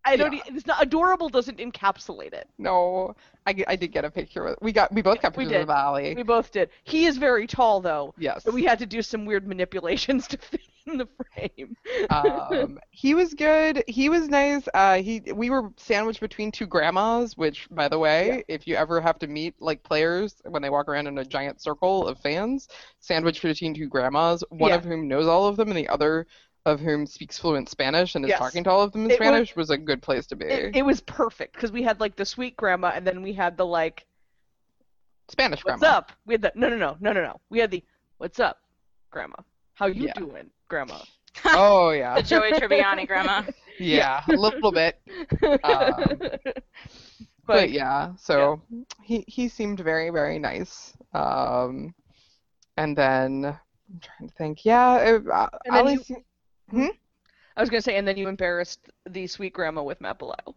I 0.04 0.16
don't. 0.16 0.32
Yeah. 0.32 0.40
e- 0.46 0.54
It's 0.54 0.66
not 0.66 0.82
adorable. 0.82 1.28
Doesn't 1.28 1.58
encapsulate 1.58 2.32
it. 2.32 2.48
No, 2.58 3.14
I, 3.46 3.54
I 3.68 3.76
did 3.76 3.92
get 3.92 4.04
a 4.04 4.10
picture 4.10 4.44
with. 4.44 4.58
We 4.60 4.72
got 4.72 4.92
we 4.92 5.02
both 5.02 5.20
got 5.22 5.36
We 5.36 5.44
pictures 5.44 5.60
did. 5.66 5.70
of 5.70 5.88
Oli. 5.88 6.14
We 6.14 6.22
both 6.22 6.50
did. 6.52 6.70
He 6.84 7.06
is 7.06 7.16
very 7.16 7.46
tall 7.46 7.80
though, 7.80 8.14
Yes. 8.18 8.44
so 8.44 8.50
we 8.50 8.64
had 8.64 8.78
to 8.80 8.86
do 8.86 9.02
some 9.02 9.24
weird 9.24 9.46
manipulations 9.46 10.26
to 10.28 10.38
fit 10.38 10.60
in 10.86 10.98
the 10.98 11.08
frame. 11.32 11.74
um, 12.10 12.78
he 12.90 13.14
was 13.14 13.32
good. 13.34 13.82
He 13.88 14.08
was 14.08 14.28
nice. 14.28 14.68
Uh, 14.74 14.96
he 15.02 15.22
we 15.34 15.48
were 15.50 15.70
sandwiched 15.76 16.20
between 16.20 16.52
two 16.52 16.66
grandmas, 16.66 17.36
which, 17.36 17.66
by 17.70 17.88
the 17.88 17.98
way, 17.98 18.44
if 18.48 18.66
you 18.66 18.74
ever 18.76 19.00
have 19.00 19.18
to 19.20 19.26
meet 19.26 19.54
like 19.60 19.82
players 19.82 20.34
when 20.44 20.60
they 20.62 20.70
walk 20.70 20.88
around 20.88 21.06
in 21.06 21.16
a 21.18 21.24
giant 21.24 21.62
circle 21.62 22.06
of 22.06 22.18
fans, 22.20 22.68
sandwiched 23.00 23.42
between 23.42 23.74
two 23.74 23.88
grandmas, 23.88 24.44
one 24.50 24.70
Yeah. 24.70 24.76
of 24.76 24.84
whom 24.84 25.08
knows 25.08 25.26
all 25.26 25.46
of 25.46 25.56
them 25.56 25.68
and 25.68 25.76
the 25.78 25.88
other 25.88 26.26
of 26.66 26.80
whom 26.80 27.06
speaks 27.06 27.38
fluent 27.38 27.68
Spanish 27.68 28.14
and 28.14 28.24
is 28.24 28.30
Yes. 28.30 28.38
talking 28.38 28.64
to 28.64 28.70
all 28.70 28.82
of 28.82 28.92
them 28.92 29.04
in 29.04 29.10
It 29.10 29.16
Spanish, 29.16 29.54
was, 29.54 29.70
a 29.70 29.76
good 29.76 30.00
place 30.02 30.26
to 30.28 30.36
be. 30.36 30.46
it, 30.46 30.76
it 30.76 30.82
was 30.82 31.00
perfect 31.00 31.54
because 31.54 31.70
we 31.72 31.82
had 31.82 32.00
like 32.00 32.16
the 32.16 32.24
sweet 32.24 32.56
grandma, 32.56 32.92
and 32.94 33.06
then 33.06 33.22
we 33.22 33.32
had 33.32 33.56
the 33.56 33.66
like, 33.66 34.06
Spanish 35.28 35.64
"What's 35.64 35.80
grandma. 35.80 35.96
What's 35.98 36.10
up?" 36.10 36.12
We 36.26 36.34
had 36.34 36.42
the 36.42 36.52
no, 36.54 36.68
no, 36.68 36.76
no, 36.76 36.96
no, 37.00 37.12
no, 37.12 37.22
no. 37.22 37.40
We 37.50 37.58
had 37.58 37.70
the 37.70 37.82
"What's 38.18 38.40
up, 38.40 38.58
grandma? 39.10 39.36
How 39.74 39.86
you 39.86 40.04
Yeah. 40.06 40.12
doing, 40.14 40.50
grandma?" 40.68 40.98
Oh 41.46 41.90
yeah, 41.90 42.14
The 42.16 42.22
Joey 42.22 42.52
Tribbiani 42.52 43.06
grandma. 43.06 43.42
yeah, 43.78 44.22
a 44.28 44.32
little 44.36 44.72
bit. 44.72 45.00
Um, 45.64 46.20
but 47.46 47.70
yeah, 47.70 48.14
so 48.16 48.62
he 49.02 49.24
he 49.28 49.48
seemed 49.48 49.80
very 49.80 50.08
very 50.10 50.38
nice. 50.38 50.94
Um, 51.12 51.94
and 52.76 52.96
then 52.96 53.44
I'm 53.46 54.00
trying 54.00 54.28
to 54.28 54.34
think. 54.36 54.64
Yeah, 54.64 54.96
it, 54.98 55.22
uh, 55.30 55.48
And 55.66 55.74
then 55.76 55.84
Oli 55.84 55.92
you- 55.94 56.02
se- 56.04 56.24
I 57.56 57.60
was 57.60 57.70
gonna 57.70 57.82
say, 57.82 57.96
and 57.96 58.06
then 58.06 58.16
you 58.16 58.28
embarrassed 58.28 58.90
the 59.06 59.26
sweet 59.26 59.52
grandma 59.54 59.82
with 59.82 60.00
Matt 60.00 60.18
Belisle. 60.18 60.54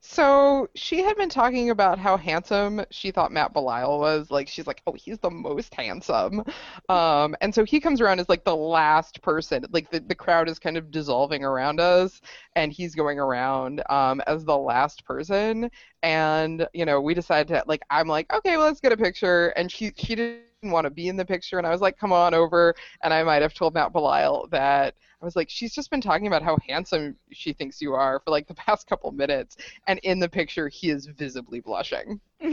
so 0.00 0.68
she 0.76 1.02
had 1.02 1.16
been 1.16 1.28
talking 1.28 1.70
about 1.70 1.98
how 1.98 2.16
handsome 2.16 2.82
she 2.90 3.10
thought 3.10 3.32
Matt 3.32 3.52
Belisle 3.52 3.98
was. 3.98 4.30
Like 4.30 4.48
she's 4.48 4.66
like, 4.66 4.80
oh, 4.86 4.92
he's 4.94 5.18
the 5.18 5.30
most 5.30 5.74
handsome. 5.74 6.44
Um, 6.88 7.36
and 7.40 7.54
so 7.54 7.64
he 7.64 7.80
comes 7.80 8.00
around 8.00 8.20
as 8.20 8.28
like 8.28 8.44
the 8.44 8.54
last 8.56 9.20
person. 9.22 9.64
Like 9.72 9.90
the 9.90 10.00
the 10.00 10.14
crowd 10.14 10.48
is 10.48 10.58
kind 10.58 10.76
of 10.76 10.90
dissolving 10.90 11.44
around 11.44 11.80
us, 11.80 12.20
and 12.54 12.72
he's 12.72 12.94
going 12.94 13.18
around 13.18 13.82
um 13.90 14.22
as 14.26 14.44
the 14.44 14.56
last 14.56 15.04
person. 15.04 15.70
And 16.02 16.66
you 16.74 16.84
know, 16.86 17.00
we 17.00 17.14
decided 17.14 17.48
to 17.48 17.64
like, 17.66 17.82
I'm 17.90 18.08
like, 18.08 18.32
okay, 18.32 18.56
well, 18.56 18.66
let's 18.66 18.80
get 18.80 18.92
a 18.92 18.96
picture. 18.96 19.48
And 19.50 19.70
she 19.70 19.92
she 19.96 20.14
didn't 20.14 20.42
want 20.62 20.84
to 20.84 20.90
be 20.90 21.08
in 21.08 21.16
the 21.16 21.24
picture, 21.24 21.58
and 21.58 21.66
I 21.66 21.70
was 21.70 21.80
like, 21.80 21.98
come 21.98 22.12
on 22.12 22.34
over. 22.34 22.74
And 23.02 23.14
I 23.14 23.22
might 23.22 23.42
have 23.42 23.54
told 23.54 23.74
Matt 23.74 23.92
Belisle 23.92 24.50
that. 24.50 24.94
I 25.20 25.24
was 25.24 25.34
like, 25.34 25.50
she's 25.50 25.74
just 25.74 25.90
been 25.90 26.00
talking 26.00 26.28
about 26.28 26.44
how 26.44 26.56
handsome 26.68 27.16
she 27.32 27.52
thinks 27.52 27.80
you 27.80 27.92
are 27.94 28.20
for 28.20 28.30
like 28.30 28.46
the 28.46 28.54
past 28.66 28.86
couple 28.88 29.10
minutes, 29.12 29.56
and 29.86 29.98
in 30.02 30.18
the 30.20 30.28
picture 30.28 30.68
he 30.68 30.90
is 30.90 31.06
visibly 31.06 31.60
blushing, 31.60 32.20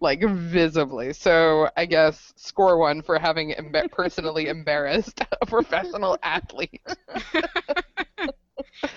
like 0.00 0.22
visibly. 0.22 1.12
So 1.12 1.70
I 1.76 1.86
guess 1.86 2.32
score 2.36 2.78
one 2.78 3.02
for 3.02 3.18
having 3.18 3.54
personally 3.90 4.48
embarrassed 4.48 5.22
a 5.40 5.46
professional 5.46 6.18
athlete. 6.22 6.82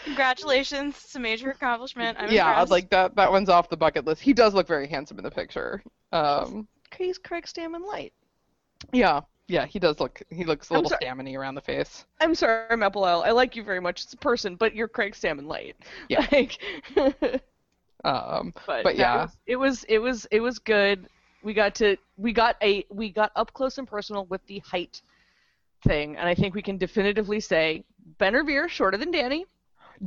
Congratulations, 0.05 0.95
it's 1.03 1.15
a 1.15 1.19
major 1.19 1.49
accomplishment. 1.49 2.17
I'm 2.19 2.31
yeah, 2.31 2.49
impressed. 2.49 2.71
like 2.71 2.89
that. 2.91 3.15
That 3.15 3.31
one's 3.31 3.49
off 3.49 3.69
the 3.69 3.77
bucket 3.77 4.05
list. 4.05 4.21
He 4.21 4.33
does 4.33 4.53
look 4.53 4.67
very 4.67 4.88
handsome 4.88 5.17
in 5.17 5.23
the 5.23 5.31
picture. 5.31 5.81
Um, 6.11 6.67
He's 6.97 7.18
Craig 7.18 7.45
Stammen 7.45 7.85
light. 7.85 8.13
yeah, 8.91 9.22
yeah, 9.47 9.65
he 9.65 9.80
does 9.80 9.99
look. 9.99 10.22
He 10.30 10.45
looks 10.45 10.69
a 10.72 10.76
I'm 10.76 10.84
little 10.84 10.97
staminy 10.97 11.38
around 11.38 11.55
the 11.55 11.61
face. 11.61 12.05
I'm 12.22 12.35
sorry, 12.35 12.68
Belisle. 12.69 13.23
I 13.26 13.31
like 13.31 13.55
you 13.55 13.63
very 13.63 13.80
much 13.81 14.05
as 14.05 14.13
a 14.13 14.18
person, 14.18 14.55
but 14.55 14.73
you're 14.76 14.88
Craig 14.88 15.13
Stammen 15.13 15.45
light. 15.47 15.76
Yeah. 16.09 16.26
Like, 16.31 16.57
Um, 18.03 18.53
but, 18.65 18.84
But 18.84 18.95
yeah. 18.97 19.27
it 19.45 19.55
was, 19.55 19.84
it 19.85 19.99
was 19.99 20.26
it 20.26 20.27
was 20.27 20.27
it 20.31 20.39
was 20.39 20.59
good. 20.59 21.07
We 21.43 21.53
got 21.53 21.76
to 21.76 21.97
we 22.18 22.34
got 22.34 22.55
a 22.61 22.85
we 22.89 23.09
got 23.09 23.31
up 23.35 23.53
close 23.53 23.77
and 23.77 23.88
personal 23.88 24.26
with 24.26 24.45
the 24.47 24.59
height 24.59 25.01
thing, 25.88 26.18
and 26.18 26.27
I 26.27 26.35
think 26.35 26.55
we 26.55 26.61
can 26.61 26.77
definitively 26.77 27.39
say 27.39 27.84
Ben 28.18 28.34
Revere 28.34 28.69
shorter 28.69 28.97
than 28.97 29.11
Danny. 29.11 29.45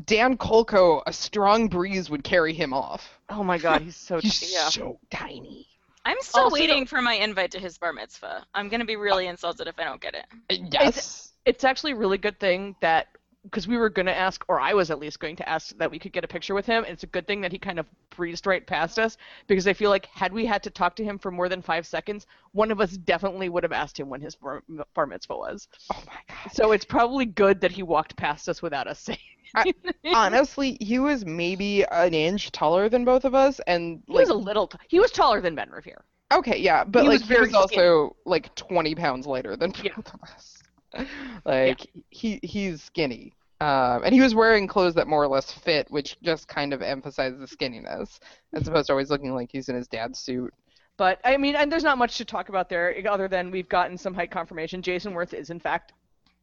Dan 0.07 0.37
Kolko, 0.37 1.03
a 1.07 1.13
strong 1.13 1.69
breeze 1.69 2.11
would 2.11 2.25
carry 2.25 2.53
him 2.53 2.73
off. 2.73 3.21
Oh 3.29 3.45
my 3.45 3.59
God, 3.59 3.83
he's 3.83 3.97
so 3.97 4.19
He's 4.19 4.53
yeah. 4.53 4.69
so 4.69 4.99
tiny. 5.11 5.69
I'm 6.05 6.17
still 6.21 6.45
Also- 6.45 6.55
waiting 6.55 6.87
for 6.87 7.01
my 7.01 7.15
invite 7.15 7.51
to 7.53 7.59
his 7.59 7.79
bar 7.79 7.93
mitzvah. 7.93 8.47
I'm 8.55 8.69
gonna 8.69 8.85
be 8.85 8.97
really 8.97 9.27
insulted 9.27 9.67
if 9.69 9.79
I 9.79 9.85
don't 9.85 10.01
get 10.01 10.15
it. 10.15 10.27
Yes. 10.73 11.33
It's 11.45 11.65
actually 11.65 11.93
a 11.93 11.97
really 11.97 12.19
good 12.19 12.39
thing 12.41 12.77
that 12.81 13.09
because 13.45 13.69
we 13.69 13.77
were 13.77 13.91
going 13.91 14.07
to 14.07 14.17
ask, 14.17 14.45
or 14.49 14.59
I 14.61 14.73
was 14.75 14.91
at 14.91 14.99
least 14.99 15.21
going 15.21 15.37
to 15.37 15.49
ask 15.49 15.77
that 15.79 15.91
we 15.91 15.99
could 15.99 16.13
get 16.13 16.25
a 16.25 16.29
picture 16.29 16.55
with 16.55 16.67
him. 16.67 16.85
And 16.85 16.93
it's 16.93 17.03
a 17.03 17.09
good 17.09 17.27
thing 17.27 17.41
that 17.43 17.53
he 17.53 17.59
kind 17.59 17.79
of 17.79 17.87
breezed 18.11 18.47
right 18.47 18.67
past 18.67 18.99
us 18.99 19.17
because 19.47 19.67
I 19.69 19.73
feel 19.73 19.91
like 19.91 20.07
had 20.07 20.33
we 20.33 20.47
had 20.47 20.63
to 20.65 20.71
talk 20.71 20.97
to 20.97 21.05
him 21.05 21.19
for 21.19 21.31
more 21.31 21.49
than 21.49 21.61
five 21.63 21.87
seconds, 21.87 22.27
one 22.53 22.71
of 22.71 22.81
us 22.81 22.97
definitely 22.97 23.49
would 23.49 23.63
have 23.63 23.73
asked 23.73 23.99
him 23.99 24.09
when 24.09 24.21
his 24.21 24.35
bar, 24.35 24.63
bar 24.95 25.07
mitzvah 25.07 25.37
was. 25.37 25.69
Oh 25.93 26.03
my 26.07 26.13
god. 26.29 26.53
So 26.53 26.73
it's 26.73 26.85
probably 26.85 27.27
good 27.27 27.61
that 27.61 27.71
he 27.73 27.83
walked 27.83 28.17
past 28.17 28.49
us 28.49 28.63
without 28.63 28.87
us 28.87 28.99
saying. 29.01 29.19
I- 29.55 29.73
Honestly, 30.15 30.77
he 30.81 30.99
was 30.99 31.25
maybe 31.25 31.85
an 31.85 32.13
inch 32.15 32.51
taller 32.51 32.89
than 32.89 33.05
both 33.05 33.25
of 33.25 33.35
us, 33.35 33.61
and 33.67 34.03
He 34.07 34.13
like 34.15 34.23
was 34.23 34.31
a 34.31 34.35
little. 34.35 34.67
T- 34.67 34.79
he 34.89 34.99
was 35.01 35.11
taller 35.11 35.41
than 35.41 35.55
Ben 35.55 35.71
Revere. 35.71 36.03
Okay, 36.33 36.59
yeah, 36.59 36.83
but 36.83 37.03
He 37.03 37.09
like 37.09 37.21
was 37.21 37.29
he 37.29 37.39
was 37.41 37.55
also 37.55 38.17
like 38.25 38.53
20 38.57 38.95
pounds 38.95 39.27
lighter 39.27 39.55
than 39.57 39.73
Yeah. 39.83 39.93
both 39.95 40.13
of 40.15 40.23
us. 40.23 40.63
Like 41.45 41.87
he 42.11 42.41
he's 42.43 42.83
skinny. 42.83 43.35
Um, 43.61 44.03
and 44.05 44.15
he 44.15 44.21
was 44.21 44.35
wearing 44.35 44.67
clothes 44.67 44.95
that 44.95 45.07
more 45.07 45.23
or 45.23 45.29
less 45.29 45.51
fit, 45.53 45.91
which 45.91 46.21
just 46.23 46.49
kind 46.49 46.73
of 46.75 46.83
emphasized 46.83 47.39
the 47.39 47.47
skinniness, 47.47 48.19
as 48.53 48.67
opposed 48.69 48.89
to 48.89 48.93
always 48.93 49.11
looking 49.11 49.35
like 49.35 49.51
he's 49.53 49.69
in 49.69 49.77
his 49.77 49.89
dad's 49.89 50.19
suit. 50.19 50.53
But 50.97 51.21
I 51.25 51.37
mean, 51.37 51.57
and 51.57 51.71
there's 51.71 51.85
not 51.85 51.99
much 51.99 52.19
to 52.19 52.25
talk 52.25 52.49
about 52.49 52.69
there 52.69 52.95
other 53.09 53.29
than 53.29 53.51
we've 53.51 53.69
gotten 53.69 53.97
some 53.99 54.15
height 54.15 54.31
confirmation. 54.31 54.83
Jayson 54.83 55.13
Werth 55.15 55.35
is 55.35 55.51
in 55.51 55.61
fact 55.61 55.93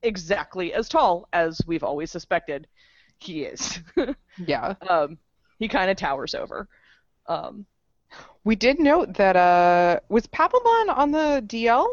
exactly 0.03 0.73
as 0.73 0.89
tall 0.89 1.27
as 1.33 1.61
we've 1.67 1.83
always 1.83 2.11
suspected 2.11 2.67
he 3.19 3.43
is. 3.43 3.79
Yeah. 4.37 4.75
um, 4.89 5.17
he 5.59 5.67
kind 5.67 5.91
of 5.91 5.97
towers 5.97 6.33
over. 6.33 6.67
Um, 7.27 7.65
We 8.43 8.55
did 8.55 8.79
note 8.79 9.13
that 9.15 9.35
uh 9.35 9.99
was 10.09 10.27
Papelbon 10.27 10.95
on 10.97 11.11
the 11.11 11.43
DL? 11.47 11.87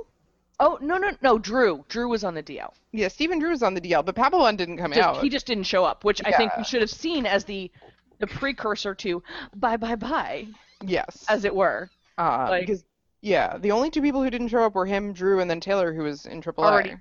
Oh 0.61 0.79
no 0.81 0.97
no 0.99 1.11
no, 1.23 1.39
Drew. 1.39 1.85
Drew 1.89 2.09
was 2.09 2.25
on 2.25 2.35
the 2.35 2.43
DL. 2.43 2.73
Yeah, 2.93 3.09
Stephen 3.09 3.39
Drew 3.39 3.51
was 3.51 3.63
on 3.63 3.75
the 3.75 3.81
DL, 3.81 4.05
but 4.05 4.15
Papelbon 4.15 4.57
didn't 4.57 4.79
come 4.79 4.93
Just, 4.93 5.07
out. 5.09 5.23
he 5.23 5.29
just 5.29 5.47
didn't 5.47 5.65
show 5.65 5.85
up, 5.85 6.05
which 6.05 6.21
I 6.25 6.33
think 6.33 6.57
we 6.57 6.65
should 6.65 6.81
have 6.81 6.91
seen 6.91 7.27
as 7.27 7.45
the 7.45 7.71
the 8.19 8.27
precursor 8.27 8.95
to 8.97 9.23
bye 9.57 9.77
bye 9.77 9.95
bye, 9.97 10.47
Yes. 10.85 11.25
as 11.29 11.45
it 11.45 11.55
were. 11.55 11.91
uh, 12.19 12.47
like- 12.51 12.67
because 12.67 12.85
yeah, 13.21 13.59
the 13.59 13.73
only 13.73 13.91
two 13.91 14.01
people 14.03 14.23
who 14.23 14.31
didn't 14.31 14.49
show 14.49 14.63
up 14.63 14.75
were 14.77 14.87
him, 14.87 15.13
Drew, 15.13 15.41
and 15.41 15.51
then 15.51 15.59
Taylor, 15.61 15.93
who 15.93 16.03
was 16.05 16.25
in 16.27 16.41
AAA. 16.41 16.65
Already. 16.65 16.95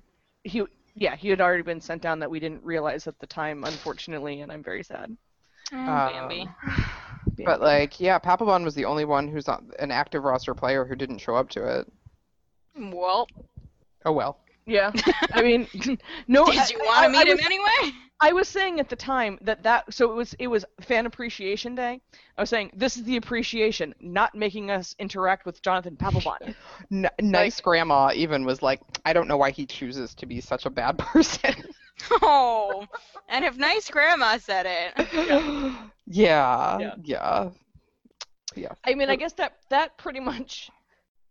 He 0.44 0.64
yeah, 0.94 1.14
he 1.14 1.28
had 1.28 1.40
already 1.40 1.62
been 1.62 1.80
sent 1.80 2.02
down 2.02 2.18
that 2.20 2.30
we 2.30 2.40
didn't 2.40 2.64
realize 2.64 3.06
at 3.06 3.18
the 3.20 3.26
time, 3.26 3.62
unfortunately, 3.64 4.40
and 4.40 4.50
I'm 4.50 4.62
very 4.64 4.82
sad. 4.82 5.16
Oh, 5.72 5.76
Um, 5.76 6.12
Bambi. 6.12 6.48
But 7.44 7.60
like, 7.60 8.00
yeah, 8.00 8.18
Papelbon 8.18 8.64
was 8.64 8.74
the 8.74 8.84
only 8.84 9.04
one 9.04 9.28
who's 9.28 9.46
not 9.46 9.62
an 9.78 9.92
active 9.92 10.24
roster 10.24 10.54
player 10.54 10.84
who 10.84 10.96
didn't 10.96 11.18
show 11.18 11.36
up 11.36 11.50
to 11.50 11.80
it. 11.80 11.92
Well, 12.78 13.28
Oh 14.04 14.12
well. 14.12 14.38
Yeah, 14.66 14.92
I 15.32 15.40
mean, 15.42 15.66
no. 16.28 16.44
did 16.46 16.68
you 16.70 16.78
I- 16.82 16.84
want 16.86 17.04
to 17.04 17.08
meet 17.10 17.26
I 17.26 17.30
him 17.30 17.36
was- 17.38 17.46
anyway? 17.46 17.92
I 18.20 18.32
was 18.32 18.48
saying 18.48 18.80
at 18.80 18.88
the 18.88 18.96
time 18.96 19.38
that 19.42 19.62
that 19.62 19.94
so 19.94 20.10
it 20.10 20.14
was 20.14 20.34
it 20.40 20.48
was 20.48 20.64
Fan 20.80 21.06
Appreciation 21.06 21.74
Day. 21.76 22.00
I 22.36 22.40
was 22.42 22.50
saying 22.50 22.72
this 22.74 22.96
is 22.96 23.04
the 23.04 23.16
appreciation, 23.16 23.94
not 24.00 24.34
making 24.34 24.70
us 24.72 24.94
interact 24.98 25.46
with 25.46 25.62
Jonathan 25.62 25.96
Papelbon. 25.96 26.54
N- 26.92 27.08
nice 27.20 27.60
grandma 27.60 28.10
even 28.14 28.44
was 28.44 28.60
like, 28.60 28.80
I 29.04 29.12
don't 29.12 29.28
know 29.28 29.36
why 29.36 29.52
he 29.52 29.66
chooses 29.66 30.14
to 30.16 30.26
be 30.26 30.40
such 30.40 30.66
a 30.66 30.70
bad 30.70 30.98
person. 31.12 31.54
Oh, 32.22 32.86
and 33.28 33.44
if 33.44 33.56
nice 33.56 33.88
grandma 33.88 34.36
said 34.38 34.66
it. 34.68 35.72
yeah, 36.06 36.78
Yeah. 36.78 36.94
yeah, 37.04 37.50
yeah. 38.56 38.72
I 38.84 38.94
mean, 38.94 39.10
I 39.10 39.16
guess 39.16 39.32
that 39.34 39.58
that 39.70 39.96
pretty 39.96 40.20
much, 40.20 40.70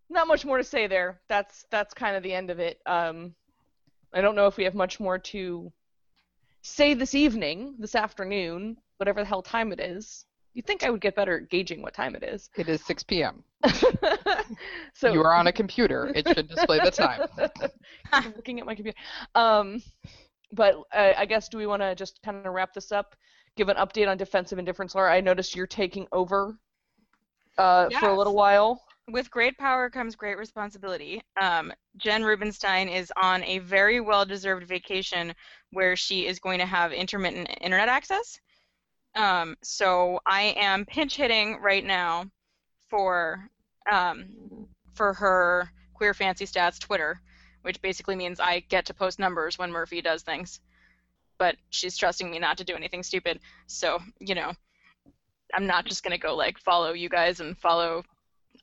not 0.09 0.27
much 0.27 0.45
more 0.45 0.57
to 0.57 0.63
say 0.63 0.87
there. 0.87 1.19
That's 1.27 1.65
that's 1.69 1.93
kind 1.93 2.15
of 2.15 2.23
the 2.23 2.33
end 2.33 2.49
of 2.49 2.59
it. 2.59 2.79
Um, 2.85 3.33
I 4.13 4.21
don't 4.21 4.35
know 4.35 4.47
if 4.47 4.57
we 4.57 4.63
have 4.63 4.75
much 4.75 4.99
more 4.99 5.17
to 5.19 5.71
say 6.61 6.93
this 6.93 7.15
evening, 7.15 7.75
this 7.79 7.95
afternoon, 7.95 8.77
whatever 8.97 9.21
the 9.21 9.27
hell 9.27 9.41
time 9.41 9.71
it 9.71 9.79
is. 9.79 10.25
You'd 10.53 10.65
think 10.65 10.83
I 10.83 10.89
would 10.89 11.01
get 11.01 11.15
better 11.15 11.37
at 11.37 11.49
gauging 11.49 11.83
what 11.83 11.93
time 11.93 12.15
it 12.15 12.23
is. 12.23 12.49
It 12.57 12.67
is 12.67 12.83
6 12.85 13.03
p.m. 13.03 13.43
so 14.95 15.13
you 15.13 15.21
are 15.21 15.35
on 15.35 15.45
a 15.45 15.51
computer. 15.51 16.11
It 16.15 16.27
should 16.27 16.47
display 16.47 16.79
the 16.83 16.89
time. 16.89 17.27
I'm 18.11 18.33
looking 18.35 18.59
at 18.59 18.65
my 18.65 18.73
computer. 18.73 18.97
Um, 19.35 19.83
but 20.51 20.75
uh, 20.95 21.13
I 21.15 21.27
guess 21.27 21.47
do 21.47 21.59
we 21.59 21.67
want 21.67 21.83
to 21.83 21.93
just 21.93 22.21
kind 22.23 22.43
of 22.43 22.53
wrap 22.53 22.73
this 22.73 22.91
up? 22.91 23.15
Give 23.55 23.69
an 23.69 23.77
update 23.77 24.07
on 24.07 24.17
defensive 24.17 24.57
indifference, 24.57 24.95
Laura. 24.95 25.13
I 25.13 25.21
noticed 25.21 25.55
you're 25.55 25.67
taking 25.67 26.07
over 26.11 26.57
uh, 27.59 27.89
for 27.99 28.09
a 28.09 28.17
little 28.17 28.35
while. 28.35 28.83
With 29.09 29.31
great 29.31 29.57
power 29.57 29.89
comes 29.89 30.17
great 30.17 30.37
responsibility. 30.37 31.21
Um, 31.39 31.71
Jen 31.95 32.25
Rubenstein 32.25 32.89
is 32.89 33.11
on 33.15 33.41
a 33.43 33.59
very 33.59 34.01
well-deserved 34.01 34.67
vacation 34.67 35.33
where 35.71 35.95
she 35.95 36.27
is 36.27 36.39
going 36.39 36.59
to 36.59 36.65
have 36.65 36.91
intermittent 36.91 37.49
internet 37.61 37.87
access. 37.87 38.37
Um, 39.15 39.55
so 39.63 40.19
I 40.25 40.53
am 40.57 40.85
pinch 40.85 41.15
hitting 41.15 41.59
right 41.61 41.85
now 41.85 42.25
for 42.89 43.49
um, 43.89 44.67
for 44.93 45.13
her 45.13 45.71
Queer 45.93 46.13
Fancy 46.13 46.45
Stats 46.45 46.77
Twitter, 46.77 47.21
which 47.61 47.81
basically 47.81 48.17
means 48.17 48.41
I 48.41 48.59
get 48.59 48.85
to 48.87 48.93
post 48.93 49.19
numbers 49.19 49.57
when 49.57 49.71
Murphy 49.71 50.01
does 50.01 50.21
things. 50.21 50.59
But 51.37 51.55
she's 51.69 51.95
trusting 51.95 52.29
me 52.29 52.39
not 52.39 52.57
to 52.57 52.65
do 52.65 52.75
anything 52.75 53.03
stupid, 53.03 53.39
so 53.67 53.99
you 54.19 54.35
know, 54.35 54.51
I'm 55.53 55.65
not 55.65 55.85
just 55.85 56.03
gonna 56.03 56.17
go 56.17 56.35
like 56.35 56.57
follow 56.59 56.91
you 56.91 57.07
guys 57.07 57.39
and 57.39 57.57
follow 57.57 58.03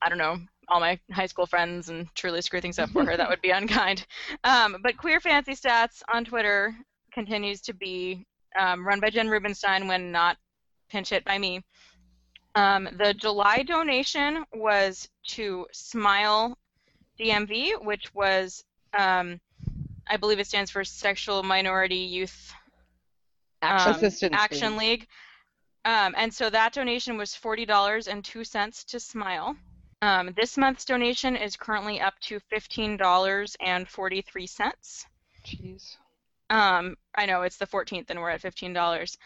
I 0.02 0.08
don't 0.08 0.18
know, 0.18 0.38
all 0.68 0.80
my 0.80 0.98
high 1.12 1.26
school 1.26 1.46
friends 1.46 1.88
and 1.88 2.08
truly 2.14 2.42
screw 2.42 2.60
things 2.60 2.78
up 2.78 2.90
for 2.90 3.04
her. 3.04 3.16
That 3.16 3.28
would 3.28 3.42
be 3.42 3.50
unkind. 3.60 4.06
Um, 4.44 4.76
but 4.82 4.96
Queer 4.96 5.20
Fancy 5.20 5.52
Stats 5.52 6.02
on 6.12 6.24
Twitter 6.24 6.74
continues 7.12 7.60
to 7.62 7.74
be 7.74 8.26
um, 8.58 8.86
run 8.86 9.00
by 9.00 9.10
Jen 9.10 9.28
Rubenstein 9.28 9.88
when 9.88 10.12
not 10.12 10.36
pinch 10.88 11.10
hit 11.10 11.24
by 11.24 11.38
me. 11.38 11.62
Um, 12.54 12.88
the 12.98 13.14
July 13.14 13.62
donation 13.62 14.44
was 14.54 15.08
to 15.28 15.66
SMYAL 15.72 16.54
DMV, 17.18 17.84
which 17.84 18.14
was, 18.14 18.64
um, 18.96 19.40
I 20.08 20.16
believe 20.16 20.38
it 20.38 20.46
stands 20.46 20.70
for 20.70 20.84
Sexual 20.84 21.42
Minority 21.42 21.96
Youth 21.96 22.52
Action 23.60 23.90
um, 23.90 23.96
Assistance 23.96 24.36
Action 24.38 24.76
League. 24.76 25.06
Um, 25.84 26.14
and 26.16 26.32
so 26.32 26.48
that 26.48 26.72
donation 26.72 27.16
was 27.16 27.34
forty 27.34 27.66
dollars 27.66 28.08
and 28.08 28.24
two 28.24 28.44
cents 28.44 28.84
to 28.84 28.98
SMYAL. 28.98 29.56
Um, 30.04 30.34
this 30.36 30.58
month's 30.58 30.84
donation 30.84 31.34
is 31.34 31.56
currently 31.56 31.98
up 31.98 32.12
to 32.28 32.38
fifteen 32.38 32.98
dollars 32.98 33.56
and 33.58 33.88
forty 33.88 34.20
three 34.20 34.46
cents. 34.46 35.06
Jeez. 35.46 35.96
Um, 36.50 36.96
I 37.14 37.24
know 37.24 37.40
it's 37.40 37.56
the 37.56 37.66
14th 37.66 38.10
and 38.10 38.20
we're 38.20 38.28
at 38.28 38.42
fifteen 38.42 38.74
dollars. 38.74 39.16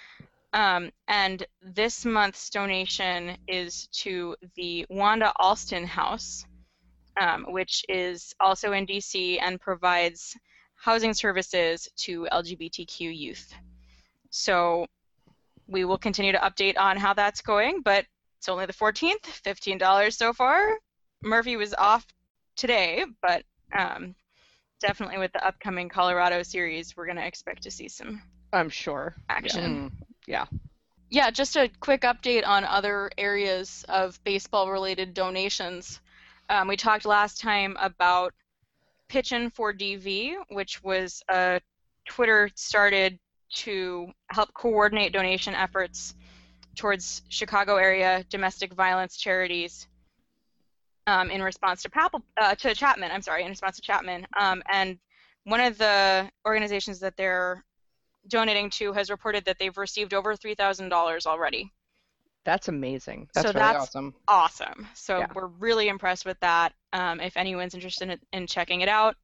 Um, 0.52 0.92
and 1.08 1.44
this 1.60 2.04
month's 2.04 2.48
donation 2.48 3.36
is 3.48 3.88
to 4.04 4.36
the 4.54 4.86
Wanda 4.88 5.32
Alston 5.40 5.84
House, 5.84 6.46
um, 7.20 7.46
which 7.48 7.84
is 7.88 8.32
also 8.38 8.70
in 8.70 8.86
DC 8.86 9.42
and 9.42 9.60
provides 9.60 10.36
housing 10.76 11.12
services 11.12 11.88
to 12.04 12.28
LGBTQ 12.30 13.18
youth. 13.18 13.52
So 14.30 14.86
we 15.66 15.84
will 15.84 15.98
continue 15.98 16.30
to 16.30 16.38
update 16.38 16.78
on 16.78 16.96
how 16.96 17.14
that's 17.14 17.40
going, 17.40 17.82
but 17.82 18.06
it's 18.38 18.48
only 18.48 18.66
the 18.66 18.72
14th, 18.72 19.24
$15 19.44 20.12
so 20.12 20.32
far. 20.32 20.78
Murphy 21.22 21.56
was 21.56 21.74
off 21.74 22.06
today, 22.56 23.04
but 23.20 23.42
um, 23.76 24.14
definitely 24.80 25.18
with 25.18 25.32
the 25.32 25.44
upcoming 25.44 25.88
Colorado 25.88 26.42
series, 26.44 26.96
we're 26.96 27.06
going 27.06 27.16
to 27.16 27.26
expect 27.26 27.64
to 27.64 27.70
see 27.70 27.88
some 27.88 28.22
I'm 28.52 28.68
sure. 28.70 29.16
action. 29.28 29.90
Mm. 29.90 30.48
Yeah, 31.10 31.30
just 31.30 31.56
a 31.56 31.70
quick 31.80 32.02
update 32.02 32.46
on 32.46 32.64
other 32.64 33.10
areas 33.16 33.84
of 33.88 34.22
baseball 34.24 34.70
related 34.70 35.14
donations. 35.14 36.00
Um, 36.50 36.68
we 36.68 36.76
talked 36.76 37.06
last 37.06 37.40
time 37.40 37.76
about 37.80 38.34
Pitchin' 39.08 39.50
for 39.50 39.72
DV, 39.72 40.36
which 40.50 40.82
was 40.84 41.22
a 41.28 41.60
Twitter 42.06 42.50
started 42.54 43.18
to 43.54 44.12
help 44.28 44.52
coordinate 44.52 45.12
donation 45.12 45.54
efforts 45.54 46.14
towards 46.78 47.22
Chicago 47.28 47.76
area 47.76 48.24
domestic 48.30 48.72
violence 48.72 49.16
charities 49.16 49.86
um, 51.06 51.30
in 51.30 51.42
response 51.42 51.82
to, 51.82 51.90
Papel, 51.90 52.22
uh, 52.40 52.54
to 52.54 52.74
Chapman. 52.74 53.10
I'm 53.10 53.22
sorry, 53.22 53.42
in 53.42 53.48
response 53.50 53.76
to 53.76 53.82
Chapman. 53.82 54.26
Um, 54.38 54.62
and 54.70 54.98
one 55.44 55.60
of 55.60 55.76
the 55.76 56.30
organizations 56.46 57.00
that 57.00 57.16
they're 57.16 57.64
donating 58.28 58.70
to 58.70 58.92
has 58.92 59.10
reported 59.10 59.44
that 59.46 59.58
they've 59.58 59.76
received 59.76 60.14
over 60.14 60.34
$3,000 60.36 61.26
already. 61.26 61.72
That's 62.44 62.68
amazing. 62.68 63.28
That's 63.34 63.46
So 63.48 63.52
really 63.52 63.66
that's- 63.66 63.82
awesome. 63.82 64.14
Awesome. 64.28 64.88
So 64.94 65.18
Yeah. 65.18 65.26
we're 65.34 65.46
really 65.46 65.88
impressed 65.88 66.24
with 66.24 66.38
that. 66.40 66.72
Um, 66.92 67.20
if 67.20 67.36
anyone's 67.36 67.74
interested 67.74 68.10
in, 68.10 68.20
in 68.32 68.46
checking 68.46 68.82
it 68.82 68.88
out, 68.88 69.16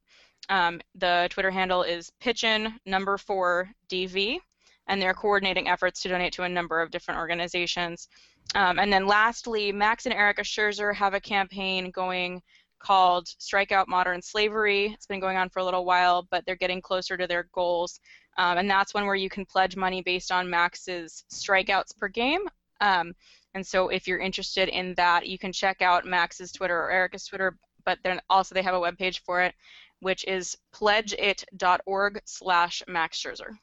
um, 0.49 0.81
the 0.95 1.27
Twitter 1.31 1.49
handle 1.51 1.83
is 1.83 2.11
pitchin 2.19 2.79
number 2.85 3.17
four 3.17 3.69
DV, 3.89 4.39
and 4.87 5.01
they're 5.01 5.13
coordinating 5.13 5.67
efforts 5.67 6.01
to 6.01 6.09
donate 6.09 6.33
to 6.33 6.43
a 6.43 6.49
number 6.49 6.81
of 6.81 6.91
different 6.91 7.19
organizations. 7.19 8.07
Um, 8.53 8.79
and 8.79 8.93
then 8.93 9.07
lastly, 9.07 9.71
Max 9.71 10.05
and 10.05 10.13
Erica 10.13 10.43
Scherzer 10.43 10.93
have 10.93 11.13
a 11.13 11.19
campaign 11.19 11.91
going 11.91 12.41
called 12.79 13.27
Strike 13.27 13.71
Out 13.71 13.87
Modern 13.87 14.21
Slavery. 14.21 14.87
It's 14.93 15.07
been 15.07 15.19
going 15.19 15.37
on 15.37 15.49
for 15.49 15.59
a 15.59 15.65
little 15.65 15.85
while, 15.85 16.27
but 16.29 16.45
they're 16.45 16.55
getting 16.55 16.81
closer 16.81 17.17
to 17.17 17.25
their 17.25 17.47
goals. 17.51 17.99
Um, 18.37 18.57
and 18.57 18.69
that's 18.69 18.93
one 18.93 19.05
where 19.05 19.15
you 19.15 19.29
can 19.29 19.45
pledge 19.45 19.75
money 19.75 20.01
based 20.01 20.31
on 20.31 20.49
Max's 20.49 21.23
strikeouts 21.33 21.97
per 21.97 22.07
game. 22.07 22.41
Um, 22.81 23.13
and 23.55 23.65
so 23.65 23.87
if 23.87 24.07
you're 24.07 24.19
interested 24.19 24.67
in 24.69 24.93
that, 24.95 25.27
you 25.27 25.39
can 25.39 25.53
check 25.53 25.81
out 25.81 26.05
Max's 26.05 26.51
Twitter 26.51 26.77
or 26.77 26.91
Erica's 26.91 27.25
Twitter, 27.25 27.57
but 27.85 27.97
then 28.03 28.19
also 28.29 28.53
they 28.53 28.61
have 28.61 28.75
a 28.75 28.79
webpage 28.79 29.21
for 29.25 29.41
it, 29.41 29.55
which 30.01 30.25
is 30.25 30.57
pledgeit.org 30.73 32.19
slash 32.25 32.83
Max 32.87 33.21
Scherzer. 33.21 33.57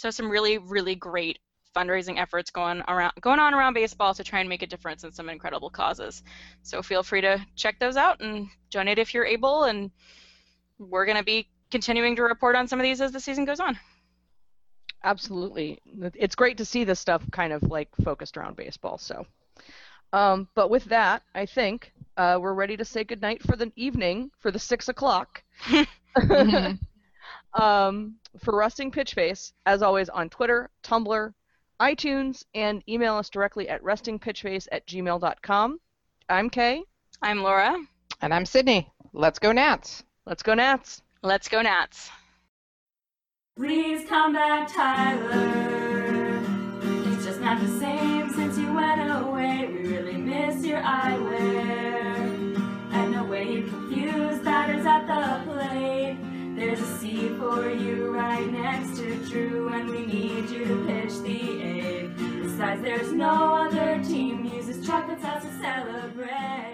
So 0.00 0.10
some 0.10 0.30
really, 0.30 0.58
really 0.58 0.94
great 0.94 1.38
fundraising 1.76 2.18
efforts 2.18 2.50
going 2.50 2.82
around 2.88 3.12
going 3.20 3.38
on 3.38 3.54
around 3.54 3.74
baseball 3.74 4.14
to 4.14 4.24
try 4.24 4.40
and 4.40 4.48
make 4.48 4.62
a 4.62 4.66
difference 4.66 5.04
in 5.04 5.12
some 5.12 5.28
incredible 5.28 5.70
causes. 5.70 6.22
So 6.62 6.82
feel 6.82 7.02
free 7.02 7.20
to 7.20 7.44
check 7.54 7.78
those 7.78 7.96
out 7.96 8.20
and 8.20 8.48
donate 8.70 8.98
if 8.98 9.14
you're 9.14 9.26
able 9.26 9.64
and 9.64 9.90
we're 10.78 11.04
going 11.04 11.18
to 11.18 11.24
be 11.24 11.48
continuing 11.70 12.16
to 12.16 12.22
report 12.22 12.56
on 12.56 12.66
some 12.66 12.80
of 12.80 12.84
these 12.84 13.00
as 13.00 13.12
the 13.12 13.20
season 13.20 13.44
goes 13.44 13.60
on. 13.60 13.78
Absolutely. 15.04 15.78
It's 16.14 16.34
great 16.34 16.56
to 16.58 16.64
see 16.64 16.84
this 16.84 17.00
stuff 17.00 17.22
kind 17.30 17.52
of 17.52 17.62
like 17.64 17.88
focused 18.02 18.36
around 18.36 18.56
baseball. 18.56 18.98
So, 18.98 19.26
um, 20.12 20.48
but 20.54 20.70
with 20.70 20.84
that, 20.86 21.22
I 21.34 21.46
think 21.46 21.92
uh, 22.16 22.38
we're 22.40 22.54
ready 22.54 22.76
to 22.76 22.84
say 22.84 23.04
goodnight 23.04 23.42
for 23.42 23.56
the 23.56 23.72
evening 23.76 24.30
for 24.40 24.50
the 24.50 24.58
six 24.58 24.88
o'clock. 24.88 25.42
Mhm. 26.32 26.78
Um, 27.54 28.16
for 28.38 28.56
Resting 28.56 28.90
Pitch 28.90 29.14
Face, 29.14 29.52
as 29.66 29.82
always, 29.82 30.08
on 30.08 30.28
Twitter, 30.30 30.70
Tumblr, 30.84 31.32
iTunes, 31.80 32.44
and 32.54 32.82
email 32.88 33.16
us 33.16 33.30
directly 33.30 33.68
at 33.68 33.82
restingpitchface 33.82 34.68
at 34.70 34.86
gmail.com. 34.86 35.80
I'm 36.28 36.50
Kay. 36.50 36.84
I'm 37.22 37.42
Laura. 37.42 37.76
And 38.22 38.32
I'm 38.32 38.46
Sydney. 38.46 38.90
Let's 39.12 39.38
go 39.38 39.50
Nats. 39.50 40.04
Let's 40.26 40.42
go, 40.42 40.54
Nats. 40.54 41.02
Let's 41.22 41.48
go 41.48 41.62
Nats. 41.62 42.10
Please 43.56 44.08
come 44.08 44.32
back, 44.32 44.72
Tyler. 44.72 46.40
It's 47.12 47.24
just 47.24 47.40
not 47.40 47.60
the 47.60 47.68
same 47.80 48.32
since 48.32 48.56
you 48.56 48.72
went 48.72 49.00
away. 49.26 49.68
We 49.70 49.88
really 49.88 50.16
miss 50.16 50.64
your 50.64 50.80
eyewear. 50.80 51.89
For 57.54 57.68
you 57.68 58.14
right 58.14 58.46
next 58.52 58.96
to 58.96 59.16
Drew, 59.28 59.68
and 59.70 59.88
we 59.88 60.06
need 60.06 60.50
you 60.50 60.64
to 60.66 60.86
pitch 60.86 61.18
the 61.22 61.62
eighth. 61.62 62.16
Besides, 62.42 62.82
there's 62.82 63.12
no 63.12 63.54
other 63.54 64.00
team 64.04 64.44
uses 64.44 64.86
chocolate 64.86 65.20
sauce 65.20 65.42
to 65.42 65.52
celebrate. 65.60 66.69